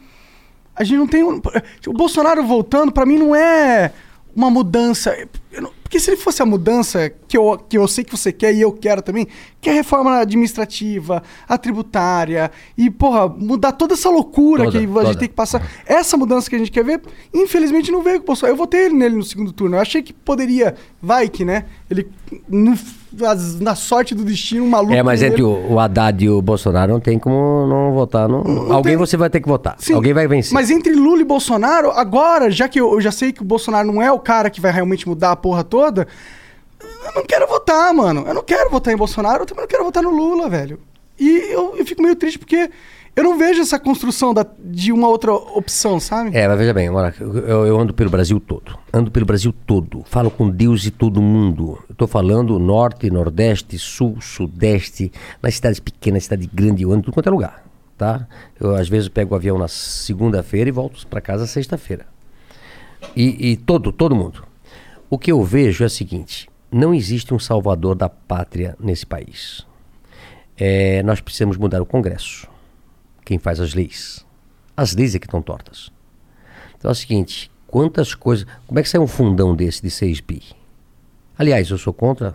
[0.77, 1.23] a gente não tem.
[1.25, 1.41] um-
[1.87, 3.93] O Bolsonaro voltando, pra mim, não é
[4.35, 5.17] uma mudança.
[5.51, 8.31] eu não- porque se ele fosse a mudança que eu, que eu sei que você
[8.31, 9.27] quer e eu quero também,
[9.59, 14.85] que é a reforma administrativa, a tributária, e, porra, mudar toda essa loucura Toda, que
[14.85, 15.07] a toda.
[15.07, 15.67] gente tem que passar.
[15.87, 17.01] Essa mudança que a gente quer ver,
[17.33, 18.53] infelizmente não veio com o Bolsonaro.
[18.53, 19.77] Eu votei ele nele no segundo turno.
[19.77, 21.65] Eu achei que poderia, vai que, né?
[21.91, 22.07] Ele,
[22.47, 22.77] no-
[23.23, 24.93] as- na sorte do destino, um maluco.
[24.95, 28.29] É, mas entre o, o Haddad e o Bolsonaro não tem como não votar.
[28.29, 29.77] Não, alguém você vai ter que votar.
[29.79, 30.53] Sim, Alguém vai vencer.
[30.55, 33.91] Mas entre Lula e Bolsonaro, agora, já que eu, eu já sei que o Bolsonaro
[33.93, 36.07] não é o cara que vai realmente mudar a porra toda,
[37.07, 38.25] eu não quero votar, mano.
[38.27, 40.79] Eu não quero votar em Bolsonaro, eu também não quero votar no Lula, velho.
[41.19, 42.71] E eu, eu fico meio triste porque
[43.19, 46.37] eu não vejo essa construção da- de uma outra opção, sabe?
[46.37, 48.79] É, mas veja bem, eu, eu ando pelo Brasil todo.
[48.93, 50.05] Ando pelo Brasil todo.
[50.07, 51.83] Falo com Deus e todo mundo.
[51.97, 55.11] Tô falando norte, nordeste, sul, sudeste,
[55.43, 57.65] nas cidades pequenas, cidade grande, eu ando tudo quanto é lugar.
[57.97, 58.29] Tá?
[58.61, 62.07] Eu às vezes pego o avião na segunda-feira e volto para casa sexta-feira.
[63.17, 64.45] E, e todo, todo mundo.
[65.11, 69.67] O que eu vejo é o seguinte: não existe um salvador da pátria nesse país.
[70.57, 72.47] É, nós precisamos mudar o Congresso.
[73.29, 74.25] Quem faz as leis.
[74.75, 75.91] As leis é que estão tortas.
[76.79, 78.47] Então é o seguinte: quantas coisas.
[78.67, 80.43] Como é que sai um fundão desse de 6 bi?
[81.39, 82.35] Aliás, eu sou contra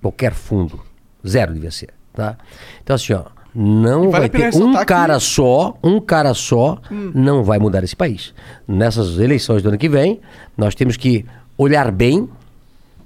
[0.00, 0.80] qualquer fundo.
[1.28, 1.90] Zero devia ser.
[2.14, 2.38] Tá?
[2.82, 3.24] Então, assim, ó.
[3.54, 7.12] Não Vale vai ter um cara só, um cara só, Hum.
[7.14, 8.32] não vai mudar esse país.
[8.66, 10.22] Nessas eleições do ano que vem,
[10.56, 11.24] nós temos que
[11.56, 12.28] olhar bem,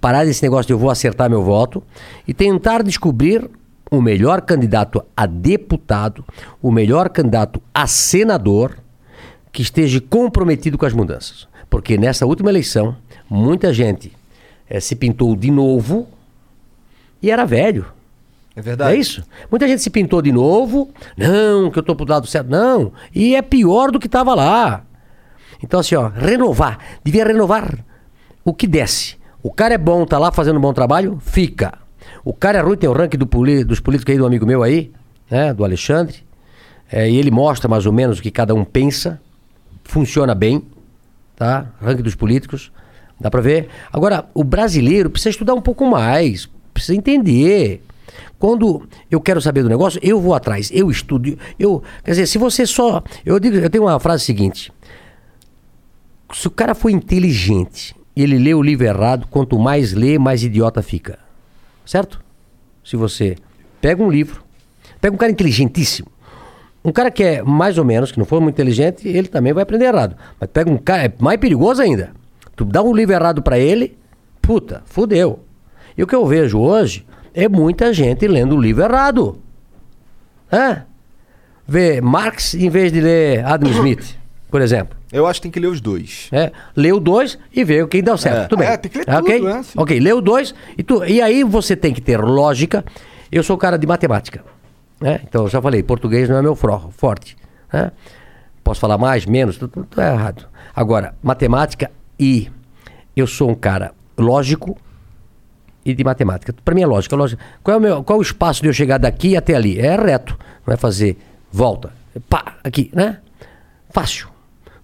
[0.01, 1.83] parar desse negócio de eu vou acertar meu voto
[2.27, 3.51] e tentar descobrir
[3.91, 6.25] o melhor candidato a deputado,
[6.63, 8.79] o melhor candidato a senador
[9.53, 11.49] que esteja comprometido com as mudanças.
[11.71, 12.97] Porque nessa última eleição,
[13.29, 14.13] muita gente
[14.69, 16.09] eh, se pintou de novo
[17.23, 17.87] e era velho.
[18.55, 18.97] É verdade.
[18.97, 19.23] É isso?
[19.51, 20.91] Muita gente se pintou de novo.
[21.17, 22.49] Não, que eu tô pro lado certo.
[22.51, 22.93] Não.
[23.15, 24.83] E é pior do que estava lá.
[25.63, 26.79] Então, assim, ó, renovar.
[27.05, 27.85] Devia renovar
[28.45, 29.17] o que desce.
[29.43, 31.79] O cara é bom, tá lá fazendo um bom trabalho, fica.
[32.25, 33.27] O cara é ruim, tem o ranking do
[33.65, 34.91] dos políticos aí, do amigo meu aí,
[35.31, 35.53] né?
[35.53, 36.17] Do Alexandre.
[36.91, 39.21] É, e ele mostra mais ou menos o que cada um pensa.
[39.85, 40.63] Funciona bem,
[41.37, 41.67] tá?
[41.81, 42.73] Ranking dos políticos.
[43.21, 43.69] Dá pra ver.
[43.93, 46.49] Agora, o brasileiro precisa estudar um pouco mais.
[46.73, 47.83] Precisa entender.
[48.39, 51.37] Quando eu quero saber do negócio, eu vou atrás, eu estudo.
[51.59, 53.03] Eu, quer dizer, se você só.
[53.25, 54.73] Eu, digo, eu tenho uma frase seguinte:
[56.33, 60.45] se o cara for inteligente e ele lê o livro errado, quanto mais lê, mais
[60.45, 61.19] idiota fica.
[61.89, 62.21] Certo?
[62.85, 63.35] Se você
[63.81, 64.45] pega um livro,
[65.01, 66.09] pega um cara inteligentíssimo.
[66.85, 69.63] Um cara que é mais ou menos, que não for muito inteligente, ele também vai
[69.63, 70.15] aprender errado.
[70.39, 72.13] Mas pega um cara, é mais perigoso ainda.
[72.55, 73.97] Tu dá um livro errado para ele,
[74.43, 75.43] puta, fudeu.
[75.97, 79.41] E o que eu vejo hoje é muita gente lendo o livro errado.
[80.53, 80.83] É?
[81.67, 84.18] Vê Marx em vez de ler Adam Smith,
[84.51, 84.97] por exemplo.
[85.13, 86.29] Eu acho que tem que ler os dois.
[86.33, 88.37] É, lê o dois e vê quem deu certo.
[88.39, 88.47] É.
[88.47, 88.69] Tudo bem.
[88.69, 89.39] É, tem que ler ok?
[89.39, 89.63] tudo, né?
[89.63, 89.73] Sim.
[89.77, 92.85] Ok, lê o dois e, tu, e aí você tem que ter lógica.
[93.31, 94.45] Eu sou cara de matemática.
[95.01, 95.21] Né?
[95.29, 97.37] Então eu já falei, português não é meu fro- forte.
[97.73, 97.93] né?
[98.65, 100.47] Posso falar mais, menos, tudo, tudo é errado.
[100.75, 102.51] Agora, matemática e
[103.17, 104.77] eu sou um cara lógico
[105.85, 106.55] e de matemática.
[106.65, 107.43] Para mim é lógica, lógica.
[107.63, 109.79] Qual é, o meu, qual é o espaço de eu chegar daqui até ali?
[109.79, 111.17] É reto, não é fazer
[111.51, 111.93] volta.
[112.29, 113.19] Pá, aqui, né?
[113.91, 114.29] Fácil,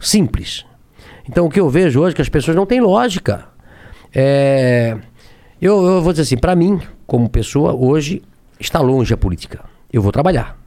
[0.06, 0.64] simples.
[1.28, 3.46] Então o que eu vejo hoje é que as pessoas não têm lógica.
[4.14, 4.96] É,
[5.60, 8.22] eu, eu vou dizer assim, para mim, como pessoa, hoje
[8.60, 9.64] está longe a política.
[9.92, 10.58] Eu vou trabalhar.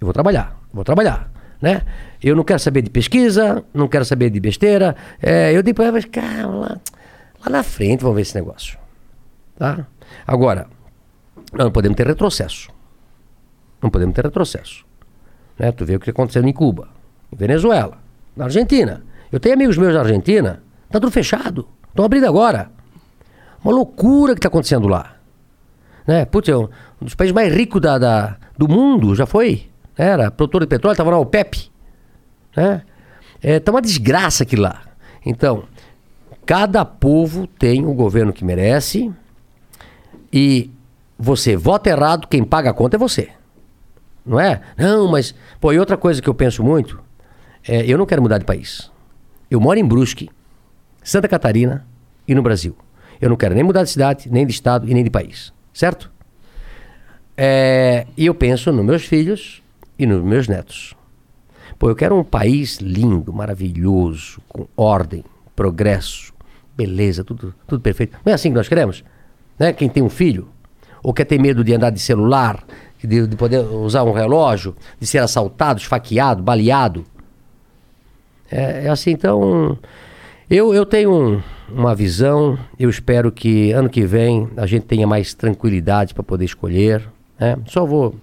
[0.00, 1.82] Eu vou trabalhar, vou trabalhar, né?
[2.22, 4.94] Eu não quero saber de pesquisa, não quero saber de besteira.
[5.20, 6.80] É, eu para elas, cara, lá,
[7.40, 8.78] lá na frente vamos ver esse negócio.
[9.58, 9.86] Tá?
[10.26, 10.68] Agora,
[11.52, 12.70] nós não podemos ter retrocesso.
[13.82, 14.84] Não podemos ter retrocesso.
[15.58, 15.72] Né?
[15.72, 16.88] Tu vê o que está acontecendo em Cuba,
[17.32, 17.98] em Venezuela,
[18.38, 19.02] na Argentina.
[19.30, 21.68] Eu tenho amigos meus na Argentina, tá tudo fechado.
[21.90, 22.70] Estão abrindo agora.
[23.62, 25.16] Uma loucura que está acontecendo lá.
[26.06, 26.24] Né?
[26.24, 26.68] Putz, é um
[27.00, 29.68] um dos países mais ricos da, da- do mundo, já foi.
[29.96, 31.70] Era produtor de petróleo, estava na OPEP.
[32.56, 32.82] Né?
[33.40, 34.82] É, tá uma desgraça aquilo lá.
[35.24, 35.62] Então,
[36.44, 39.12] cada povo tem o governo que merece
[40.32, 40.70] e
[41.16, 43.28] você vota errado, quem paga a conta é você.
[44.26, 44.60] Não é?
[44.76, 45.32] Não, mas.
[45.60, 47.00] Pô, e outra coisa que eu penso muito
[47.68, 48.90] é: eu não quero mudar de país.
[49.50, 50.28] Eu moro em Brusque,
[51.02, 51.86] Santa Catarina
[52.26, 52.76] e no Brasil.
[53.20, 55.52] Eu não quero nem mudar de cidade, nem de estado e nem de país.
[55.72, 56.10] Certo?
[57.36, 59.62] É, e eu penso nos meus filhos
[59.98, 60.94] e nos meus netos.
[61.78, 65.24] Pô, eu quero um país lindo, maravilhoso, com ordem,
[65.54, 66.32] progresso,
[66.76, 68.18] beleza, tudo, tudo perfeito.
[68.24, 69.04] Não é assim que nós queremos?
[69.58, 69.72] Né?
[69.72, 70.48] Quem tem um filho,
[71.02, 72.64] ou quer ter medo de andar de celular,
[73.02, 77.04] de, de poder usar um relógio, de ser assaltado, esfaqueado, baleado.
[78.50, 79.78] É, é assim, então.
[80.50, 85.06] Eu, eu tenho um- uma visão, eu espero que ano que vem a gente tenha
[85.06, 87.06] mais tranquilidade para poder escolher.
[87.38, 87.56] né?
[87.66, 88.14] Só vou.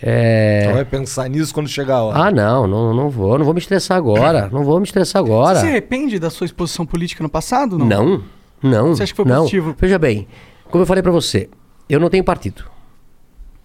[0.00, 0.62] É...
[0.62, 2.18] Então vai pensar nisso quando chegar a hora.
[2.18, 4.48] Ah, não, não, não vou, não vou me estressar agora.
[4.50, 5.56] Não vou me estressar agora.
[5.60, 7.78] Você se arrepende da sua exposição política no passado?
[7.78, 7.86] Não.
[7.86, 8.22] Não,
[8.62, 8.88] não.
[8.96, 9.40] Você acha que foi não.
[9.42, 9.76] positivo?
[9.78, 10.26] Veja bem,
[10.70, 11.48] como eu falei pra você,
[11.88, 12.64] eu não tenho partido.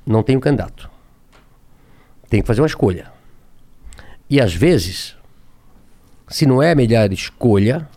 [0.06, 0.90] Não tenho candidato.
[2.30, 3.11] Tenho que fazer uma escolha.
[4.30, 5.17] E às vezes,
[6.27, 7.88] se não é a melhor escolha,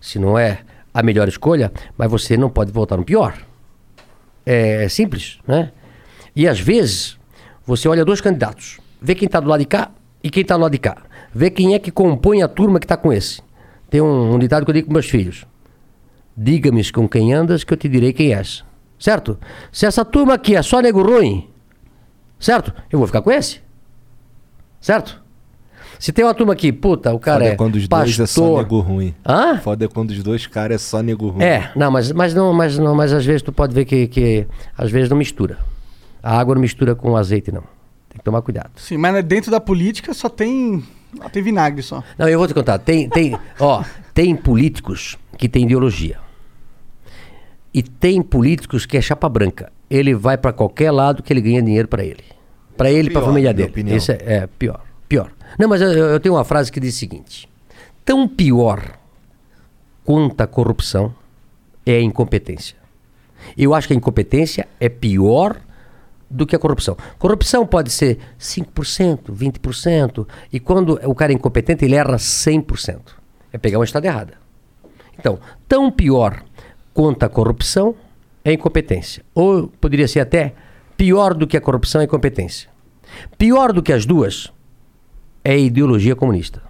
[0.00, 0.60] se não é
[0.94, 3.36] a melhor escolha, mas você não pode votar no pior.
[4.44, 5.72] É simples, né?
[6.34, 7.18] E às vezes,
[7.66, 9.90] você olha dois candidatos, vê quem está do lado de cá
[10.22, 10.96] e quem está do lado de cá.
[11.34, 13.42] Vê quem é que compõe a turma que está com esse.
[13.90, 15.44] Tem um, um ditado que eu digo com meus filhos.
[16.36, 18.64] Diga-me com quem andas que eu te direi quem és.
[18.98, 19.38] Certo?
[19.70, 21.50] Se essa turma aqui é só nego ruim,
[22.38, 22.72] certo?
[22.90, 23.60] Eu vou ficar com esse.
[24.80, 25.22] Certo?
[25.98, 28.06] Se tem uma turma aqui, puta, o cara Foda é quando os pastor...
[28.06, 29.14] dois é só nego ruim.
[29.26, 29.58] Hã?
[29.58, 31.42] Foda é quando os dois caras é só nego ruim.
[31.44, 34.46] É, não, mas, mas não, mas não, mas às vezes tu pode ver que, que
[34.76, 35.58] às vezes não mistura.
[36.22, 37.62] A água não mistura com o azeite, não.
[38.08, 38.70] Tem que tomar cuidado.
[38.76, 40.82] Sim, mas dentro da política só tem.
[41.16, 42.02] Só tem vinagre só.
[42.18, 42.78] Não, eu vou te contar.
[42.78, 46.18] Tem, tem, ó, tem políticos que têm ideologia.
[47.72, 49.70] E tem políticos que é chapa branca.
[49.90, 52.24] Ele vai pra qualquer lado que ele ganha dinheiro pra ele.
[52.76, 53.68] Pra ele e pra família dele.
[53.68, 53.96] opinião.
[53.96, 55.30] Esse é, é, pior, pior.
[55.58, 57.48] Não, mas eu, eu tenho uma frase que diz o seguinte:
[58.04, 58.98] tão pior
[60.04, 61.14] quanto a corrupção
[61.84, 62.76] é a incompetência.
[63.56, 65.60] Eu acho que a incompetência é pior
[66.28, 66.96] do que a corrupção.
[67.18, 73.00] Corrupção pode ser 5%, 20%, e quando o cara é incompetente, ele erra 100%.
[73.52, 74.34] É pegar uma estrada errada.
[75.18, 76.42] Então, tão pior
[76.92, 77.94] quanto a corrupção
[78.44, 79.24] é a incompetência.
[79.34, 80.54] Ou poderia ser até
[80.96, 82.68] pior do que a corrupção é a incompetência.
[83.38, 84.52] Pior do que as duas
[85.46, 86.60] é a ideologia comunista.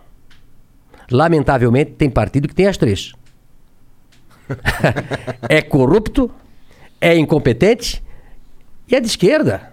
[1.11, 3.15] Lamentavelmente, tem partido que tem as três.
[5.49, 6.31] é corrupto,
[7.01, 8.05] é incompetente
[8.87, 9.73] e é de esquerda.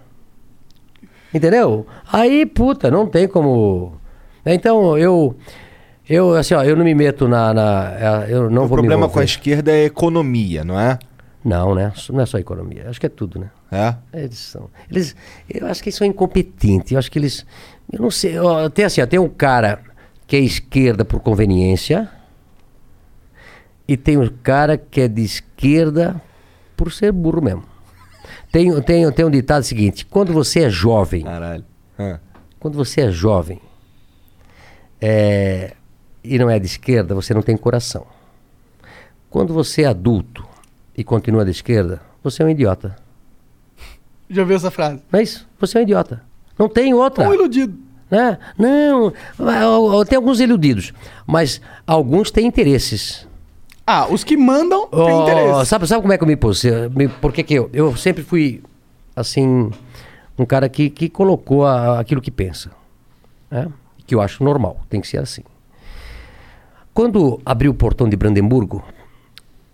[1.34, 1.86] Entendeu?
[2.10, 4.00] Aí, puta, não tem como.
[4.46, 5.36] Então, eu.
[6.08, 7.52] Eu, assim, ó, eu não me meto na.
[7.52, 10.98] na eh, eu não o vou problema com a esquerda é economia, não é?
[11.44, 11.92] Não, né?
[12.10, 12.88] Não é só economia.
[12.88, 13.50] Acho que é tudo, né?
[13.70, 13.94] É?
[14.14, 14.70] Eles são.
[14.90, 15.14] Eles,
[15.48, 16.92] eu acho que eles são incompetentes.
[16.92, 17.44] Eu acho que eles.
[17.92, 18.38] Eu não sei.
[18.38, 19.82] ó, Tem assim, ó, tem um cara
[20.26, 22.10] que é esquerda por conveniência.
[23.86, 26.20] E tem um cara que é de esquerda
[26.76, 27.64] por ser burro mesmo.
[28.50, 31.24] Tem, tem, tem um ditado seguinte: quando você é jovem.
[31.24, 31.64] Caralho.
[31.98, 32.18] Ah.
[32.58, 33.60] Quando você é jovem
[35.00, 35.74] é,
[36.22, 38.06] e não é de esquerda, você não tem coração.
[39.28, 40.46] Quando você é adulto
[40.96, 42.96] e continua de esquerda, você é um idiota.
[44.30, 45.02] Já ouviu essa frase?
[45.12, 45.46] Não é isso?
[45.60, 46.22] Você é um idiota.
[46.58, 47.28] Não tem outra.
[47.28, 47.78] Um iludido.
[48.10, 48.38] Né?
[48.56, 50.92] Não, ó, tem alguns iludidos,
[51.26, 53.26] mas alguns têm interesses.
[53.86, 55.66] Ah, os que mandam têm Ó, interesse.
[55.68, 56.62] sabe, sabe como é que eu me pus?
[57.20, 57.68] Por que, que eu?
[57.72, 58.62] Eu sempre fui,
[59.16, 59.70] assim,
[60.38, 62.70] um cara que, que colocou a- aquilo que pensa.
[63.50, 63.68] Né?
[64.06, 65.42] Que eu acho normal, tem que ser assim.
[66.92, 68.84] Quando abriu o portão de Brandemburgo,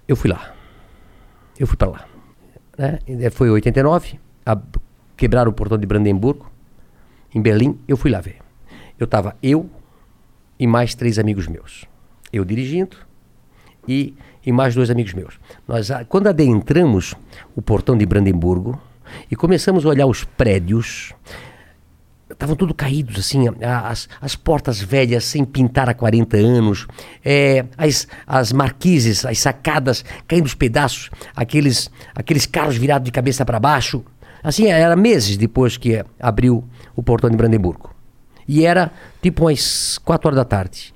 [0.09, 0.53] eu fui lá.
[1.59, 2.05] Eu fui para lá.
[2.79, 2.99] Né?
[3.31, 4.81] Foi em 89, ab-
[5.17, 6.51] quebraram o portão de Brandemburgo,
[7.35, 8.39] em Berlim, eu fui lá ver.
[8.99, 9.69] Eu estava eu
[10.59, 11.87] e mais três amigos meus.
[12.33, 12.97] Eu dirigindo,
[13.87, 15.39] e, e mais dois amigos meus.
[15.67, 17.15] Nós, quando adentramos
[17.55, 18.81] o portão de Brandemburgo
[19.31, 21.13] e começamos a olhar os prédios,
[22.31, 26.87] estavam tudo caídos, assim, as, as portas velhas sem pintar há 40 anos,
[27.25, 33.45] é, as, as marquises, as sacadas caindo os pedaços, aqueles, aqueles carros virados de cabeça
[33.45, 34.05] para baixo.
[34.43, 36.65] Assim, era meses depois que abriu
[37.01, 37.95] o portão de Brandemburgo.
[38.47, 40.95] E era tipo umas 4 horas da tarde.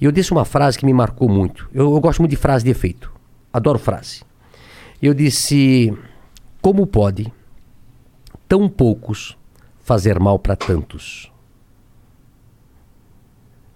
[0.00, 1.68] E eu disse uma frase que me marcou muito.
[1.72, 3.12] Eu, eu gosto muito de frase de efeito.
[3.52, 4.22] Adoro frase.
[5.00, 5.92] Eu disse:
[6.60, 7.32] Como pode
[8.48, 9.36] tão poucos
[9.80, 11.30] fazer mal para tantos?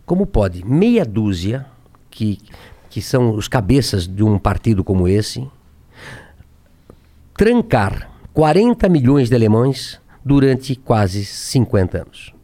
[0.04, 1.66] Como pode meia dúzia,
[2.08, 2.38] que,
[2.88, 5.50] que são os cabeças de um partido como esse,
[7.36, 12.36] trancar 40 milhões de alemães durante quase 50 anos?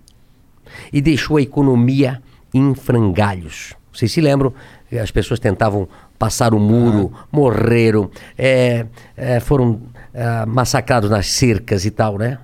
[0.93, 3.75] e deixou a economia em frangalhos.
[3.93, 4.53] Vocês se lembram?
[5.01, 5.89] As pessoas tentavam
[6.19, 8.87] passar o muro, morreram, eh,
[9.17, 9.81] eh, foram
[10.15, 12.39] ah, massacrados nas cercas e tal, né?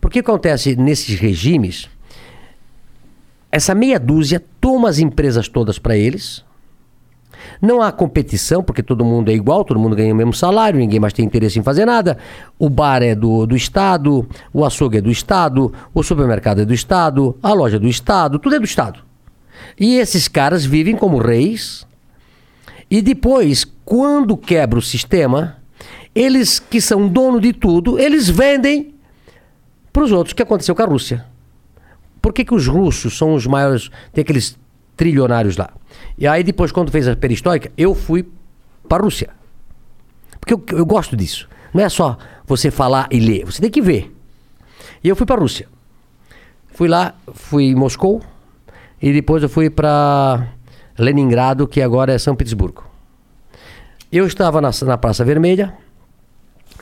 [0.00, 1.88] Porque acontece nesses regimes?
[3.50, 6.44] Essa meia dúzia toma as empresas todas para eles.
[7.62, 10.98] Não há competição, porque todo mundo é igual, todo mundo ganha o mesmo salário, ninguém
[10.98, 12.18] mais tem interesse em fazer nada.
[12.58, 16.74] O bar é do, do Estado, o açougue é do Estado, o supermercado é do
[16.74, 18.98] Estado, a loja é do Estado, tudo é do Estado.
[19.78, 21.86] E esses caras vivem como reis.
[22.90, 25.58] E depois, quando quebra o sistema,
[26.12, 28.92] eles que são dono de tudo, eles vendem
[29.92, 31.24] para os outros, o que aconteceu com a Rússia.
[32.20, 34.58] Por que, que os russos são os maiores, tem aqueles
[34.96, 35.70] trilionários lá?
[36.16, 38.26] E aí depois, quando fez a perestroika, eu fui
[38.88, 39.30] para a Rússia.
[40.38, 41.48] Porque eu, eu gosto disso.
[41.72, 44.14] Não é só você falar e ler, você tem que ver.
[45.02, 45.68] E eu fui para a Rússia.
[46.72, 48.22] Fui lá, fui em Moscou,
[49.00, 50.48] e depois eu fui para
[50.98, 52.84] Leningrado, que agora é São Petersburgo.
[54.10, 55.74] Eu estava na, na Praça Vermelha,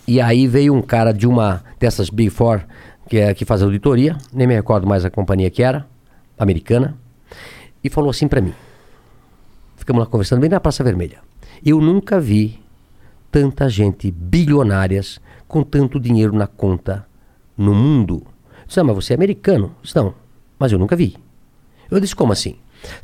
[0.06, 2.62] e aí veio um cara de uma dessas Big Four,
[3.08, 5.86] que, é, que faz auditoria, nem me recordo mais a companhia que era,
[6.38, 6.96] americana,
[7.82, 8.54] e falou assim para mim.
[9.76, 11.18] Ficamos lá conversando bem na Praça Vermelha.
[11.64, 12.60] Eu nunca vi
[13.30, 17.06] tanta gente bilionárias com tanto dinheiro na conta
[17.56, 18.26] no mundo.
[18.66, 19.74] Disse, ah, mas você é americano?
[19.82, 20.14] Disse, não,
[20.58, 21.16] mas eu nunca vi.
[21.90, 22.56] Eu disse, como assim?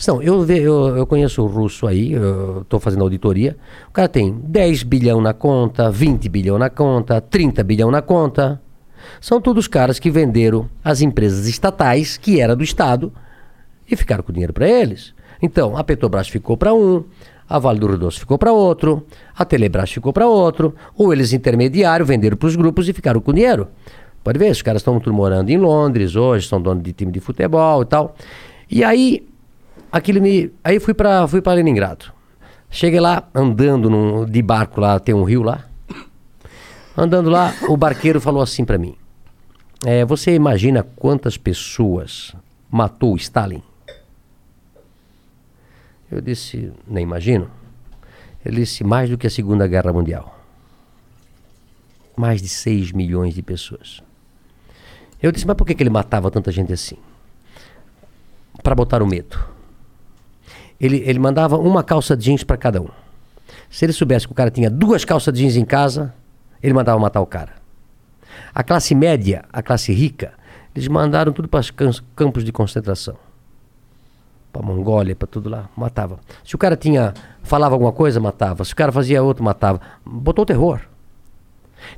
[0.07, 2.15] Não, eu, eu, eu conheço o russo aí,
[2.61, 3.57] estou fazendo auditoria.
[3.89, 8.61] O cara tem 10 bilhão na conta, 20 bilhão na conta, 30 bilhão na conta.
[9.21, 13.13] São todos caras que venderam as empresas estatais, que era do Estado,
[13.91, 15.15] e ficaram com dinheiro para eles.
[15.41, 17.05] Então, a Petrobras ficou para um,
[17.49, 19.07] a Vale do Rio Doce ficou para outro,
[19.37, 23.33] a Telebrás ficou para outro, ou eles intermediário venderam para os grupos e ficaram com
[23.33, 23.69] dinheiro.
[24.25, 27.83] Pode ver, os caras estão morando em Londres hoje, são donos de time de futebol
[27.83, 28.17] e tal.
[28.69, 29.25] E aí,
[29.93, 30.51] aquilo me.
[30.65, 32.07] Aí fui para fui Leningrado.
[32.69, 35.65] Cheguei lá, andando num- de barco lá, tem um rio lá.
[36.97, 38.97] Andando lá, o barqueiro falou assim para mim:
[39.85, 42.35] é, Você imagina quantas pessoas
[42.69, 43.63] matou o Stalin?
[46.10, 47.51] Eu disse: Nem imagino.
[48.44, 50.39] Ele disse: Mais do que a Segunda Guerra Mundial.
[52.17, 54.02] Mais de 6 milhões de pessoas.
[55.23, 56.97] Eu disse: Mas por que, que ele matava tanta gente assim?
[58.62, 59.39] Para botar o medo.
[60.81, 62.89] Ele, ele mandava uma calça jeans para cada um.
[63.70, 66.15] Se ele soubesse que o cara tinha duas calças jeans em casa,
[66.62, 67.55] ele mandava matar o cara.
[68.55, 70.35] A classe média, a classe rica,
[70.75, 73.17] eles mandaram tudo para os campos de concentração.
[74.57, 76.18] Para Mongólia, para tudo lá, matava.
[76.43, 77.12] Se o cara tinha
[77.43, 78.65] falava alguma coisa, matava.
[78.65, 79.81] Se o cara fazia outro, matava.
[80.05, 80.81] Botou terror.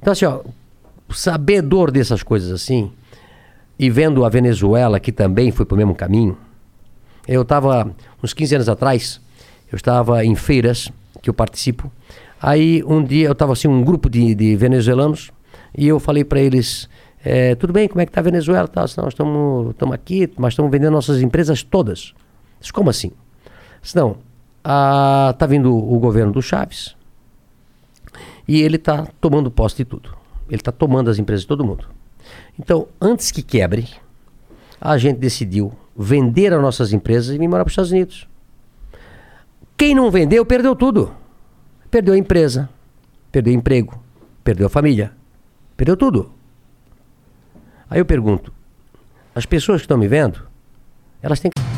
[0.00, 0.40] Então assim, ó,
[1.10, 2.90] sabedor dessas coisas assim,
[3.78, 6.36] e vendo a Venezuela, que também foi para o mesmo caminho,
[7.28, 9.20] eu estava, uns 15 anos atrás,
[9.70, 10.90] eu estava em feiras,
[11.22, 11.90] que eu participo,
[12.42, 15.30] aí um dia eu estava assim, um grupo de, de venezuelanos,
[15.76, 16.88] e eu falei para eles,
[17.24, 18.66] é, tudo bem, como é que está a Venezuela?
[18.66, 22.14] Tá, nós estamos aqui, mas estamos vendendo nossas empresas todas.
[22.60, 23.12] Disse, como assim?
[23.80, 24.18] Disse, não,
[24.58, 26.96] está vindo o governo do Chaves,
[28.46, 30.16] e ele está tomando posse de tudo.
[30.48, 31.86] Ele está tomando as empresas de todo mundo.
[32.58, 33.88] Então, antes que quebre,
[34.80, 38.26] a gente decidiu vender as nossas empresas e vir morar para os Estados Unidos.
[39.76, 41.14] Quem não vendeu, perdeu tudo.
[41.90, 42.68] Perdeu a empresa,
[43.30, 44.02] perdeu o emprego,
[44.44, 45.12] perdeu a família,
[45.76, 46.32] perdeu tudo.
[47.88, 48.52] Aí eu pergunto,
[49.34, 50.46] as pessoas que estão me vendo,
[51.22, 51.77] elas têm que...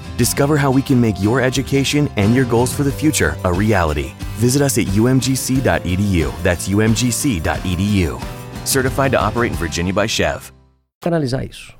[0.21, 4.13] Discover how we can make your education and your goals for the future a reality.
[4.37, 6.43] Visit us at umgc.edu.
[6.43, 8.21] That's umgc.edu.
[8.63, 10.51] Certified to operate in Virginia by Chev.
[11.03, 11.73] analisar isso.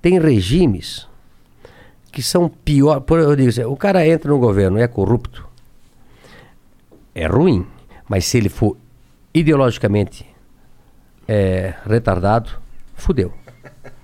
[0.00, 1.06] Tem regimes
[2.10, 3.04] que são pior.
[3.06, 5.46] Eu digo assim, o cara entra no governo, é corrupto,
[7.14, 7.66] é ruim,
[8.08, 8.78] mas se ele for
[9.34, 10.24] ideologicamente
[11.28, 12.48] é, retardado,
[12.94, 13.37] fudeu.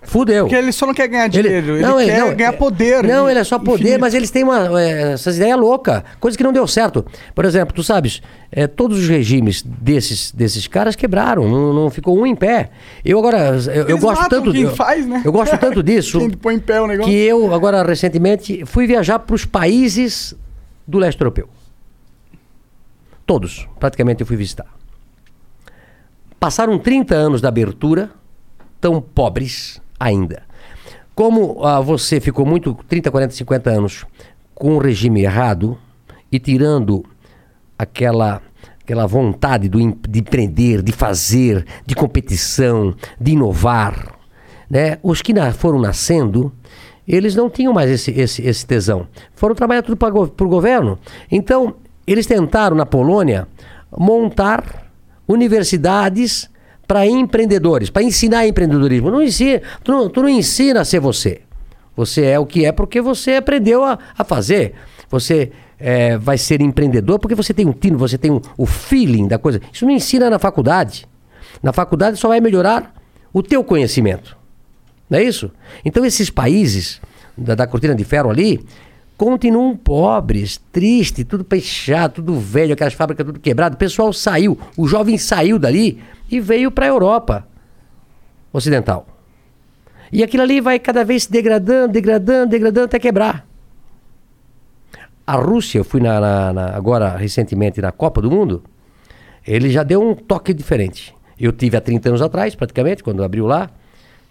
[0.04, 0.44] Fudeu.
[0.44, 3.02] Porque ele só não quer ganhar dinheiro, ele, não, quer não, ganhar é- poder.
[3.02, 4.00] Não, ele é só poder, infinito.
[4.00, 7.04] mas eles têm uma, é, essas ideias loucas, coisa que não deu certo.
[7.34, 12.18] Por exemplo, tu sabes, é, todos os regimes desses, desses caras quebraram, não, não ficou
[12.18, 12.70] um em pé.
[13.04, 15.22] Eu agora, eu, eu gosto tanto quem eu, faz, né?
[15.24, 17.10] eu gosto tanto disso Quem põe em pé o negócio.
[17.12, 20.34] que eu agora recentemente fui viajar para os países
[20.86, 21.48] do leste europeu.
[23.26, 24.66] Todos, praticamente eu fui visitar.
[26.38, 28.10] Passaram 30 anos da abertura,
[28.80, 30.42] tão pobres ainda.
[31.14, 34.04] Como ah, você ficou muito 30, 40, 50 anos
[34.54, 35.78] com o regime errado
[36.30, 37.04] e tirando
[37.78, 38.42] aquela
[38.82, 44.14] aquela vontade do, de empreender, de fazer, de competição, de inovar,
[44.68, 44.98] né?
[45.02, 46.52] Os que na- foram nascendo,
[47.08, 49.06] eles não tinham mais esse, esse, esse tesão.
[49.34, 50.98] Foram trabalhar tudo para o governo.
[51.30, 53.48] Então, eles tentaram na Polônia
[53.96, 54.90] montar
[55.26, 56.50] universidades
[56.86, 59.10] para empreendedores, para ensinar empreendedorismo.
[59.10, 61.40] Não ensina, tu, não, tu não ensina a ser você.
[61.96, 64.74] Você é o que é porque você aprendeu a, a fazer.
[65.10, 69.28] Você é, vai ser empreendedor porque você tem um tino, você tem um- o feeling
[69.28, 69.60] da coisa.
[69.72, 71.06] Isso não ensina na faculdade.
[71.62, 72.94] Na faculdade só vai melhorar
[73.32, 74.36] o teu conhecimento.
[75.08, 75.50] Não é isso?
[75.84, 77.00] Então esses países
[77.36, 78.64] da, da cortina de ferro ali
[79.16, 83.76] continuam pobres, tristes, tudo fechado, tudo velho, aquelas fábricas tudo quebradas.
[83.76, 87.46] O pessoal saiu, o jovem saiu dali e veio para a Europa
[88.52, 89.06] ocidental.
[90.12, 93.46] E aquilo ali vai cada vez se degradando, degradando, degradando até quebrar.
[95.26, 98.62] A Rússia, eu fui na, na- na- agora recentemente na Copa do Mundo,
[99.46, 101.14] ele já deu um toque diferente.
[101.40, 103.70] Eu tive há 30 anos atrás, praticamente, quando abriu lá,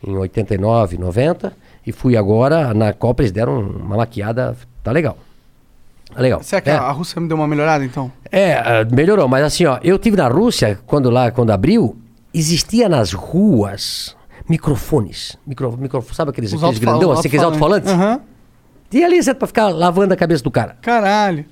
[0.06, 1.54] em 89, 90,
[1.86, 5.18] e fui agora na Copa, eles deram uma maquiada, tá legal.
[6.14, 6.44] Tá legal.
[6.44, 6.74] Será que É.
[6.74, 8.12] a Rússia me deu uma melhorada, então?
[8.32, 11.98] É, ah, melhorou, mas assim, ó, eu tive na Rússia, quando lá, quando abriu,
[12.34, 14.16] existia nas ruas
[14.48, 15.36] microfones.
[15.48, 17.92] Micro, micro, sabe aqueles, aqueles grandão, assim, aqueles alto-falantes.
[17.92, 18.20] Aham.
[18.92, 20.78] E ali você pra ficar lavando a cabeça do cara.
[20.82, 21.46] Caralho.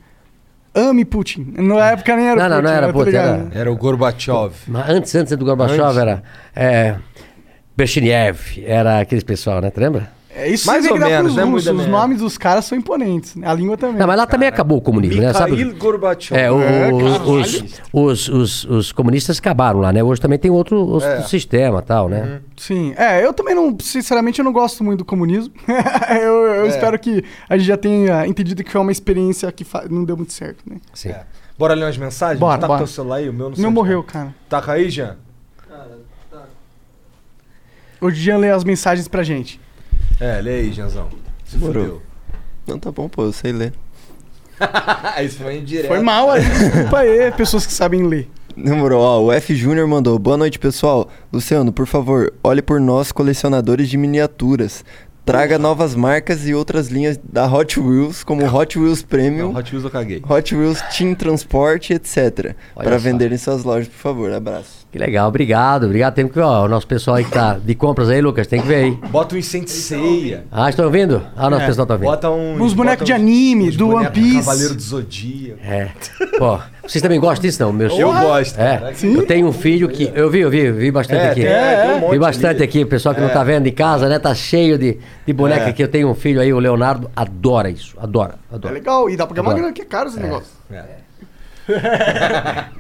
[0.76, 1.54] Ame Putin.
[1.58, 2.68] Na época nem era Não, não, Putin.
[2.68, 4.54] não era tô Putin, era- Era o Gorbachev.
[4.68, 5.98] Mas antes, antes do Gorbachev Antes?
[5.98, 6.24] era
[6.56, 6.96] é,
[7.76, 9.70] Brezhnev, era aqueles pessoal, né?
[9.72, 10.12] Tu lembra?
[10.34, 11.44] É isso Mais ou menos, né?
[11.44, 11.68] russos.
[11.80, 13.36] Os nomes dos caras são imponentes.
[13.36, 13.46] né?
[13.48, 13.98] A língua também.
[13.98, 15.34] Não, mas lá também acabou o comunismo, né?
[15.34, 15.52] Sabe?
[15.52, 16.40] Mikhail Gorbachev.
[16.40, 20.02] É, o- É, os, os, os, os, os comunistas acabaram lá, né?
[20.02, 21.22] Hoje também tem outro, outro É.
[21.24, 22.40] sistema tal, né?
[22.56, 22.94] Sim.
[22.98, 25.54] É, eu também não, sinceramente, eu não gosto muito do comunismo.
[26.22, 26.68] eu eu É.
[26.70, 30.16] espero que a gente já tenha entendido que foi uma experiência que fa- não deu
[30.16, 30.78] muito certo, né?
[30.94, 31.10] Sim.
[31.10, 31.24] É.
[31.60, 32.40] Bora ler umas mensagens?
[32.40, 32.78] Bora, tá bora.
[32.80, 33.28] teu celular aí?
[33.30, 34.12] O meu não sei morreu, tá.
[34.14, 34.36] cara.
[34.50, 35.18] Tá aí, Jean?
[38.00, 39.60] O Jean lê as mensagens pra gente.
[40.22, 41.10] É, lê aí, Jeanzão.
[41.44, 42.00] Se fudeu.
[42.68, 43.74] Não, tá bom, pô, eu sei ler.
[45.26, 45.88] Isso foi indireto.
[45.88, 46.44] Foi mal aí.
[46.46, 48.30] Desculpa aí, pessoas que sabem ler.
[48.56, 50.20] Demorou, ó, o F Júnior mandou.
[50.20, 51.10] Boa noite, pessoal.
[51.34, 54.86] Luciano, por favor, olhe por nós, colecionadores de miniaturas.
[55.24, 59.72] Traga novas marcas e outras linhas da Hot Wheels, como Hot Wheels Premium, Não, Hot
[59.72, 60.22] Wheels eu caguei.
[60.28, 62.56] Hot Wheels Team Transport, etc.
[62.76, 63.04] Olha Para só.
[63.04, 64.32] vender em suas lojas, por favor.
[64.34, 64.82] Abraço.
[64.92, 66.16] Que legal, obrigado, obrigado.
[66.16, 68.68] Tem que ó, o nosso pessoal aí que tá de compras aí, Lucas, tem que
[68.68, 68.92] ver aí.
[69.10, 70.44] Bota um incêndio ceia.
[70.52, 71.22] Ah, estão ouvindo?
[71.38, 71.68] Ah, nosso É.
[71.68, 72.10] pessoal tá ouvindo.
[72.10, 72.62] Bota um.
[72.62, 74.38] Uns bonecos de anime, do One Piece.
[74.40, 75.60] Cavaleiro do Zodíaco.
[75.64, 75.92] É.
[76.38, 77.72] Pô, vocês também gostam disso, não?
[77.72, 78.60] Meus Eu gosto.
[78.60, 78.78] É.
[78.80, 78.94] cara.
[79.02, 80.12] Eu tenho um filho que.
[80.14, 81.42] Eu vi, eu vi, eu vi bastante É, aqui.
[81.42, 82.64] tem- é, tem um monte vi bastante ali.
[82.64, 82.84] aqui.
[82.84, 83.34] O pessoal que não É.
[83.34, 84.20] tá vendo de casa, né?
[84.20, 85.70] Tá cheio de, de boneca É.
[85.70, 85.84] aqui.
[85.84, 87.96] Eu tenho um filho aí, o Leonardo, adora isso.
[88.00, 88.74] Adora, É adora.
[88.74, 89.10] legal.
[89.10, 90.52] E dá pra ganhar uma grana que é caro esse negócio.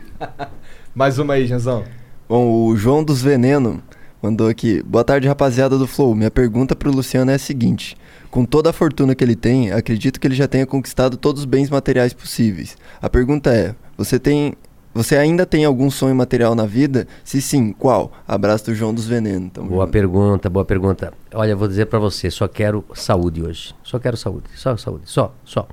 [0.93, 1.83] Mais uma aí, Janzão.
[2.27, 3.81] Bom, o João dos Veneno
[4.21, 4.81] mandou aqui.
[4.83, 6.13] Boa tarde, rapaziada do Flow.
[6.15, 7.97] Minha pergunta pro Luciano é a seguinte:
[8.29, 11.45] Com toda a fortuna que ele tem, acredito que ele já tenha conquistado todos os
[11.45, 12.77] bens materiais possíveis.
[13.01, 14.53] A pergunta é: você tem.
[14.93, 17.07] Você ainda tem algum sonho material na vida?
[17.23, 18.11] Se sim, qual?
[18.27, 19.49] Abraço do João dos Veneno.
[19.49, 19.93] Tamo Boa junto.
[19.93, 21.13] pergunta, boa pergunta.
[21.33, 23.73] Olha, vou dizer pra você, só quero saúde hoje.
[23.83, 25.65] Só quero saúde, só saúde, só, só.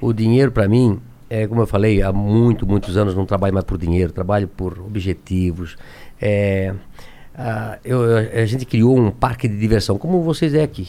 [0.00, 3.64] O dinheiro pra mim, é como eu falei, há muito, muitos anos não trabalho mais
[3.64, 5.76] por dinheiro, trabalho por objetivos.
[6.20, 6.74] É,
[7.84, 10.88] eu- eu- a gente criou um parque de diversão, como vocês é aqui.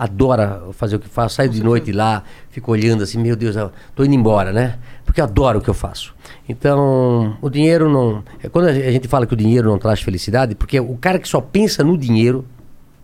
[0.00, 3.70] Adora fazer o que faz, saio de noite lá, fico olhando assim, meu Deus, eu
[3.94, 4.78] tô indo embora, né?
[5.04, 6.14] Porque eu adoro o que eu faço.
[6.48, 8.24] Então, o dinheiro não.
[8.42, 11.28] é Quando a gente fala que o dinheiro não traz felicidade, porque o cara que
[11.28, 12.46] só pensa no dinheiro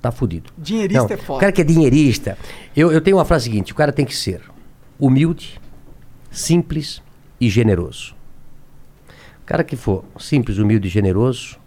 [0.00, 0.50] tá fudido.
[0.56, 1.36] Dinheirista Não, é foda.
[1.36, 2.38] O cara que é dinheirista.
[2.74, 4.40] Eu, eu tenho uma frase seguinte: o cara tem que ser
[4.98, 5.60] humilde,
[6.30, 7.02] simples
[7.38, 8.14] e generoso.
[9.42, 11.58] O cara que for simples, humilde e generoso,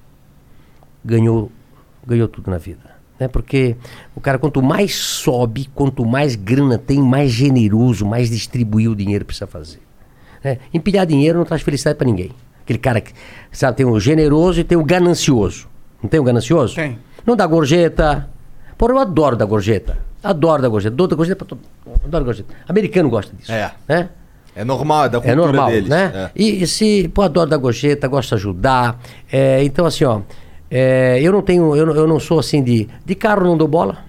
[1.05, 1.51] ganhou,
[2.03, 2.88] ganhou tudo na vida.
[3.19, 3.27] Né?
[3.27, 3.75] Porque
[4.15, 9.25] o cara, quanto mais sobe, quanto mais grana tem, mais generoso, mais distribuir o dinheiro
[9.25, 9.79] precisa fazer.
[10.43, 10.57] Né?
[10.73, 12.31] Empilhar dinheiro não traz felicidade para ninguém.
[12.63, 13.11] Aquele cara que,
[13.51, 15.67] sabe, tem o generoso e tem o ganancioso.
[16.01, 16.75] Não tem o ganancioso?
[16.75, 16.97] Tem.
[17.25, 18.29] Não dá gorjeta.
[18.77, 19.97] Porra, eu adoro dar gorjeta.
[20.23, 20.95] Adoro dar gorjeta.
[20.95, 21.61] Dou da gorjeta pra todo
[22.05, 22.53] Adoro gorjeta.
[22.67, 23.51] Americano gosta disso.
[23.51, 23.71] É.
[23.87, 24.09] Né?
[24.55, 25.89] É normal, é da É cultura normal, deles.
[25.89, 26.11] né?
[26.13, 26.31] É.
[26.35, 28.99] E, e se, pô, adoro dar gorjeta, gosto de ajudar.
[29.31, 30.21] É, então, assim, ó,
[30.71, 33.67] é, eu não tenho, eu, não- eu não sou assim de, de carro, não dou
[33.67, 33.99] bola,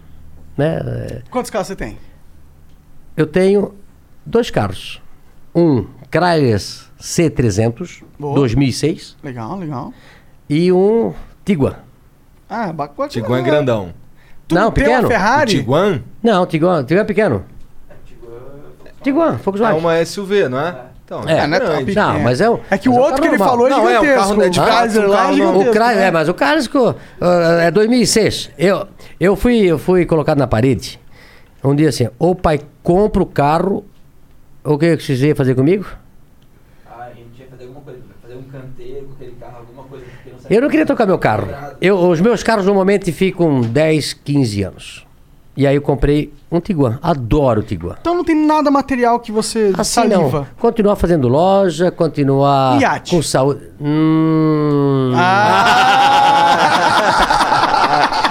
[0.56, 0.78] né?
[0.84, 1.96] É, Quantos carros você tem?
[3.16, 3.74] Eu tenho
[4.24, 5.00] dois carros.
[5.54, 6.58] Um Chrysler
[7.00, 8.34] C300, Boa.
[8.34, 9.92] 2006, Legal, legal.
[10.48, 11.12] e um
[11.44, 11.76] Tiguan.
[12.48, 13.08] Ah, bacana.
[13.08, 13.92] Tiguan é grandão.
[14.46, 15.02] Tu não, tem pequeno.
[15.02, 15.50] uma Ferrari?
[15.52, 16.02] Tiguan?
[16.22, 17.44] Não, Tiguan, Tiguan é pequeno.
[19.02, 19.78] Tiguan, É Volkswagen.
[19.80, 20.89] uma SUV, não é?
[21.10, 22.06] Então, É, não é pequeno.
[22.06, 22.60] Não, mas é um.
[22.70, 23.48] É que o um outro que ele normal.
[23.48, 24.20] falou é Não, é, o gigantesco.
[24.20, 25.58] carro não é de o fato, Chrysler lá é gigantesco.
[25.58, 26.06] O Chrysler, né?
[26.06, 28.50] é, mas o Chrysler ah, é 2006.
[28.56, 28.86] Eu,
[29.18, 31.00] eu, fui, eu fui colocado na parede.
[31.64, 33.84] Um dia assim, ou pai compra o carro,
[34.62, 35.84] o que vocês iam fazer comigo?
[36.86, 40.04] Ah, a gente que fazer alguma coisa, fazer um canteiro com aquele carro, alguma coisa
[40.26, 41.48] não Eu não queria tocar meu carro.
[41.80, 45.06] Eu, os meus carros normalmente ficam 10, 15 anos.
[45.60, 46.98] E aí eu comprei um Tiguan.
[47.02, 47.94] Adoro o Tiguan.
[48.00, 50.38] Então não tem nada material que você Assim saliva.
[50.38, 50.46] não.
[50.58, 53.10] Continuar fazendo loja, continuar iate.
[53.14, 53.60] com saúde.
[53.78, 55.12] Hum...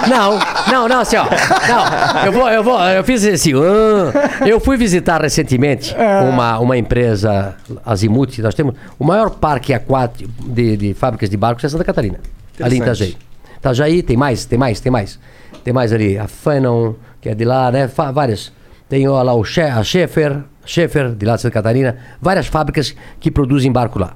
[0.08, 0.40] Não,
[0.72, 1.25] não, não, assim, ó.
[1.25, 3.51] Não, eu vou, eu vou, eu fiz assim.
[3.53, 4.48] ah.
[4.48, 5.93] eu fui visitar recentemente
[6.27, 11.64] uma, uma empresa, Azimuth, nós temos o maior parque aquático de, de fábricas de barcos
[11.64, 12.19] é Santa Catarina.
[12.59, 12.82] Ali em.
[12.82, 13.16] Itajaí.
[13.58, 15.19] Itajaí tem mais, tem mais, tem mais.
[15.64, 17.88] Tem mais ali, a Fanon, que é de lá, né?
[17.88, 18.51] Fa- várias.
[18.88, 21.98] Tem ó, lá o She a Schaefer, Schaefer, de lá de Santa Catarina.
[22.22, 24.14] Várias fábricas que produzem barco lá.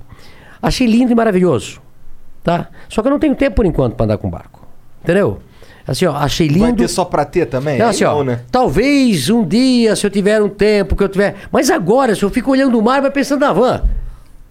[0.61, 1.79] Achei lindo e maravilhoso,
[2.43, 2.69] tá?
[2.89, 4.65] Só que eu não tenho tempo por enquanto para andar com barco.
[5.03, 5.39] Entendeu?
[5.85, 6.61] Assim, ó, achei lindo.
[6.61, 7.77] Vai ter só pra ter também?
[7.77, 8.39] Não, assim, ó, não, né?
[8.49, 11.35] talvez um dia, se eu tiver um tempo que eu tiver.
[11.51, 13.83] Mas agora, se eu fico olhando o mar, vai pensando na van.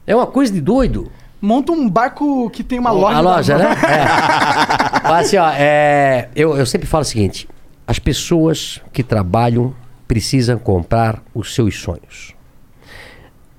[0.06, 1.10] É uma coisa de doido.
[1.40, 3.16] Monta um barco que tem uma loja.
[3.16, 3.64] A loja, né?
[3.82, 5.08] É.
[5.08, 7.48] Mas assim, ó, é, eu, eu sempre falo o seguinte:
[7.92, 9.74] as pessoas que trabalham
[10.08, 12.34] precisam comprar os seus sonhos.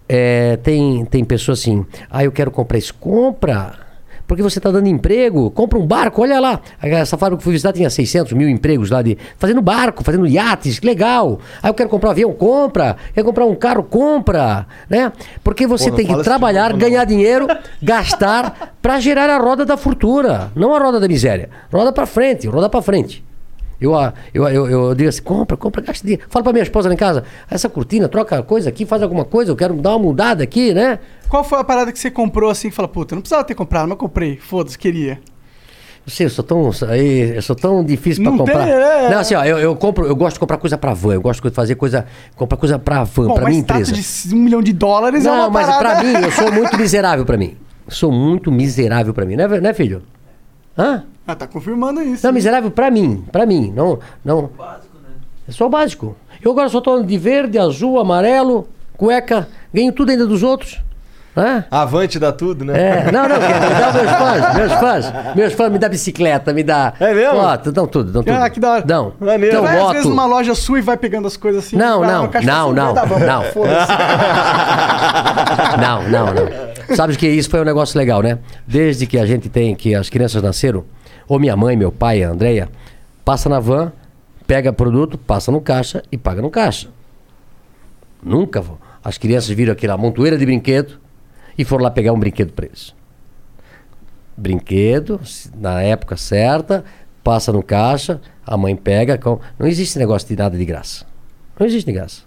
[0.09, 2.95] É, tem, tem pessoas assim, ah, eu quero comprar isso.
[2.95, 3.77] Compra!
[4.25, 6.59] Porque você está dando emprego, compra um barco, olha lá.
[6.81, 10.25] Essa fábrica que eu fui visitar tinha 600 mil empregos lá de fazendo barco, fazendo
[10.25, 11.39] iates, legal.
[11.61, 12.95] Ah, eu quero comprar um avião, compra.
[13.13, 15.11] Quer comprar um carro, compra, né?
[15.43, 17.45] Porque você Pô, tem que esse trabalhar, tipo, ganhar dinheiro,
[17.79, 21.51] gastar para gerar a roda da fortuna, não a roda da miséria.
[21.71, 23.23] Roda para frente, roda para frente.
[23.85, 26.25] Eu, ah, eu, eu, eu digo assim, compra, compra, gasta dinheiro.
[26.29, 29.51] Fala pra minha esposa lá em casa, essa cortina, troca coisa aqui, faz alguma coisa,
[29.51, 30.99] eu quero dar uma mudada aqui, né?
[31.29, 33.87] Qual foi a parada que você comprou assim que fala, puta, não precisava ter comprado,
[33.89, 34.37] mas comprei.
[34.37, 35.19] Foda-se, queria.
[36.05, 36.69] Não sei, eu sou tão,
[37.35, 38.65] eu sou tão difícil pra Não comprar.
[38.65, 39.09] tem, é.
[39.09, 41.41] Não, assim, ó, eu, eu compro, eu gosto de comprar coisa pra van, eu gosto
[41.41, 42.05] de fazer coisa,
[42.35, 43.93] comprar coisa pra van, uma minha empresa.
[43.93, 47.25] de um milhão de dólares é Não, uma mas pra mim, eu sou muito miserável
[47.25, 47.55] pra mim.
[47.87, 50.03] Sou muito miserável pra mim, né, né filho?
[50.77, 51.03] Hã?
[51.27, 52.25] Ah, tá confirmando isso.
[52.25, 54.49] Não, miserável pra mim, pra mim, não, não.
[55.47, 56.15] É só o básico.
[56.41, 60.81] Eu agora só tô de verde, azul, amarelo, cueca, ganho tudo ainda dos outros.
[61.35, 61.65] Hã?
[61.71, 63.07] Avante dá tudo, né?
[63.07, 66.53] É, não, não, quero me dá meus fãs, meus fãs, meus fãs me dá bicicleta,
[66.53, 66.93] me dá.
[66.99, 67.39] É mesmo?
[67.39, 68.35] Ó, dão tudo, dão tudo.
[68.35, 68.81] Ah, que da hora.
[68.83, 69.13] Dão.
[69.19, 69.55] Maneiro.
[69.55, 70.09] Dão Vai às vezes moto.
[70.09, 71.75] numa loja sua e vai pegando as coisas assim.
[71.75, 73.19] Não, não, não, não, bom.
[73.19, 73.43] não.
[73.45, 73.91] Foda-se.
[75.81, 76.95] Não, não, não.
[76.95, 78.37] Sabe que isso foi um negócio legal, né?
[78.67, 80.83] Desde que a gente tem, que as crianças nasceram,
[81.27, 82.69] ou minha mãe, meu pai, a Andrea,
[83.25, 83.91] passa na van,
[84.47, 86.89] pega produto, passa no caixa e paga no caixa.
[88.21, 88.63] Nunca.
[89.03, 90.99] As crianças viram aquela montoeira de brinquedo
[91.57, 92.93] e foram lá pegar um brinquedo para eles.
[94.35, 95.19] Brinquedo,
[95.55, 96.83] na época certa,
[97.23, 99.17] passa no caixa, a mãe pega.
[99.17, 101.05] com- Não existe negócio de nada de graça.
[101.59, 102.23] Não existe de graça.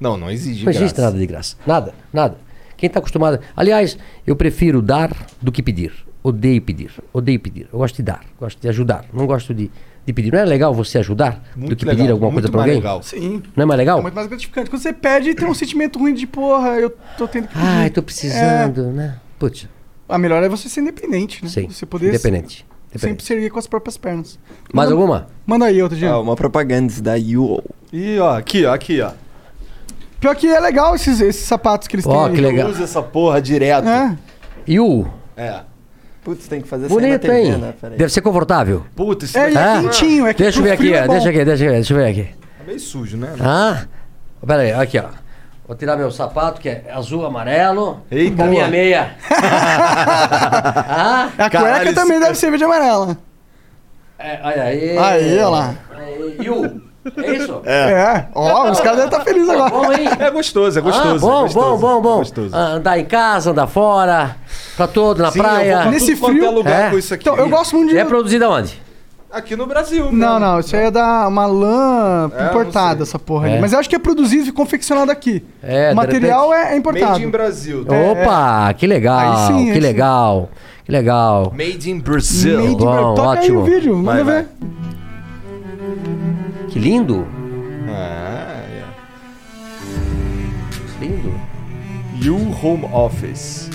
[0.00, 1.02] Não, não exige Não existe graça.
[1.02, 1.56] nada de graça.
[1.66, 2.36] Nada, nada.
[2.76, 3.38] Quem está acostumado.
[3.54, 3.96] Aliás,
[4.26, 5.92] eu prefiro dar do que pedir.
[6.22, 6.90] Odeio pedir.
[7.12, 7.68] Odeio pedir.
[7.72, 8.20] Eu gosto de dar.
[8.38, 9.04] Gosto de ajudar.
[9.12, 9.70] Não gosto de,
[10.06, 10.32] de pedir.
[10.32, 12.70] Não é legal você ajudar do Muito que legal, pedir alguma muito coisa para mais
[12.70, 12.80] alguém?
[12.82, 13.02] legal.
[13.02, 13.42] Sim.
[13.56, 13.98] Não é mais legal?
[13.98, 14.70] É muito mais gratificante.
[14.70, 17.66] Quando você pede, tem um sentimento ruim de porra, eu tô tendo que pedir.
[17.66, 19.18] Ai, tô precisando, né?
[19.38, 19.68] Putz,
[20.08, 21.50] A melhor é você ser independente, né?
[21.50, 21.68] sim.
[21.68, 22.58] Você poder Independente.
[22.58, 23.24] sempre Independente.
[23.24, 24.38] se erguer com as próprias pernas.
[24.72, 25.26] Mais Manda- alguma?
[25.44, 26.10] Manda aí outra, dia.
[26.10, 27.64] Ah, uma propaganda da UO.
[27.92, 29.10] E ó, aqui, ó, aqui, ó.
[30.20, 32.36] Pior que é legal esses, esses sapatos que eles Ó, têm.
[32.36, 32.70] que legal.
[32.70, 33.88] Usa essa porra direto.
[33.88, 34.16] É.
[34.68, 35.04] E o?
[35.36, 35.62] É.
[36.24, 37.56] Putz, tem que fazer Bonito, TV, hein?
[37.58, 37.74] né?
[37.80, 37.98] Peraí.
[37.98, 38.84] Deve ser confortável.
[38.94, 41.44] Puta, esse É, daqui é quentinho, é que Deixa eu ver aqui, é deixa aqui,
[41.44, 42.28] deixa aqui, deixa eu ver aqui.
[42.60, 43.34] é meio sujo, né?
[43.40, 43.84] Ah?
[44.46, 45.06] Pera aí, aqui, ó.
[45.66, 48.02] Vou tirar meu sapato, que é azul, amarelo.
[48.10, 48.44] Eita.
[48.44, 49.16] A minha meia.
[49.30, 51.28] ah?
[51.38, 53.16] A cueca também deve ser verde e amarela.
[54.18, 54.98] É, olha aí.
[54.98, 55.74] Aí, olha lá.
[55.96, 56.91] Aí, E o?
[57.16, 57.60] É isso?
[57.64, 58.26] É.
[58.34, 59.70] Ó, os caras devem estar felizes agora.
[59.70, 60.08] Bom, hein?
[60.20, 61.08] É gostoso, é gostoso.
[61.08, 62.14] Ah, bom, é gostoso, bom, bom, bom.
[62.14, 62.50] é gostoso.
[62.56, 64.36] Ah, Andar em casa, andar fora,
[64.76, 65.72] pra todo, na Sim, eu praia.
[65.74, 66.90] vou pra Nesse quanto frio- é lugar É.
[66.90, 67.28] com isso aqui.
[67.28, 67.98] Então, eu gosto muito de.
[67.98, 68.80] É produzido aonde?
[69.32, 70.12] Aqui no Brasil.
[70.12, 73.02] Não, não, isso aí é da uma lã É, importada, sei.
[73.04, 73.54] essa porra aí.
[73.54, 73.60] É.
[73.60, 75.42] Mas eu acho que é produzido e confeccionado aqui.
[75.62, 77.12] É, o material é, é importado.
[77.12, 77.84] Made in Brasil.
[77.84, 77.94] tá?
[77.96, 79.80] Opa, que legal, Aí sim, aí que sim.
[79.80, 80.50] legal,
[80.84, 81.50] que legal.
[81.56, 82.58] Made in Brazil.
[82.60, 83.64] Made in Bom, Bra- Toca aí o ótimo.
[83.64, 84.48] vídeo, manda Vai, ver.
[86.72, 87.26] Que lindo,
[87.88, 88.84] Ah, é.
[91.00, 91.32] lindo.
[92.20, 93.68] You Home Office.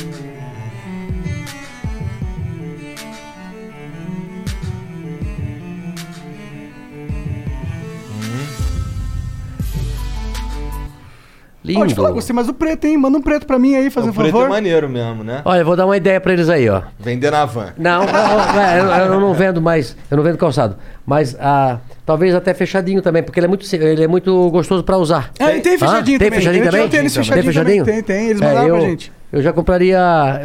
[11.76, 12.14] Ó, te falar, Lindo.
[12.16, 12.98] gostei mais do preto, hein?
[12.98, 14.46] Manda um preto pra mim aí, fazendo o preto favor.
[14.46, 15.42] é maneiro mesmo, né?
[15.44, 16.84] Olha, eu vou dar uma ideia pra eles aí, ó.
[16.98, 17.74] Vender na van.
[17.78, 20.78] Não, eu, eu- eu não vendo mais, eu não vendo calçado.
[21.10, 24.98] Mas ah, talvez até fechadinho também, porque ele é muito, ele é muito gostoso pra
[24.98, 25.32] usar.
[25.40, 26.32] É, e tem fechadinho Ah, tem também.
[26.32, 26.90] fechadinho Ele tinha também?
[26.90, 27.86] tênis Tem fechadinho fechadinho?
[27.86, 28.04] também.
[28.04, 28.30] Tem, tem.
[28.30, 29.12] Eles É, mandaram eu, pra gente.
[29.32, 30.00] Eu já compraria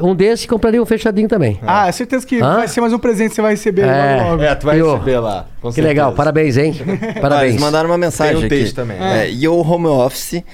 [0.05, 1.59] um desse e compraria um fechadinho também.
[1.67, 2.59] Ah, é certeza que Hã?
[2.59, 4.17] vai ser mais um presente que você vai receber É.
[4.19, 4.43] logo, logo.
[4.45, 5.47] É, tu vai Eu- receber lá.
[5.61, 5.89] com que certeza.
[5.89, 6.75] legal, parabéns, hein?
[7.17, 7.51] Ah, Parabéns.
[7.51, 8.57] eles mandaram uma mensagem Tem um aqui.
[8.61, 8.99] texto também.
[9.01, 10.45] É, Yo Home Office,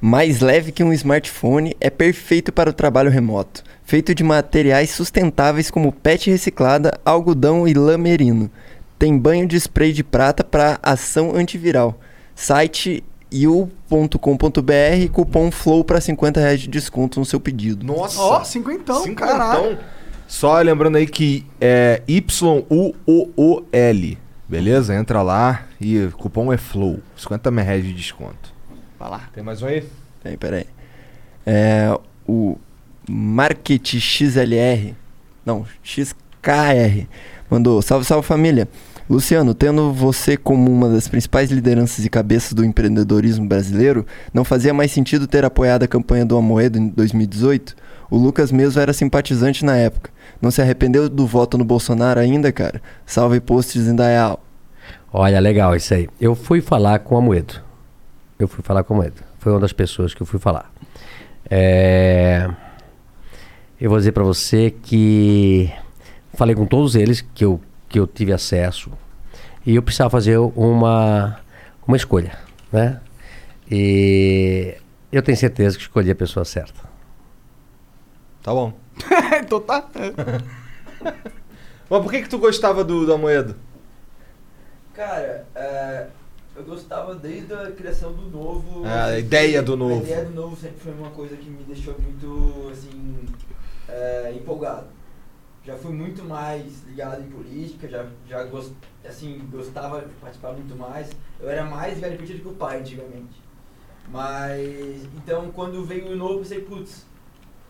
[0.00, 3.62] mais leve que um smartphone, é perfeito para o trabalho remoto.
[3.84, 8.50] Feito de materiais sustentáveis como PET reciclada, algodão e lã merino.
[8.98, 11.98] Tem banho de spray de prata para ação antiviral.
[12.34, 17.86] Site you.com.br, cupom FLOW para 50 reais de desconto no seu pedido.
[17.86, 18.20] Nossa.
[18.20, 19.78] Ó, cinquentão, caralho.
[20.26, 22.98] Só lembrando aí que é Y-U-O-O-L.
[24.48, 24.94] Beleza?
[24.94, 27.00] Entra lá e o cupom é FLOW.
[27.16, 28.52] 50 reais de desconto.
[28.98, 29.28] Vai lá.
[29.32, 29.84] Tem mais um aí?
[30.22, 30.66] Peraí, peraí.
[31.46, 32.58] É, o
[33.08, 34.94] Market XLR,
[35.44, 37.06] não, XKR,
[37.48, 38.68] mandou, salve, salve família.
[39.08, 44.74] Luciano, tendo você como uma das principais lideranças e cabeças do empreendedorismo brasileiro, não fazia
[44.74, 47.74] mais sentido ter apoiado a campanha do Amoedo em 2018?
[48.10, 50.10] O Lucas mesmo era simpatizante na época.
[50.42, 52.82] Não se arrependeu do voto no Bolsonaro ainda, cara?
[53.06, 54.44] Salve posts em Dayal.
[55.10, 56.08] Olha, legal isso aí.
[56.20, 57.62] Eu fui falar com a Moedo.
[58.38, 59.22] Eu fui falar com a Moedo.
[59.38, 60.70] Foi uma das pessoas que eu fui falar.
[61.50, 62.48] É...
[63.80, 65.72] Eu vou dizer pra você que
[66.34, 68.90] falei com todos eles que eu, que eu tive acesso
[69.64, 71.40] e eu precisava fazer uma,
[71.86, 72.38] uma escolha,
[72.72, 73.00] né?
[73.70, 74.76] E
[75.12, 76.88] eu tenho certeza que escolhi a pessoa certa.
[78.42, 78.72] Tá bom.
[79.40, 79.88] então tá.
[81.90, 83.56] Mas por que que tu gostava do, do Amoedo?
[84.94, 86.06] Cara, é,
[86.56, 88.86] eu gostava desde a criação do novo.
[88.86, 90.00] É, a ideia do novo.
[90.00, 93.26] A ideia do novo sempre foi uma coisa que me deixou muito, assim,
[93.88, 94.86] é, empolgado.
[95.68, 98.72] Já fui muito mais ligado em política, já, já gost,
[99.04, 101.10] assim, gostava de participar muito mais.
[101.38, 103.42] Eu era mais política do que o pai antigamente.
[104.10, 107.04] Mas, então, quando veio o novo, eu pensei, putz,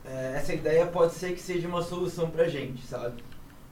[0.05, 3.20] é, essa ideia pode ser que seja uma solução pra gente, sabe?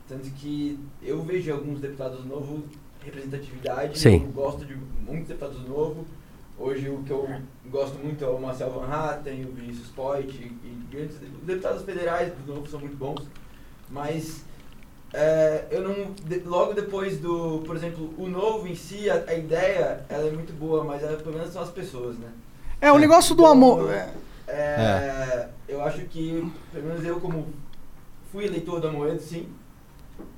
[0.09, 2.65] Tanto que eu vejo alguns deputados novos,
[3.05, 4.25] representatividade, Sim.
[4.25, 6.05] eu gosto de muitos deputados novos.
[6.59, 7.29] Hoje o que eu
[7.67, 12.33] gosto muito é o Marcel Van Hatten, o Vinícius Poit, e, e os deputados federais
[12.45, 13.25] do novo são muito bons.
[13.91, 14.43] Mas
[15.13, 16.13] é, eu não.
[16.25, 17.63] de- logo depois do.
[17.67, 21.17] Por exemplo, o novo em si, a, a ideia, ela é muito boa, mas ela,
[21.17, 22.29] pelo menos são as pessoas, né?
[22.81, 23.91] É, o negócio do amor.
[23.91, 24.11] é,
[24.49, 27.47] É, Eu acho que, pelo menos eu como
[28.31, 29.49] fui eleitor do Amoedo, sim.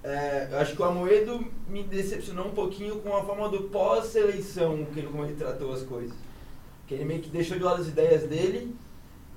[0.02, 4.86] É, eu acho que o Amoedo me decepcionou um pouquinho com a forma do pós-eleição,
[4.92, 6.14] que ele, como ele tratou as coisas.
[6.86, 8.74] Que ele meio que deixou de lado as ideias dele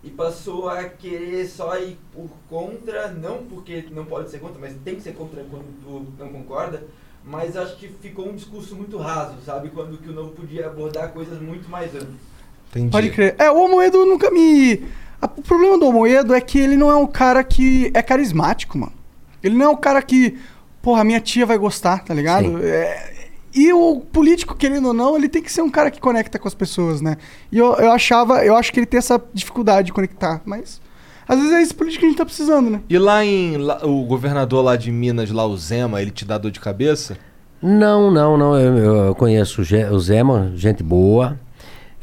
[0.03, 4.75] e passou a querer só ir por contra, não porque não pode ser contra, mas
[4.83, 6.83] tem que ser contra quando tu não concorda,
[7.23, 9.69] mas acho que ficou um discurso muito raso, sabe?
[9.69, 12.31] Quando que o Novo podia abordar coisas muito mais amplas.
[12.71, 12.91] Entendi.
[12.91, 13.35] Pode crer.
[13.37, 14.83] É, o Amoedo nunca me.
[15.21, 18.93] O problema do Amoedo é que ele não é um cara que é carismático, mano.
[19.43, 20.39] Ele não é um cara que,
[20.81, 22.57] porra, minha tia vai gostar, tá ligado?
[22.63, 23.20] É,
[23.53, 26.47] e o político, querendo ou não, ele tem que ser um cara que conecta com
[26.47, 27.17] as pessoas, né?
[27.51, 30.79] E eu, eu achava, eu acho que ele tem essa dificuldade de conectar, mas.
[31.27, 32.81] Às vezes é esse político que a gente tá precisando, né?
[32.89, 33.55] E lá em.
[33.57, 37.17] lá- o governador lá de Minas, lá, o Zema, ele te dá dor de cabeça?
[37.61, 38.57] Não, não, não.
[38.59, 41.39] Eu, eu conheço o Zema, gente boa.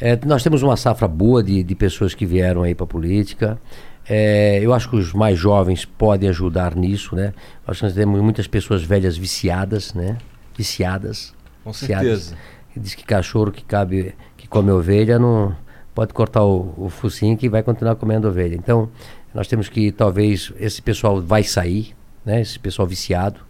[0.00, 3.60] É, nós temos uma safra boa de, de pessoas que vieram aí para política.
[4.08, 7.34] É, eu acho que os mais jovens podem ajudar nisso, né?
[7.66, 10.16] Acho que nós temos muitas pessoas velhas viciadas, né?
[10.56, 11.34] Viciadas.
[11.68, 12.34] Com certeza.
[12.72, 15.54] Que diz que cachorro que cabe, que come ovelha não
[15.94, 18.54] pode cortar o, o focinho que vai continuar comendo ovelha.
[18.54, 18.88] Então,
[19.34, 22.40] nós temos que talvez esse pessoal vai sair, né?
[22.40, 23.40] Esse pessoal viciado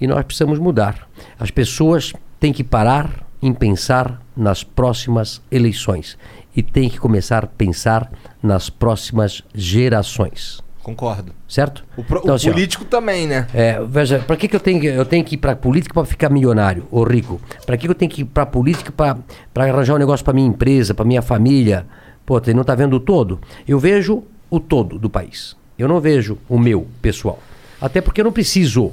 [0.00, 1.06] e nós precisamos mudar.
[1.38, 6.16] As pessoas têm que parar em pensar nas próximas eleições
[6.56, 8.10] e têm que começar a pensar
[8.42, 10.62] nas próximas gerações.
[10.82, 11.32] Concordo.
[11.48, 11.84] Certo?
[11.96, 13.46] O, pro- Então, o assim, ó, político também, né?
[13.52, 16.04] é, veja, para que, que eu tenho que eu tenho que ir para política para
[16.06, 17.40] ficar milionário ou rico?
[17.66, 19.18] Para que, que eu tenho que ir para política para
[19.64, 21.86] arranjar um negócio para minha empresa, para minha família?
[22.24, 23.38] Pô, você não está vendo o todo?
[23.68, 25.54] Eu vejo o todo do país.
[25.78, 27.38] Eu não vejo o meu pessoal.
[27.80, 28.92] Até porque eu não preciso,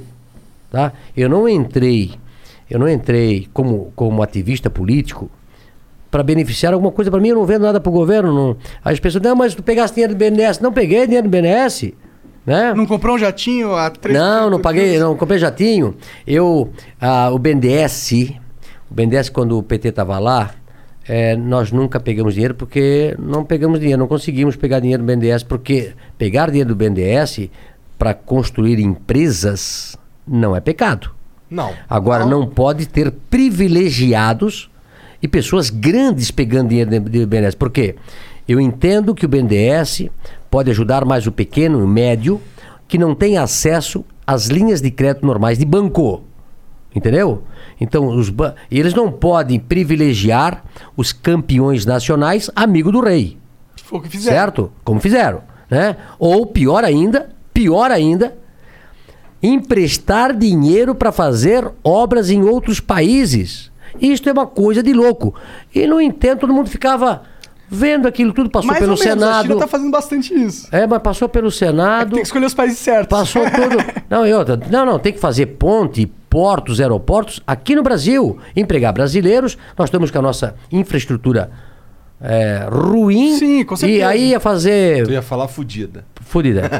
[0.70, 0.92] tá?
[1.16, 2.12] Eu não entrei,
[2.70, 5.30] eu não entrei como como ativista político
[6.10, 8.32] para beneficiar alguma coisa para mim, eu não vendo nada para o governo.
[8.32, 8.56] Não.
[8.84, 10.60] As pessoas, não, mas tu pegaste dinheiro do BNDES.
[10.60, 11.92] Não peguei dinheiro do BNDES.
[12.46, 12.72] Né?
[12.74, 15.94] Não comprou um jatinho a três Não, não paguei, não comprei jatinho.
[16.26, 18.32] Eu, ah, o BNDES,
[18.90, 20.52] o BNDES quando o PT estava lá,
[21.06, 25.42] eh, nós nunca pegamos dinheiro porque não pegamos dinheiro, não conseguimos pegar dinheiro do BNDES
[25.42, 27.50] porque pegar dinheiro do BNDES
[27.98, 29.94] para construir empresas
[30.26, 31.10] não é pecado.
[31.50, 31.72] Não.
[31.88, 34.70] Agora não pode ter privilegiados
[35.22, 37.54] e pessoas grandes pegando dinheiro do do BNDES.
[37.54, 37.96] Por quê?
[38.48, 40.08] Eu entendo que o BNDES
[40.50, 42.40] pode ajudar mais o pequeno e o médio
[42.86, 46.22] que não tem acesso às linhas de crédito normais de banco.
[46.94, 47.42] Entendeu?
[47.80, 50.64] Então, os ba- eles não podem privilegiar
[50.96, 53.36] os campeões nacionais amigo do rei.
[53.84, 54.36] Foi o que fizeram.
[54.36, 54.72] Certo?
[54.82, 55.96] Como fizeram, né?
[56.18, 58.34] Ou pior ainda, pior ainda,
[59.42, 63.70] emprestar dinheiro para fazer obras em outros países.
[64.00, 65.34] Isto é uma coisa de louco.
[65.74, 67.22] E no entanto, todo mundo ficava
[67.70, 69.46] vendo aquilo tudo, passou Mais pelo ou menos, a Senado.
[69.48, 70.68] China tá fazendo bastante isso.
[70.72, 72.10] É, mas passou pelo Senado.
[72.12, 73.08] Tem que escolher os países certos.
[73.08, 73.76] Passou tudo.
[74.08, 78.38] Não, e outra, não, não, tem que fazer ponte, portos, aeroportos aqui no Brasil.
[78.56, 79.58] Empregar brasileiros.
[79.76, 81.50] Nós temos com a nossa infraestrutura
[82.20, 83.36] é, ruim.
[83.36, 84.08] Sim, com E certeza.
[84.08, 85.04] aí ia fazer.
[85.04, 85.46] Tu ia falar
[86.28, 86.70] fudida.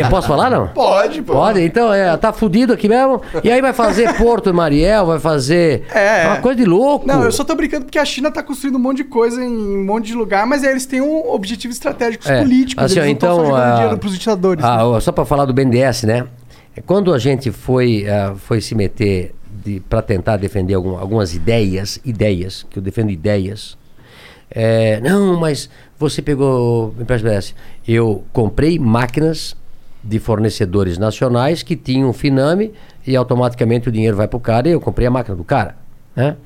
[0.00, 0.68] Eu posso falar, não?
[0.68, 1.32] Pode, pô.
[1.32, 3.22] Pode, então é, tá fudido aqui mesmo.
[3.42, 5.84] E aí vai fazer Porto Mariel, vai fazer.
[5.94, 6.26] É.
[6.26, 7.06] Uma coisa de louco.
[7.06, 9.48] Não, eu só tô brincando porque a China tá construindo um monte de coisa em
[9.48, 12.84] um monte de lugar, mas aí eles têm um objetivos estratégicos É, políticos.
[12.84, 14.64] assim, ó, eles não tão então, só jogando ah, dinheiro pros ditadores.
[14.64, 15.00] Ah, né?
[15.00, 16.26] só para falar do BNDES, né?
[16.86, 19.34] Quando a gente foi, ah, foi se meter
[19.88, 23.76] para tentar defender algum- algumas ideias, ideias, que eu defendo ideias.
[24.50, 25.68] é, não, mas
[25.98, 27.54] você pegou empréstimo BNDES.
[27.86, 29.56] Eu comprei máquinas
[30.02, 32.72] de fornecedores nacionais que tinham Finame
[33.06, 35.76] e automaticamente o dinheiro vai para o cara e eu comprei a máquina do cara.
[36.14, 36.36] Né?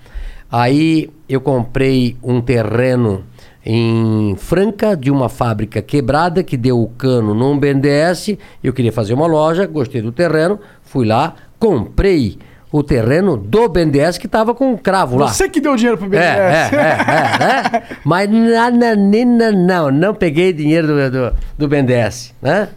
[0.50, 3.24] Aí eu comprei um terreno
[3.64, 8.36] em Franca de uma fábrica quebrada que deu o cano num BNDES.
[8.62, 12.38] Eu queria fazer uma loja, gostei do terreno, fui lá, comprei
[12.72, 15.28] o terreno do BNDES que estava com um cravo lá.
[15.28, 16.72] Você que deu dinheiro pro É, BNDES.
[16.72, 17.96] é, é, é, é.
[18.02, 22.68] Mas nananina, não, não peguei dinheiro do, do, do BNDES, né?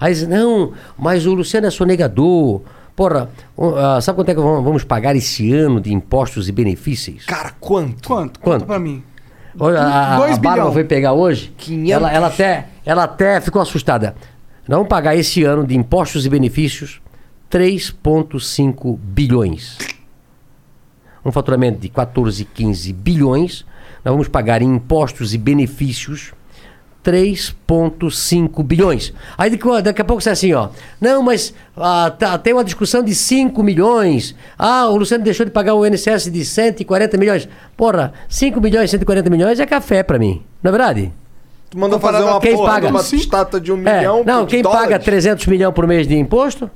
[0.00, 2.62] Aí diz, não, mas o Luciano é sonegador.
[2.96, 7.24] Porra, o- ah, sabe quanto é que vamos pagar esse ano de impostos e benefícios?
[7.24, 8.08] Cara, quanto?
[8.08, 8.40] Quanto?
[8.40, 8.66] Quanto?
[8.66, 9.00] Pra mim.
[9.60, 11.92] Olha, a, a, Bárbara foi pegar hoje, 500.
[11.92, 14.16] ela, ela, até, ela até ficou assustada.
[14.66, 17.00] Vamos pagar esse ano de impostos e benefícios
[17.52, 19.76] 3,5 bilhões.
[21.24, 23.66] Um faturamento de 14, 15 bilhões.
[24.02, 26.32] Nós vamos pagar em impostos e benefícios
[27.04, 29.12] 3,5 bilhões.
[29.36, 30.70] Aí daqui, daqui a pouco você é assim, ó.
[31.00, 34.34] Não, mas ah, tá, tem uma discussão de 5 milhões.
[34.58, 37.48] Ah, o Luciano deixou de pagar o INSS de 140 milhões.
[37.76, 40.42] Porra, 5 milhões, 140 milhões é café pra mim.
[40.62, 41.12] Não é verdade?
[41.68, 42.86] Tu mandou fazer uma quem porra paga?
[42.86, 44.84] de uma estátua de um É, milhão não, quem dólares?
[44.84, 46.70] paga 300 milhões por mês de imposto?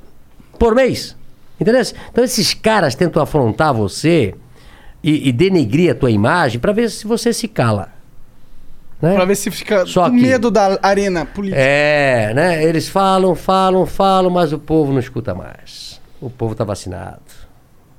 [0.57, 1.15] Por mês.
[1.59, 1.81] Entendeu?
[2.11, 4.35] Então esses caras tentam afrontar você
[5.03, 7.89] e, e denegrir a tua imagem pra ver se você se cala.
[9.01, 9.13] Né?
[9.15, 11.59] Pra ver se fica Só com que- medo da arena política.
[11.61, 12.63] É, né?
[12.63, 15.99] Eles falam, falam, falam, mas o povo não escuta mais.
[16.21, 17.21] O povo tá vacinado.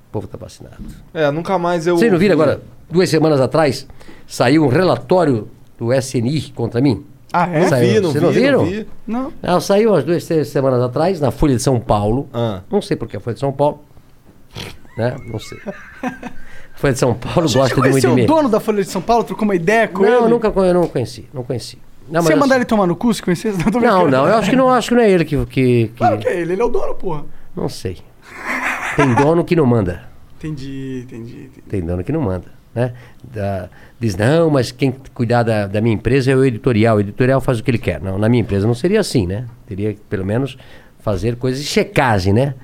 [0.08, 0.76] O povo tá vacinado.
[1.14, 1.96] É, nunca mais eu.
[1.96, 3.86] Vocês não viram agora, duas semanas atrás,
[4.26, 7.04] saiu um relatório do SNI contra mim?
[7.32, 7.60] Ah, é?
[7.60, 7.88] Não Saiu.
[7.94, 8.58] vi, não Vocês vi, não viram?
[8.58, 8.86] não vi.
[9.06, 9.32] Não.
[9.42, 12.28] Não, saiu umas duas, três semanas atrás, na Folha de São Paulo.
[12.32, 12.62] Ah.
[12.70, 13.80] Não sei porque a Folha de São Paulo.
[14.96, 15.14] Né?
[15.26, 15.58] Não sei.
[16.74, 18.88] Folha de São Paulo Você gosta de muito conheceu de o dono da Folha de
[18.88, 19.24] São Paulo?
[19.24, 20.16] Trocou uma ideia com Não, ele?
[20.24, 21.28] eu nunca eu não conheci.
[21.34, 21.78] Não conheci.
[22.08, 23.58] Não, Você ia eu- mandar ele tomar no cu se conhecesse?
[23.70, 25.36] Não, Não, não, eu acho que não, acho que não é ele que.
[25.44, 25.44] que,
[25.88, 27.24] que- Claro que é ele, ele é o dono, porra.
[27.54, 27.98] Não sei.
[28.96, 30.08] Tem dono que não manda.
[30.38, 31.32] Entendi, entendi.
[31.44, 31.62] entendi.
[31.68, 32.46] Tem dono que não manda.
[32.74, 32.92] Né?
[33.32, 36.96] Da- diz, não, mas quem cuidar da, da minha empresa é o editorial.
[36.96, 38.00] O editorial faz o que ele quer.
[38.00, 39.46] Não, na minha empresa não seria assim, né?
[39.66, 40.56] Teria que, pelo menos,
[41.00, 42.54] fazer coisas de checagem, né?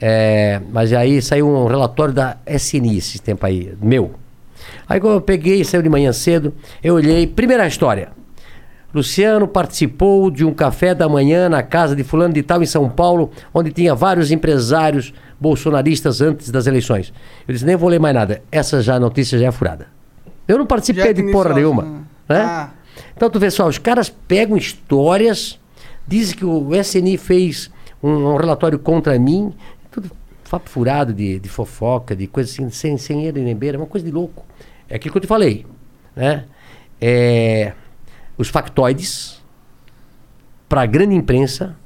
[0.00, 4.14] É, mas aí saiu um relatório da SNI esse tempo aí, meu.
[4.88, 8.08] Aí quando eu peguei, saiu de manhã cedo, eu olhei, primeira história.
[8.94, 12.88] Luciano participou de um café da manhã na casa de fulano de tal em São
[12.88, 17.12] Paulo, onde tinha vários empresários bolsonaristas antes das eleições.
[17.48, 18.42] Eu disse, nem vou ler mais nada.
[18.52, 19.86] Essa já a notícia já é furada.
[20.46, 21.82] Eu não participei Já de porra nenhuma.
[21.82, 22.02] né?
[22.28, 22.40] Né?
[22.42, 22.70] Ah.
[23.16, 25.58] Então tu vê só, os caras pegam histórias,
[26.06, 27.70] dizem que o SNI fez
[28.02, 29.54] um, um relatório contra mim,
[29.90, 30.10] tudo
[30.50, 34.06] papo furado de, de fofoca, de coisa assim, sem, sem ele nem beira, uma coisa
[34.06, 34.44] de louco.
[34.86, 35.64] É aquilo que eu te falei.
[36.14, 36.44] Né?
[37.00, 37.72] É,
[38.36, 39.42] os factoides,
[40.68, 41.76] para a grande imprensa,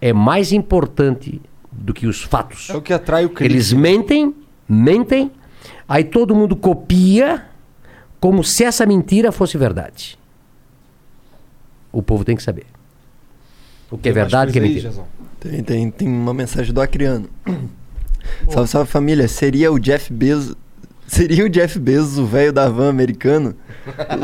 [0.00, 1.40] é mais importante
[1.70, 2.68] do que os fatos.
[2.70, 3.52] É o que atrai o crítico.
[3.52, 4.34] Eles mentem,
[4.68, 5.30] mentem,
[5.88, 7.46] aí todo mundo copia
[8.20, 10.18] como se essa mentira fosse verdade.
[11.90, 12.66] O povo tem que saber.
[13.90, 14.92] O que é verdade, o que é mentira.
[15.38, 17.28] Tem, tem, tem uma mensagem do Acriano.
[18.48, 19.28] Salve, salve família.
[19.28, 20.56] Seria o Jeff Bezos.
[21.06, 23.54] Seria o Jeff Bezos o velho da van americano?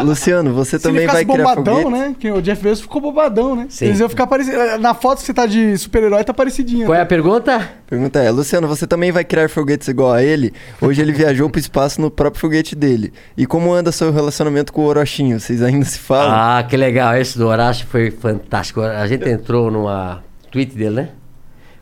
[0.04, 2.00] Luciano, você Se também ele vai criar bombadão, foguete?
[2.00, 2.16] né?
[2.18, 3.66] Que o Jeff Bezos ficou bobadão, né?
[3.68, 3.86] Sim.
[3.86, 4.80] Eles iam ficar parecidos.
[4.80, 6.86] Na foto que você tá de super-herói, tá parecidinho.
[6.86, 7.02] Qual é tá?
[7.02, 7.70] a pergunta?
[7.86, 10.52] Pergunta é, Luciano, você também vai criar foguetes igual a ele?
[10.80, 13.12] Hoje ele viajou pro espaço no próprio foguete dele.
[13.36, 15.38] E como anda seu relacionamento com o Orochinho?
[15.38, 16.32] Vocês ainda se falam?
[16.32, 17.14] Ah, que legal.
[17.16, 18.80] Esse do Horácio foi fantástico.
[18.80, 21.08] A gente entrou numa tweet dele, né?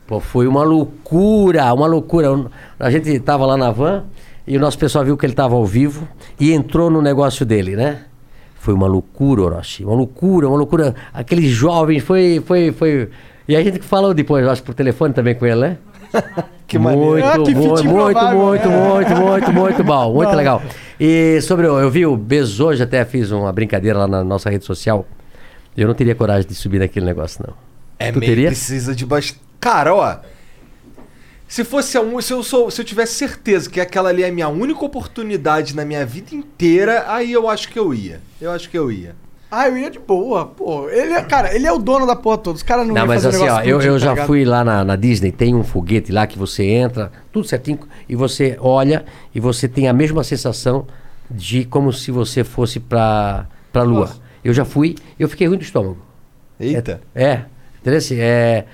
[0.05, 2.29] Pô, foi uma loucura, uma loucura.
[2.79, 4.05] A gente tava lá na van
[4.47, 6.07] e o nosso pessoal viu que ele tava ao vivo
[6.39, 8.03] e entrou no negócio dele, né?
[8.59, 9.83] Foi uma loucura, Orochi.
[9.83, 10.95] Uma loucura, uma loucura.
[11.13, 13.09] Aqueles jovens, foi, foi, foi.
[13.47, 15.77] E a gente falou depois, eu acho, por telefone também com ele, né?
[16.67, 17.25] Que muito, maneiro.
[17.25, 18.33] Ah, que muito, muito, muito, né?
[18.33, 20.35] muito, muito, muito bom, muito Não.
[20.35, 20.61] legal.
[20.99, 24.65] E sobre, eu vi o Bezos hoje, até fiz uma brincadeira lá na nossa rede
[24.65, 25.05] social.
[25.77, 27.53] Eu não teria coragem de subir naquele negócio, não.
[27.97, 28.47] É Tu meio teria?
[28.49, 29.39] precisa de bastante.
[29.61, 30.17] Cara, ó.
[31.47, 34.27] Se fosse a um, se eu sou, se eu tivesse certeza que aquela ali é
[34.27, 38.19] a minha única oportunidade na minha vida inteira, aí eu acho que eu ia.
[38.41, 39.15] Eu acho que eu ia.
[39.49, 40.89] Ah, eu ia de boa, pô.
[40.89, 42.57] Ele é, cara, ele é o dono da porra toda.
[42.57, 44.83] Os caras não, Não, mas fazer assim, ó, eu, eu tá já fui lá na,
[44.83, 49.39] na Disney, tem um foguete lá que você entra, tudo certinho, e você olha e
[49.39, 50.85] você tem a mesma sensação
[51.31, 54.11] de como se você fosse pra, pra lua.
[54.43, 55.97] Eu já fui, eu fiquei ruim do estômago.
[56.59, 56.99] Eita.
[57.15, 57.43] É,
[57.79, 57.99] entendeu?
[57.99, 58.65] Assim, É,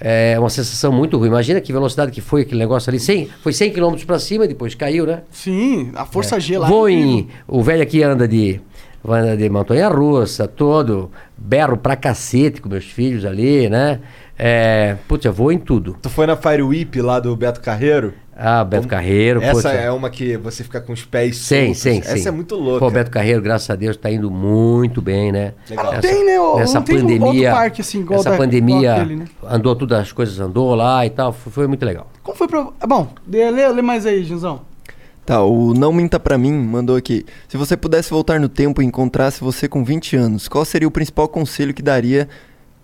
[0.00, 1.28] é uma sensação muito ruim.
[1.28, 3.00] Imagina que velocidade que foi aquele negócio ali.
[3.00, 5.22] 100, foi 100 km pra cima e depois caiu, né?
[5.30, 6.68] Sim, a força G lá.
[6.68, 7.18] Vou é incrível.
[7.18, 7.28] em.
[7.48, 8.60] O velho aqui anda de.
[9.08, 11.10] Anda de montanha russa, todo.
[11.36, 14.00] Berro pra cacete com meus filhos ali, né?
[14.38, 15.96] É, putz, eu vou em tudo.
[16.02, 18.12] Tu foi na Fire Whip lá do Beto Carreiro?
[18.38, 21.78] Ah, Beto Carreiro, Essa putz, é uma que você fica com os pés Sim, soltos.
[21.78, 22.28] sim, Essa sim.
[22.28, 22.80] é muito louca.
[22.80, 25.54] Pô, Beto Carreiro, graças a Deus, tá indo muito bem, né?
[25.70, 25.94] Legal.
[25.94, 26.38] Não tem, né?
[26.38, 27.26] Ô, Nessa não tem pandemia.
[27.26, 29.24] outro parque assim, igual essa da- pandemia aquele, né?
[29.48, 31.32] andou todas as coisas, andou lá e tal.
[31.32, 32.10] Foi, foi muito legal.
[32.22, 32.68] Como foi pra.
[32.78, 34.60] Ah, Bom, lê, lê, lê mais aí, Junzão.
[35.24, 37.24] Tá, o Não Minta Pra Mim mandou aqui.
[37.48, 40.90] Se você pudesse voltar no tempo e encontrasse você com 20 anos, qual seria o
[40.90, 42.28] principal conselho que daria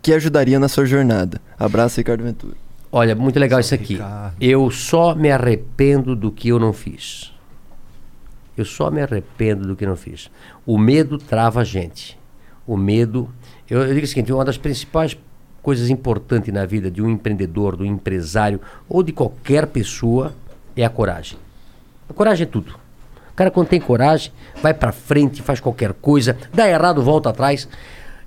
[0.00, 1.40] que ajudaria na sua jornada?
[1.58, 2.54] Abraço, Ricardo Ventura.
[2.94, 3.98] Olha, muito legal isso aqui.
[4.38, 7.32] Eu só me arrependo do que eu não fiz.
[8.54, 10.30] Eu só me arrependo do que não fiz.
[10.66, 12.18] O medo trava a gente.
[12.66, 13.30] O medo.
[13.68, 15.16] Eu, eu digo o seguinte: uma das principais
[15.62, 20.34] coisas importantes na vida de um empreendedor, do empresário ou de qualquer pessoa
[20.76, 21.38] é a coragem.
[22.10, 22.74] A coragem é tudo.
[23.32, 27.66] O cara, quando tem coragem, vai pra frente, faz qualquer coisa, dá errado, volta atrás.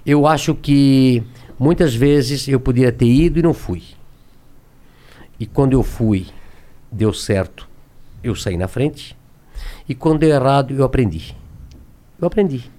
[0.04, 1.22] Eu acho que
[1.60, 3.84] muitas vezes eu poderia ter ido e não fui.
[5.40, 6.28] E quando eu fui,
[6.92, 7.68] deu certo,
[8.24, 9.16] eu saí na frente.
[9.88, 11.36] E quando deu errado, eu aprendi.
[12.20, 12.70] Eu aprendi.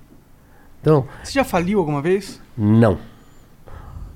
[0.81, 2.41] Então, Você já faliu alguma vez?
[2.57, 2.99] não.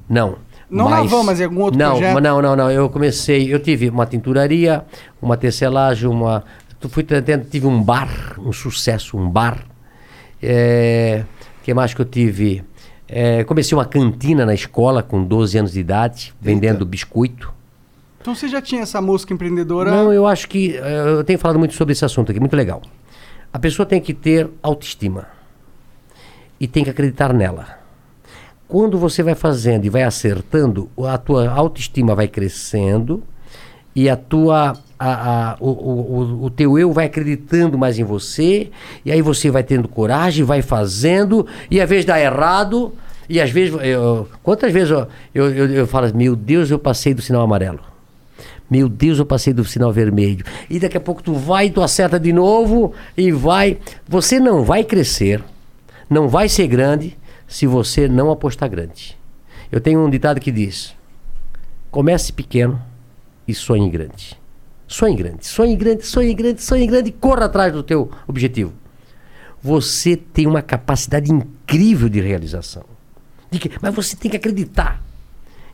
[0.09, 0.39] Não.
[0.69, 2.21] Não na van, mas em algum outro não, projeto?
[2.21, 2.71] Não, não, não.
[2.71, 4.85] Eu comecei, eu tive uma tinturaria,
[5.21, 6.45] uma tecelagem, uma.
[6.79, 9.65] tu- Fui tentando, tive um bar, um sucesso, um bar.
[10.43, 11.25] É,
[11.65, 12.63] que mais que eu tive?
[13.09, 17.53] É, comecei uma cantina na escola com 12 anos de idade, vendendo biscoito.
[18.21, 19.91] Então você já tinha essa música empreendedora?
[19.91, 20.77] Não, eu acho que.
[20.77, 22.83] eh, Eu tenho falado muito sobre esse assunto aqui, muito legal.
[23.53, 25.27] A pessoa tem que ter autoestima.
[26.61, 27.79] E tem que acreditar nela.
[28.69, 33.23] Quando você vai fazendo e vai acertando, a tua autoestima vai crescendo
[33.97, 34.75] e a tua.
[35.03, 38.71] A, a- o, o, o- teu eu vai acreditando mais em você,
[39.03, 42.93] e aí você vai tendo coragem, vai fazendo, e às vezes dá errado,
[43.27, 43.75] e às vezes.
[43.83, 47.81] eu- quantas vezes eu, eu, eu, eu falo, meu Deus, eu passei do sinal amarelo.
[48.71, 50.45] Meu Deus, eu passei do sinal vermelho.
[50.69, 53.79] E daqui a pouco tu vai, tu acerta de novo e vai.
[54.09, 55.43] Você não vai crescer,
[56.09, 57.19] não vai ser grande
[57.49, 59.19] se você não apostar grande.
[59.73, 60.95] Eu tenho um ditado que diz:
[61.91, 62.81] comece pequeno
[63.47, 64.39] e sonhe grande.
[64.87, 68.73] Sonhe grande, sonhe grande, sonhe grande, sonhe grande e corra atrás do teu objetivo.
[69.63, 72.85] Você tem uma capacidade incrível de realização.
[73.51, 75.03] De que- mas você tem que acreditar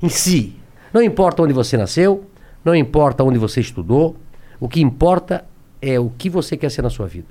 [0.02, 0.56] em si.
[0.92, 2.24] Não importa onde você nasceu,
[2.66, 4.16] não importa onde você estudou,
[4.58, 5.44] o que importa
[5.80, 7.28] é o que você quer ser na sua vida.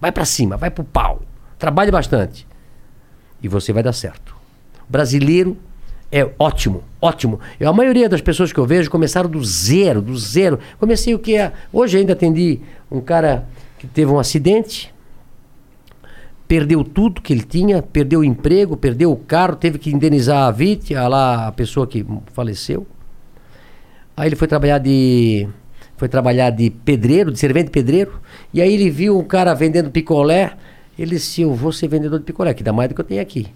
[0.00, 1.22] Vai pra cima, vai pro pau.
[1.58, 2.46] Trabalhe bastante
[3.42, 4.36] e você vai dar certo.
[4.88, 5.56] Brasileiro
[6.12, 7.40] é ótimo, ótimo.
[7.58, 10.60] Eu, a maioria das pessoas que eu vejo começaram do zero, do zero.
[10.78, 11.52] Comecei o que é.
[11.72, 13.48] Hoje ainda atendi um cara
[13.78, 14.94] que teve um acidente,
[16.46, 20.50] perdeu tudo que ele tinha, perdeu o emprego, perdeu o carro, teve que indenizar a
[20.52, 22.86] vítima, lá a pessoa que faleceu.
[24.16, 25.48] Aí ele foi trabalhar de
[25.96, 28.20] foi trabalhar de pedreiro, de servente pedreiro,
[28.52, 30.52] e aí ele viu um cara vendendo picolé,
[30.98, 33.22] ele disse, eu vou ser vendedor de picolé, que dá mais do que eu tenho
[33.22, 33.48] aqui.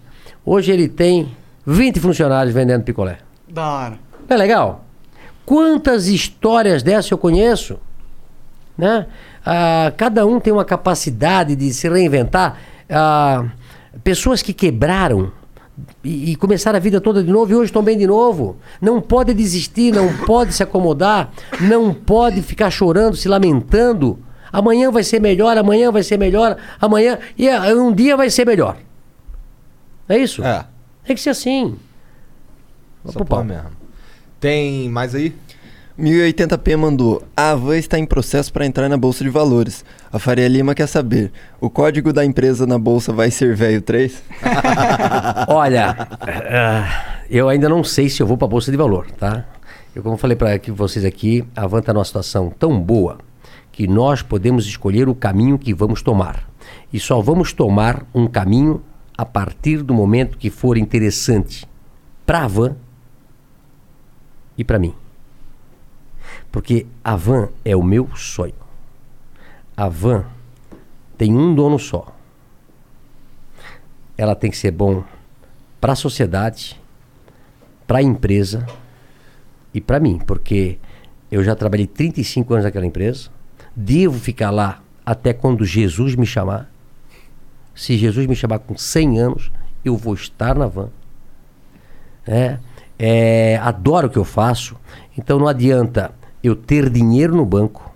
[0.43, 3.19] Hoje ele tem 20 funcionários vendendo picolé.
[3.47, 3.99] Da hora.
[4.27, 4.85] Não é legal?
[5.45, 7.79] Quantas histórias dessas eu conheço?
[8.77, 9.05] Né?
[9.45, 12.57] Ah, cada um tem uma capacidade de se reinventar.
[12.89, 13.45] Ah,
[14.03, 15.31] pessoas que quebraram
[16.03, 18.57] e, e começaram a vida toda de novo e hoje estão bem de novo.
[18.81, 24.19] Não pode desistir, não pode se acomodar, não pode ficar chorando, se lamentando.
[24.51, 27.19] Amanhã vai ser melhor, amanhã vai ser melhor, amanhã.
[27.37, 28.77] E ah, um dia vai ser melhor.
[30.09, 30.43] É isso?
[30.43, 30.65] É.
[31.05, 31.77] Tem que ser assim.
[33.05, 33.43] Só pau.
[33.43, 33.71] mesmo.
[34.39, 35.33] Tem mais aí?
[35.99, 37.23] 1080p mandou.
[37.35, 39.83] A Avan está em processo para entrar na Bolsa de Valores.
[40.11, 44.23] A Faria Lima quer saber: o código da empresa na bolsa vai ser velho 3?
[45.47, 49.45] Olha, ah, eu ainda não sei se eu vou para a Bolsa de Valor, tá?
[49.95, 53.17] Eu, como falei para vocês aqui, a Van está numa situação tão boa
[53.71, 56.49] que nós podemos escolher o caminho que vamos tomar.
[56.93, 58.81] E só vamos tomar um caminho
[59.17, 61.67] a partir do momento que for interessante
[62.25, 62.75] para a Van
[64.57, 64.93] e para mim.
[66.51, 68.53] Porque a Van é o meu sonho.
[69.75, 70.25] A Van
[71.17, 72.13] tem um dono só.
[74.17, 75.03] Ela tem que ser bom
[75.79, 76.79] para a sociedade,
[77.87, 78.67] para a empresa
[79.73, 80.77] e para mim, porque
[81.31, 83.29] eu já trabalhei 35 anos naquela empresa,
[83.75, 86.69] devo ficar lá até quando Jesus me chamar.
[87.73, 89.51] Se Jesus me chamar com 100 anos,
[89.83, 90.89] eu vou estar na van.
[92.27, 92.59] É,
[92.99, 94.75] é, adoro o que eu faço,
[95.17, 96.13] então não adianta
[96.43, 97.91] eu ter dinheiro no banco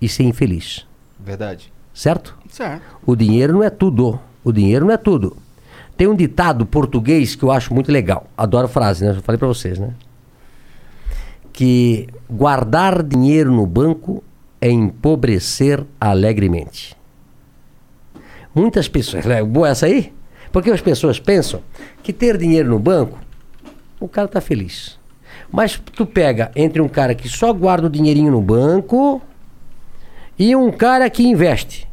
[0.00, 0.86] e ser infeliz,
[1.18, 1.72] Verdade.
[1.92, 2.36] certo?
[2.48, 2.82] Certo.
[3.06, 4.18] O dinheiro não é tudo.
[4.42, 5.36] O dinheiro não é tudo.
[5.96, 8.26] Tem um ditado português que eu acho muito legal.
[8.36, 9.12] Adoro frase, né?
[9.12, 9.94] Já falei pra vocês, né?
[11.52, 14.24] Que guardar dinheiro no banco
[14.60, 16.96] é empobrecer alegremente.
[18.54, 19.26] Muitas pessoas.
[19.26, 20.12] É boa essa aí?
[20.50, 21.60] Porque as pessoas pensam
[22.02, 23.18] que ter dinheiro no banco,
[24.00, 24.98] o cara tá feliz.
[25.50, 29.20] Mas tu pega entre um cara que só guarda o dinheirinho no banco
[30.38, 31.88] e um cara que investe.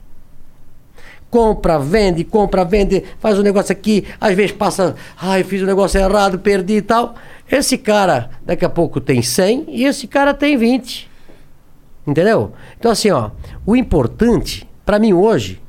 [1.29, 5.99] Compra, vende, compra, vende, faz um negócio aqui, às vezes passa, ai, fiz um negócio
[5.99, 7.15] errado, perdi e tal.
[7.51, 11.09] Esse cara, daqui a pouco tem 100 e esse cara tem 20.
[12.05, 12.53] Entendeu?
[12.79, 13.31] Então, assim, ó,
[13.65, 15.61] o importante, para mim hoje,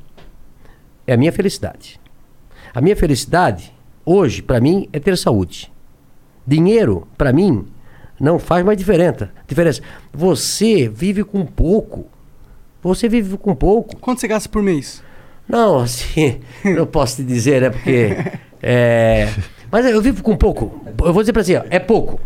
[1.05, 1.99] é a minha felicidade.
[2.73, 3.73] A minha felicidade,
[4.05, 5.69] hoje, para mim, é ter saúde.
[6.47, 7.67] Dinheiro, para mim,
[8.19, 9.29] não faz mais diferença.
[9.47, 9.81] diferença.
[10.13, 12.05] Você vive com pouco.
[12.81, 13.97] Você vive com pouco.
[13.97, 15.03] Quanto você gasta por mês?
[15.47, 17.69] Não, assim, não posso te dizer, né?
[17.69, 18.15] Porque.
[18.61, 19.29] É,
[19.71, 20.81] mas eu vivo com pouco.
[21.03, 22.19] Eu vou dizer pra você, ó, é pouco.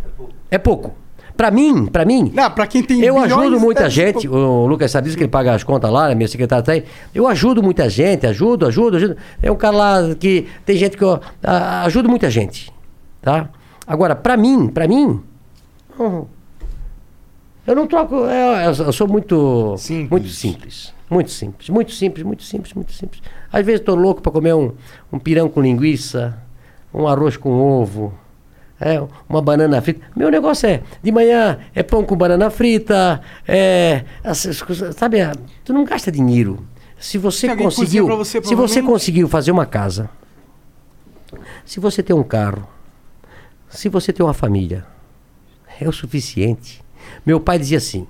[0.52, 0.94] É pouco.
[1.36, 2.32] Pra mim, pra mim.
[2.34, 4.28] Não, pra quem tem Eu ajudo muita ser gente.
[4.28, 4.38] pouco.
[4.38, 6.84] O Lucas sabe disso que ele paga as contas lá, né, minha secretária tá aí.
[7.14, 9.18] Eu ajudo muita gente, ajudo, ajudo, ajudo.
[9.42, 10.48] É um cara lá que.
[10.66, 11.20] Tem gente que eu
[11.86, 12.72] ajudo muita gente.
[13.22, 13.50] Tá?
[13.88, 15.22] Agora, pra mim, pra mim.
[16.00, 16.26] Hum,
[17.66, 18.26] Eu não troco.
[18.26, 19.76] é, Eu, eu sou muito.
[20.10, 20.94] Muito simples.
[21.10, 21.70] Muito simples.
[21.70, 23.22] Muito simples, muito simples, muito simples.
[23.52, 24.74] Às vezes estou louco para comer um,
[25.12, 26.38] um pirão com linguiça,
[26.94, 28.14] um arroz com ovo,
[28.82, 30.02] é, uma banana frita.
[30.16, 34.04] Meu negócio é, de manhã é pão com banana frita, é.
[34.24, 36.66] essas coisas, sabe, ah, tu não gasta dinheiro.
[37.00, 38.08] Se você conseguiu.
[38.08, 40.10] você, se você conseguiu fazer uma casa,
[41.66, 42.68] se você tem um carro,
[43.70, 44.86] se você tem uma família,
[45.80, 46.84] é o suficiente.
[47.26, 48.08] Meu pai dizia assim: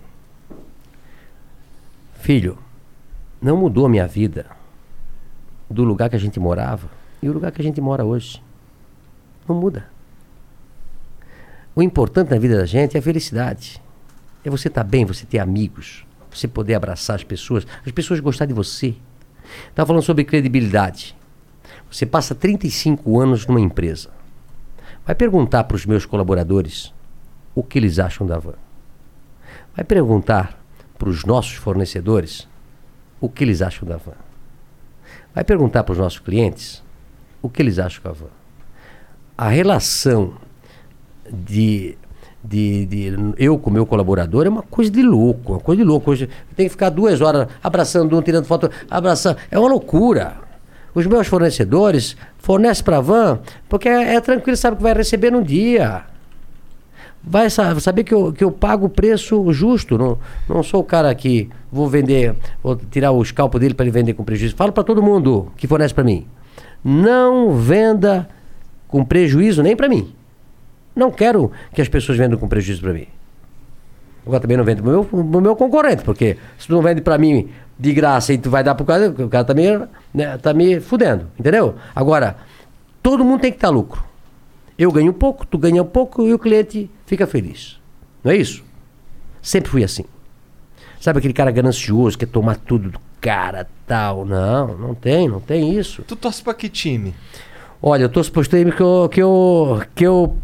[2.19, 2.57] Filho,
[3.41, 4.45] não mudou a minha vida
[5.69, 6.89] do lugar que a gente morava
[7.21, 8.41] e o lugar que a gente mora hoje.
[9.47, 9.85] Não muda.
[11.75, 13.81] O importante na vida da gente é a felicidade.
[14.45, 18.45] É você estar bem, você ter amigos, você poder abraçar as pessoas, as pessoas gostar
[18.45, 18.95] de você.
[19.69, 21.15] Estava falando sobre credibilidade.
[21.91, 24.09] Você passa 35 anos numa empresa.
[25.05, 26.93] Vai perguntar para os meus colaboradores
[27.55, 28.55] o que eles acham da van.
[29.75, 30.59] Vai perguntar
[30.97, 32.47] para os nossos fornecedores
[33.19, 34.13] o que eles acham da van.
[35.33, 36.83] Vai perguntar para os nossos clientes
[37.41, 38.29] o que eles acham da van.
[39.37, 40.35] A relação
[41.31, 41.97] de,
[42.43, 46.11] de, de eu com meu colaborador é uma coisa de louco, uma coisa de louco.
[46.11, 49.37] Hoje tenho que ficar duas horas abraçando um, tirando foto, abraçando.
[49.49, 50.37] É uma loucura.
[50.93, 55.31] Os meus fornecedores fornecem para a van porque é, é tranquilo, sabe que vai receber
[55.31, 56.12] no dia
[57.23, 59.97] vai sa- saber que eu, que eu pago o preço justo.
[59.97, 63.91] Não, não sou o cara que vou vender, vou tirar o escalpo dele para ele
[63.91, 64.55] vender com prejuízo.
[64.55, 66.25] Falo para todo mundo que fornece para mim.
[66.83, 68.27] Não venda
[68.87, 70.13] com prejuízo nem para mim.
[70.95, 73.07] Não quero que as pessoas vendam com prejuízo para mim.
[74.25, 77.17] Agora também não vende para o meu, meu concorrente, porque se tu não vende para
[77.17, 79.63] mim de graça e tu vai dar pro cara, o cara tá me,
[80.13, 81.75] né, tá me fudendo, entendeu?
[81.93, 82.37] Agora,
[83.01, 84.01] todo mundo tem que estar lucro.
[84.77, 87.79] Eu ganho pouco, tu ganha pouco e o cliente fica feliz.
[88.23, 88.63] Não é isso?
[89.41, 90.05] Sempre fui assim.
[90.99, 94.25] Sabe aquele cara ganancioso que quer tomar tudo do cara, tal?
[94.25, 96.01] Não, não tem, não tem isso.
[96.03, 97.13] Tu torce pra que time?
[97.81, 100.37] Olha, eu tô suposto que eu, que eu, que eu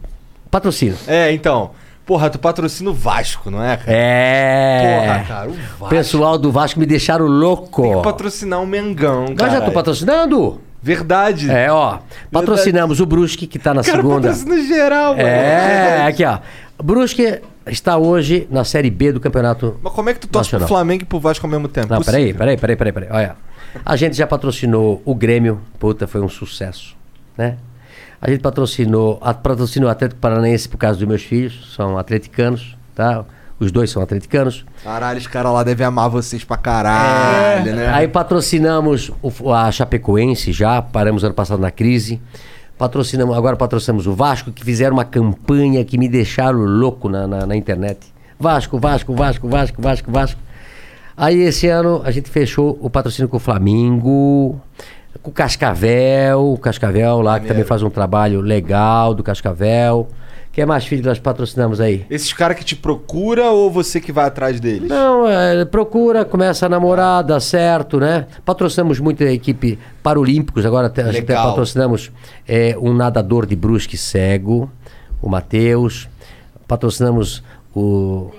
[0.52, 0.98] patrocino.
[1.08, 1.72] É, então.
[2.06, 3.92] Porra, tu patrocina o Vasco, não é, cara?
[3.92, 5.00] É.
[5.00, 5.90] Porra, cara, o Vasco.
[5.90, 7.84] Pessoal do Vasco me deixaram louco.
[7.84, 9.52] Tem que patrocinar o Mengão, Nós cara.
[9.52, 10.60] já tô patrocinando?
[10.82, 11.50] Verdade.
[11.52, 12.00] É, ó.
[12.32, 14.30] Patrocinamos o Brusque, que tá na Cara, segunda.
[14.30, 15.28] patrocina geral, mano.
[15.28, 16.40] É, aqui, ó.
[16.82, 20.68] Brusque está hoje na Série B do Campeonato Mas como é que tu torce pro.
[20.68, 21.94] Flamengo e pro Vasco ao mesmo tempo?
[21.94, 23.10] Não, peraí, peraí, peraí, peraí, peraí.
[23.12, 23.36] Olha,
[23.86, 26.96] a gente já patrocinou o Grêmio, puta, foi um sucesso,
[27.38, 27.58] né?
[28.22, 32.76] A gente patrocinou, a, patrocinou o Atlético Paranaense por causa dos meus filhos, são atleticanos,
[32.94, 33.24] tá?
[33.60, 34.66] Os dois são atleticanos.
[34.84, 37.86] Caralho, os caras lá devem amar vocês pra caralho, né?
[37.86, 37.90] É.
[37.90, 42.22] Aí patrocinamos o- a Chapecoense já, paramos ano passado na crise.
[42.78, 47.46] Patrocinamos, agora patrocinamos o Vasco, que fizeram uma campanha que me deixaram louco na, na,
[47.46, 48.00] na internet.
[48.40, 50.40] Vasco, Vasco, Vasco, Vasco, Vasco, Vasco.
[51.18, 54.62] Aí esse ano a gente fechou o patrocínio com o Flamengo,
[55.22, 60.08] com o Cascavel, o Cascavel lá que também faz um trabalho legal do Cascavel.
[60.60, 62.06] Quem é mais filho que nós patrocinamos aí?
[62.10, 64.90] Esses caras que te procura ou você que vai atrás deles?
[64.90, 68.28] Não, é, procura, começa a namorar, dá certo, né?
[68.44, 72.12] Patrocinamos muito a equipe Paralímpicos, agora até- a gente até patrocinamos
[72.46, 74.70] é, um nadador de brusque cego,
[75.22, 76.10] o Matheus.
[76.68, 77.42] Patrocinamos
[77.74, 78.30] o,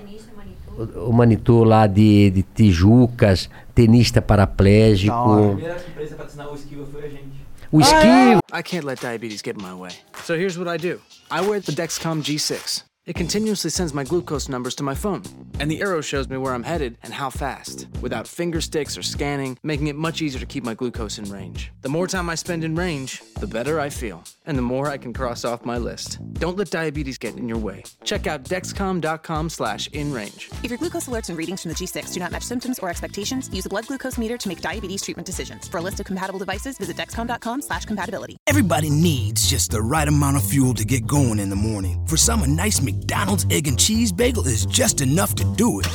[0.77, 5.57] o, o Manitou lá de, de Tijucas, tenista paraplégico.
[5.89, 7.31] empresa a patrocinar o esquiva foi a gente.
[7.71, 8.41] O esquivo.
[8.53, 9.91] I can't let diabetes get in my way.
[10.23, 10.99] So here's what I do
[11.31, 12.90] I wear the Dexcom G6.
[13.07, 15.23] It continuously sends my glucose numbers to my phone,
[15.59, 19.01] and the arrow shows me where I'm headed and how fast, without finger sticks or
[19.01, 21.71] scanning, making it much easier to keep my glucose in range.
[21.81, 24.99] The more time I spend in range, the better I feel, and the more I
[24.99, 26.19] can cross off my list.
[26.33, 27.83] Don't let diabetes get in your way.
[28.03, 30.51] Check out dexcom.com slash in range.
[30.61, 33.49] If your glucose alerts and readings from the G6 do not match symptoms or expectations,
[33.51, 35.67] use a blood glucose meter to make diabetes treatment decisions.
[35.67, 38.37] For a list of compatible devices, visit dexcom.com slash compatibility.
[38.45, 42.05] Everybody needs just the right amount of fuel to get going in the morning.
[42.05, 45.87] For some, a nice McDonald's egg and cheese bagel is just enough to do it.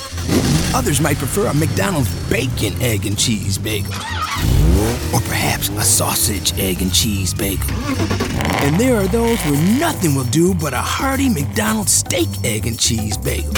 [0.75, 3.93] Others might prefer a McDonald's bacon, egg, and cheese bagel.
[5.13, 7.69] Or perhaps a sausage, egg, and cheese bagel.
[8.65, 12.79] And there are those where nothing will do but a hearty McDonald's steak, egg, and
[12.79, 13.53] cheese bagel.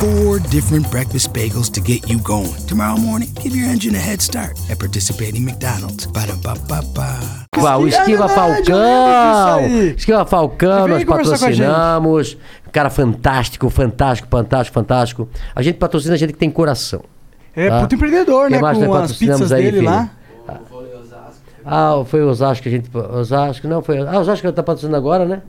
[0.00, 2.54] Four different breakfast bagels to get you going.
[2.66, 6.06] Tomorrow morning, give your engine a head start at participating McDonald's.
[6.06, 7.48] Ba-da-ba-ba-ba.
[7.58, 9.94] Uau, Esquiva Falcão!
[9.94, 11.04] Esquiva Falcão, nós
[11.40, 12.36] Vem a patrocinamos.
[12.72, 15.28] Cara fantástico, fantástico, fantástico, fantástico.
[15.54, 17.02] A gente patrocina gente que tem coração.
[17.54, 17.80] É, tá?
[17.80, 18.60] puto empreendedor, Que né?
[18.60, 19.90] mais Com nós as pizzas aí, dele filho?
[19.90, 20.10] lá.
[21.64, 22.90] Ah, foi o Osasco que a gente.
[22.96, 23.98] Osasco, não, foi.
[23.98, 25.42] Ah, Osasco que está patrocinando agora, né?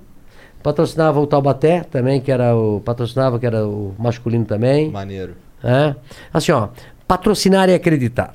[0.61, 2.81] Patrocinava o Taubaté também, que era o.
[2.81, 4.91] Patrocinava, que era o masculino também.
[4.91, 5.35] Maneiro.
[5.63, 5.95] É.
[6.33, 6.69] Assim, ó,
[7.07, 8.33] patrocinar é acreditar.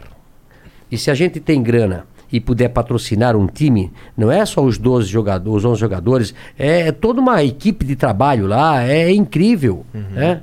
[0.90, 4.78] E se a gente tem grana e puder patrocinar um time, não é só os
[4.78, 10.42] 12 jogadores, os 11 jogadores, é, toda uma equipe de trabalho lá, é incrível, né?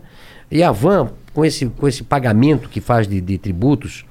[0.49, 4.05] E a Van, com esse, com esse pagamento que faz de, de tributos,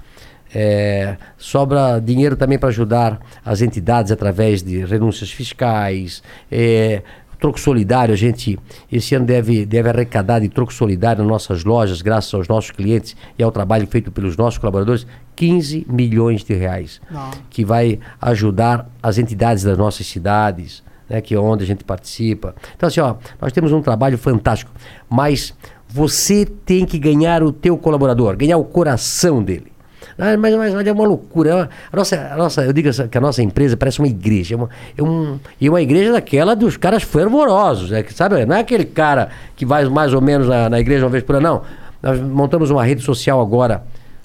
[0.55, 7.03] é, sobra dinheiro também para ajudar as entidades através de renúncias fiscais, é,
[7.43, 8.57] troco solidário, a gente
[8.91, 13.17] esse ano deve, deve arrecadar de troco solidário nas nossas lojas, graças aos nossos clientes
[13.37, 15.05] e ao trabalho feito pelos nossos colaboradores,
[15.35, 17.31] 15 milhões de reais, Não.
[17.51, 22.55] que vai ajudar as entidades das nossas cidades, né, que é onde a gente participa.
[22.77, 24.71] Então assim, ó, nós temos um trabalho fantástico,
[25.11, 25.53] mas
[25.89, 29.72] você tem que ganhar o teu colaborador, ganhar o coração dele.
[30.19, 31.51] Ah, mas, mas, mas é uma loucura.
[31.51, 34.09] é uma- A nossa, a nossa, eu digo essa- que a nossa empresa parece uma
[34.09, 34.55] igreja.
[34.55, 37.93] É uma, é um, e uma igreja daquela dos caras fervorosos.
[37.93, 38.45] É, que, sabe?
[38.47, 41.37] Não é aquele cara que vai mais ou menos na, na igreja uma vez por
[41.37, 41.63] ano, não.
[42.03, 43.83] Nós montamos uma rede social agora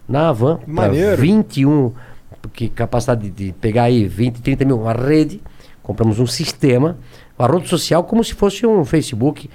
[0.08, 0.58] na Avan.
[0.58, 1.22] pra Maneiro.
[1.22, 1.92] 21,
[2.54, 5.42] que capacidade de, de pegar aí 20, 30 mil, uma rede.
[5.84, 6.98] Compramos um sistema,
[7.38, 9.50] uma rede social como se fosse um Facebook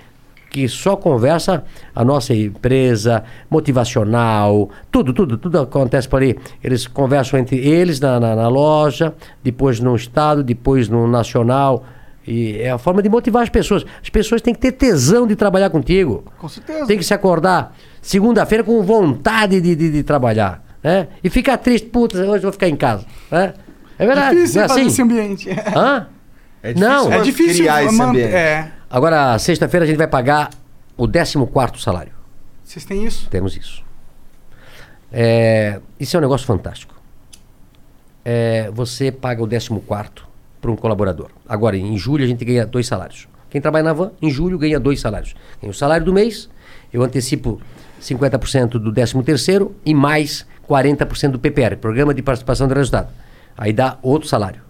[0.52, 1.64] que só conversa
[1.94, 6.39] a nossa empresa, motivacional, tudo, tudo, tudo acontece por ali.
[6.62, 11.84] Eles conversam entre eles na, na, na loja, depois no estado, depois no nacional.
[12.26, 13.84] E é a forma de motivar as pessoas.
[14.02, 16.22] As pessoas têm que ter tesão de trabalhar contigo.
[16.39, 16.86] Com certeza.
[16.86, 20.62] Tem que se acordar segunda-feira com vontade de, de, de trabalhar.
[20.84, 21.08] Né?
[21.24, 23.06] E ficar triste, puta, hoje eu vou ficar em casa.
[23.31, 23.55] Né?
[23.98, 24.36] É verdade.
[24.36, 24.90] difícil não é fazer assim?
[24.90, 25.50] esse ambiente.
[25.74, 26.06] Hã?
[26.62, 27.12] É difícil não.
[27.12, 28.34] É difícil criar esse ambiente.
[28.34, 28.72] É.
[28.92, 30.50] Agora, sexta-feira a gente vai pagar
[30.98, 32.12] o 14 salário.
[32.62, 33.26] Vocês têm isso?
[33.30, 33.82] Temos isso.
[35.10, 36.94] É, isso é um negócio fantástico.
[38.22, 39.80] É, você paga o 14
[40.60, 41.30] para um colaborador.
[41.48, 43.26] Agora, em julho, a gente ganha dois salários.
[43.48, 45.34] Quem trabalha na van, em julho, ganha dois salários.
[45.58, 46.50] Ganha o salário do mês,
[46.92, 47.62] eu antecipo
[47.98, 53.08] 50% do 13 terceiro e mais 40% do PPR, Programa de Participação do Resultado.
[53.56, 54.60] Aí dá outro salário.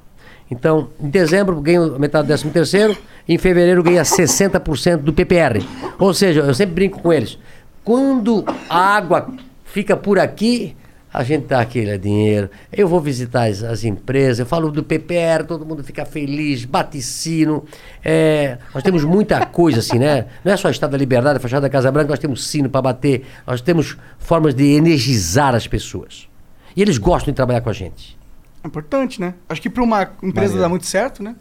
[0.51, 2.97] Então, em dezembro ganho metade do 13 terceiro,
[3.29, 5.65] em fevereiro ganha 60% do PPR.
[5.99, 7.39] Ou seja, eu sempre brinco com eles.
[7.85, 9.29] Quando a água
[9.65, 10.77] fica por aqui,
[11.13, 12.49] a gente dá aquele dinheiro.
[12.73, 17.03] Eu vou visitar as, as empresas, eu falo do PPR, todo mundo fica feliz, bate
[17.03, 17.65] sino.
[18.03, 20.27] É, nós temos muita coisa assim, né?
[20.45, 22.81] Não é só Estado da Liberdade, a Fachada da Casa Branca, nós temos sino para
[22.81, 26.29] bater, nós temos formas de energizar as pessoas.
[26.75, 28.22] E eles gostam de trabalhar com a gente.
[28.63, 29.35] É importante, né?
[29.49, 30.61] Acho que para uma empresa Maneiro.
[30.61, 31.35] dar muito certo, né?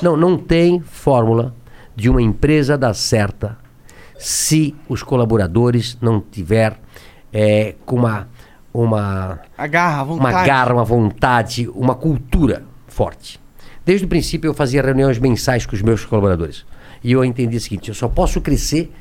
[0.00, 1.54] Não, não tem fórmula
[1.94, 3.58] de uma empresa dar certa
[4.18, 6.78] se os colaboradores não tiver
[7.32, 8.28] é, com uma,
[8.72, 10.34] uma, A garra, a vontade.
[10.34, 13.40] uma garra, uma vontade, uma cultura forte.
[13.84, 16.64] Desde o princípio eu fazia reuniões mensais com os meus colaboradores.
[17.04, 18.92] E eu entendi o seguinte, eu só posso crescer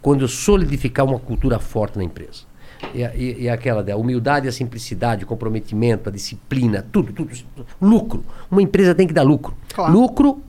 [0.00, 2.42] quando eu solidificar uma cultura forte na empresa.
[2.92, 7.30] E, e- e aquela da humildade, a simplicidade, o comprometimento, a disciplina, tudo, tudo.
[7.80, 8.24] Lucro.
[8.50, 9.54] Uma empresa tem que dar lucro.
[9.92, 10.40] Lucro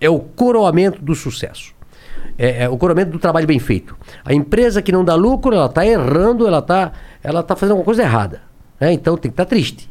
[0.00, 1.74] é o coroamento do sucesso.
[2.38, 3.96] É, é o coroamento do trabalho bem feito.
[4.24, 7.84] A empresa que não dá lucro, ela está errando, ela está ela tá fazendo alguma
[7.84, 8.42] coisa errada.
[8.80, 8.92] né?
[8.92, 9.90] Então tem que estar triste.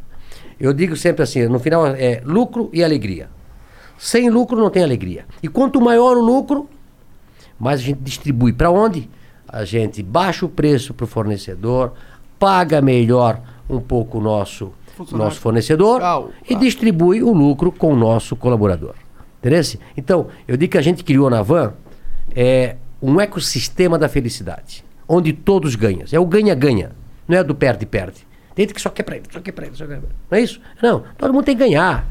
[0.60, 3.30] Eu digo sempre assim, no final é lucro e alegria.
[3.98, 5.26] Sem lucro não tem alegria.
[5.42, 6.68] E quanto maior o lucro,
[7.60, 8.52] mais a gente distribui.
[8.54, 9.10] Para onde?
[9.52, 11.94] A gente baixa o preço para o fornecedor,
[12.40, 14.72] paga melhor um pouco o nosso,
[15.12, 16.02] nosso fornecedor
[16.50, 18.96] e distribui o lucro com o nosso colaborador.
[19.40, 19.62] Entendeu?
[19.98, 21.74] Então, eu digo que a gente criou na van
[22.34, 26.06] é um ecossistema da felicidade, onde todos ganham.
[26.12, 26.92] É o ganha-ganha,
[27.28, 28.26] não é do perde-perde.
[28.56, 30.16] Tem gente que só quer pra ele, só quer pra ele, só quer pra ele.
[30.30, 30.62] Não é isso?
[30.82, 32.08] Não, todo mundo tem que ganhar.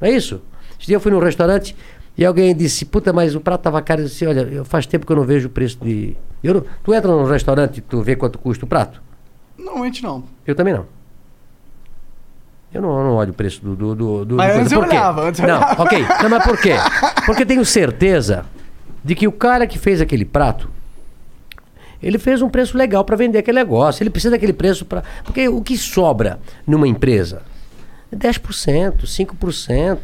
[0.00, 0.42] Não é isso?
[0.78, 1.74] Esse dia eu fui num restaurante
[2.16, 4.02] e alguém disse, puta, mas o prato tava caro.
[4.02, 6.16] Eu disse, olha, eu faz tempo que eu não vejo o preço de...
[6.42, 9.02] Eu não- Tu entra num restaurante e tu vê quanto custa o prato?
[9.58, 10.24] Normalmente não.
[10.46, 10.86] Eu também não.
[12.72, 13.76] Eu não, eu não olho o preço do.
[13.76, 15.82] do, do, do Mas antes eu olhava, antes eu não, olhava.
[15.82, 16.04] ok.
[16.22, 16.72] Não, mas por quê?
[17.24, 18.44] Porque tenho certeza
[19.04, 20.68] de que o cara que fez aquele prato,
[22.02, 24.02] ele fez um preço legal para vender aquele negócio.
[24.02, 25.04] Ele precisa daquele preço para.
[25.22, 27.42] Porque o que sobra numa empresa
[28.10, 29.98] é 10%, 5%.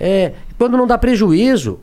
[0.00, 1.78] É, quando não dá prejuízo.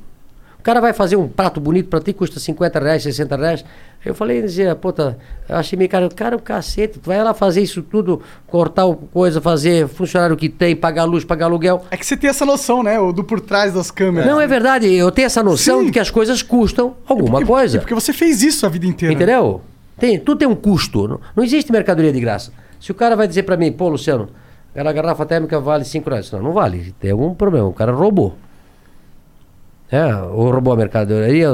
[0.60, 3.66] O cara vai fazer um prato bonito para ti, custa 50 reais, 60 reais.
[4.04, 5.16] Eu falei, dizia, puta,
[5.48, 6.10] eu achei meio caro.
[6.14, 10.76] Cara, o cacete, tu vai lá fazer isso tudo, cortar coisa, fazer funcionário que tem,
[10.76, 11.86] pagar luz, pagar aluguel.
[11.92, 13.00] É que você tem essa noção, né?
[13.00, 14.28] O do por trás das câmeras.
[14.28, 17.78] Não, é verdade, eu tenho essa noção de que as coisas custam alguma coisa.
[17.78, 19.14] Porque você fez isso a vida inteira.
[19.14, 19.62] Entendeu?
[20.00, 21.08] Tem, tudo tem um custo.
[21.08, 22.52] Não, não existe mercadoria de graça.
[22.80, 24.30] Se o cara vai dizer pra mim, pô, Luciano,
[24.72, 26.32] aquela garrafa térmica vale 5 reais.
[26.32, 26.94] Não, não vale.
[27.00, 27.68] Tem algum problema.
[27.68, 28.36] O cara roubou.
[29.92, 31.48] É, ou roubou a mercadoria,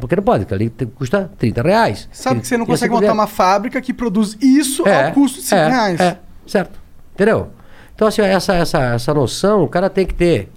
[0.00, 2.08] porque não pode, porque ali custa 30 reais.
[2.12, 5.60] Sabe que você não consegue montar uma fábrica que produz isso ao custo de 5
[5.60, 6.00] é, reais.
[6.00, 6.78] É, certo.
[7.14, 7.50] Entendeu?
[7.94, 10.50] Então, assim, ó, essa, essa, essa noção o cara tem que ter.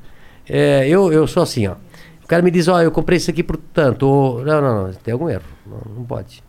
[0.50, 1.76] É, eu, eu sou assim, ó.
[2.24, 4.08] O cara me diz, ó, eu comprei isso aqui por tanto.
[4.08, 5.44] Ou, não, não, não, tem algum erro.
[5.66, 6.44] Não, não pode.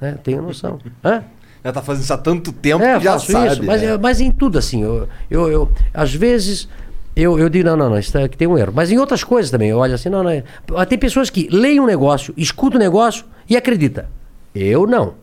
[0.00, 0.16] Né?
[0.22, 0.78] Tenho noção.
[1.04, 1.22] Hã?
[1.64, 3.48] Já tá fazendo isso há tanto tempo É, que já faço sabe.
[3.48, 6.68] isso, mas, é- mas em tudo assim, eu, eu, eu- às vezes
[7.16, 8.72] eu, eu digo, não, não, não, isso aqui tem um erro.
[8.74, 10.30] Mas em outras coisas também, eu olho assim, não, não.
[10.30, 10.42] é-
[10.88, 14.08] Tem pessoas que leem um negócio, escutam o negócio e acredita.
[14.54, 15.14] Eu não.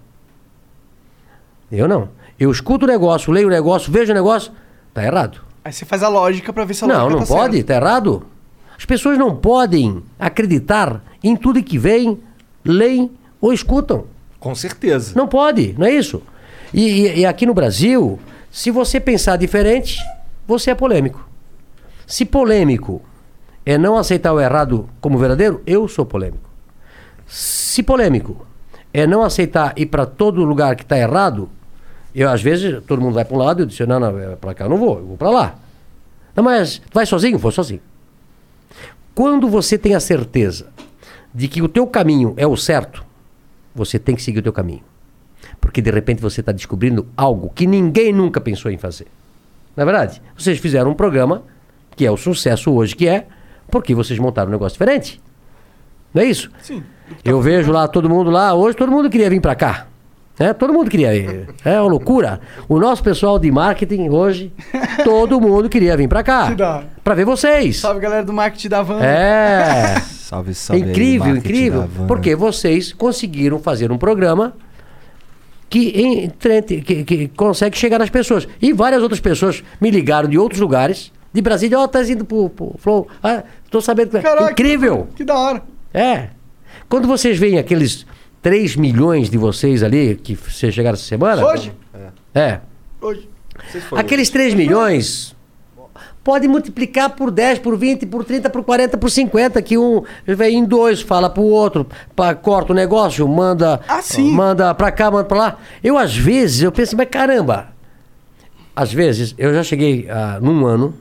[1.71, 2.09] Eu não.
[2.39, 4.51] Eu escuto o negócio, leio o negócio, vejo o negócio,
[4.93, 5.39] tá errado.
[5.63, 7.73] Aí você faz a lógica pra ver se a Não, lógica não tá pode, certa.
[7.73, 8.25] tá errado.
[8.77, 12.19] As pessoas não podem acreditar em tudo que veem,
[12.65, 14.05] leem ou escutam.
[14.39, 15.13] Com certeza.
[15.15, 16.21] Não pode, não é isso?
[16.73, 19.99] E, e- e aqui no Brasil, se você pensar diferente,
[20.47, 21.29] você é polêmico.
[22.11, 23.01] Se polêmico
[23.65, 26.49] é não aceitar o errado como verdadeiro, eu sou polêmico.
[27.25, 28.45] Se polêmico
[28.93, 31.49] é não aceitar ir para todo lugar que está errado,
[32.13, 34.53] eu às vezes todo mundo vai para um lado e eu disse, não, não, para
[34.53, 35.55] cá eu não vou, eu vou para lá.
[36.35, 37.37] Não, mas vai sozinho?
[37.37, 37.79] Vou sozinho.
[39.15, 40.67] Quando você tem a certeza
[41.33, 43.05] de que o teu caminho é o certo,
[43.73, 44.83] você tem que seguir o teu caminho.
[45.61, 49.07] Porque de repente você está descobrindo algo que ninguém nunca pensou em fazer.
[49.77, 50.21] Não é verdade?
[50.37, 51.43] Vocês fizeram um programa
[52.01, 53.27] que é o sucesso hoje que é,
[53.69, 55.21] porque vocês montaram um negócio diferente.
[56.11, 56.49] Não é isso?
[56.63, 56.81] Sim.
[57.23, 59.85] Eu vejo lá todo mundo lá, hoje todo mundo queria vir para cá.
[60.39, 60.51] né?
[60.51, 61.47] todo mundo queria ir.
[61.63, 62.41] É uma loucura.
[62.67, 64.51] O nosso pessoal de marketing hoje,
[65.03, 66.51] todo mundo queria vir para cá.
[67.03, 67.77] Para ver vocês.
[67.79, 68.99] Salve, galera do marketing da van.
[68.99, 69.99] É.
[70.31, 70.81] Salve, É salve.
[70.83, 71.81] aí, incrível, marketing incrível.
[71.81, 72.07] da van.
[72.07, 74.53] Porque vocês conseguiram fazer um programa
[75.69, 78.47] que, entre- que, que consegue chegar nas pessoas.
[78.59, 82.49] E várias outras pessoas me ligaram de outros lugares, de Brasília, ó, tá indo pro,
[82.49, 83.07] pro Flow.
[83.23, 85.07] Ah, tô sabendo que Caraca, incrível.
[85.15, 85.63] Que da hora.
[85.93, 86.29] É.
[86.89, 88.05] Quando vocês veem aqueles
[88.41, 91.45] 3 milhões de vocês ali, que vocês chegaram essa semana.
[91.45, 91.73] Hoje?
[92.33, 92.59] É.
[93.01, 93.29] Hoje.
[93.95, 95.35] Aqueles 3 milhões
[96.23, 100.59] pode multiplicar por 10, por 20, por 30, por 40, por 50, que um vem
[100.59, 103.79] em dois, fala pro outro, pa- corta o negócio, manda,
[104.19, 105.57] manda pra cá, manda pra lá.
[105.83, 107.69] Eu, às vezes, eu penso, mas caramba,
[108.75, 110.93] às vezes, eu já cheguei ah, num ano,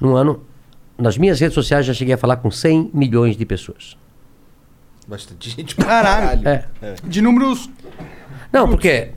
[0.00, 0.42] num ano,
[0.98, 3.96] nas minhas redes sociais já cheguei a falar com 100 milhões de pessoas.
[5.06, 6.48] Bastante gente pra Caralho.
[6.48, 6.64] É.
[7.04, 7.70] De números.
[8.52, 9.10] Não, porque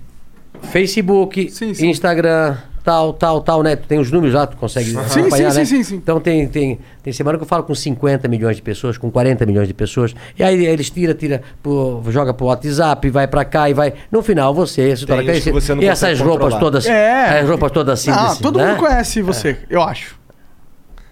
[0.64, 1.51] Facebook,
[1.82, 3.75] Instagram, tal, tal, tal, né?
[3.75, 5.66] Tu tem os números lá, tu consegue Sim, acompanhar, sim, né?
[5.66, 5.95] sim, sim, sim.
[5.95, 9.45] Então tem, tem, tem semana que eu falo com 50 milhões de pessoas, com 40
[9.45, 10.14] milhões de pessoas.
[10.38, 13.93] E aí eles tira, tira, pro, joga pro WhatsApp, vai pra cá e vai.
[14.11, 16.59] No final você se torna E essas consegue roupas controlar.
[16.59, 16.85] todas.
[16.85, 17.40] É.
[17.40, 18.11] As roupas todas assim.
[18.11, 18.67] Ah, desse, todo né?
[18.67, 20.18] mundo conhece você, eu acho.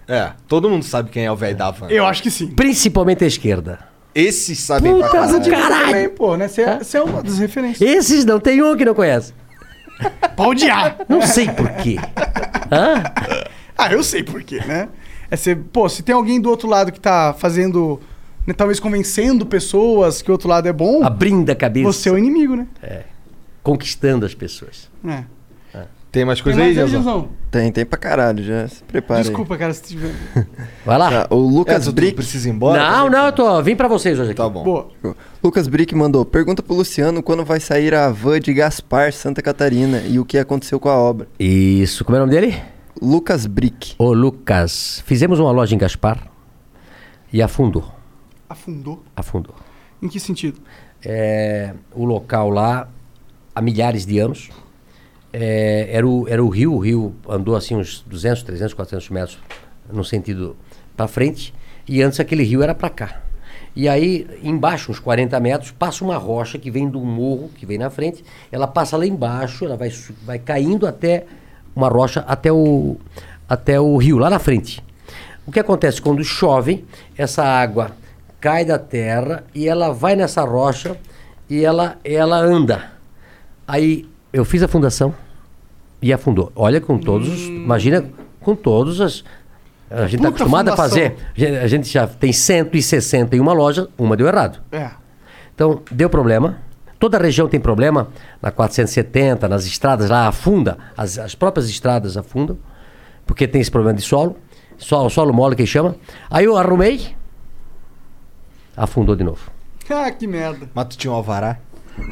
[0.08, 1.88] É, todo mundo sabe quem é o velho da van.
[1.88, 2.48] Eu acho que sim.
[2.48, 3.80] Principalmente a esquerda.
[4.14, 5.50] Esses sabem Puta pra caralho.
[5.50, 5.86] caralho.
[5.86, 6.48] Também, pô, né?
[6.48, 7.88] Você é, você é uma das referências.
[7.88, 9.34] Esses não tem um que não conhece.
[10.34, 10.98] Pra odiar.
[11.08, 11.96] Não sei por quê.
[12.72, 13.02] Hã?
[13.76, 14.88] Ah, eu sei por quê, né?
[15.30, 18.00] É ser, pô, se tem alguém do outro lado que tá fazendo,
[18.46, 21.92] né, talvez convencendo pessoas que o outro lado é bom, Abrindo a cabeça.
[21.92, 22.66] você é o inimigo, né?
[22.82, 23.02] É.
[23.62, 24.88] Conquistando as pessoas.
[25.06, 25.24] É.
[26.10, 26.92] Tem mais coisa Tem aí, mais aí?
[26.92, 27.28] Janzão?
[27.50, 29.24] Tem, tem pra caralho, já se prepara aí.
[29.26, 30.14] Desculpa, cara, se tiver.
[30.84, 31.10] Vai lá.
[31.26, 32.14] Tá, o Lucas É, Brick.
[32.16, 32.80] precisa ir embora?
[32.82, 33.62] Não, não, eu tô.
[33.62, 34.38] Vim pra vocês hoje aqui.
[34.38, 34.64] Tá bom.
[34.64, 34.88] Boa.
[35.42, 40.00] Lucas Brick mandou: pergunta pro Luciano quando vai sair a van de Gaspar, Santa Catarina
[40.00, 41.28] e o que aconteceu com a obra.
[41.38, 42.04] Isso.
[42.06, 42.56] Como é o nome dele?
[43.00, 43.94] Lucas Brick.
[43.98, 45.02] Ô, Lucas.
[45.06, 46.26] Fizemos uma loja em Gaspar
[47.32, 47.84] e afundou.
[48.48, 49.02] Afundou.
[49.14, 49.54] Afundou.
[50.02, 50.58] Em que sentido?
[51.04, 52.88] É, o local lá,
[53.54, 54.48] há milhares de anos,
[55.32, 56.74] é, era, o, era o rio.
[56.74, 59.38] O rio andou assim uns 200, 300, 400 metros
[59.90, 60.56] no sentido
[60.96, 61.54] para frente.
[61.86, 63.22] E antes aquele rio era para cá.
[63.74, 67.78] E aí, embaixo, uns 40 metros, passa uma rocha que vem do morro, que vem
[67.78, 68.24] na frente.
[68.50, 69.92] Ela passa lá embaixo, ela vai,
[70.24, 71.24] vai caindo até
[71.76, 72.96] uma rocha, até o,
[73.48, 74.82] até o rio, lá na frente.
[75.46, 76.84] O que acontece quando chove,
[77.16, 77.92] essa água
[78.40, 80.96] cai da terra e ela vai nessa rocha
[81.48, 82.92] e ela, ela anda.
[83.66, 85.14] Aí eu fiz a fundação
[86.00, 86.52] e afundou.
[86.54, 87.40] Olha, com todos os.
[87.46, 88.04] Imagina,
[88.40, 89.24] com todos as.
[89.90, 90.88] A gente está acostumado a fundação.
[90.98, 91.16] fazer.
[91.34, 94.60] A gente- A gente já tem 161 lojas, uma deu errado.
[94.70, 94.90] É.
[95.54, 96.58] Então, deu problema.
[96.98, 98.08] Toda a região tem problema.
[98.42, 100.76] Na 470, nas estradas lá afunda.
[100.96, 102.58] As, as próprias estradas afundam.
[103.26, 104.36] Porque tem esse problema de solo.
[104.76, 105.96] Solo, solo mole que chama.
[106.30, 107.14] Aí eu arrumei.
[108.76, 109.50] Afundou de novo.
[109.90, 110.68] Ah, que merda.
[110.74, 111.58] Mas tu tinha um alvará?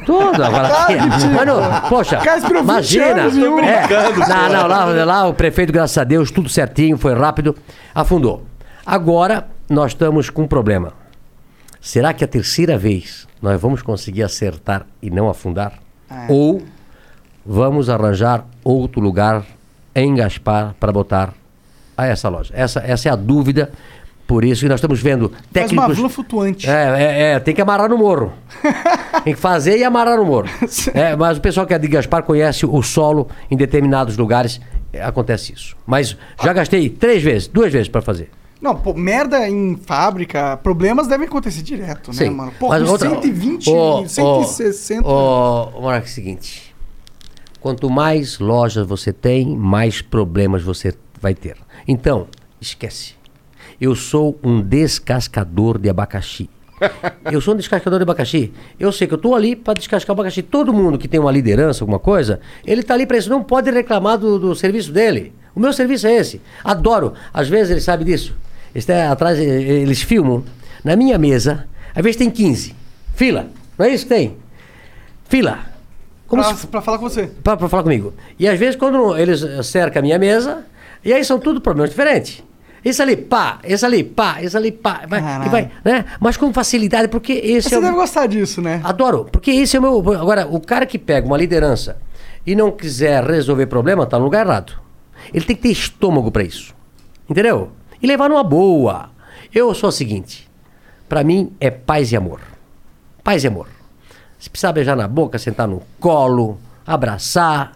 [0.05, 0.67] Tudo, agora.
[0.67, 1.29] Ah, mentira.
[1.33, 1.53] Mano,
[1.89, 3.21] poxa, esperou 20 imagina.
[3.21, 7.55] é, Brincando, não, não, lá, lá o prefeito, graças a Deus, tudo certinho, foi rápido,
[7.93, 8.45] afundou.
[8.85, 10.93] Agora nós estamos com um problema.
[11.81, 15.73] Será que a terceira vez nós vamos conseguir acertar e não afundar?
[16.09, 16.27] É.
[16.29, 16.61] Ou
[17.45, 19.43] vamos arranjar outro lugar
[19.93, 21.33] em Gaspar para botar
[21.95, 22.53] a essa loja?
[22.55, 23.71] Essa, essa é a dúvida.
[24.27, 25.95] Por isso que nós estamos vendo Faz uma técnicos.
[25.95, 26.69] vila flutuante.
[26.69, 28.33] É, é, é, tem que amarrar no morro.
[29.23, 30.47] tem que fazer e amarrar no morro.
[30.93, 34.59] É, mas o pessoal que é de Gaspar conhece o solo em determinados lugares.
[34.91, 35.77] é, acontece isso.
[35.85, 38.29] Mas já gastei três vezes, duas vezes para fazer.
[38.61, 42.29] Não, pô, merda em fábrica, problemas devem acontecer direto, né, Sim.
[42.31, 42.51] mano?
[42.59, 45.07] Pô, Mas outra- 120, Ô, ô, 160.
[45.07, 46.75] Ô, Monarca, é o seguinte.
[47.61, 51.55] Quanto mais lojas você tem, mais problemas você vai ter.
[51.87, 52.27] Então,
[52.59, 53.15] esquece.
[53.79, 56.49] Eu sou um descascador de abacaxi.
[57.31, 58.53] Eu sou um descascador de abacaxi.
[58.79, 60.41] Eu sei que eu estou ali para descascar o abacaxi.
[60.43, 63.29] Todo mundo que tem uma liderança, alguma coisa, ele está ali para isso.
[63.29, 65.33] Não pode reclamar do, do serviço dele.
[65.55, 66.39] O meu serviço é esse.
[66.63, 67.13] Adoro.
[67.33, 68.35] Às vezes ele sabe disso.
[68.75, 70.43] Está atrás, eh, eles filmam.
[70.83, 72.75] Na minha mesa, às vezes tem 15.
[73.15, 73.47] Fila.
[73.77, 74.37] Não é isso que tem?
[75.27, 75.59] Fila.
[76.27, 77.27] Como pra, se pra falar com você.
[77.43, 78.13] para falar comigo.
[78.37, 80.63] E às vezes quando eles eh, cercam a minha mesa,
[81.03, 82.43] e aí são tudo problemas diferentes.
[82.87, 86.05] Esse ali, pá, esse ali, pá, esse ali, pá, vai, e vai, né?
[86.21, 87.81] Mas com facilidade, porque esse Você é o...
[87.81, 88.79] deve gostar disso, né?
[88.81, 89.97] Adoro, porque esse é o meu.
[90.17, 91.97] Agora, o cara que pega uma liderança
[92.45, 94.71] e não quiser resolver problema, tá no lugar errado.
[95.33, 96.73] Ele tem que ter estômago para isso.
[97.29, 97.71] Entendeu?
[98.01, 99.09] E levar numa boa.
[99.53, 100.49] Eu sou o seguinte:
[101.09, 102.39] para mim é paz e amor.
[103.21, 103.67] Paz e amor.
[104.39, 107.73] Se precisar beijar na boca, sentar no colo, abraçar.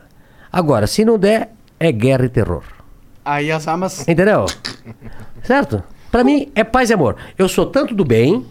[0.49, 2.63] Agora, se não der, é guerra e terror.
[3.23, 4.07] Aí as armas.
[4.07, 4.45] Entendeu?
[5.43, 5.83] certo?
[6.11, 7.15] Pra mim é paz e amor.
[7.37, 8.45] Eu sou tanto do bem.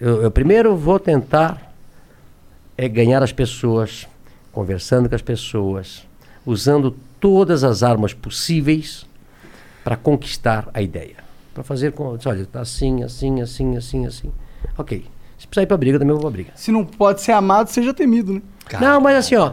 [0.00, 1.74] Eu, eu primeiro vou tentar
[2.76, 4.06] é ganhar as pessoas,
[4.52, 6.06] conversando com as pessoas,
[6.44, 9.06] usando todas as armas possíveis
[9.82, 11.16] para conquistar a ideia.
[11.52, 14.32] Para fazer com, olha, tá assim, assim, assim, assim, assim.
[14.76, 15.06] Ok.
[15.38, 16.50] Se precisar ir pra briga, também eu vou pra briga.
[16.54, 18.42] Se não pode ser amado, seja temido, né?
[18.80, 19.52] Não, mas assim, ó,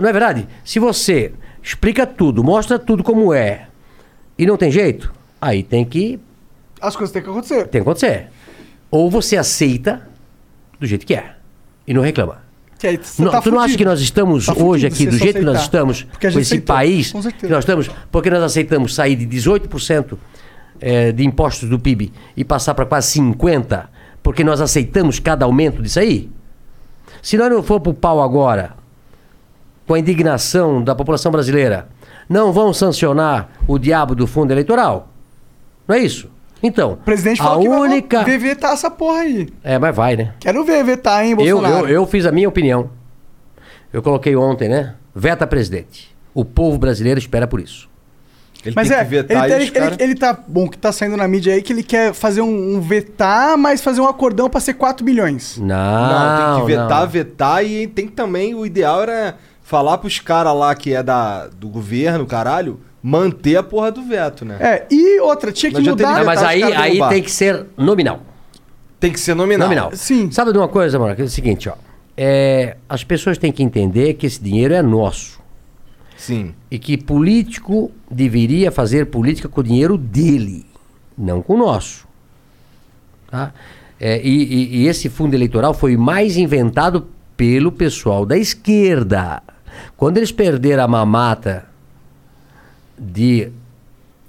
[0.00, 0.48] não é verdade?
[0.64, 1.32] Se você
[1.66, 3.66] explica tudo, mostra tudo como é,
[4.38, 6.20] e não tem jeito, aí tem que,
[6.80, 7.62] As coisas têm que acontecer.
[7.66, 8.28] tem que acontecer.
[8.88, 10.08] Ou você aceita
[10.78, 11.34] do jeito que é
[11.84, 12.46] e não reclama.
[12.84, 15.44] Aí Não, tá tu não acha que nós estamos Tá hoje aqui, do jeito que
[15.44, 15.64] nós aceitar.
[15.78, 20.16] estamos, com esse aceitou, país, com que nós estamos, porque nós aceitamos sair de 18%
[20.80, 23.86] eh, de impostos do PIB e passar para quase 50%,
[24.22, 26.30] porque nós aceitamos cada aumento disso aí?
[27.22, 28.76] Se nós não for pro pau agora,
[29.86, 31.88] com a indignação da população brasileira,
[32.28, 35.08] não vão sancionar o diabo do fundo eleitoral?
[35.86, 36.28] Não é isso?
[36.62, 38.16] Então, O presidente a falou que única...
[38.22, 39.48] vai ver vetar essa porra aí.
[39.62, 40.32] É, mas vai, né?
[40.40, 41.86] Quero ver vetar, hein, Eu, Bolsonaro?
[41.86, 42.90] eu, eu fiz a minha opinião.
[43.92, 44.94] Eu coloquei ontem, né?
[45.14, 46.14] Veta presidente.
[46.34, 47.88] O povo brasileiro espera por isso.
[48.64, 50.76] Ele Mas tem é, que vetar ele, e ele, cara- ele, ele tá bom que
[50.76, 54.08] tá saindo na mídia aí que ele quer fazer um, um vetar, mas fazer um
[54.08, 55.56] acordão pra ser 4 bilhões.
[55.58, 57.08] Não, Não, tem que vetar, não.
[57.08, 58.54] vetar e tem que também.
[58.56, 59.36] O ideal era
[59.66, 64.44] falar pros caras lá que é da, do governo, caralho, manter a porra do veto,
[64.44, 64.56] né?
[64.60, 66.18] É, e outra, tinha que mudar.
[66.20, 68.20] Não, mas aí, aí tem que ser nominal.
[69.00, 69.66] Tem que ser nominal.
[69.68, 69.90] Nominal.
[69.94, 70.30] Sim.
[70.30, 71.16] Sabe de uma coisa, mano?
[71.16, 71.74] Que é o seguinte, ó.
[72.16, 75.40] É, as pessoas têm que entender que esse dinheiro é nosso.
[76.16, 76.54] Sim.
[76.70, 80.64] E que político deveria fazer política com o dinheiro dele,
[81.18, 82.06] não com o nosso.
[83.30, 83.52] Tá?
[84.00, 89.42] É, e, e- e esse fundo eleitoral foi mais inventado pelo pessoal da esquerda.
[89.96, 91.66] Quando eles perderam a mamata
[92.98, 93.52] de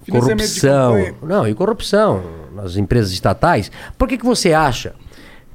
[0.03, 1.15] de corrupção, campanha.
[1.21, 2.23] não, e corrupção
[2.55, 4.95] nas empresas estatais, por que, que você acha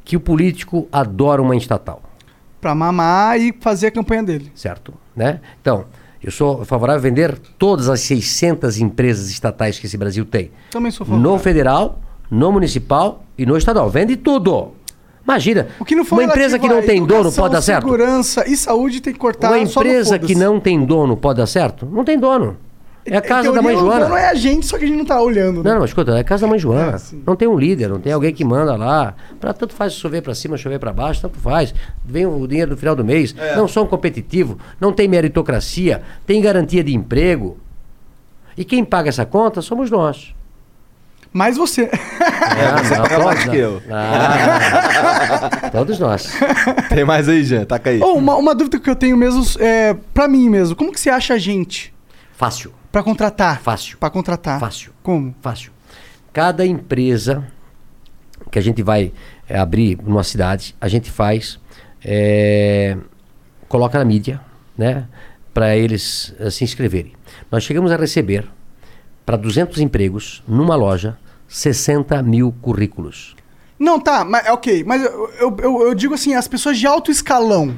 [0.04, 2.02] que o político adora uma estatal.
[2.60, 4.52] Pra mamar e fazer a campanha dele.
[4.54, 4.94] certo?
[5.16, 5.40] Né?
[5.60, 5.86] Então,
[6.22, 10.50] eu sou favorável a vender todas as 600 empresas estatais que esse Brasil tem.
[10.70, 11.32] Também sou favorável.
[11.32, 13.90] No federal, no municipal e no estadual.
[13.90, 14.72] Vende tudo.
[15.24, 17.82] Imagina, O que não for uma empresa que não tem dono pode dar certo?
[17.84, 19.48] Segurança e saúde tem que cortar.
[19.48, 21.86] Uma empresa que não tem dono pode dar certo?
[21.86, 22.56] Não tem dono.
[23.04, 24.04] É a casa da teoria, mãe o Joana.
[24.04, 25.56] dono é a gente, só que a gente não tá olhando.
[25.56, 25.62] né?
[25.64, 27.00] Não, não, mas escuta, é a casa da mãe Joana.
[27.26, 29.14] não tem um líder, não tem alguém que manda lá.
[29.40, 31.74] Pra, tanto faz chover pra cima, chover pra baixo, tanto faz.
[32.04, 33.34] Vem o dinheiro no final do mês.
[33.36, 33.56] É.
[33.56, 37.56] Não são competitivos, não tem meritocracia, tem garantia de emprego.
[38.56, 40.32] E quem paga essa conta somos nós.
[41.32, 41.84] Mas você.
[41.84, 43.82] É, você paga mais que eu.
[43.90, 46.32] Ah, todos nós.
[46.88, 47.64] Tem mais aí, Jean?
[47.64, 48.00] Taca aí.
[48.02, 50.76] Oh, uma, uma dúvida que eu tenho mesmo, é, pra mim mesmo.
[50.76, 51.94] Como que você acha a gente
[52.36, 52.72] Fácil.
[52.90, 53.60] pra contratar?
[53.60, 53.96] Fácil.
[53.96, 54.60] Pra contratar.
[54.60, 54.92] Fácil.
[55.02, 55.34] Como?
[55.40, 55.72] Fácil.
[56.32, 57.44] Cada empresa
[58.50, 59.12] que a gente vai
[59.48, 61.58] eh, abrir numa cidade, a gente faz,
[62.04, 62.96] eh,
[63.68, 64.40] coloca na mídia,
[64.76, 65.06] né?
[65.54, 67.12] Para eles eh, se inscreverem.
[67.50, 68.46] Nós chegamos a receber
[69.24, 71.16] para 200 empregos numa loja
[71.52, 73.36] 60 mil currículos.
[73.78, 74.82] Não, tá, mas é ok.
[74.84, 77.74] Mas eu, eu, eu- eu digo assim, as pessoas de alto escalão.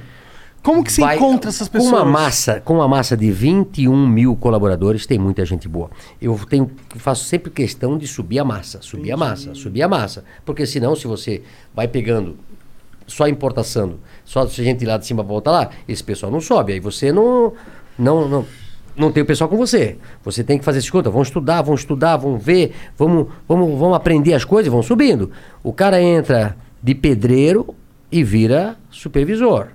[0.63, 1.91] Como que você Vai- encontra essas pessoas?
[1.91, 5.91] Com uma massa, com uma massa de 21 mil colaboradores, tem muita gente boa.
[6.23, 10.25] Eu tenho, faço sempre questão de subir a massa, subir a massa, subir a massa.
[10.45, 11.43] Porque senão, se você
[11.75, 12.37] vai pegando
[13.07, 16.41] só importação, só se a gente ir lá de cima volta lá, esse pessoal não
[16.41, 16.73] sobe.
[16.75, 17.53] Aí você não,
[17.99, 18.47] não, não,
[18.97, 19.97] não tem o pessoal com você.
[20.25, 23.97] Você tem que fazer essa conta, vão estudar, vão estudar, vão ver, vamos, vamos, vamos
[23.97, 25.31] aprender as coisas, vão subindo.
[25.63, 27.75] O cara entra de pedreiro
[28.11, 29.69] e vira supervisor.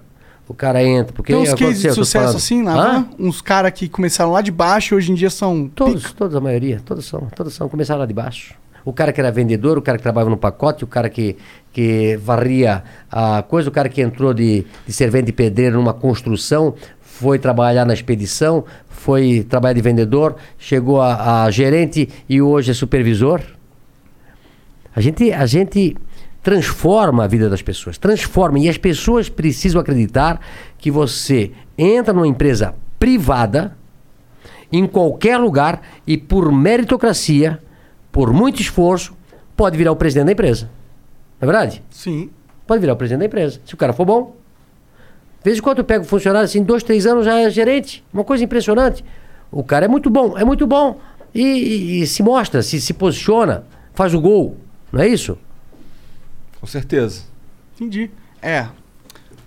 [0.47, 2.93] O cara entra, porque Tem uns cases de sucesso assim, na Hã?
[3.01, 3.09] van?
[3.19, 5.67] Uns caras que começaram lá de baixo e hoje em dia são.
[5.67, 8.55] Todos, todos, a maioria, todos são, todos são, começaram lá de baixo.
[8.83, 11.35] O cara que era vendedor, o cara que trabalhava no pacote, o cara que,
[11.71, 16.73] que varria a coisa, o cara que entrou de, de servente de pedreiro numa construção,
[17.19, 18.63] foi trabalhar na expedição,
[18.99, 23.41] foi trabalhar de vendedor, chegou a, a gerente e hoje é supervisor.
[24.93, 25.95] A gente, a gente
[26.43, 28.59] transforma a vida das pessoas, transforma.
[28.59, 30.41] E as pessoas precisam acreditar
[30.77, 33.77] que você entra numa empresa privada,
[34.69, 37.57] em qualquer lugar, e por meritocracia,
[38.11, 39.13] por muito esforço,
[39.55, 40.69] pode virar o presidente da empresa.
[41.39, 41.81] Não é verdade?
[41.89, 42.29] Sim.
[42.67, 43.61] Pode virar o presidente da empresa.
[43.65, 44.35] Se o cara for bom.
[45.39, 48.03] De vez em quando eu pego funcionário assim, dois, três anos já é gerente.
[48.13, 49.03] Uma coisa impressionante.
[49.51, 50.99] O cara é muito bom, é muito bom.
[51.33, 54.57] E, e- e se mostra, se, se posiciona, faz o gol.
[54.91, 55.37] Não é isso?
[56.59, 57.21] Com certeza.
[57.75, 58.11] Entendi.
[58.41, 58.65] É.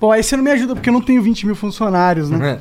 [0.01, 2.59] Pô, aí você não me ajuda porque eu não tenho 20 mil funcionários, né?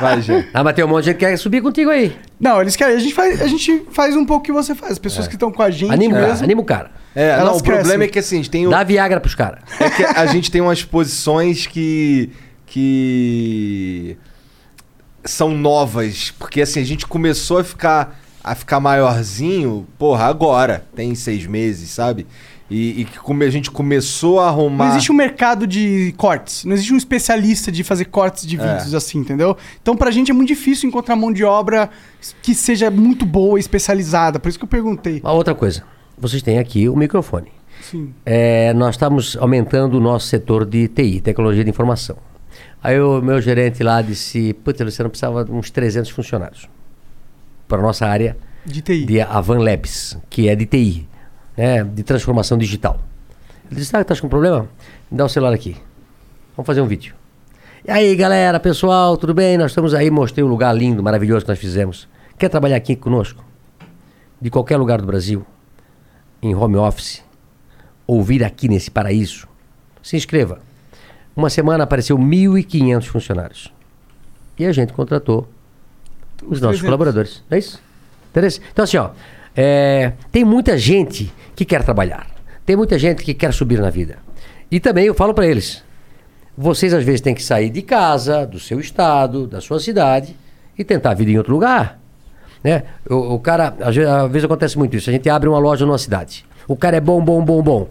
[0.00, 0.44] Vai, Jean.
[0.54, 2.16] Ah, mas tem um monte de gente que quer subir contigo aí.
[2.38, 2.96] Não, eles querem.
[2.96, 4.92] A gente faz, a gente faz um pouco o que você faz.
[4.92, 6.44] As pessoas que estão com a gente Anima, mesmo.
[6.44, 6.90] anima o cara.
[7.14, 8.70] É, não, o problema é que assim, a gente tem o...
[8.70, 9.60] Dá Viagra pros caras.
[9.80, 12.30] É que a gente tem umas posições que.
[12.66, 14.16] que.
[15.24, 16.30] são novas.
[16.38, 18.20] Porque assim, a gente começou a ficar.
[18.42, 20.84] a ficar maiorzinho, porra, agora.
[20.94, 22.26] Tem seis meses, sabe?
[22.70, 24.84] E, e que come- a gente começou a arrumar.
[24.84, 26.64] Não existe um mercado de cortes.
[26.64, 28.74] Não existe um especialista de fazer cortes de É.
[28.76, 29.56] vídeos assim, entendeu?
[29.82, 31.90] Então, pra gente é muito difícil encontrar mão de obra
[32.40, 34.38] que seja muito boa e especializada.
[34.38, 35.18] Por isso que eu perguntei.
[35.20, 35.82] Uma outra coisa.
[36.20, 37.50] Vocês têm aqui o microfone.
[37.80, 38.12] Sim.
[38.26, 42.16] É, nós estamos aumentando o nosso setor de TI, tecnologia de informação.
[42.82, 46.68] Aí o meu gerente lá disse, putz, Luciano, precisava de uns 300 funcionários
[47.66, 49.06] para a nossa área De TI.
[49.06, 51.08] de Avan Labs, que é de TI,
[51.56, 53.00] né, de transformação digital.
[53.70, 54.68] Ele disse, ah, tá com problema?
[55.10, 55.76] Me dá o celular aqui.
[56.54, 57.14] Vamos fazer um vídeo.
[57.86, 59.56] E aí, galera, pessoal, tudo bem?
[59.56, 62.06] Nós estamos aí, mostrei um lugar lindo, maravilhoso que nós fizemos.
[62.36, 63.42] Quer trabalhar aqui conosco?
[64.40, 65.46] De qualquer lugar do Brasil,
[66.42, 67.22] em home office,
[68.06, 69.46] ou vir aqui nesse paraíso,
[70.02, 70.60] se inscreva.
[71.36, 73.72] Uma semana apareceu 1.500 funcionários.
[74.58, 75.48] E a gente contratou
[76.42, 76.82] os nossos 300.
[76.82, 77.44] colaboradores.
[77.50, 77.80] É isso?
[78.30, 78.60] Interesse?
[78.72, 79.10] Então, assim, ó,
[79.54, 82.26] é, tem muita gente que quer trabalhar.
[82.64, 84.18] Tem muita gente que quer subir na vida.
[84.70, 85.82] E também eu falo para eles:
[86.56, 90.36] vocês às vezes têm que sair de casa, do seu estado, da sua cidade
[90.78, 91.99] e tentar a vida em outro lugar.
[92.62, 92.82] Né?
[93.08, 95.10] O, o cara, às vezes, às vezes acontece muito isso.
[95.10, 96.44] A gente abre uma loja numa cidade.
[96.68, 97.88] O cara é bom, bom, bom, bom.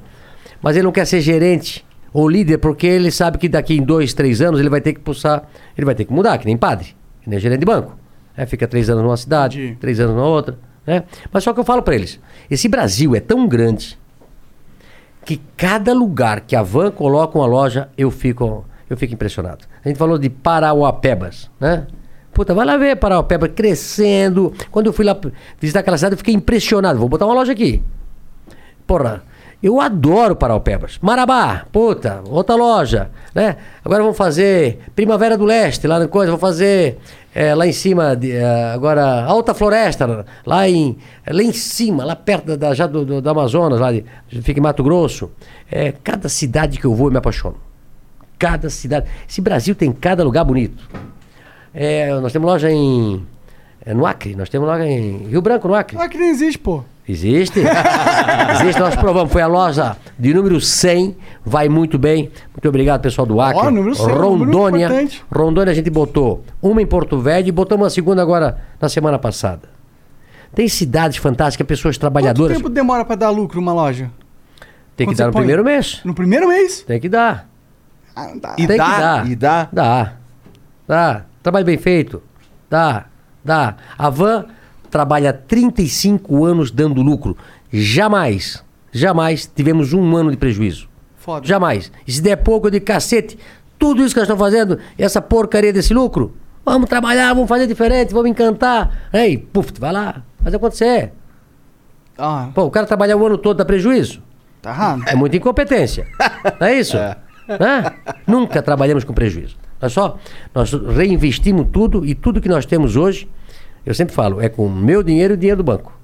[0.62, 4.14] Mas ele não quer ser gerente ou líder porque ele sabe que daqui em dois,
[4.14, 5.44] três anos ele vai ter que pulsar,
[5.78, 7.98] ele vai ter que mudar, que nem padre, que nem gerente de banco.
[8.36, 10.58] É, fica três anos numa cidade, três anos na outra.
[10.86, 11.04] Né?
[11.32, 13.98] Mas só que eu falo para eles: esse Brasil é tão grande
[15.26, 19.66] que cada lugar que a van coloca uma loja, eu fico, eu fico impressionado.
[19.84, 21.86] A gente falou de Parauapebas, né?
[22.40, 24.54] Puta, vai lá ver Parauapebas crescendo.
[24.72, 25.20] Quando eu fui lá
[25.60, 26.98] visitar aquela cidade, eu fiquei impressionado.
[26.98, 27.84] Vou botar uma loja aqui.
[28.88, 29.24] Porra.
[29.62, 30.98] Eu adoro Paraupebas.
[31.02, 33.58] Marabá, puta, outra loja, né?
[33.84, 36.98] Agora vamos fazer Primavera do Leste, lá na coisa, vamos fazer
[37.36, 40.98] é, lá em cima, de, é, agora Alta Floresta, lá em,
[41.30, 44.06] lá em cima, lá perto da, já do, do, do Amazonas, lá de,
[44.44, 45.30] fica em Mato Grosso.
[45.70, 47.58] É, cada cidade que eu vou eu me apaixono.
[48.38, 49.10] Cada cidade.
[49.28, 50.88] Esse Brasil tem cada lugar bonito.
[51.74, 53.26] É, nós temos loja em.
[53.86, 55.98] é, no Acre, nós temos loja em Rio Branco, no Acre.
[56.10, 56.84] Que nem existe, pô.
[57.08, 57.60] Existe.
[58.62, 59.32] Existe, nós provamos.
[59.34, 62.30] Foi a loja de número 100, vai muito bem.
[62.54, 63.66] Muito obrigado, pessoal do Acre.
[63.66, 64.86] Ó, número 100, número Rondônia.
[64.86, 65.26] importante.
[65.36, 69.18] Rondônia a gente botou uma em Porto Velho e botamos uma segunda agora na semana
[69.18, 69.62] passada.
[70.54, 72.56] Tem cidades fantásticas, pessoas Quanto trabalhadoras.
[72.58, 74.12] tempo demora pra dar lucro uma loja?
[74.96, 75.42] Tem que Quando dar você no põe?
[75.42, 76.02] primeiro mês.
[76.04, 76.84] No primeiro mês?
[76.84, 77.50] Tem que dar.
[78.16, 78.56] Ah, dá.
[78.58, 78.86] E Tem dá?
[78.86, 79.32] que dar.
[79.32, 79.70] E dá?
[79.72, 80.14] Dá.
[80.88, 81.26] Dá.
[81.50, 82.22] Trabalho bem feito.
[82.70, 83.08] Dá.
[83.44, 83.76] Dá.
[83.98, 84.46] A Van
[84.92, 87.36] trabalha 35 anos dando lucro.
[87.74, 90.88] Jamais, jamais tivemos um ano de prejuízo.
[91.18, 91.48] Foda.
[91.48, 91.92] Jamais.
[92.06, 93.36] E se der pouco, digo, cacete,
[93.80, 98.14] tudo isso que nós estamos fazendo, essa porcaria desse lucro, vamos trabalhar, vamos fazer diferente,
[98.14, 99.10] vamos encantar.
[99.12, 101.14] Aí, puf, vai lá, faz acontecer.
[102.16, 104.22] Ah, Pô, o cara trabalhar o ano todo dá prejuízo?
[104.62, 105.02] tá errado.
[105.08, 106.06] É muita incompetência.
[106.62, 106.96] Não é isso?
[106.96, 107.92] Né?
[108.28, 109.58] Nunca trabalhamos com prejuízo.
[109.82, 110.18] Nós só
[110.54, 113.30] nós reinvestimos tudo e tudo que nós temos hoje,
[113.86, 115.98] eu sempre falo, é com o meu dinheiro e o dinheiro do banco.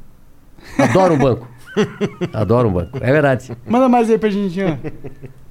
[0.78, 1.48] Adoro um banco.
[2.34, 2.98] Adoro um banco.
[3.02, 3.52] É verdade.
[3.66, 4.80] Manda mais aí pra gente, Ian.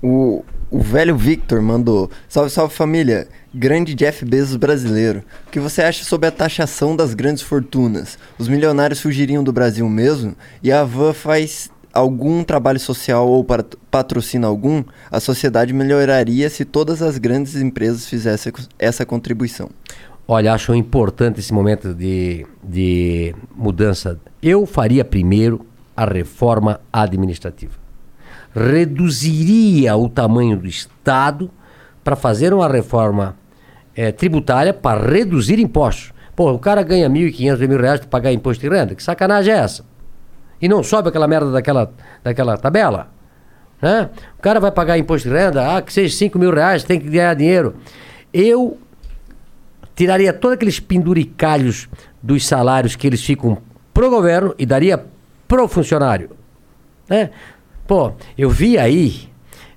[0.03, 3.29] O, o velho Victor mandou: Salve, salve família.
[3.55, 5.23] Grande Jeff Bezos brasileiro.
[5.47, 8.19] O que você acha sobre a taxação das grandes fortunas?
[8.39, 10.35] Os milionários fugiriam do Brasil mesmo?
[10.63, 14.83] E a Van faz algum trabalho social ou pat- patrocina algum?
[15.11, 19.71] A sociedade melhoraria se todas as grandes empresas fizessem essa contribuição.
[20.27, 24.19] Olha, acho importante esse momento de, de mudança.
[24.43, 25.67] Eu faria primeiro
[25.97, 27.75] a reforma administrativa.
[28.55, 31.51] Reduziria o tamanho do Estado
[32.03, 33.37] para fazer uma reforma
[33.95, 36.13] eh, tributária para reduzir impostos.
[36.35, 38.95] Pô, o cara ganha R$ 1.500, R$ mil reais para pagar imposto de renda.
[38.95, 39.85] Que sacanagem é essa?
[40.65, 43.09] E não sobe aquela merda daquela, daquela tabela?
[43.83, 44.09] Né?
[44.39, 47.07] O cara vai pagar imposto de renda, ah, que seja 5 mil reais, tem que
[47.07, 47.75] ganhar dinheiro.
[48.33, 48.79] Eu
[49.95, 51.87] tiraria todos aqueles penduricalhos
[52.23, 53.59] dos salários que eles ficam
[53.93, 55.05] pro governo e daria
[55.47, 56.31] pro funcionário.
[57.11, 57.29] Né?
[57.87, 59.29] Pô, eu vi aí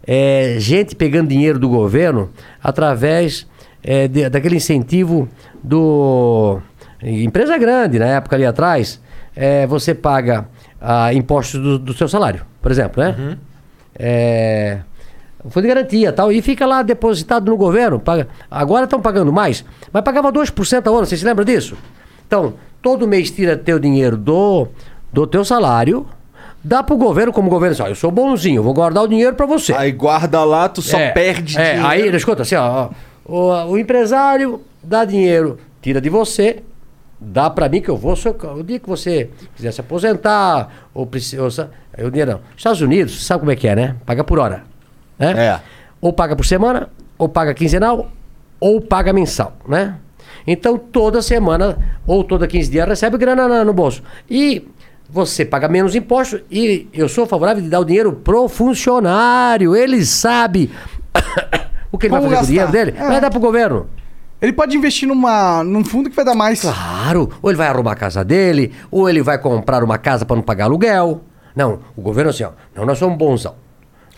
[0.07, 2.31] é, gente pegando dinheiro do governo
[2.63, 3.45] através
[3.83, 5.27] é, de- daquele incentivo
[5.61, 6.61] do.
[7.03, 9.01] Empresa grande, na época ali atrás,
[9.35, 10.47] é, você paga
[10.81, 13.37] ah, impostos do, do seu salário, por exemplo, né?
[13.97, 14.79] É,
[15.49, 17.99] fundo de garantia tal, e fica lá depositado no governo.
[17.99, 21.75] Paga, agora estão pagando mais, mas pagava 2% ao ano, você se lembra disso?
[22.27, 24.67] Então, todo mês tira teu dinheiro do,
[25.11, 26.05] do teu salário,
[26.63, 29.35] dá pro governo, como o governo diz, ó, eu sou bonzinho, vou guardar o dinheiro
[29.35, 29.73] para você.
[29.73, 31.87] Aí guarda lá, tu só É, perde é, dinheiro.
[31.87, 32.89] Aí, escuta, assim, ó,
[33.25, 36.61] ó, o, o empresário dá dinheiro, tira de você,
[37.19, 41.71] dá pra mim que eu vou, o dia que você quiser se aposentar, ou precisa,
[41.97, 42.39] o dinheiro não.
[42.55, 43.95] Estados Unidos, sabe como é que é, né?
[44.05, 44.63] Paga por hora,
[45.17, 45.31] né?
[45.31, 45.59] É.
[45.99, 48.11] Ou paga por semana, ou paga quinzenal,
[48.59, 49.95] ou paga mensal, né?
[50.45, 54.01] Então, toda semana, ou toda 15 dias, recebe grana na- no bolso.
[54.29, 54.67] E
[55.09, 59.75] você paga menos impostos e eu sou favorável de dar o dinheiro pro funcionário.
[59.75, 60.71] Ele sabe
[61.91, 62.71] o que ele Como vai fazer com o gastar.
[62.71, 62.93] dinheiro dele.
[62.97, 63.07] É.
[63.07, 63.87] Vai dar pro governo.
[64.41, 66.61] Ele pode investir numa, num fundo que vai dar mais.
[66.61, 70.35] Claro, ou ele vai arrumar a casa dele, ou ele vai comprar uma casa para
[70.35, 71.21] não pagar aluguel.
[71.55, 73.55] Não, o governo assim, ó, não, nós somos bonzão.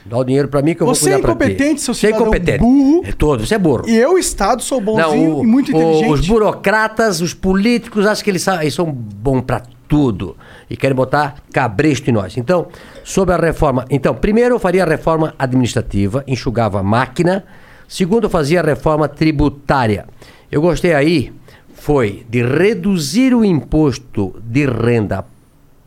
[0.06, 1.52] Dá o dinheiro para mim que eu Você vou é cuidar pra ti.
[1.54, 2.60] incompetente, seu Você é cidadão incompetente.
[2.60, 3.02] burro.
[3.06, 3.84] É todo, você é burro.
[3.88, 6.12] E eu, Estado, sou bonzinho Não, o- e muito o- inteligente.
[6.12, 10.36] Os burocratas, os políticos, acham que eles, eles são bons para tudo.
[10.70, 12.38] E querem botar cabresto em nós.
[12.38, 12.68] Então,
[13.04, 13.86] sobre a reforma.
[13.90, 17.44] Então, primeiro eu faria a reforma administrativa, enxugava a máquina.
[17.90, 20.06] Segundo, eu fazia a reforma tributária.
[20.52, 21.34] Eu gostei aí,
[21.74, 25.26] foi de reduzir o imposto de renda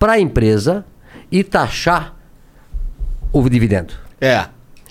[0.00, 0.84] para a empresa
[1.30, 2.14] e taxar
[3.32, 3.94] o dividendo.
[4.20, 4.46] É.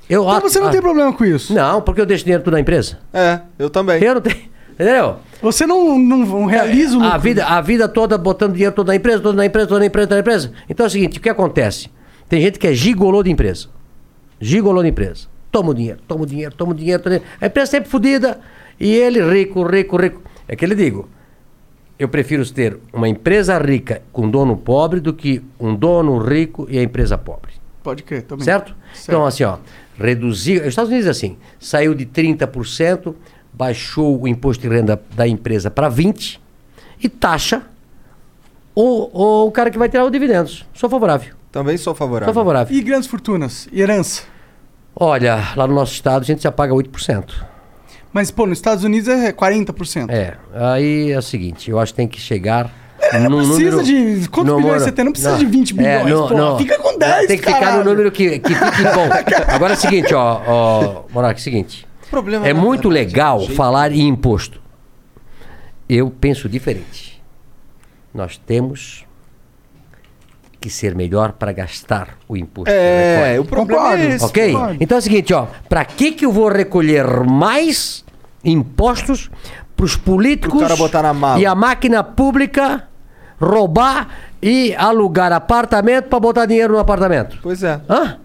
[0.09, 1.53] Eu, Então você não tem problema com isso?
[1.53, 2.99] Não, porque eu deixo dinheiro tudo na empresa.
[3.14, 4.01] É, eu também.
[4.01, 4.49] Eu não tenho.
[4.72, 5.17] Entendeu?
[5.41, 7.22] Você não, não, não realiza o A lucro.
[7.22, 10.07] vida, a vida toda botando dinheiro toda na empresa, toda na empresa, toda na empresa,
[10.07, 10.51] toda na empresa.
[10.69, 11.90] Então é o seguinte, o que acontece?
[12.30, 13.67] Tem gente que é gigolô de empresa.
[14.40, 15.27] Gigolô de empresa.
[15.51, 17.38] Toma o dinheiro, toma o dinheiro, toma o dinheiro, toma o dinheiro.
[17.41, 18.39] A empresa sempre fodida
[18.80, 20.21] e ele rico, rico, rico.
[20.47, 21.09] É que ele digo,
[21.99, 26.80] eu prefiro ter uma empresa rica com dono pobre do que um dono rico e
[26.80, 27.51] a empresa pobre.
[27.83, 28.45] Pode crer, também.
[28.45, 28.75] Certo?
[29.03, 29.57] Então, assim, ó,
[29.99, 30.61] reduzir.
[30.61, 33.13] Os Estados Unidos, assim, saiu de 30%,
[33.53, 36.39] baixou o imposto de renda da empresa para 20%
[37.03, 37.63] e taxa
[38.73, 40.65] o, o, o cara que vai tirar os dividendos.
[40.73, 41.33] Sou favorável.
[41.51, 42.33] Também sou favorável.
[42.33, 42.75] Sou favorável.
[42.75, 43.67] E grandes fortunas?
[43.71, 44.23] E herança?
[45.03, 47.33] Olha, lá no nosso estado a gente já paga 8%.
[48.13, 50.09] Mas, pô, nos Estados Unidos é 40%.
[50.11, 52.71] É, aí é o seguinte, eu acho que tem que chegar
[53.13, 53.83] não num precisa número...
[53.83, 55.05] de- quantos bilhões número- você tem?
[55.05, 56.57] Não precisa de 20 É, bilhões, pô.
[56.59, 57.83] Fica com 10, Tem que ficar caralho.
[57.83, 59.09] no número que, que fique bom.
[59.51, 61.88] Agora é o seguinte, ó, ó Monark, é o seguinte.
[62.11, 64.61] problema é muito verdade, legal jeito- falar em imposto.
[65.89, 67.21] Eu penso diferente.
[68.13, 69.03] Nós temos
[70.61, 72.69] que ser melhor para gastar o imposto.
[72.72, 74.53] É, o problema é esse, Ok?
[74.53, 74.77] concordo.
[74.80, 75.48] Então é o seguinte, ó.
[75.67, 78.06] Para que que eu vou recolher mais
[78.45, 79.31] impostos
[79.75, 82.83] para os políticos Pro e a máquina pública
[83.40, 84.07] roubar
[84.40, 87.40] e alugar apartamento para botar dinheiro no apartamento?
[87.41, 87.81] Pois é.
[87.90, 88.17] Hã?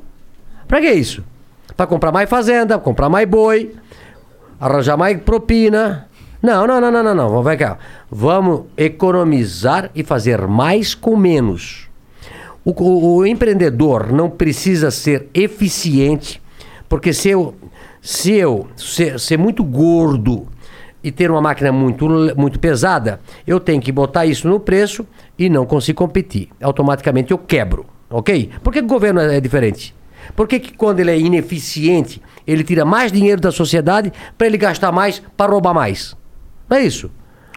[0.68, 1.24] Pra que isso?
[1.74, 3.74] Pra comprar mais fazenda, comprar mais boi,
[4.60, 6.06] arranjar mais propina.
[6.42, 7.42] Não, não, não, não, não, não.
[7.42, 7.76] Vamos.
[8.10, 11.85] Vamos economizar e fazer mais com menos.
[12.66, 16.42] O, o- o empreendedor não precisa ser eficiente,
[16.88, 17.54] porque se eu,
[18.02, 20.46] se eu ser, ser muito gordo
[21.02, 25.06] e ter uma máquina muito, muito pesada, eu tenho que botar isso no preço
[25.38, 26.48] e não consigo competir.
[26.60, 28.50] Automaticamente eu quebro, ok?
[28.64, 29.94] Por que o governo é diferente?
[30.34, 34.58] Por que, que quando ele é ineficiente, ele tira mais dinheiro da sociedade para ele
[34.58, 36.16] gastar mais, para roubar mais?
[36.68, 37.08] Não é isso?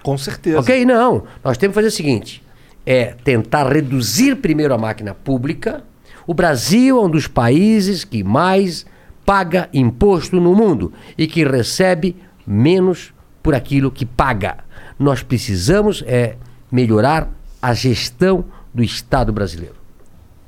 [0.03, 0.59] Com certeza.
[0.59, 0.85] Ok?
[0.85, 1.23] Não.
[1.43, 2.43] Nós temos que fazer o seguinte:
[2.91, 5.83] é tentar reduzir primeiro a máquina pública.
[6.25, 8.83] O Brasil é um dos países que mais
[9.23, 12.15] paga imposto no mundo e que recebe
[12.47, 14.57] menos por aquilo que paga.
[14.97, 16.35] Nós precisamos é
[16.71, 17.29] melhorar
[17.61, 19.75] a gestão do Estado brasileiro.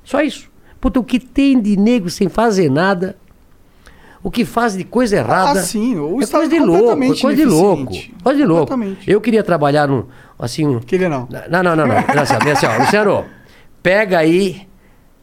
[0.03, 0.49] Só isso.
[0.79, 3.15] Puta, o que tem de negro sem fazer nada,
[4.23, 5.59] o que faz de coisa errada.
[5.59, 7.93] Ah, sim, o é Estado coisa de louco, é coisa de louco.
[8.23, 8.73] Coisa de louco.
[9.05, 10.07] Eu queria trabalhar no.
[10.41, 10.65] Assim.
[10.65, 11.27] um- Queria não.
[11.49, 11.95] Não, não, não, não.
[11.95, 13.25] Olha só, olha só, Luciano,
[13.83, 14.67] pega aí,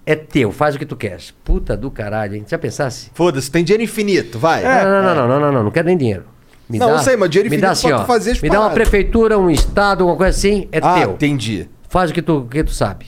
[0.07, 1.33] é teu, faz o que tu queres.
[1.45, 2.45] Puta do caralho, hein?
[2.49, 3.11] Já pensasse?
[3.13, 4.63] Foda-se, tem dinheiro infinito, vai.
[4.63, 6.25] não, não, não, não, não, não, não, não quero nem dinheiro.
[6.71, 8.31] Me Não, dá, eu sei, mas dinheiro me dá infinito assim, pra ó, tu fazer
[8.33, 11.11] as Me dá uma prefeitura, um estado, alguma coisa assim, é Ah, teu.
[11.13, 11.69] entendi.
[11.89, 13.07] Faz o que tu, que tu sabe.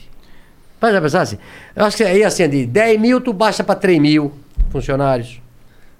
[0.81, 1.39] Mas já pensasse?
[1.77, 4.33] Eu acho que aí assim, de 10 mil, tu baixa pra 3 mil
[4.71, 5.43] funcionários.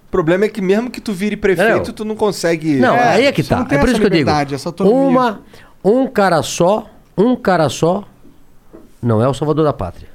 [0.09, 1.95] O problema é que mesmo que tu vire prefeito, Não.
[1.95, 2.77] tu não consegue.
[2.77, 3.65] Não, aí é que tá.
[3.71, 4.31] É por isso que eu digo.
[4.81, 5.43] Uma,
[5.85, 8.05] um cara só, um cara só,
[9.03, 10.09] não é o salvador da pátria.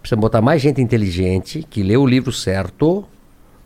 [0.00, 3.04] Precisa botar mais gente inteligente, que lê o livro certo,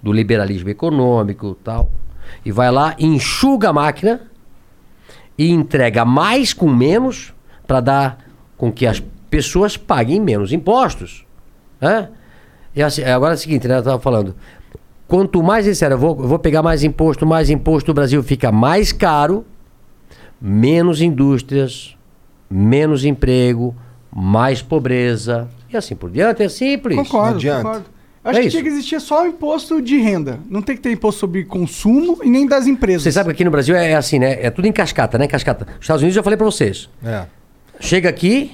[0.02, 1.90] do liberalismo econômico tal,
[2.44, 4.20] e vai lá, enxuga a máquina
[5.38, 7.32] e entrega mais com menos
[7.66, 8.24] para dar
[8.56, 11.24] com que as pessoas paguem menos impostos.
[11.80, 12.08] Né?
[12.74, 13.76] E assim, agora é o seguinte, né?
[13.76, 14.34] Eu estava falando.
[15.06, 18.50] Quanto mais disser, eu vou, eu vou pegar mais imposto, mais imposto, o Brasil fica
[18.50, 19.44] mais caro,
[20.47, 21.97] menos indústrias,
[22.50, 23.74] menos emprego,
[24.14, 26.42] mais pobreza e assim por diante.
[26.42, 26.97] É simples.
[26.98, 27.84] Concordo, concordo.
[28.23, 28.56] Acho É que isso.
[28.56, 30.39] tinha que existir só o imposto de renda.
[30.48, 33.02] Não tem que ter imposto sobre consumo e nem das empresas.
[33.02, 34.39] Você sabe que aqui no Brasil é, assim, né?
[34.44, 35.26] É tudo em cascata, né?
[35.26, 35.64] Cascata.
[35.66, 36.89] Nos Estados Unidos eu já falei pra vocês.
[37.05, 37.24] É.
[37.81, 38.52] Chega aqui,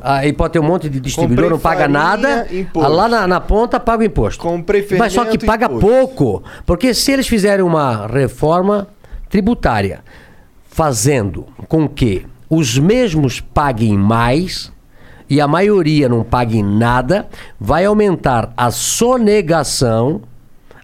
[0.00, 2.54] aí pode ter um monte de distribuidor, Comprei não paga farinha, nada.
[2.54, 2.90] imposto.
[2.92, 4.42] Lá na, na ponta paga o imposto.
[4.42, 5.86] Comprei Mas só que paga imposto.
[5.86, 6.42] pouco.
[6.64, 8.88] Porque se eles fizerem uma reforma
[9.28, 10.02] tributária,
[10.72, 14.72] fazendo com que os mesmos paguem mais
[15.28, 17.28] e a maioria não pague nada,
[17.60, 20.22] vai aumentar a sonegação,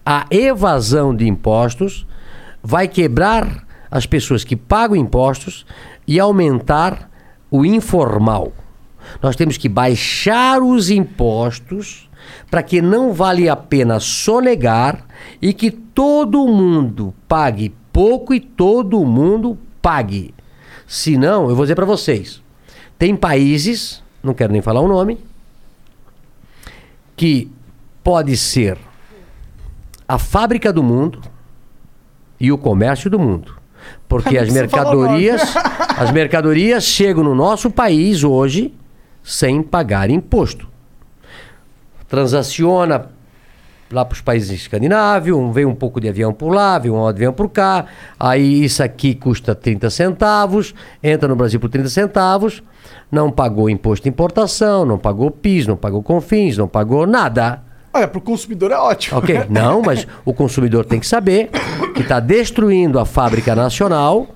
[0.04, 2.06] a evasão de impostos,
[2.62, 5.64] vai quebrar as pessoas que pagam impostos
[6.06, 7.10] e aumentar
[7.50, 8.52] o informal.
[9.22, 12.10] Nós temos que baixar os impostos
[12.50, 15.06] para que não vale a pena sonegar
[15.40, 20.34] e que todo mundo pague pouco e todo mundo pague.
[20.86, 22.42] Senão, eu vou dizer para vocês,
[22.98, 25.18] tem países, não quero nem falar o nome,
[27.16, 27.50] que
[28.02, 28.78] pode ser
[30.06, 31.20] a fábrica do mundo
[32.40, 33.54] e o comércio do mundo.
[34.08, 35.42] Porque as mercadorias,
[35.96, 38.74] as mercadorias chegam no nosso país hoje
[39.22, 40.66] sem pagar imposto.
[42.08, 43.10] Transaciona
[43.90, 47.32] lá para os países escandinavos, vem um pouco de avião por lá, vem um avião
[47.32, 47.86] por cá,
[48.18, 52.62] aí isso aqui custa 30 centavos, entra no Brasil por 30 centavos,
[53.10, 57.62] não pagou imposto de importação, não pagou PIS, não pagou CONFINS, não pagou nada.
[57.92, 59.18] Olha, pro consumidor é ótimo.
[59.18, 61.50] Ok, não, mas o consumidor tem que saber
[61.94, 64.28] que está destruindo a fábrica nacional,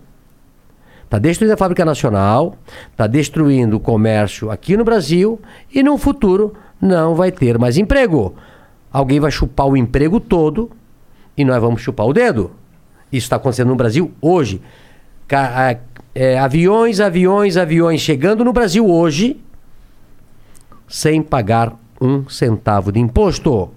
[1.04, 2.56] está destruindo a fábrica nacional,
[2.90, 5.38] está destruindo o comércio aqui no Brasil
[5.72, 8.34] e no futuro não vai ter mais emprego.
[8.92, 10.70] Alguém vai chupar o emprego todo
[11.36, 12.50] e nós vamos chupar o dedo.
[13.10, 14.60] Isso está acontecendo no Brasil hoje.
[15.26, 15.76] Ca- a-
[16.14, 19.40] é, aviões, aviões, aviões chegando no Brasil hoje
[20.88, 23.70] sem pagar um centavo de imposto.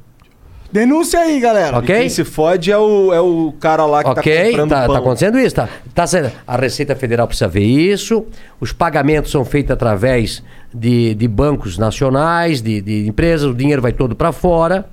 [0.72, 1.78] Denúncia aí, galera.
[1.78, 1.96] Ok?
[1.96, 4.94] Quem se fode é o, é o cara lá que tá Ok, comprando tá, pão.
[4.96, 5.56] tá acontecendo isso.
[5.56, 8.26] Tá, tá sendo- a Receita Federal precisa ver isso.
[8.60, 13.94] Os pagamentos são feitos através de, de bancos nacionais, de, de empresas, o dinheiro vai
[13.94, 14.90] todo para fora.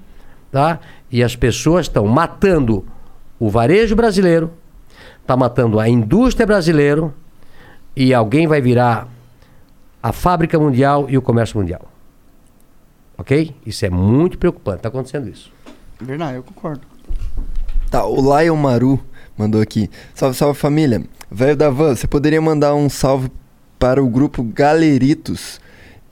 [0.52, 0.78] Tá?
[1.10, 2.84] E as pessoas estão matando
[3.40, 4.52] o varejo brasileiro,
[5.20, 7.12] está matando a indústria brasileira
[7.96, 9.08] e alguém vai virar
[10.02, 11.90] a fábrica mundial e o comércio mundial.
[13.16, 13.54] Ok?
[13.64, 14.78] Isso é muito preocupante.
[14.78, 15.50] Está acontecendo isso.
[16.00, 16.82] Verdade, eu concordo.
[17.90, 19.00] Tá, o Lion Maru
[19.36, 19.88] mandou aqui.
[20.14, 21.02] Salve, salve família.
[21.30, 23.30] Velho da van, você poderia mandar um salve
[23.78, 25.60] para o grupo Galeritos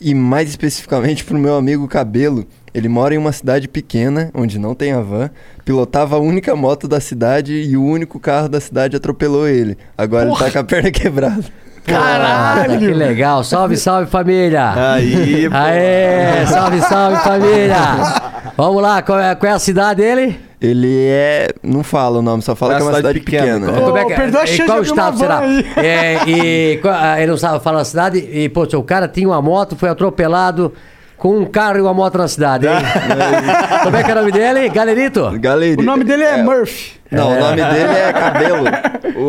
[0.01, 2.47] e mais especificamente para o meu amigo Cabelo.
[2.74, 5.31] Ele mora em uma cidade pequena, onde não tem a van,
[5.65, 9.76] pilotava a única moto da cidade e o único carro da cidade atropelou ele.
[9.99, 11.44] Agora ele tá com a perna quebrada.
[11.84, 12.78] Caralho!
[12.78, 13.42] Que legal.
[13.42, 14.73] Salve, salve família!
[14.94, 15.57] Aí, pô.
[15.57, 16.47] Aê!
[16.47, 17.76] Salve, salve família!
[18.57, 20.39] Vamos lá, qual é, qual é a cidade dele?
[20.60, 21.49] Ele é.
[21.62, 23.66] Não fala o nome, só fala É que é uma cidade cidade pequena.
[23.66, 23.81] pequena.
[23.86, 25.40] Como é que, perdeu a e chance qual estado será?
[25.82, 29.26] É, e qual- ah, ele não sabe falar a cidade e, pô, o cara tinha
[29.26, 30.73] uma moto, foi atropelado
[31.20, 32.73] com um carro e uma moto na cidade, hein?
[33.84, 34.68] Como é que é o nome dele?
[34.70, 35.31] Galerito?
[35.39, 35.82] Galerito.
[35.82, 36.99] O nome dele é, Murphy.
[37.10, 38.65] Não, o nome dele é Cabelo.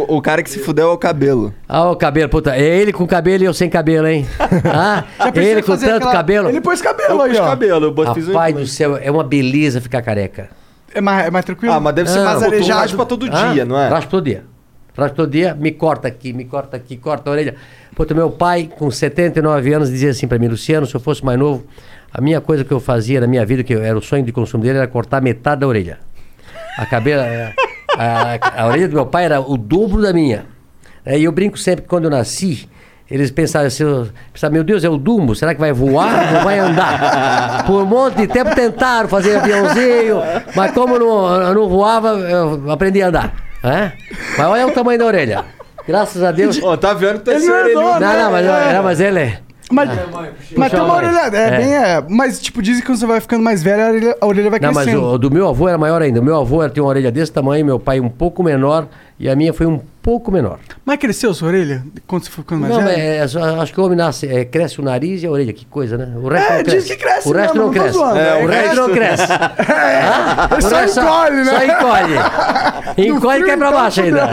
[0.08, 1.53] O, o cara que se fudeu é o Cabelo.
[1.68, 2.56] Ah, o cabelo, puta.
[2.56, 4.26] É ele com cabelo e eu sem cabelo, hein?
[4.74, 5.03] Ah,
[5.36, 6.50] ele com tanto aquela- cabelo.
[6.50, 7.45] Ele pôs cabelo Eu aí, ó.
[7.45, 10.50] cabelo, eu bot- fiz Rapaz do céu, é uma beleza ficar careca.
[10.95, 11.74] É mais, é mais tranquilo?
[11.74, 12.80] Ah, mas deve ser Ah, mais arejado.
[12.82, 13.90] raspa todo Ah, dia, não é?
[13.90, 14.44] Raspa todo dia.
[14.98, 17.56] Raspa todo dia, me corta aqui, me corta aqui, corta a orelha.
[17.95, 21.38] Puta, meu pai, com 79 anos, dizia assim pra mim, Luciano, se eu fosse mais
[21.38, 21.66] novo,
[22.14, 24.64] a minha coisa que eu fazia na minha vida, que era o sonho de consumo
[24.64, 26.00] dele, era cortar metade da orelha.
[26.78, 27.26] A cabela,
[27.98, 30.45] a, a- orelha do meu pai era o dobro da minha.
[31.06, 32.68] É, E eu brinco sempre que quando eu nasci,
[33.10, 33.84] eles pensavam assim,
[34.32, 37.66] pensavam, meu Deus, é o Dumbo, será que vai voar ou vai andar?
[37.66, 40.22] Por um monte de tempo tentaram fazer aviãozinho,
[40.56, 43.34] mas como não, não voava, eu aprendi a andar.
[43.64, 43.92] É?
[44.38, 45.44] Mas olha o tamanho da orelha.
[45.88, 46.60] Graças a Deus.
[46.64, 47.19] Ó, tá vendo?
[47.19, 48.74] Tá Ele esse não é dono, Não, não, mas, É.
[48.74, 49.40] não, mas ele é.
[49.74, 49.90] Mas,
[50.58, 51.30] mas tem uma orelha.
[51.32, 51.58] É, É.
[51.58, 51.74] bem.
[51.76, 54.50] É, mas, tipo, dizem que quando você vai ficando mais velho, a orelha, a orelha
[54.50, 55.06] vai Não, mas crescendo.
[55.06, 56.19] o, o do meu avô era maior ainda.
[56.19, 58.88] O meu avô tinha uma orelha desse tamanho, meu pai um pouco menor
[59.18, 60.60] e a minha foi um pouco menor.
[60.84, 63.00] Mas cresceu sua orelha quando você for ficando mais não, velho?
[63.00, 65.53] é, é só- acho que o homem nasce, é, cresce o nariz e a orelha,
[65.53, 66.11] que coisa, né?
[66.22, 66.88] O resto É, não diz cresce.
[66.90, 67.93] que cresce O resto não não cresce.
[67.93, 68.18] zoando.
[68.19, 69.24] É, É, o resto não cresce.
[69.72, 71.45] Ah, Ele o só encolhe, né?
[71.45, 72.16] Só encolhe.
[73.08, 74.30] Encolhe e cai pra baixo ainda.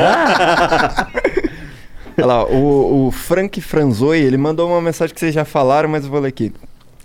[2.19, 6.05] Olha lá, o, o Frank Franzoi, ele mandou uma mensagem que vocês já falaram, mas
[6.05, 6.53] eu vou ler aqui.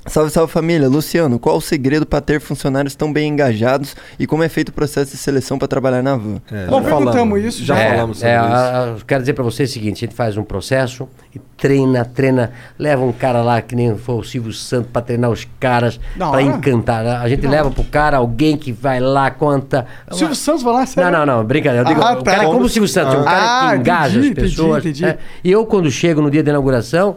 [0.05, 0.89] Salve, salve família.
[0.89, 4.73] Luciano, qual o segredo para ter funcionários tão bem engajados e como é feito o
[4.73, 6.41] processo de seleção para trabalhar na van?
[6.51, 7.43] É, Bom, já perguntamos falamos.
[7.45, 7.81] isso, Já já.
[7.81, 8.45] É, falamos sobre é, isso.
[8.53, 12.03] a- a- quero dizer pra vocês o seguinte: a gente faz um processo e treina,
[12.03, 15.97] treina, leva um cara lá que nem foi o Silvio Santos pra treinar os caras,
[16.19, 16.41] hora.
[16.41, 17.05] encantar.
[17.07, 19.85] A gente leva pro cara alguém que vai lá, conta.
[20.11, 21.11] Silvio Santos vai lá, Não, sério?
[21.11, 21.87] não, não, brincadeira.
[21.89, 22.31] Eu digo, Ah, o tá.
[22.31, 24.79] cara é como o Silvio Santos, é um cara Ah, que engaja entendi, as pessoas.
[24.83, 25.17] entendi, entendi.
[25.17, 25.23] né?
[25.43, 27.15] E eu, quando chego no dia da inauguração,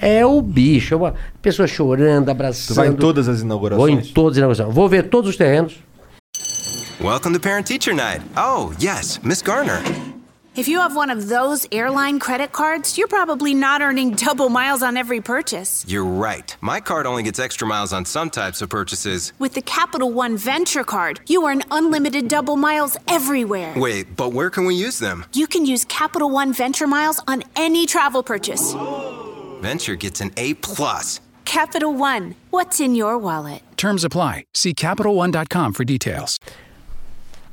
[0.00, 2.68] é o bicho, é uma pessoa chorando, abraçando.
[2.68, 4.74] Tu vai em todas as Vou em todas as inaugurações.
[4.74, 5.76] Vou ver todos os terrenos.
[7.00, 8.22] Welcome to Parent Teacher Night.
[8.36, 9.82] Oh, yes, Miss Garner.
[10.58, 14.82] If you have one of those airline credit cards, you're probably not earning double miles
[14.82, 15.84] on every purchase.
[15.86, 16.56] You're right.
[16.60, 19.32] My card only gets extra miles on some types of purchases.
[19.38, 23.72] With the Capital One Venture Card, you earn unlimited double miles everywhere.
[23.76, 25.24] Wait, but where can we use them?
[25.32, 28.74] You can use Capital One Venture Miles on any travel purchase.
[29.60, 31.20] Venture gets an A plus.
[31.44, 33.62] Capital One, what's in your wallet?
[33.76, 34.44] Terms apply.
[34.54, 36.36] See CapitalOne.com for details.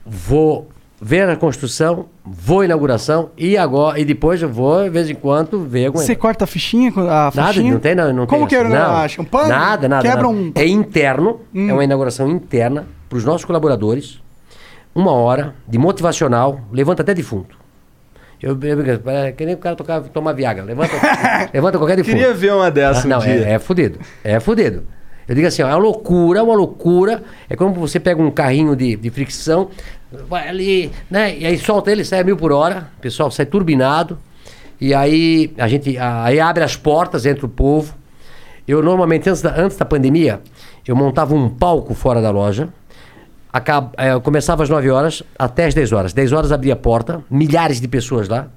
[0.06, 0.67] vou
[1.01, 5.16] ver a construção, vou à inauguração e agora e depois eu vou de vez em
[5.16, 6.92] quando ver alguma Você corta a fichinha?
[6.95, 7.74] A Nada, fichinha?
[7.74, 8.69] não tem não, não Como tem que era?
[8.69, 8.95] não.
[8.98, 9.50] a champanhe?
[9.50, 10.03] Nada, nada.
[10.03, 10.27] Quebra nada.
[10.34, 10.51] um...
[10.56, 11.69] É interno, Hum.
[11.69, 14.19] é uma inauguração interna para os nossos colaboradores.
[14.93, 17.58] Uma hora de motivacional, levanta até defunto.
[18.41, 20.64] Eu, eu, é que nem o cara tocar, tomar Viagra.
[20.64, 20.93] Levanta,
[21.53, 22.15] levanta qualquer defunto.
[22.17, 23.31] Queria ver uma dessa Ah, um não, dia.
[23.47, 23.99] é, é fudido.
[24.23, 24.83] É fudido.
[25.27, 27.23] Eu digo assim, ó, é uma loucura, uma loucura.
[27.49, 29.69] É como você pega um carrinho de, de fricção,
[30.30, 31.35] vai ali, né?
[31.35, 34.19] E aí solta ele, sai a mil por hora, o pessoal sai turbinado.
[34.80, 37.95] E aí a gente aí abre as portas, entra o povo.
[38.67, 40.41] Eu normalmente, antes da, antes da pandemia,
[40.88, 42.69] eu montava um palco fora da loja.
[43.58, 46.11] Acab, eu começava às 9 horas até às 10 horas.
[46.14, 48.48] 10 horas abria a porta, milhares de pessoas lá.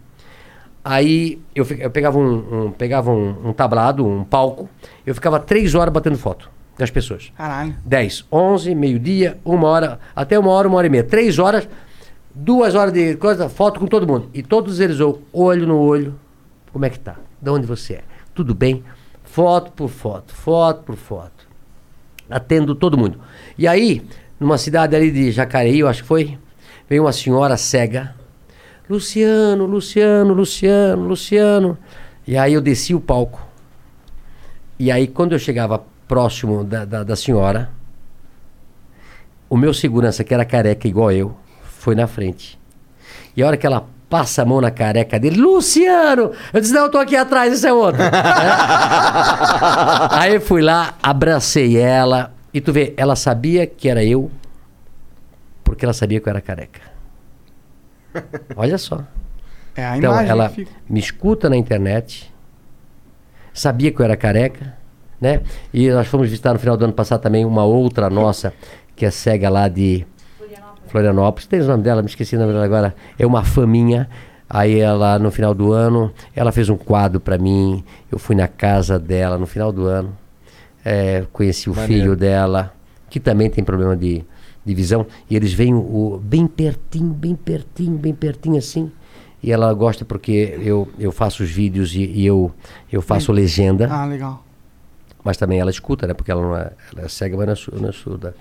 [0.85, 4.69] Aí eu, eu pegava, um, um- pegava um, um tablado, um palco,
[5.07, 7.33] eu ficava três horas batendo foto das pessoas.
[7.37, 7.77] Caralho.
[7.85, 11.05] 10, 11, meio-dia, uma hora, até uma hora, uma hora e meia.
[11.05, 11.69] Três horas,
[12.35, 14.29] duas horas de coisa, foto com todo mundo.
[14.35, 14.97] E todos eles,
[15.33, 16.15] olho no olho,
[16.73, 17.17] como é que tá?
[17.41, 18.03] De onde você é?
[18.35, 18.83] Tudo bem?
[19.23, 21.47] Foto por foto, foto por foto.
[22.31, 23.19] atendo todo mundo.
[23.57, 24.03] E aí,
[24.39, 26.39] numa cidade ali de Jacareí, eu acho que foi,
[26.89, 28.15] veio uma senhora cega.
[28.89, 31.79] Luciano, Luciano, Luciano, Luciano.
[32.27, 33.47] E aí eu desci o palco.
[34.79, 37.71] E aí, quando eu chegava próximo da, da, da senhora,
[39.51, 42.59] o meu segurança, que era careca igual eu, foi na frente.
[43.37, 46.33] E a hora que ela passa a mão na careca dele, Luciano!
[46.53, 48.03] Eu disse, não, eu tô aqui atrás, esse é outro.
[48.09, 48.11] É.
[50.11, 54.31] Aí fui lá, abracei ela, e tu vê, ela sabia que era eu,
[55.65, 56.81] porque ela sabia que eu era careca.
[58.57, 59.05] Olha só.
[59.77, 60.71] É a Então, imagem ela fica.
[60.89, 62.33] me escuta na internet,
[63.53, 64.77] sabia que eu era careca,
[65.21, 65.43] né?
[65.73, 68.53] E nós fomos visitar no final do ano passado também uma outra nossa,
[68.97, 70.07] que é cega lá de
[70.87, 71.47] Florianópolis.
[71.47, 72.95] Tem o nome dela, me esqueci o nome dela agora.
[73.19, 74.09] É uma faminha.
[74.51, 77.85] Aí ela, no final do ano, ela fez um quadro para mim.
[78.11, 80.17] Eu fui na casa dela no final do ano.
[80.91, 82.03] É, conheci o Maneiro.
[82.03, 82.73] filho dela,
[83.11, 84.25] que também tem problema de,
[84.65, 85.07] de visão.
[85.29, 88.91] E eles vêm o, bem pertinho, bem pertinho, bem pertinho assim.
[89.43, 92.51] E ela gosta porque eu, eu faço os vídeos e, e eu,
[92.91, 93.87] eu faço legenda.
[93.91, 94.43] Ah, legal.
[95.23, 96.15] Mas também ela escuta, né?
[96.15, 98.35] Porque ela não é, ela é cega, mas não é su- não é surda.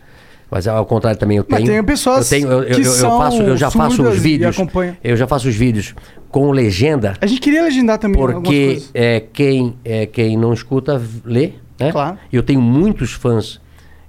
[0.50, 1.74] Mas ao contrário também eu Mas tenho.
[1.74, 4.56] tem pessoas eu tenho, eu, eu, que eu- faço, eu já faço os vídeos.
[5.04, 5.94] Eu já faço os vídeos
[6.32, 7.16] com legenda.
[7.20, 11.52] A gente queria legendar também Porque é, quem, é, quem não escuta, lê.
[11.80, 11.92] Né?
[11.92, 12.18] Claro.
[12.32, 13.62] Eu tenho muitos fãs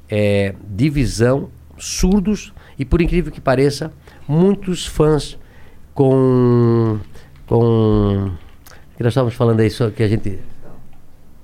[0.08, 3.92] é, de visão, surdos, e por incrível que pareça,
[4.26, 5.38] muitos fãs
[5.94, 6.98] com.
[7.47, 8.30] com.
[8.97, 10.38] que nós estávamos falando aí, só que a gente.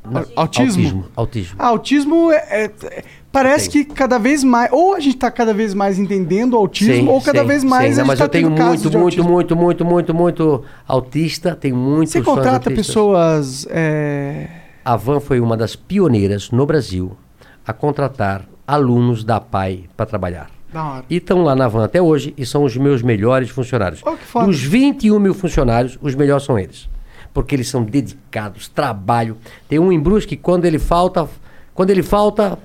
[0.04, 0.82] Au- autismo?
[0.82, 1.04] Autismo.
[1.16, 1.56] autismo.
[1.58, 4.70] Ah, autismo é, é- parece que cada vez mais.
[4.70, 7.64] Ou a gente tá cada vez mais entendendo o autismo, Sim, ou cada sim, vez
[7.64, 8.00] mais sim.
[8.00, 9.28] a Não, gente mas tá eu tenho muito, muito, autismo.
[9.30, 11.54] muito, muito, muito, muito autista.
[11.56, 13.66] Tenho muitos Você contrata pessoas.
[13.70, 14.46] é,
[14.84, 17.16] A Van foi uma das pioneiras no Brasil
[17.66, 20.50] a contratar alunos da PAI para trabalhar.
[21.08, 24.02] E estão lá na Van até hoje e são os meus melhores funcionários.
[24.18, 24.46] foda.
[24.46, 26.88] Dos 21 mil funcionários, os melhores são eles.
[27.32, 29.36] Porque eles são dedicados, trabalham.
[29.68, 31.28] Tem um em Brusque, quando ele falta,
[31.72, 32.58] quando ele falta,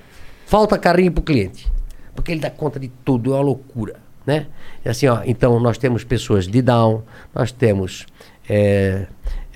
[0.44, 1.70] falta carrinho para o cliente.
[2.14, 3.96] Porque ele dá conta de tudo, é uma loucura.
[4.26, 4.48] Né?
[4.84, 7.02] E assim, ó, então nós temos pessoas de Down,
[7.34, 8.06] nós temos
[8.48, 9.06] eh,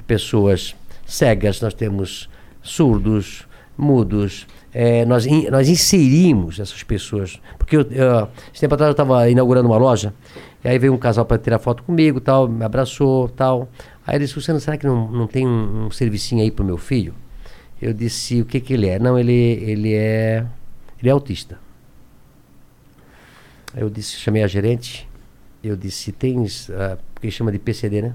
[0.06, 0.74] pessoas
[1.06, 2.30] cegas, nós temos
[2.64, 3.46] surdos,
[3.78, 4.46] mudos.
[4.72, 7.40] eh, nós, in- nós inserimos essas pessoas.
[7.58, 10.12] Porque eu, eu, esse tempo atrás eu estava inaugurando uma loja,
[10.64, 13.68] e aí veio um casal para tirar foto comigo, tal, me abraçou, tal.
[14.06, 16.76] Aí ele disse, Luciano, será que não, não tem um, um servicinho aí pro meu
[16.78, 17.14] filho?
[17.80, 18.98] Eu disse, o que que ele é?
[18.98, 20.44] Não, ele, ele é
[21.00, 21.58] ele é autista.
[23.76, 25.08] Eu disse, chamei a gerente,
[25.62, 28.14] eu disse, tens, ah, porque chama de PCD, né?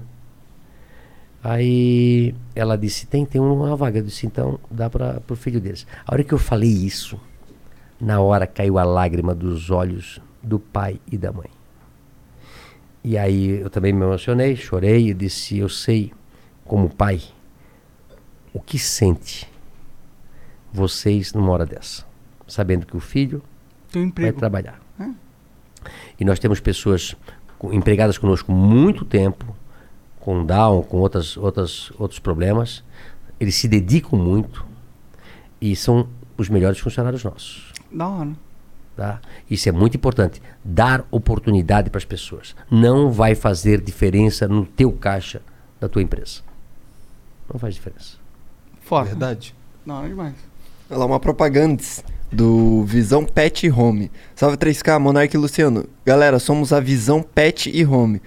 [1.42, 3.98] Aí ela disse, tem, tem uma vaga.
[3.98, 5.86] Eu disse, então dá para o filho deles.
[6.06, 7.18] A hora que eu falei isso,
[8.00, 11.48] na hora caiu a lágrima dos olhos do pai e da mãe.
[13.02, 16.12] E aí eu também me emocionei, chorei e disse, eu sei,
[16.64, 17.22] como pai,
[18.52, 19.48] o que sente
[20.72, 22.04] vocês numa hora dessa,
[22.46, 23.42] sabendo que o filho
[23.90, 24.80] Tem um vai trabalhar.
[25.00, 25.08] É.
[26.18, 27.16] E nós temos pessoas
[27.72, 29.56] empregadas conosco muito tempo,
[30.20, 32.84] com Down, com outras, outras, outros problemas.
[33.40, 34.64] Eles se dedicam muito
[35.60, 37.72] e são os melhores funcionários nossos.
[37.90, 38.30] Da hora.
[38.96, 39.20] Tá?
[39.50, 40.42] Isso é muito importante.
[40.62, 42.54] Dar oportunidade para as pessoas.
[42.70, 45.40] Não vai fazer diferença no teu caixa
[45.80, 46.42] da tua empresa.
[47.50, 48.18] Não faz diferença.
[48.82, 49.06] Foda.
[49.08, 49.54] Verdade.
[49.86, 50.34] Da hora demais.
[50.90, 51.82] Olha lá, uma propaganda
[52.30, 54.10] do Visão Pet e Home.
[54.34, 55.88] Salve 3K, Monark e Luciano.
[56.04, 58.20] Galera, somos a Visão Pet e Home.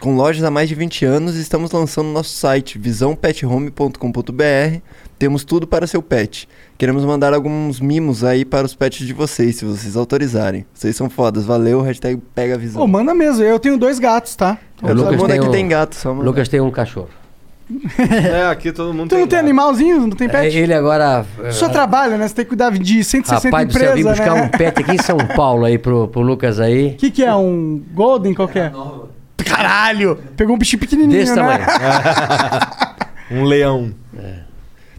[0.00, 4.78] Com lojas há mais de 20 anos, estamos lançando nosso site visãopethome.com.br.
[5.18, 6.48] Temos tudo para seu pet.
[6.76, 10.64] Queremos mandar alguns mimos aí para os pets de vocês, se vocês autorizarem.
[10.72, 11.44] Vocês são fodas.
[11.44, 12.80] Valeu, hashtag pega a visão.
[12.80, 13.42] Pô, manda mesmo.
[13.42, 14.56] Eu tenho dois gatos, tá?
[14.80, 16.24] O Lucas tem aqui um- tem gato, só manda.
[16.24, 17.08] Lucas tem um cachorro.
[17.98, 20.02] É, aqui todo mundo Tu não tem animalzinho?
[20.06, 20.56] Não tem pet?
[20.56, 21.26] É, Ele agora.
[21.50, 22.26] Só trabalha, né?
[22.28, 24.42] Você tem que cuidar de 160 Rapaz do céu, eu vim empresas, buscar né?
[24.42, 26.92] um pet aqui em São Paulo aí pro, pro Lucas aí.
[26.92, 27.34] O que, que é?
[27.34, 28.72] Um Golden qualquer?
[29.48, 30.16] Caralho!
[30.36, 31.66] Pegou um bichinho pequenininho, Desse né?
[33.30, 33.94] Um leão.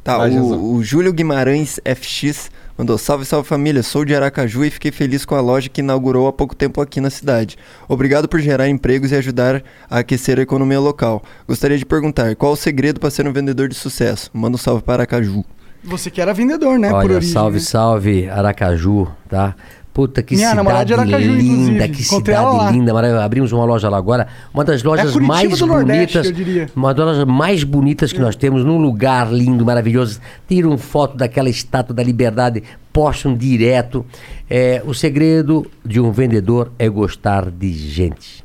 [0.04, 4.70] Tá, Vai, o, o Júlio Guimarães FX mandou salve, salve família, sou de Aracaju e
[4.70, 7.58] fiquei feliz com a loja que inaugurou há pouco tempo aqui na cidade.
[7.88, 11.22] Obrigado por gerar empregos e ajudar a aquecer a economia local.
[11.48, 14.30] Gostaria de perguntar, qual o segredo para ser um vendedor de sucesso?
[14.34, 15.44] Manda um salve para Aracaju.
[15.84, 16.90] Você que era vendedor, né?
[16.90, 17.64] por Olha, origem, salve, né?
[17.64, 19.56] salve, Aracaju, tá?
[20.00, 21.90] Puta, que Minha cidade Aracaju, linda, inclusive.
[21.90, 23.26] que Encontrei cidade linda, maravilhosa.
[23.26, 26.58] Abrimos uma loja lá agora, uma das lojas Curitiba mais Nordeste, bonitas.
[26.58, 26.68] É.
[26.74, 30.22] uma das lojas mais bonitas que nós temos, num lugar lindo, maravilhoso.
[30.48, 32.64] Tiram foto daquela estátua da liberdade
[32.94, 34.06] postam direto.
[34.50, 38.42] É, o segredo de um vendedor é gostar de gente.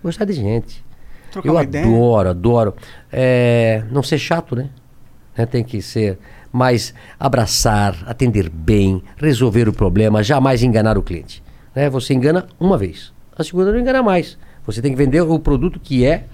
[0.00, 0.84] Gostar de gente.
[1.32, 1.84] Trocar Eu uma ideia.
[1.84, 2.74] adoro, adoro.
[3.12, 4.68] É, não ser chato, né?
[5.36, 6.16] Né, Tem que ser
[6.56, 11.42] mais abraçar, atender bem, resolver o problema, jamais enganar o cliente.
[11.74, 11.90] né?
[11.90, 13.12] Você engana uma vez.
[13.36, 14.38] A segunda não engana mais.
[14.64, 16.24] Você tem que vender o produto que é,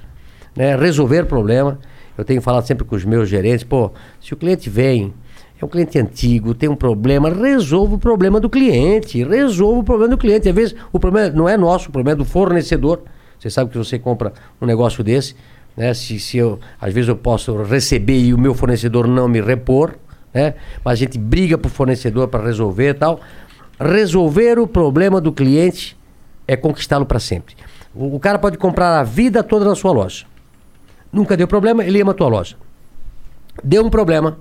[0.57, 1.79] né, resolver problema.
[2.17, 5.13] Eu tenho falado sempre com os meus gerentes, pô, se o cliente vem,
[5.61, 10.11] é um cliente antigo, tem um problema, resolva o problema do cliente, resolva o problema
[10.11, 10.49] do cliente.
[10.49, 13.03] Às vezes o problema não é nosso, o problema é do fornecedor.
[13.39, 15.35] Você sabe que você compra um negócio desse,
[15.77, 15.93] né?
[15.95, 19.95] Se, se eu, às vezes eu posso receber e o meu fornecedor não me repor,
[20.33, 20.55] né?
[20.85, 23.21] Mas a gente briga pro fornecedor para resolver e tal.
[23.79, 25.97] Resolver o problema do cliente
[26.47, 27.55] é conquistá-lo para sempre.
[27.95, 30.25] O, o cara pode comprar a vida toda na sua loja.
[31.13, 32.57] Nunca deu problema, ele ama a tua loja.
[33.63, 34.39] Deu um problema.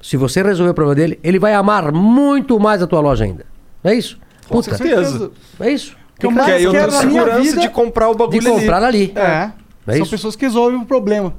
[0.00, 3.46] Se você resolver o problema dele, ele vai amar muito mais a tua loja ainda.
[3.82, 4.18] Não é isso?
[4.48, 5.30] Com certeza.
[5.60, 5.96] É isso.
[6.18, 9.12] que mais aí eu tenho segurança vida- de comprar o bagulho De comprar ali.
[9.16, 9.50] É.
[9.86, 10.10] É São isso?
[10.10, 11.34] pessoas que resolvem o problema.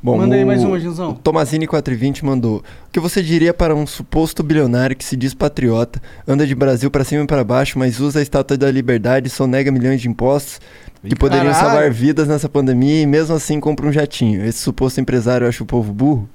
[0.00, 1.10] Bom, Manda aí mais uma, Gilzão.
[1.10, 2.58] O Tomazini 420 mandou.
[2.58, 2.62] O
[2.92, 7.02] que você diria para um suposto bilionário que se diz patriota, anda de Brasil para
[7.02, 10.60] cima e para baixo, mas usa a estátua da liberdade e sonega milhões de impostos
[11.04, 11.68] que poderiam Caralho.
[11.68, 14.44] salvar vidas nessa pandemia e mesmo assim compra um jatinho?
[14.44, 16.28] Esse suposto empresário acha o povo burro?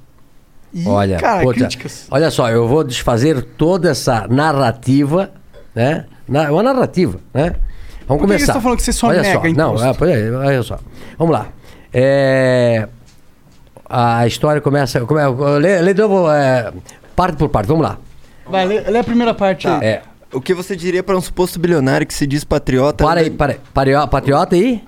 [0.73, 2.07] Ih, Olha, cara, puta, críticas.
[2.11, 5.31] olha só, eu vou desfazer toda essa narrativa,
[5.73, 6.05] né?
[6.27, 7.55] Na, uma narrativa, né?
[8.07, 8.45] Vamos Por que que começar.
[8.45, 9.47] você tá falando que você só olha nega só.
[9.47, 9.83] imposto?
[9.85, 10.79] Não, é, pois é, olha só.
[11.17, 11.47] Vamos lá.
[11.93, 12.87] É,
[13.95, 14.99] a história começa.
[15.01, 15.21] Come,
[15.59, 16.71] lê, lê de novo, é,
[17.15, 17.67] parte por parte.
[17.67, 17.97] Vamos lá.
[18.45, 19.79] Vai, lê, lê a primeira parte aí.
[19.85, 20.01] É,
[20.33, 23.53] O que você diria para um suposto bilionário que se diz patriota, para aí, para
[23.53, 23.59] aí.
[23.73, 24.83] Pario- Patriota aí?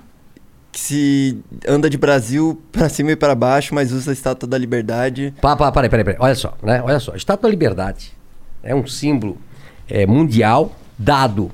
[0.72, 4.58] que se anda de Brasil para cima e para baixo, mas usa a estátua da
[4.58, 5.32] liberdade?
[5.40, 6.18] Pá, pá, peraí, peraí, peraí.
[6.20, 6.82] Olha só, né?
[6.84, 7.14] Olha só.
[7.14, 8.12] Estátua da Liberdade
[8.62, 9.38] é um símbolo
[9.88, 11.50] é, mundial dado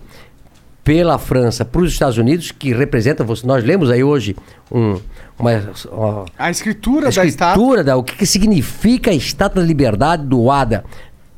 [0.82, 4.34] pela França para os Estados Unidos, que representa, nós lemos aí hoje
[4.72, 4.98] um,
[5.42, 7.52] uma, ó, A escritura, a da estátua.
[7.52, 10.84] escritura da, o que, que significa a Estátua da Liberdade doada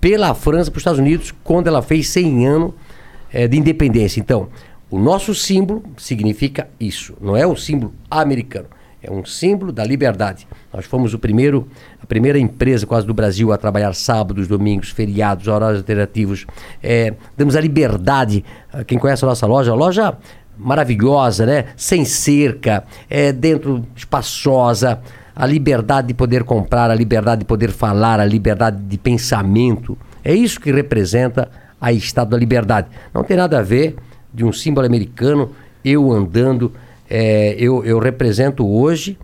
[0.00, 2.72] pela França para os Estados Unidos quando ela fez 100 anos
[3.32, 4.20] eh, de independência.
[4.20, 4.48] Então,
[4.90, 7.14] o nosso símbolo significa isso.
[7.20, 8.66] Não é um símbolo americano.
[9.02, 10.46] É um símbolo da liberdade.
[10.72, 11.68] Nós fomos o primeiro,
[12.02, 16.46] a primeira empresa quase do Brasil a trabalhar sábados, domingos, feriados, horários alternativos.
[16.82, 18.44] Eh, damos a liberdade.
[18.86, 20.16] Quem conhece a nossa loja, a loja
[20.58, 21.66] maravilhosa, né?
[21.76, 25.00] Sem cerca, é, dentro espaçosa,
[25.34, 29.98] a liberdade de poder comprar, a liberdade de poder falar, a liberdade de pensamento.
[30.22, 31.50] É isso que representa
[31.80, 32.88] a Estado da Liberdade.
[33.12, 33.96] Não tem nada a ver
[34.32, 35.50] de um símbolo americano,
[35.84, 36.72] eu andando,
[37.10, 39.18] é, eu, eu represento hoje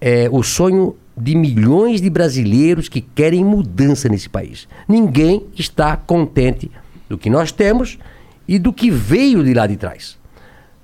[0.00, 4.68] é, o sonho de milhões de brasileiros que querem mudança nesse país.
[4.86, 6.70] Ninguém está contente
[7.08, 7.98] do que nós temos
[8.46, 10.18] e do que veio de lá de trás.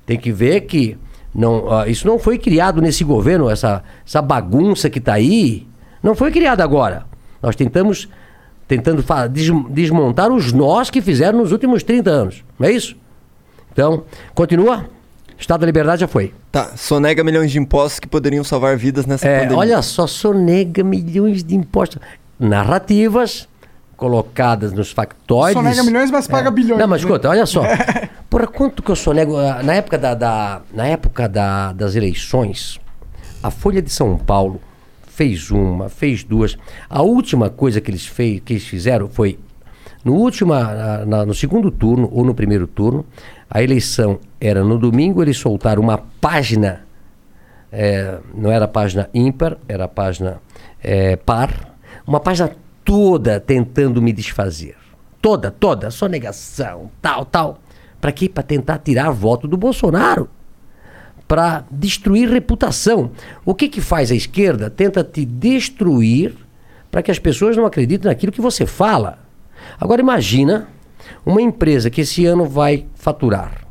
[0.06, 0.96] Tem que ver que
[1.34, 5.66] não, ah, isso não foi criado nesse governo, essa, essa bagunça que está aí,
[6.02, 7.04] não foi criada agora.
[7.42, 8.08] Nós tentamos
[8.68, 12.44] tentando des- desmontar os nós que fizeram nos últimos 30 anos.
[12.58, 12.96] Não é isso?
[13.72, 14.86] Então, continua.
[15.38, 16.32] Estado da Liberdade já foi.
[16.52, 19.58] Tá, sonega milhões de impostos que poderiam salvar vidas nessa É, pandemia.
[19.58, 21.98] olha só, sonega milhões de impostos.
[22.38, 23.48] Narrativas
[23.96, 25.54] colocadas nos factoides.
[25.60, 27.06] Sonega milhões, mas paga bilhões, Não, mas né?
[27.08, 27.62] escuta, olha só.
[28.32, 29.36] Porra, quanto que eu sonego?
[29.36, 32.80] ah, Na época, da, da- na época da- das eleições,
[33.42, 34.58] a Folha de São Paulo
[35.06, 36.56] fez uma, fez duas.
[36.88, 39.38] A última coisa que eles, fez, que eles fizeram foi,
[40.02, 43.04] no, última, na- no segundo turno ou no primeiro turno,
[43.50, 46.86] a eleição era no domingo, eles soltaram uma página
[47.70, 50.40] é, não era página ímpar, era página
[50.82, 51.74] é, par,
[52.06, 52.50] uma página
[52.82, 54.74] toda tentando me desfazer.
[55.20, 57.58] Toda, toda, sonegação, tal, tal.
[58.02, 58.28] Para quê?
[58.28, 60.28] Para tentar tirar voto do Bolsonaro.
[61.26, 63.12] Para destruir reputação.
[63.44, 64.68] O que, que faz a esquerda?
[64.68, 66.34] Tenta te destruir
[66.90, 69.20] para que as pessoas não acreditem naquilo que você fala.
[69.80, 70.68] Agora imagina
[71.24, 73.64] uma empresa que esse ano vai faturar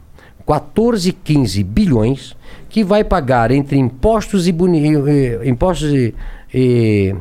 [0.48, 2.36] 14, 15 bilhões,
[2.70, 6.16] que vai pagar entre impostos e, boni- eh, impostos e,
[6.54, 7.14] e-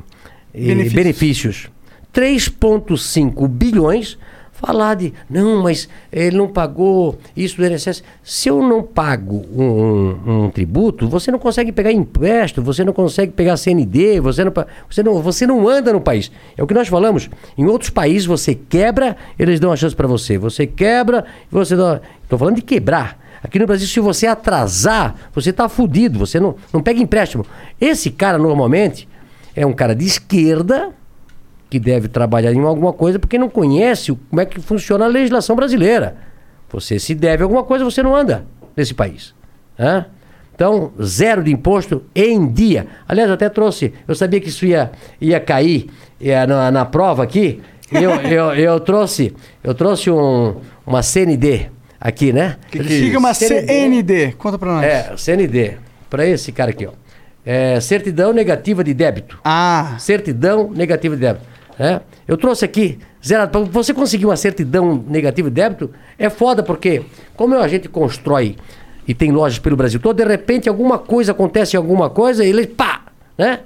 [0.55, 0.95] e Benefícios.
[0.95, 1.71] benefícios
[2.13, 4.17] 3,5 bilhões.
[4.61, 8.03] Falar de, não, mas ele não pagou isso do INSS.
[8.23, 9.63] Se eu não pago um,
[10.27, 14.53] um- um tributo, você não consegue pegar empréstimo, você não consegue pegar CND, você não,
[14.91, 16.31] você, não, você não anda no país.
[16.59, 17.31] É o que nós falamos.
[17.57, 20.37] Em outros países você quebra, eles dão a chance para você.
[20.37, 21.99] Você quebra, você dá.
[22.23, 23.19] Estou falando de quebrar.
[23.43, 27.47] Aqui no Brasil, se você atrasar, você está fudido, você não, não pega empréstimo.
[27.81, 29.09] Esse cara, normalmente,
[29.57, 30.91] é um cara de esquerda
[31.71, 35.55] que deve trabalhar em alguma coisa porque não conhece como é que funciona a legislação
[35.55, 36.17] brasileira.
[36.69, 38.45] Você se deve a alguma coisa, você não anda
[38.77, 39.33] nesse país.
[39.79, 40.07] Hã?
[40.55, 42.87] Então, zero de imposto em dia.
[43.09, 44.91] Aliás, eu até trouxe, eu sabia que isso ia,
[45.21, 45.89] ia cair
[46.21, 47.63] ia, na, na prova aqui.
[47.91, 49.35] Eu, eu, eu trouxe,
[49.65, 52.57] eu trouxe um, uma CND aqui, né?
[52.71, 54.33] Que Siga uma CND.
[54.33, 54.85] Conta pra nós.
[54.85, 55.77] É, CND.
[56.11, 56.93] Para esse cara aqui, ó.
[57.47, 59.39] É, certidão negativa de débito.
[59.43, 59.97] Ah.
[59.99, 61.47] Certidão negativa de débito.
[61.79, 62.01] É.
[62.27, 63.51] Eu trouxe aqui, zerado.
[63.51, 67.03] Para você conseguir uma certidão negativa de débito, é foda, porque
[67.37, 68.57] como a gente constrói
[69.07, 72.67] e tem lojas pelo Brasil todo, de repente alguma coisa acontece, alguma coisa, e ele,
[72.67, 73.03] pá,
[73.37, 73.61] né?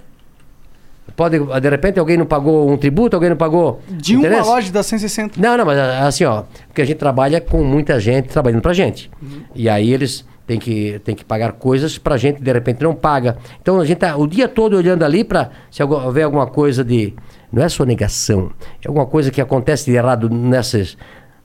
[1.16, 3.80] Pode, de repente alguém não pagou um tributo, alguém não pagou.
[3.88, 5.40] De uma loja da 160.
[5.40, 9.10] Não, não, mas assim, ó, porque a gente trabalha com muita gente trabalhando pra gente.
[9.54, 13.36] E aí eles têm que, têm que pagar coisas pra gente, de repente não paga.
[13.60, 17.14] Então a gente tá o dia todo olhando ali pra se houver alguma coisa de.
[17.52, 18.50] Não é só negação,
[18.82, 20.96] é alguma coisa que acontece de errado nessas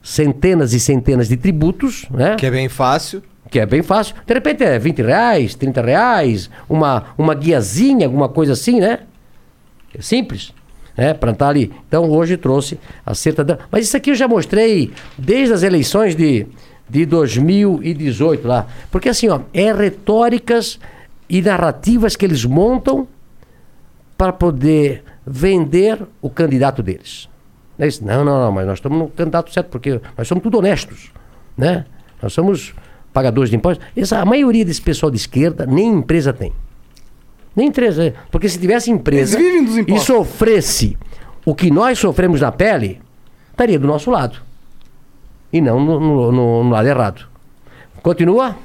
[0.02, 2.36] centenas e centenas de tributos, né?
[2.36, 3.22] Que é bem fácil.
[3.50, 4.16] Que é bem fácil.
[4.26, 9.00] De repente é 20 reais, 30 reais, uma, uma guiazinha, alguma coisa assim, né?
[9.98, 10.54] É simples,
[10.96, 11.14] né?
[11.14, 11.72] Para estar ali.
[11.88, 13.58] Então hoje trouxe a certidão.
[13.72, 16.46] Mas isso aqui eu já mostrei desde as eleições de,
[16.90, 18.68] de 2018 lá.
[18.92, 20.80] Porque assim, ó, é retóricas
[21.30, 23.08] e narrativas que eles montam
[24.18, 27.30] para poder vender o candidato deles.
[27.78, 28.04] Não, é isso?
[28.04, 31.12] não, não, não, mas nós estamos no candidato certo, porque nós somos tudo honestos,
[31.56, 31.86] né?
[32.22, 32.74] Nós somos
[33.14, 33.86] pagadores de impostos.
[33.96, 36.52] Essa, a maioria desse pessoal de esquerda nem empresa tem.
[37.56, 38.14] Nem empresa.
[38.32, 40.98] Porque se tivesse empresa e sofresse
[41.46, 43.02] o que nós sofremos na pele,
[43.52, 44.49] estaria do nosso lado.
[45.52, 47.26] E não no, no- no- no lado errado.
[48.04, 48.56] Continua?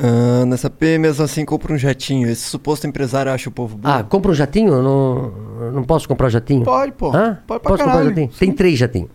[0.00, 2.28] Ah, nessa P, mesmo assim, compra um jatinho.
[2.28, 3.94] Esse suposto empresário acha o povo burro.
[3.94, 4.72] Ah, compra um jatinho?
[4.74, 6.64] Eu Não, não posso comprar jatinho?
[6.64, 7.08] Pode, pô.
[7.14, 7.38] Hã?
[7.46, 8.08] Pode pra Posso comprar caralho.
[8.10, 8.30] jatinho?
[8.38, 9.10] Tem três jatinhos.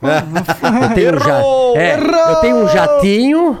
[0.00, 1.38] eu, tenho um ja...
[1.40, 1.76] Errou!
[1.76, 3.58] é, eu tenho um jatinho,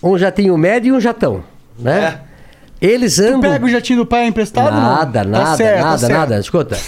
[0.00, 1.42] um jatinho médio e um jatão,
[1.76, 2.20] né?
[2.80, 3.40] Eles andam...
[3.40, 4.72] Pega o jatinho do pai emprestado?
[4.72, 5.30] Nada, não?
[5.32, 6.12] nada, Tá certo, tá nada, certo.
[6.12, 6.38] nada.
[6.38, 6.78] Escuta,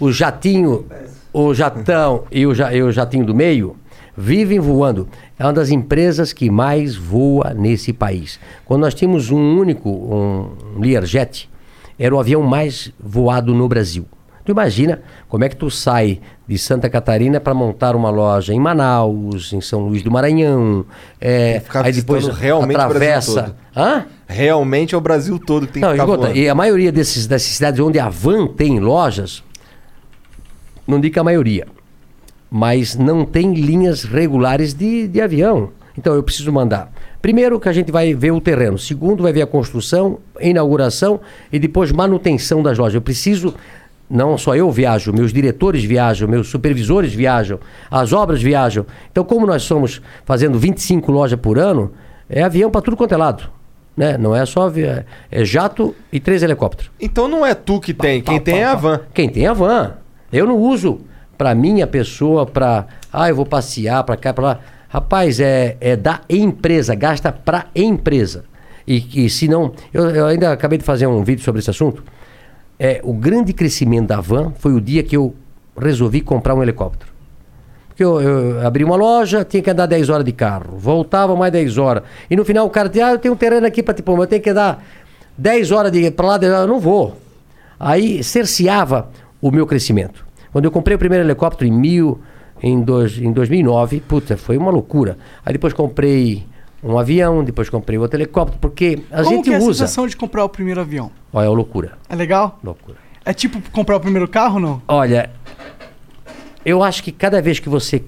[0.00, 0.86] o jatinho,
[1.30, 3.76] o jatão e o, ja- e o jatinho do meio
[4.18, 5.08] vivem voando.
[5.38, 8.40] É uma das empresas que mais voa nesse país.
[8.64, 11.48] Quando nós tínhamos um único, um Learjet,
[11.96, 14.04] era o avião mais voado no Brasil.
[14.44, 18.58] Tu imagina como é que tu sai de Santa Catarina para montar uma loja em
[18.58, 20.84] Manaus, em São Luís do Maranhão,
[21.20, 23.54] é, aí depois realmente atravessa.
[23.76, 24.06] Hã?
[24.26, 27.26] Realmente é o Brasil todo que tem Não, que ficar escuta, e a maioria desses,
[27.26, 29.44] dessas cidades onde a van tem lojas,
[30.86, 31.66] não digo que a maioria,
[32.50, 35.70] mas não tem linhas regulares de, de avião.
[35.96, 36.90] Então eu preciso mandar.
[37.20, 38.78] Primeiro que a gente vai ver o terreno.
[38.78, 41.20] Segundo, vai ver a construção, inauguração
[41.52, 42.94] e depois manutenção das lojas.
[42.94, 43.54] Eu preciso.
[44.10, 47.58] Não só eu viajo, meus diretores viajam, meus supervisores viajam,
[47.90, 48.86] as obras viajam.
[49.12, 51.92] Então, como nós somos fazendo 25 lojas por ano,
[52.30, 53.50] é avião para tudo quanto é lado.
[53.94, 54.16] Né?
[54.16, 56.90] Não é só avi- é, é jato e três helicópteros.
[56.98, 59.00] Então não é tu que tem, quem tem é a van.
[59.12, 59.92] Quem tem é a van.
[60.32, 61.00] Eu não uso
[61.38, 62.86] para minha pessoa, para.
[63.12, 64.60] Ah, eu vou passear para cá, para lá.
[64.88, 68.44] Rapaz, é, é da empresa, gasta para empresa.
[68.86, 69.72] E, e se não.
[69.94, 72.02] Eu, eu ainda acabei de fazer um vídeo sobre esse assunto.
[72.78, 75.34] É, o grande crescimento da van foi o dia que eu
[75.76, 77.12] resolvi comprar um helicóptero.
[77.88, 81.52] Porque eu, eu abri uma loja, tinha que andar 10 horas de carro, voltava mais
[81.52, 82.04] 10 horas.
[82.30, 84.26] E no final o cara dizia, ah, eu tenho um terreno aqui para mas eu
[84.26, 84.84] tenho que dar
[85.36, 87.16] 10 horas de para lá, 10 horas, eu não vou.
[87.78, 89.08] Aí cerceava
[89.40, 90.27] o meu crescimento.
[90.52, 92.20] Quando eu comprei o primeiro helicóptero em, mil,
[92.62, 95.18] em, dois, em 2009, puta, foi uma loucura.
[95.44, 96.46] Aí depois comprei
[96.82, 99.84] um avião, depois comprei outro helicóptero, porque a Como gente que é a usa.
[99.84, 101.10] sensação de comprar o primeiro avião?
[101.32, 101.92] Olha, é loucura.
[102.08, 102.58] É legal?
[102.62, 102.96] Loucura.
[103.24, 104.80] É tipo comprar o primeiro carro, não?
[104.88, 105.30] Olha,
[106.64, 108.02] eu acho que cada vez que você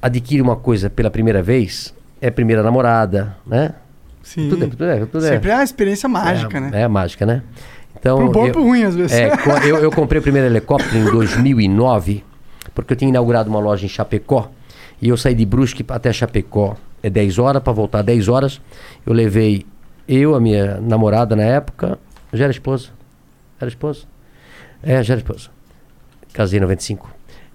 [0.00, 3.74] adquire uma coisa pela primeira vez, é primeira namorada, né?
[4.22, 4.48] Sim.
[4.48, 5.28] Tudo é, tudo é, tudo é.
[5.28, 6.82] Sempre é uma experiência mágica, é, né?
[6.82, 7.42] É mágica, né?
[8.06, 9.12] Então, Pro bom eu- pro ruim, às vezes.
[9.16, 9.32] É,
[9.66, 12.22] eu, eu comprei o primeiro helicóptero em 2009,
[12.74, 14.48] porque eu tinha inaugurado uma loja em Chapecó.
[15.02, 16.76] E eu saí de Brusque até Chapecó.
[17.02, 18.60] É 10 horas, para voltar 10 horas.
[19.04, 19.66] Eu levei
[20.08, 21.98] eu, a minha namorada na época.
[22.32, 22.88] Já era esposa.
[23.60, 24.04] Era esposa?
[24.82, 25.48] É, já era esposa.
[26.32, 27.10] Casei em 95.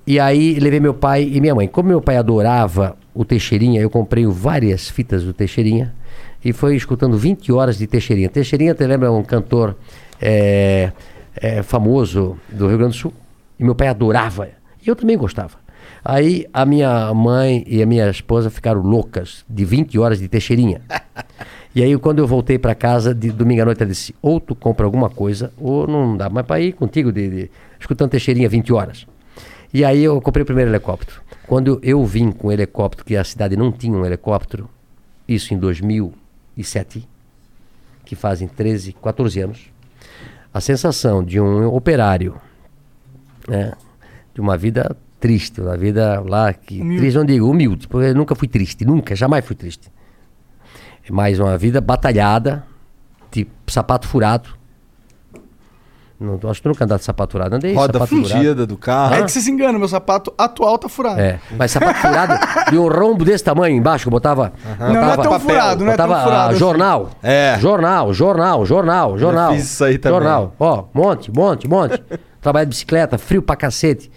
[0.05, 1.67] E aí levei meu pai e minha mãe.
[1.67, 5.93] Como meu pai adorava o Teixeirinha, eu comprei várias fitas do Teixeirinha
[6.43, 8.29] e foi escutando 20 horas de Teixeirinha.
[8.29, 9.75] Teixeirinha, te lembra um cantor
[10.21, 10.91] é,
[11.35, 13.13] é, famoso do Rio Grande do Sul?
[13.59, 14.49] E meu pai adorava.
[14.85, 15.59] E eu também gostava.
[16.03, 20.81] Aí a minha mãe e a minha esposa ficaram loucas de 20 horas de Teixeirinha.
[21.73, 24.53] E aí, quando eu voltei para casa, de domingo à noite, ela disse: ou tu
[24.53, 28.73] compra alguma coisa, ou não dá mais para ir contigo, de, de- escutando Teixeirinha 20
[28.73, 29.07] horas.
[29.73, 31.21] E aí eu comprei o primeiro helicóptero.
[31.47, 34.69] Quando eu vim com o helicóptero, que a cidade não tinha um helicóptero,
[35.25, 37.07] isso em 2007,
[38.03, 39.71] que fazem 13, 14 anos,
[40.53, 42.35] a sensação de um operário,
[43.47, 43.73] né,
[44.33, 46.97] de uma vida triste, uma vida lá que Humilde.
[46.97, 49.91] triste não digo humilde, porque eu nunca fui triste, nunca, jamais fui triste.
[51.09, 52.63] Mas uma vida batalhada,
[53.31, 54.49] de sapato furado.
[56.21, 58.67] Não, acho que tu nunca andar de sapato furado, andei de Roda sapato fundida furado.
[58.67, 59.15] do carro.
[59.15, 61.19] É que você se engana, meu sapato atual tá furado.
[61.19, 62.33] É, mas sapato furado
[62.69, 64.53] de um rombo desse tamanho embaixo, que eu botava.
[64.79, 66.59] Não, não é botava- tão furado, não é tão botava, furado ah, assim.
[66.59, 67.09] jornal.
[67.23, 67.57] É.
[67.59, 69.53] Jornal, jornal, jornal, jornal.
[69.53, 70.19] fiz isso aí também.
[70.19, 70.53] Jornal.
[70.59, 71.99] Ó, monte, monte, monte.
[72.39, 74.11] Trabalho de bicicleta, frio pra cacete.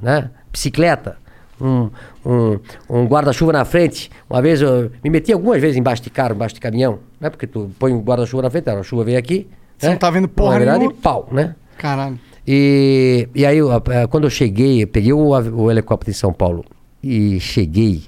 [0.00, 0.30] Né?
[0.52, 1.16] Bicicleta.
[1.60, 1.90] Um,
[2.24, 4.08] um, um guarda-chuva na frente.
[4.30, 7.00] Uma vez eu me meti algumas vezes embaixo de carro, embaixo de caminhão.
[7.20, 7.28] Né?
[7.28, 9.48] Porque tu põe o guarda-chuva na frente, a chuva veio aqui.
[9.80, 9.92] Você né?
[9.92, 10.96] não tá vendo porra Na verdade, nenhuma.
[11.00, 11.54] pau, né?
[11.78, 12.18] Caralho.
[12.46, 16.32] E, e aí, eu, eh, quando eu cheguei, eu peguei o, o helicóptero em São
[16.32, 16.64] Paulo
[17.02, 18.02] e cheguei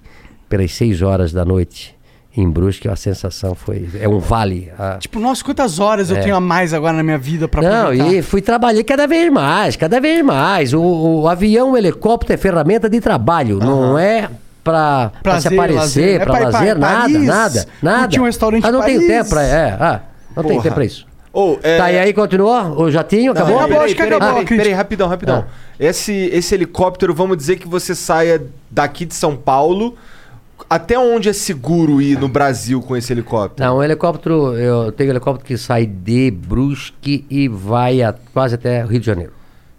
[0.49, 1.95] pelas 6 horas da noite
[2.37, 3.89] em Brusque, a sensação foi.
[4.01, 4.71] É um vale.
[4.79, 6.21] a- Tipo, nossa, quantas horas eu É.
[6.21, 8.13] tenho a mais agora na minha vida pra não, aproveitar?
[8.15, 10.73] e fui trabalhar cada vez mais, cada vez mais.
[10.73, 14.31] O, o avião, o helicóptero é ferramenta de trabalho, não é
[14.65, 16.21] pra, pra se Prazer, aparecer, lazer.
[16.21, 18.21] É pra ir lazer, pra nada, Paris, nada, nada.
[18.21, 18.25] um
[18.67, 19.43] ah, não em tenho tempo pra.
[19.43, 20.01] É, ah,
[20.35, 20.63] não tem Porra.
[20.63, 21.12] tempo pra isso.
[21.33, 22.79] Ô, é- Tá, e aí continuou?
[22.83, 23.33] O jatinho?
[23.33, 23.61] Acabou?
[23.61, 25.45] Não, peraí, acho que acabou a peraí, peraí, rapidão, rapidão.
[25.81, 29.97] Esse, esse helicóptero, vamos dizer que você saia daqui de São Paulo.
[30.71, 33.67] Até onde é seguro ir no Brasil com esse helicóptero?
[33.69, 38.55] Não, o helicóptero, eu tenho um helicóptero que sai de Brusque e vai a- quase
[38.55, 39.33] até o Rio de Janeiro.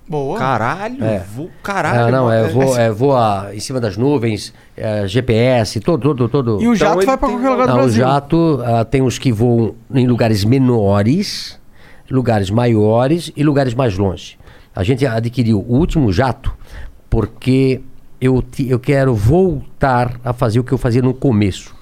[0.08, 0.38] Boa.
[0.38, 1.24] Caralho, É.
[1.34, 2.08] vou, caralho.
[2.08, 2.54] Ah, não, é, mano.
[2.54, 6.62] vou, é, voa em cima das nuvens, é, GPS, todo, todo, todo.
[6.62, 8.04] E o jato ele vai pra tem- qualquer lugar do Não, o Brasil.
[8.04, 11.58] jato ah, tem os que voam em lugares menores,
[12.12, 14.38] lugares maiores e lugares mais longe.
[14.76, 16.54] A gente adquiriu o último jato
[17.10, 17.82] porque
[18.20, 21.74] eu, eu quero voltar a fazer o que eu fazia no começo.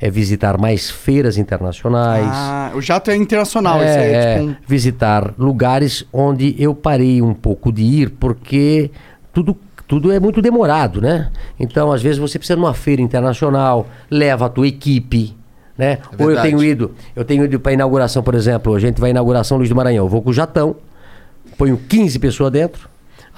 [0.00, 2.26] É visitar mais feiras internacionais.
[2.26, 4.50] Ah, o jato é internacional, isso aí é, É, tipo um...
[4.52, 8.90] é, visitar lugares onde eu parei um pouco de ir, porque
[9.32, 9.56] tudo,
[9.86, 11.30] tudo é muito demorado, né?
[11.58, 15.36] Então, às vezes, você precisa de uma feira internacional, leva a tua equipe,
[15.76, 15.98] né?
[16.18, 19.12] Ou eu tenho ido, eu tenho ido para inauguração, por exemplo, a gente vai à
[19.12, 20.76] inauguração Luiz do Maranhão, eu vou com o Jatão,
[21.58, 22.88] ponho 15 pessoas dentro,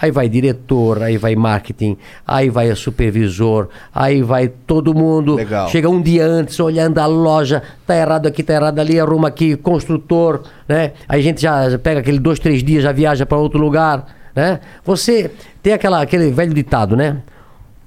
[0.00, 1.96] aí vai diretor, aí vai marketing,
[2.26, 5.34] aí vai supervisor, aí vai todo mundo.
[5.34, 5.68] Legal.
[5.68, 9.56] Chega um dia antes, olhando a loja, tá errado aqui, tá errado ali, arruma aqui,
[9.56, 10.92] construtor, né?
[11.08, 14.60] Aí a gente já pega aquele dois, três dias, já viaja para outro lugar, né?
[14.84, 15.30] Você
[15.62, 17.22] tem aquela, aquele velho ditado, né?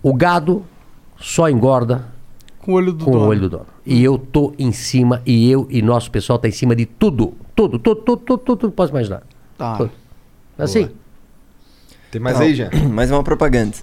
[0.01, 0.63] O gado
[1.17, 2.05] só engorda
[2.59, 3.25] Com o olho do com dono.
[3.25, 3.65] o olho do dono.
[3.85, 7.33] E eu tô em cima, e eu e nosso pessoal tá em cima de tudo.
[7.55, 9.23] Tudo, tudo, tudo, tudo, tudo, tudo posso imaginar.
[9.57, 9.75] Tá.
[9.77, 9.91] Tudo.
[10.57, 10.89] Assim.
[12.15, 12.69] Tem mais Não, aí, Jean?
[12.89, 13.73] Mais uma propaganda.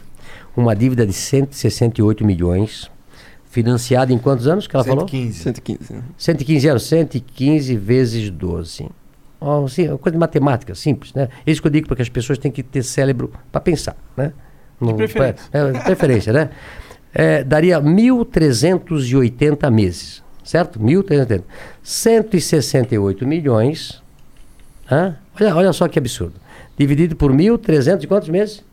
[0.57, 2.89] uma dívida de 168 milhões,
[3.53, 5.07] financiada em quantos anos que ela falou?
[5.07, 5.43] 115.
[5.43, 5.93] 115.
[5.93, 6.03] né?
[6.17, 8.89] 115 anos, 115 vezes 12.
[9.39, 11.29] Ó, assim, é uma coisa de matemática, simples, né?
[11.47, 14.33] É Isso que eu digo porque as pessoas têm que ter cérebro para pensar, né?
[14.81, 15.45] Não- preferência.
[15.53, 16.49] É, de preferência, né?
[17.13, 20.81] É, daria 1.380 meses, certo?
[20.81, 21.43] 1.380.
[21.83, 24.03] 168 milhões.
[24.91, 25.15] hã?
[25.39, 26.35] Olha, olha só que absurdo.
[26.79, 28.65] Dividido por 1.300 e quantos meses?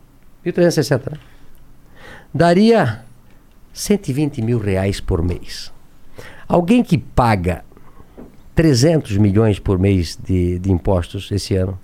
[0.46, 1.18] 1.360, né?
[2.32, 3.02] Daria
[3.72, 5.72] 120 mil reais por mês.
[6.48, 7.64] Alguém que paga
[8.54, 11.78] 300 milhões por mês de, de impostos esse ano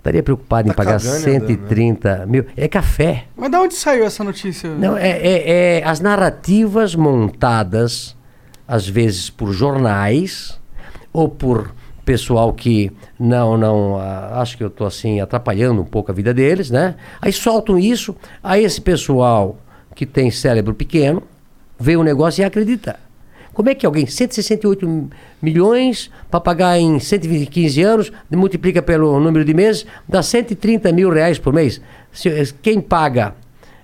[0.00, 2.46] Estaria preocupado em Tá pagar cagando e 130 mil.
[2.56, 3.24] É café.
[3.36, 4.70] Mas da onde saiu essa notícia?
[4.70, 8.16] Não, é, é- é as narrativas montadas,
[8.66, 10.58] às vezes por jornais
[11.12, 16.10] ou por pessoal que não, não, ah, acho que eu estou assim atrapalhando um pouco
[16.10, 16.94] a vida deles, né?
[17.20, 19.58] Aí soltam isso, aí esse pessoal
[19.94, 21.22] que tem cérebro pequeno
[21.78, 22.96] vê o negócio e acredita.
[23.52, 25.10] Como é que alguém, 168
[25.42, 31.38] milhões para pagar em 115 anos, multiplica pelo número de meses, dá 130 mil reais
[31.38, 31.80] por mês.
[32.12, 33.34] Se- Quem paga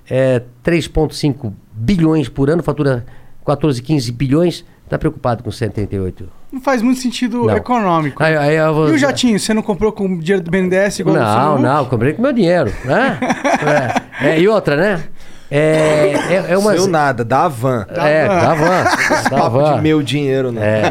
[0.08, 3.04] é, 3,5 bilhões por ano, fatura
[3.44, 6.28] 14, 15 bilhões, está preocupado com 138.
[6.52, 7.56] Não faz muito sentido Não.
[7.56, 8.22] econômico.
[8.22, 11.00] Aí- aí eu vou- E o jatinho, você não comprou com o dinheiro do BNDES
[11.00, 12.72] igual Não, não, comprei com meu dinheiro.
[12.84, 13.18] Né?
[14.22, 15.02] É, é, e outra, né?
[15.50, 16.72] É, é, é uma.
[16.72, 17.86] Seu nada, da van.
[17.90, 18.84] É, da van.
[19.14, 19.76] Esse Da papo van.
[19.76, 20.60] de meu dinheiro, não.
[20.62, 20.82] É.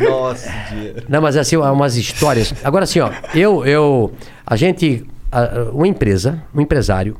[0.00, 1.02] Nossa, dinheiro.
[1.08, 2.54] Não, mas assim, há umas histórias.
[2.64, 4.12] Agora assim, ó, eu, eu,
[4.46, 7.16] a gente, a- uma empresa, um empresário,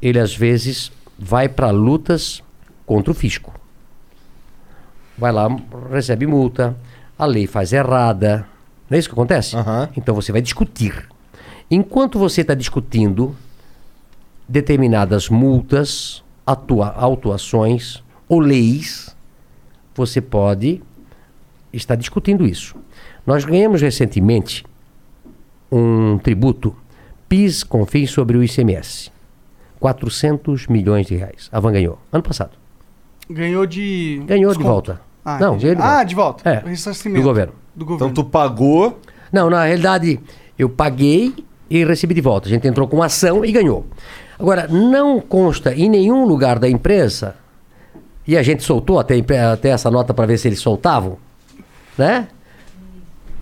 [0.00, 2.42] ele às vezes vai para lutas
[2.84, 3.52] contra o fisco.
[5.18, 5.48] Vai lá,
[5.90, 6.76] recebe multa,
[7.18, 8.46] a lei faz errada.
[8.88, 9.56] Não é isso que acontece?
[9.96, 11.08] Então você vai discutir.
[11.70, 13.34] Enquanto você está discutindo
[14.48, 19.16] determinadas multas, atua, autuações ou leis,
[19.94, 20.82] você pode
[21.72, 22.76] estar discutindo isso.
[23.26, 24.64] Nós ganhamos recentemente
[25.70, 26.74] um tributo
[27.28, 29.10] PIS, CONFINS sobre o ICMS.
[29.80, 31.48] 400 milhões de reais.
[31.52, 31.98] A Van ganhou.
[32.12, 32.52] Ano passado.
[33.28, 34.22] Ganhou de.
[34.26, 35.00] Ganhou de volta.
[35.24, 36.04] Ah, Não, ganhou de Ah, volta.
[36.04, 36.48] de volta.
[36.50, 37.20] É, O ressarcimento.
[37.20, 37.52] do governo.
[37.74, 38.12] Do governo.
[38.12, 38.98] Então tu pagou.
[39.32, 40.20] Não, na realidade,
[40.58, 41.34] eu paguei
[41.68, 42.46] e recebi de volta.
[42.48, 43.84] A gente entrou com ação e ganhou.
[44.38, 47.36] Agora, não consta em nenhum lugar da imprensa,
[48.26, 49.18] e a gente soltou até,
[49.52, 51.16] até essa nota para ver se eles soltavam,
[51.96, 52.28] né?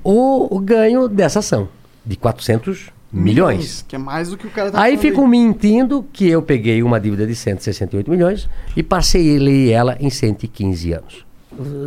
[0.03, 1.69] O, o ganho dessa ação,
[2.05, 3.85] de 400 milhões.
[3.89, 7.01] Que é mais do que o cara tá Aí ficam mentindo que eu peguei uma
[7.01, 11.27] dívida de 168 milhões e parcelei ela em 115 anos.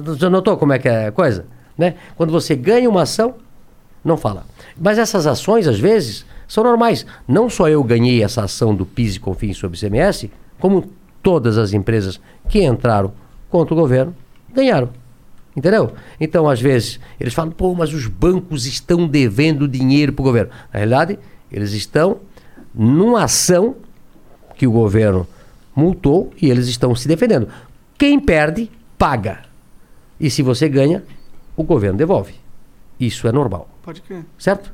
[0.06, 1.46] Você notou como é que é a coisa?
[1.78, 1.96] Né?
[2.16, 3.36] Quando você ganha uma ação,
[4.04, 4.46] não fala.
[4.80, 7.06] Mas essas ações, às vezes, são normais.
[7.28, 10.90] Não só eu ganhei essa ação do PIS e COFINS sobre ICMS, como
[11.22, 13.12] todas as empresas que entraram
[13.50, 14.16] contra o governo
[14.54, 14.90] ganharam.
[15.56, 15.94] Entendeu?
[16.20, 20.52] Então, às vezes, eles falam, pô, mas os bancos estão devendo dinheiro para o governo.
[20.72, 21.20] Na realidade,
[21.52, 22.20] eles estão
[22.74, 23.76] numa ação
[24.56, 25.28] que o governo
[25.76, 27.48] multou e eles estão se defendendo.
[27.98, 29.44] Quem perde, paga.
[30.20, 31.04] E se você ganha,
[31.56, 32.36] o governo devolve.
[33.00, 33.68] Isso é normal.
[33.82, 34.24] Pode crer.
[34.38, 34.72] Certo?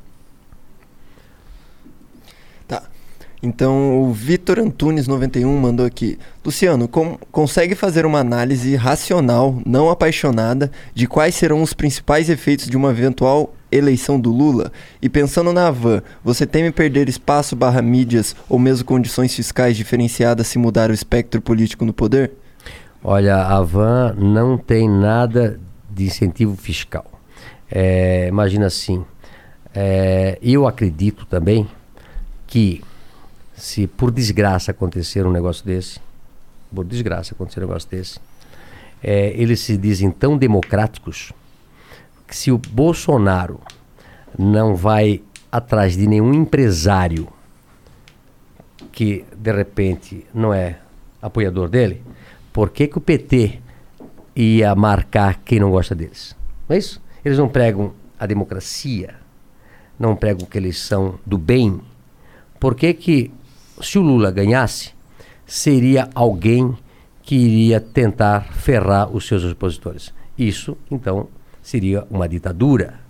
[3.44, 6.18] Então, o Vitor Antunes 91 mandou aqui.
[6.42, 12.66] Luciano, com- consegue fazer uma análise racional, não apaixonada, de quais serão os principais efeitos
[12.66, 14.72] de uma eventual eleição do Lula?
[15.02, 20.46] E pensando na van, você teme perder espaço barra mídias ou mesmo condições fiscais diferenciadas
[20.46, 22.32] se mudar o espectro político no poder?
[23.02, 27.04] Olha, a Van não tem nada de incentivo fiscal.
[27.70, 29.04] É, imagina assim,
[29.74, 31.66] é, eu acredito também
[32.46, 32.82] que
[33.56, 36.00] se por desgraça acontecer um negócio desse,
[36.74, 38.18] por desgraça acontecer um negócio desse,
[39.02, 41.32] é, eles se dizem tão democráticos
[42.26, 43.60] que se o Bolsonaro
[44.36, 47.28] não vai atrás de nenhum empresário
[48.90, 50.78] que de repente não é
[51.20, 52.02] apoiador dele,
[52.52, 53.60] por que, que o PT
[54.34, 56.36] ia marcar quem não gosta deles?
[56.68, 57.00] Não é isso?
[57.24, 59.14] Eles não pregam a democracia,
[59.98, 61.80] não pregam que eles são do bem.
[62.58, 63.30] Por que, que
[63.80, 64.92] se o Lula ganhasse,
[65.46, 66.76] seria alguém
[67.22, 70.12] que iria tentar ferrar os seus opositores?
[70.38, 71.28] Isso, então,
[71.62, 73.00] seria uma ditadura.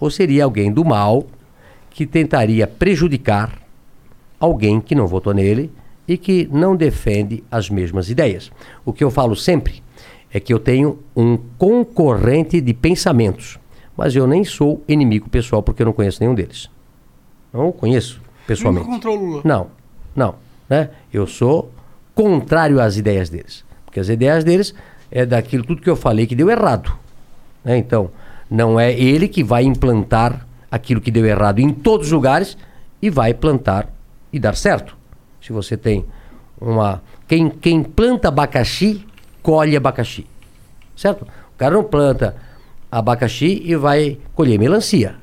[0.00, 1.26] Ou seria alguém do mal
[1.90, 3.60] que tentaria prejudicar
[4.40, 5.70] alguém que não votou nele
[6.08, 8.50] e que não defende as mesmas ideias.
[8.84, 9.82] O que eu falo sempre
[10.32, 13.58] é que eu tenho um concorrente de pensamentos,
[13.96, 16.68] mas eu nem sou inimigo pessoal porque eu não conheço nenhum deles.
[17.52, 18.86] Não o conheço pessoalmente.
[18.86, 19.42] Nunca contra o Lula.
[19.44, 19.68] Não,
[20.14, 20.34] não.
[20.68, 20.90] Né?
[21.12, 21.72] Eu sou
[22.14, 23.64] contrário às ideias deles.
[23.84, 24.74] Porque as ideias deles
[25.10, 26.92] é daquilo tudo que eu falei que deu errado.
[27.64, 27.76] né?
[27.76, 28.10] Então,
[28.50, 32.56] não é ele que vai implantar aquilo que deu errado em todos os lugares
[33.00, 33.88] e vai plantar
[34.32, 34.96] e dar certo.
[35.40, 36.04] Se você tem
[36.60, 37.02] uma.
[37.26, 39.06] Quem, quem planta abacaxi,
[39.42, 40.26] colhe abacaxi.
[40.96, 41.22] Certo?
[41.22, 42.36] O cara não planta
[42.90, 45.16] abacaxi e vai colher melancia.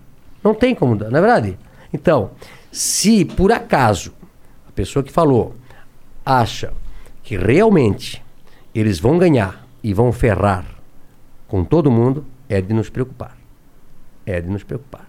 [0.43, 1.57] Não tem como, não é verdade?
[1.93, 2.31] Então,
[2.71, 4.13] se por acaso
[4.79, 5.55] pessoa que falou
[6.25, 6.71] acha
[7.21, 8.23] que realmente
[8.73, 10.65] eles vão ganhar e vão ferrar
[11.49, 13.35] com todo mundo, é de nos preocupar.
[14.25, 15.05] É de nos preocupar.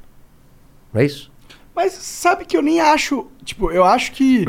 [0.93, 1.31] Não é isso?
[1.73, 3.29] Mas sabe que eu nem acho.
[3.45, 4.45] Tipo, eu acho que.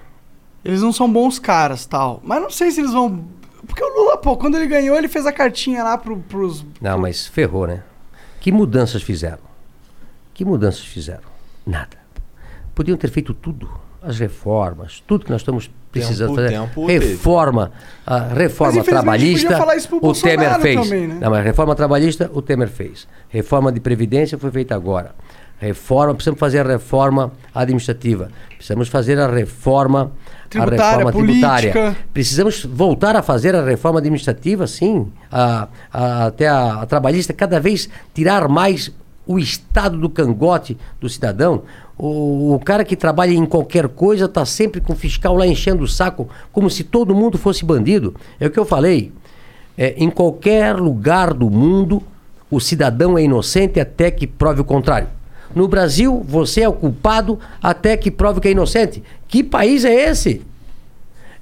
[0.64, 2.22] Eles não são bons caras tal.
[2.24, 3.28] Mas não sei se eles vão.
[3.66, 6.64] Porque o Lula, pô, quando ele ganhou, ele fez a cartinha lá pro, pros.
[6.80, 7.82] Não, mas ferrou, né?
[8.40, 9.44] Que mudanças fizeram?
[10.32, 11.28] Que mudanças fizeram?
[11.66, 11.98] Nada.
[12.74, 13.83] Podiam ter feito tudo.
[14.06, 16.50] As reformas, tudo que nós estamos precisando Tempo, fazer.
[16.58, 17.72] tempo reforma,
[18.06, 20.80] a reforma Mas, trabalhista, o Temer Bolsonaro fez.
[20.82, 21.18] também, né?
[21.20, 23.06] Não, mas reforma trabalhista, o Temer fez.
[23.28, 25.12] Reforma de previdência foi feita agora.
[25.58, 28.28] Reforma, precisamos fazer a reforma administrativa.
[28.56, 30.12] Precisamos fazer a reforma,
[30.50, 31.72] Tributária, a reforma tributária.
[31.72, 31.96] política.
[32.12, 35.10] Precisamos voltar a fazer a reforma administrativa, sim.
[35.30, 38.92] A, a- até a, a trabalhista, cada vez tirar mais
[39.26, 41.62] o estado do cangote do cidadão.
[41.96, 45.84] O, o cara que trabalha em qualquer coisa está sempre com o fiscal lá enchendo
[45.84, 48.14] o saco, como se todo mundo fosse bandido.
[48.38, 49.12] É o que eu falei.
[49.76, 52.02] É, em qualquer lugar do mundo,
[52.50, 55.08] o cidadão é inocente até que prove o contrário.
[55.54, 59.02] No Brasil, você é o culpado até que prove que é inocente.
[59.28, 60.42] Que país é esse?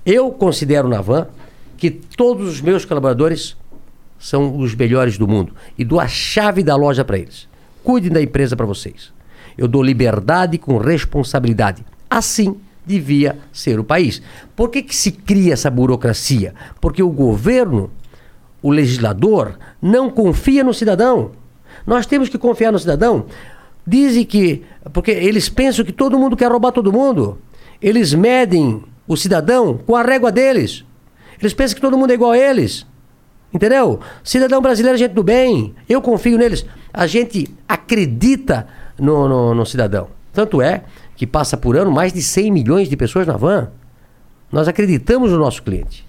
[0.05, 1.27] Eu considero na Van
[1.77, 3.57] que todos os meus colaboradores
[4.19, 7.49] são os melhores do mundo e dou a chave da loja para eles.
[7.83, 9.13] Cuidem da empresa para vocês.
[9.57, 11.85] Eu dou liberdade com responsabilidade.
[12.09, 14.23] Assim devia ser o país.
[14.57, 16.55] Por que, que se cria essa burocracia?
[16.81, 17.91] Porque o governo,
[18.61, 21.33] o legislador, não confia no cidadão.
[21.87, 23.27] Nós temos que confiar no cidadão.
[23.87, 24.63] Dizem que.
[24.93, 27.39] Porque eles pensam que todo mundo quer roubar todo mundo.
[27.81, 30.85] Eles medem o cidadão com a régua deles.
[31.41, 32.87] Eles pensam que todo mundo é igual a eles.
[33.53, 34.01] Entendeu?
[34.25, 35.75] Cidadão brasileiro gente do bem.
[35.89, 36.65] Eu confio neles.
[36.93, 38.67] A gente acredita
[38.99, 40.09] no, no, no cidadão.
[40.33, 40.83] Tanto é
[41.15, 43.71] que passa por ano mais de 100 milhões de pessoas na van.
[44.51, 46.07] Nós acreditamos no nosso cliente.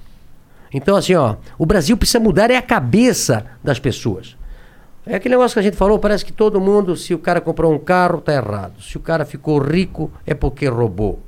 [0.74, 4.36] Então, assim, ó, o Brasil precisa mudar é a cabeça das pessoas.
[5.06, 7.74] É aquele negócio que a gente falou, parece que todo mundo, se o cara comprou
[7.74, 8.82] um carro, tá errado.
[8.82, 11.22] Se o cara ficou rico, é porque roubou.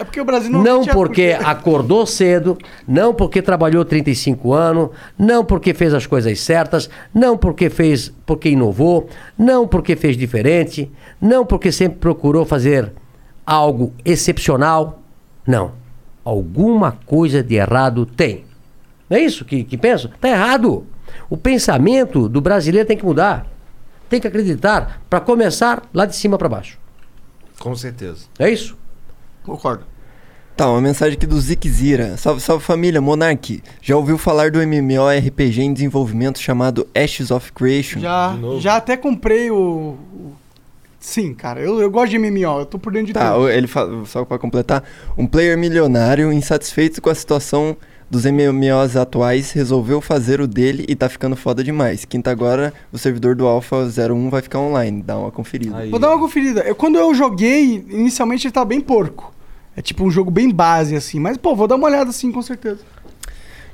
[0.00, 0.62] É porque o Brasil não.
[0.62, 2.56] Não tinha- porque acordou cedo,
[2.88, 4.88] não porque trabalhou 35 anos,
[5.18, 10.90] não porque fez as coisas certas, não porque fez, porque inovou, não porque fez diferente,
[11.20, 12.90] não porque sempre procurou fazer
[13.44, 15.02] algo excepcional.
[15.46, 15.72] Não.
[16.24, 18.44] Alguma coisa de errado tem.
[19.08, 20.08] Não é isso que, que penso?
[20.14, 20.86] Está errado.
[21.28, 23.46] O pensamento do brasileiro tem que mudar.
[24.08, 26.78] Tem que acreditar para começar lá de cima para baixo.
[27.58, 28.26] Com certeza.
[28.38, 28.78] É isso?
[29.42, 29.84] Concordo.
[30.60, 32.18] Tá, uma mensagem aqui do Zikzira.
[32.18, 33.62] Salve, salve família, Monark.
[33.80, 37.98] Já ouviu falar do MMORPG em desenvolvimento chamado Ashes of Creation?
[37.98, 39.56] Já, já até comprei o.
[39.56, 40.32] o-
[40.98, 43.48] Sim, cara, eu, eu gosto de MMO, eu tô por dentro de Tá, tudo.
[43.48, 44.84] ele fala, só pra completar,
[45.16, 47.74] um player milionário insatisfeito com a situação
[48.10, 52.04] dos MMOs atuais resolveu fazer o dele e tá ficando foda demais.
[52.04, 55.86] Quinta agora, o servidor do Alpha 01 vai ficar online, dá uma conferida.
[55.88, 56.60] Vou dar uma conferida.
[56.60, 59.32] Eu, quando eu joguei, inicialmente ele tava bem porco.
[59.80, 61.18] É tipo um jogo bem base, assim.
[61.18, 62.84] Mas, pô, vou dar uma olhada assim, com certeza.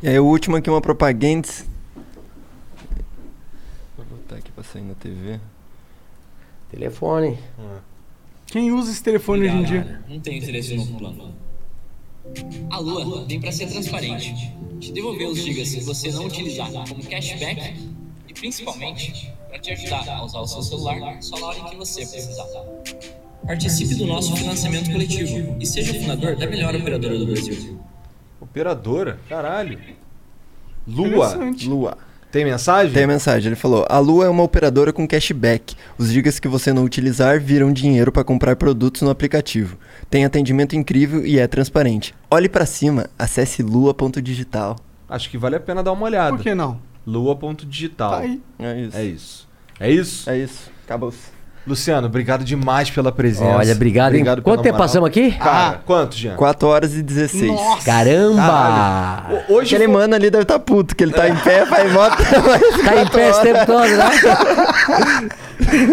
[0.00, 1.48] E aí o último aqui, uma propaganda.
[3.96, 5.40] Vou botar aqui pra sair na TV.
[6.70, 7.36] Telefone.
[8.46, 10.04] Quem usa esse telefone hoje em dia?
[10.08, 11.34] Não tem interesse no novo plano.
[12.70, 14.32] A Lua vem para ser transparente,
[14.78, 17.90] te devolver os gigas que você não utilizar como cashback
[18.28, 21.74] e principalmente para te ajudar a usar o seu celular só na hora em que
[21.74, 22.46] você precisar.
[23.44, 27.78] Participe do nosso financiamento coletivo e seja o fundador da melhor operadora do Brasil.
[28.40, 29.18] Operadora?
[29.28, 29.78] Caralho.
[30.86, 31.34] Lua.
[31.64, 31.98] Lua.
[32.30, 32.92] Tem mensagem?
[32.92, 35.74] Tem a mensagem, ele falou: A Lua é uma operadora com cashback.
[35.96, 39.78] Os gigas que você não utilizar viram dinheiro para comprar produtos no aplicativo.
[40.10, 42.14] Tem atendimento incrível e é transparente.
[42.30, 44.76] Olhe para cima, acesse lua.digital.
[45.08, 46.36] Acho que vale a pena dar uma olhada.
[46.36, 46.80] Por que não?
[47.06, 48.10] Lua.digital.
[48.10, 48.42] Tá aí.
[48.58, 48.96] É isso.
[48.96, 49.48] É isso.
[49.78, 50.30] É isso?
[50.30, 50.70] É isso.
[50.84, 51.14] Acabou.
[51.66, 53.56] Luciano, obrigado demais pela presença.
[53.56, 54.86] Olha, obrigado, pela Quanto tempo moral.
[54.86, 55.32] passamos aqui?
[55.32, 56.36] Cara, quanto, Jean?
[56.36, 57.50] 4 horas e 16.
[57.52, 57.84] Nossa.
[57.84, 58.36] Caramba!
[58.36, 59.38] Caralho.
[59.48, 62.16] Hoje Aquele foi- mano ali deve estar puto, que ele tá em pé, faz moto.
[62.84, 64.10] Tá em pé esse tempo todo, né?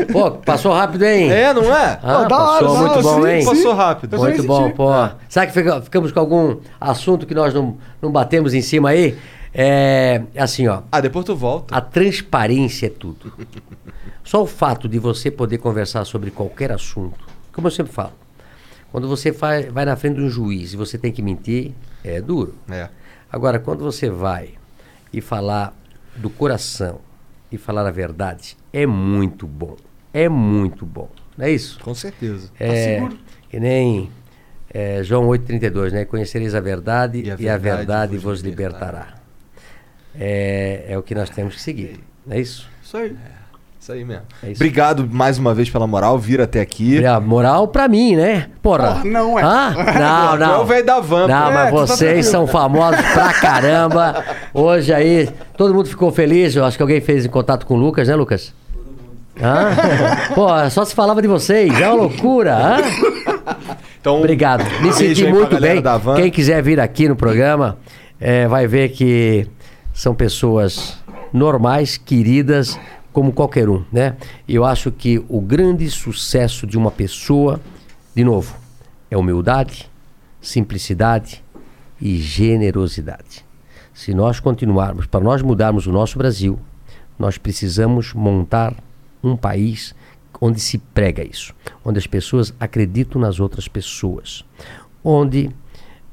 [0.12, 1.32] Pô, passou rápido, hein?
[1.32, 1.98] É, não é?
[2.04, 3.46] Ah, Pô, da hora, passou da muito hora, bom, sim, hein?
[3.46, 4.18] Passou rápido.
[4.20, 4.90] Muito bom, pô.
[5.28, 9.18] Será que fica- ficamos com algum assunto que nós não, não batemos em cima aí?
[9.56, 10.82] É assim, ó.
[10.92, 11.76] Ah, depois tu volta.
[11.76, 13.32] A transparência é tudo.
[14.24, 18.14] Só o fato de você poder conversar sobre qualquer assunto, como eu sempre falo,
[18.92, 22.22] quando você vai, vai na frente de um juiz e você tem que mentir, é
[22.22, 22.56] duro.
[22.70, 22.90] É.
[23.32, 24.52] Agora, quando você vai
[25.12, 25.76] e falar
[26.16, 27.00] do coração
[27.52, 29.76] e falar a verdade, é muito bom.
[30.14, 31.10] É muito bom.
[31.36, 31.80] Não é isso?
[31.80, 32.52] Com certeza.
[32.60, 33.18] É, seguro.
[33.50, 34.12] que nem
[34.74, 36.06] é, João 8,32, né?
[36.06, 39.16] Conhecereis a verdade e a verdade, vos libertará.
[40.16, 42.00] É, é o que nós temos que seguir.
[42.26, 42.70] Não é isso?
[42.84, 43.16] Isso aí.
[43.84, 44.24] Isso aí mesmo.
[44.42, 44.64] É isso.
[44.64, 47.06] Obrigado mais uma vez pela moral, vir até aqui.
[47.06, 48.48] A moral pra mim, né?
[48.62, 48.94] Porra.
[48.94, 49.44] Porra, não é.
[49.44, 49.72] Hã?
[49.76, 50.62] Não, Tu é não.
[50.62, 51.28] o velho da van.
[51.28, 52.24] Não, mas É, tu tá vocês tranquilo.
[52.24, 54.24] são famosos pra caramba.
[54.54, 56.56] Hoje aí, todo mundo ficou feliz.
[56.56, 58.54] Eu acho que alguém fez em contato com o Lucas, né, Lucas?
[59.42, 59.72] Hã?
[60.34, 61.78] Pô, só se falava de vocês.
[61.78, 62.56] É uma loucura.
[62.56, 62.78] Hã?
[64.00, 64.64] Então, Obrigado.
[64.82, 65.84] Me senti muito bem.
[66.16, 67.78] Quem quiser vir aqui no programa,
[68.18, 69.46] é, vai ver que
[69.94, 70.98] são pessoas
[71.34, 72.80] normais, queridas,
[73.14, 74.18] como qualquer um, né?
[74.50, 77.62] Eu acho que o grande sucesso de uma pessoa,
[78.16, 78.56] de novo,
[79.10, 79.90] é humildade,
[80.42, 81.44] simplicidade
[82.02, 83.46] e generosidade.
[83.94, 86.60] Se nós continuarmos, para nós mudarmos o nosso Brasil,
[87.18, 88.76] nós precisamos montar
[89.24, 89.96] um país
[90.42, 91.54] onde se prega isso,
[91.86, 94.44] onde as pessoas acreditam nas outras pessoas,
[95.04, 95.52] onde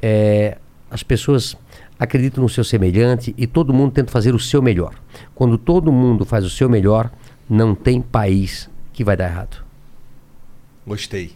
[0.02, 0.58] eh,
[0.90, 1.56] as pessoas
[2.00, 4.94] acreditam no seu semelhante e todo mundo tenta fazer o seu melhor.
[5.34, 7.10] Quando todo mundo faz o seu melhor,
[7.48, 9.62] não tem país que vai dar errado.
[10.86, 11.32] Gostei.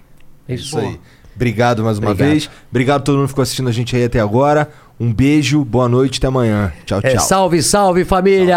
[0.49, 0.99] É Isso isso aí.
[1.36, 2.31] Obrigado mais uma Obrigado.
[2.31, 2.51] vez.
[2.70, 4.70] Obrigado a todo mundo que ficou assistindo a gente aí até agora.
[4.99, 6.73] Um beijo, boa noite, até amanhã.
[6.86, 7.10] Tchau, tchau.
[7.10, 8.57] É, salve, salve família!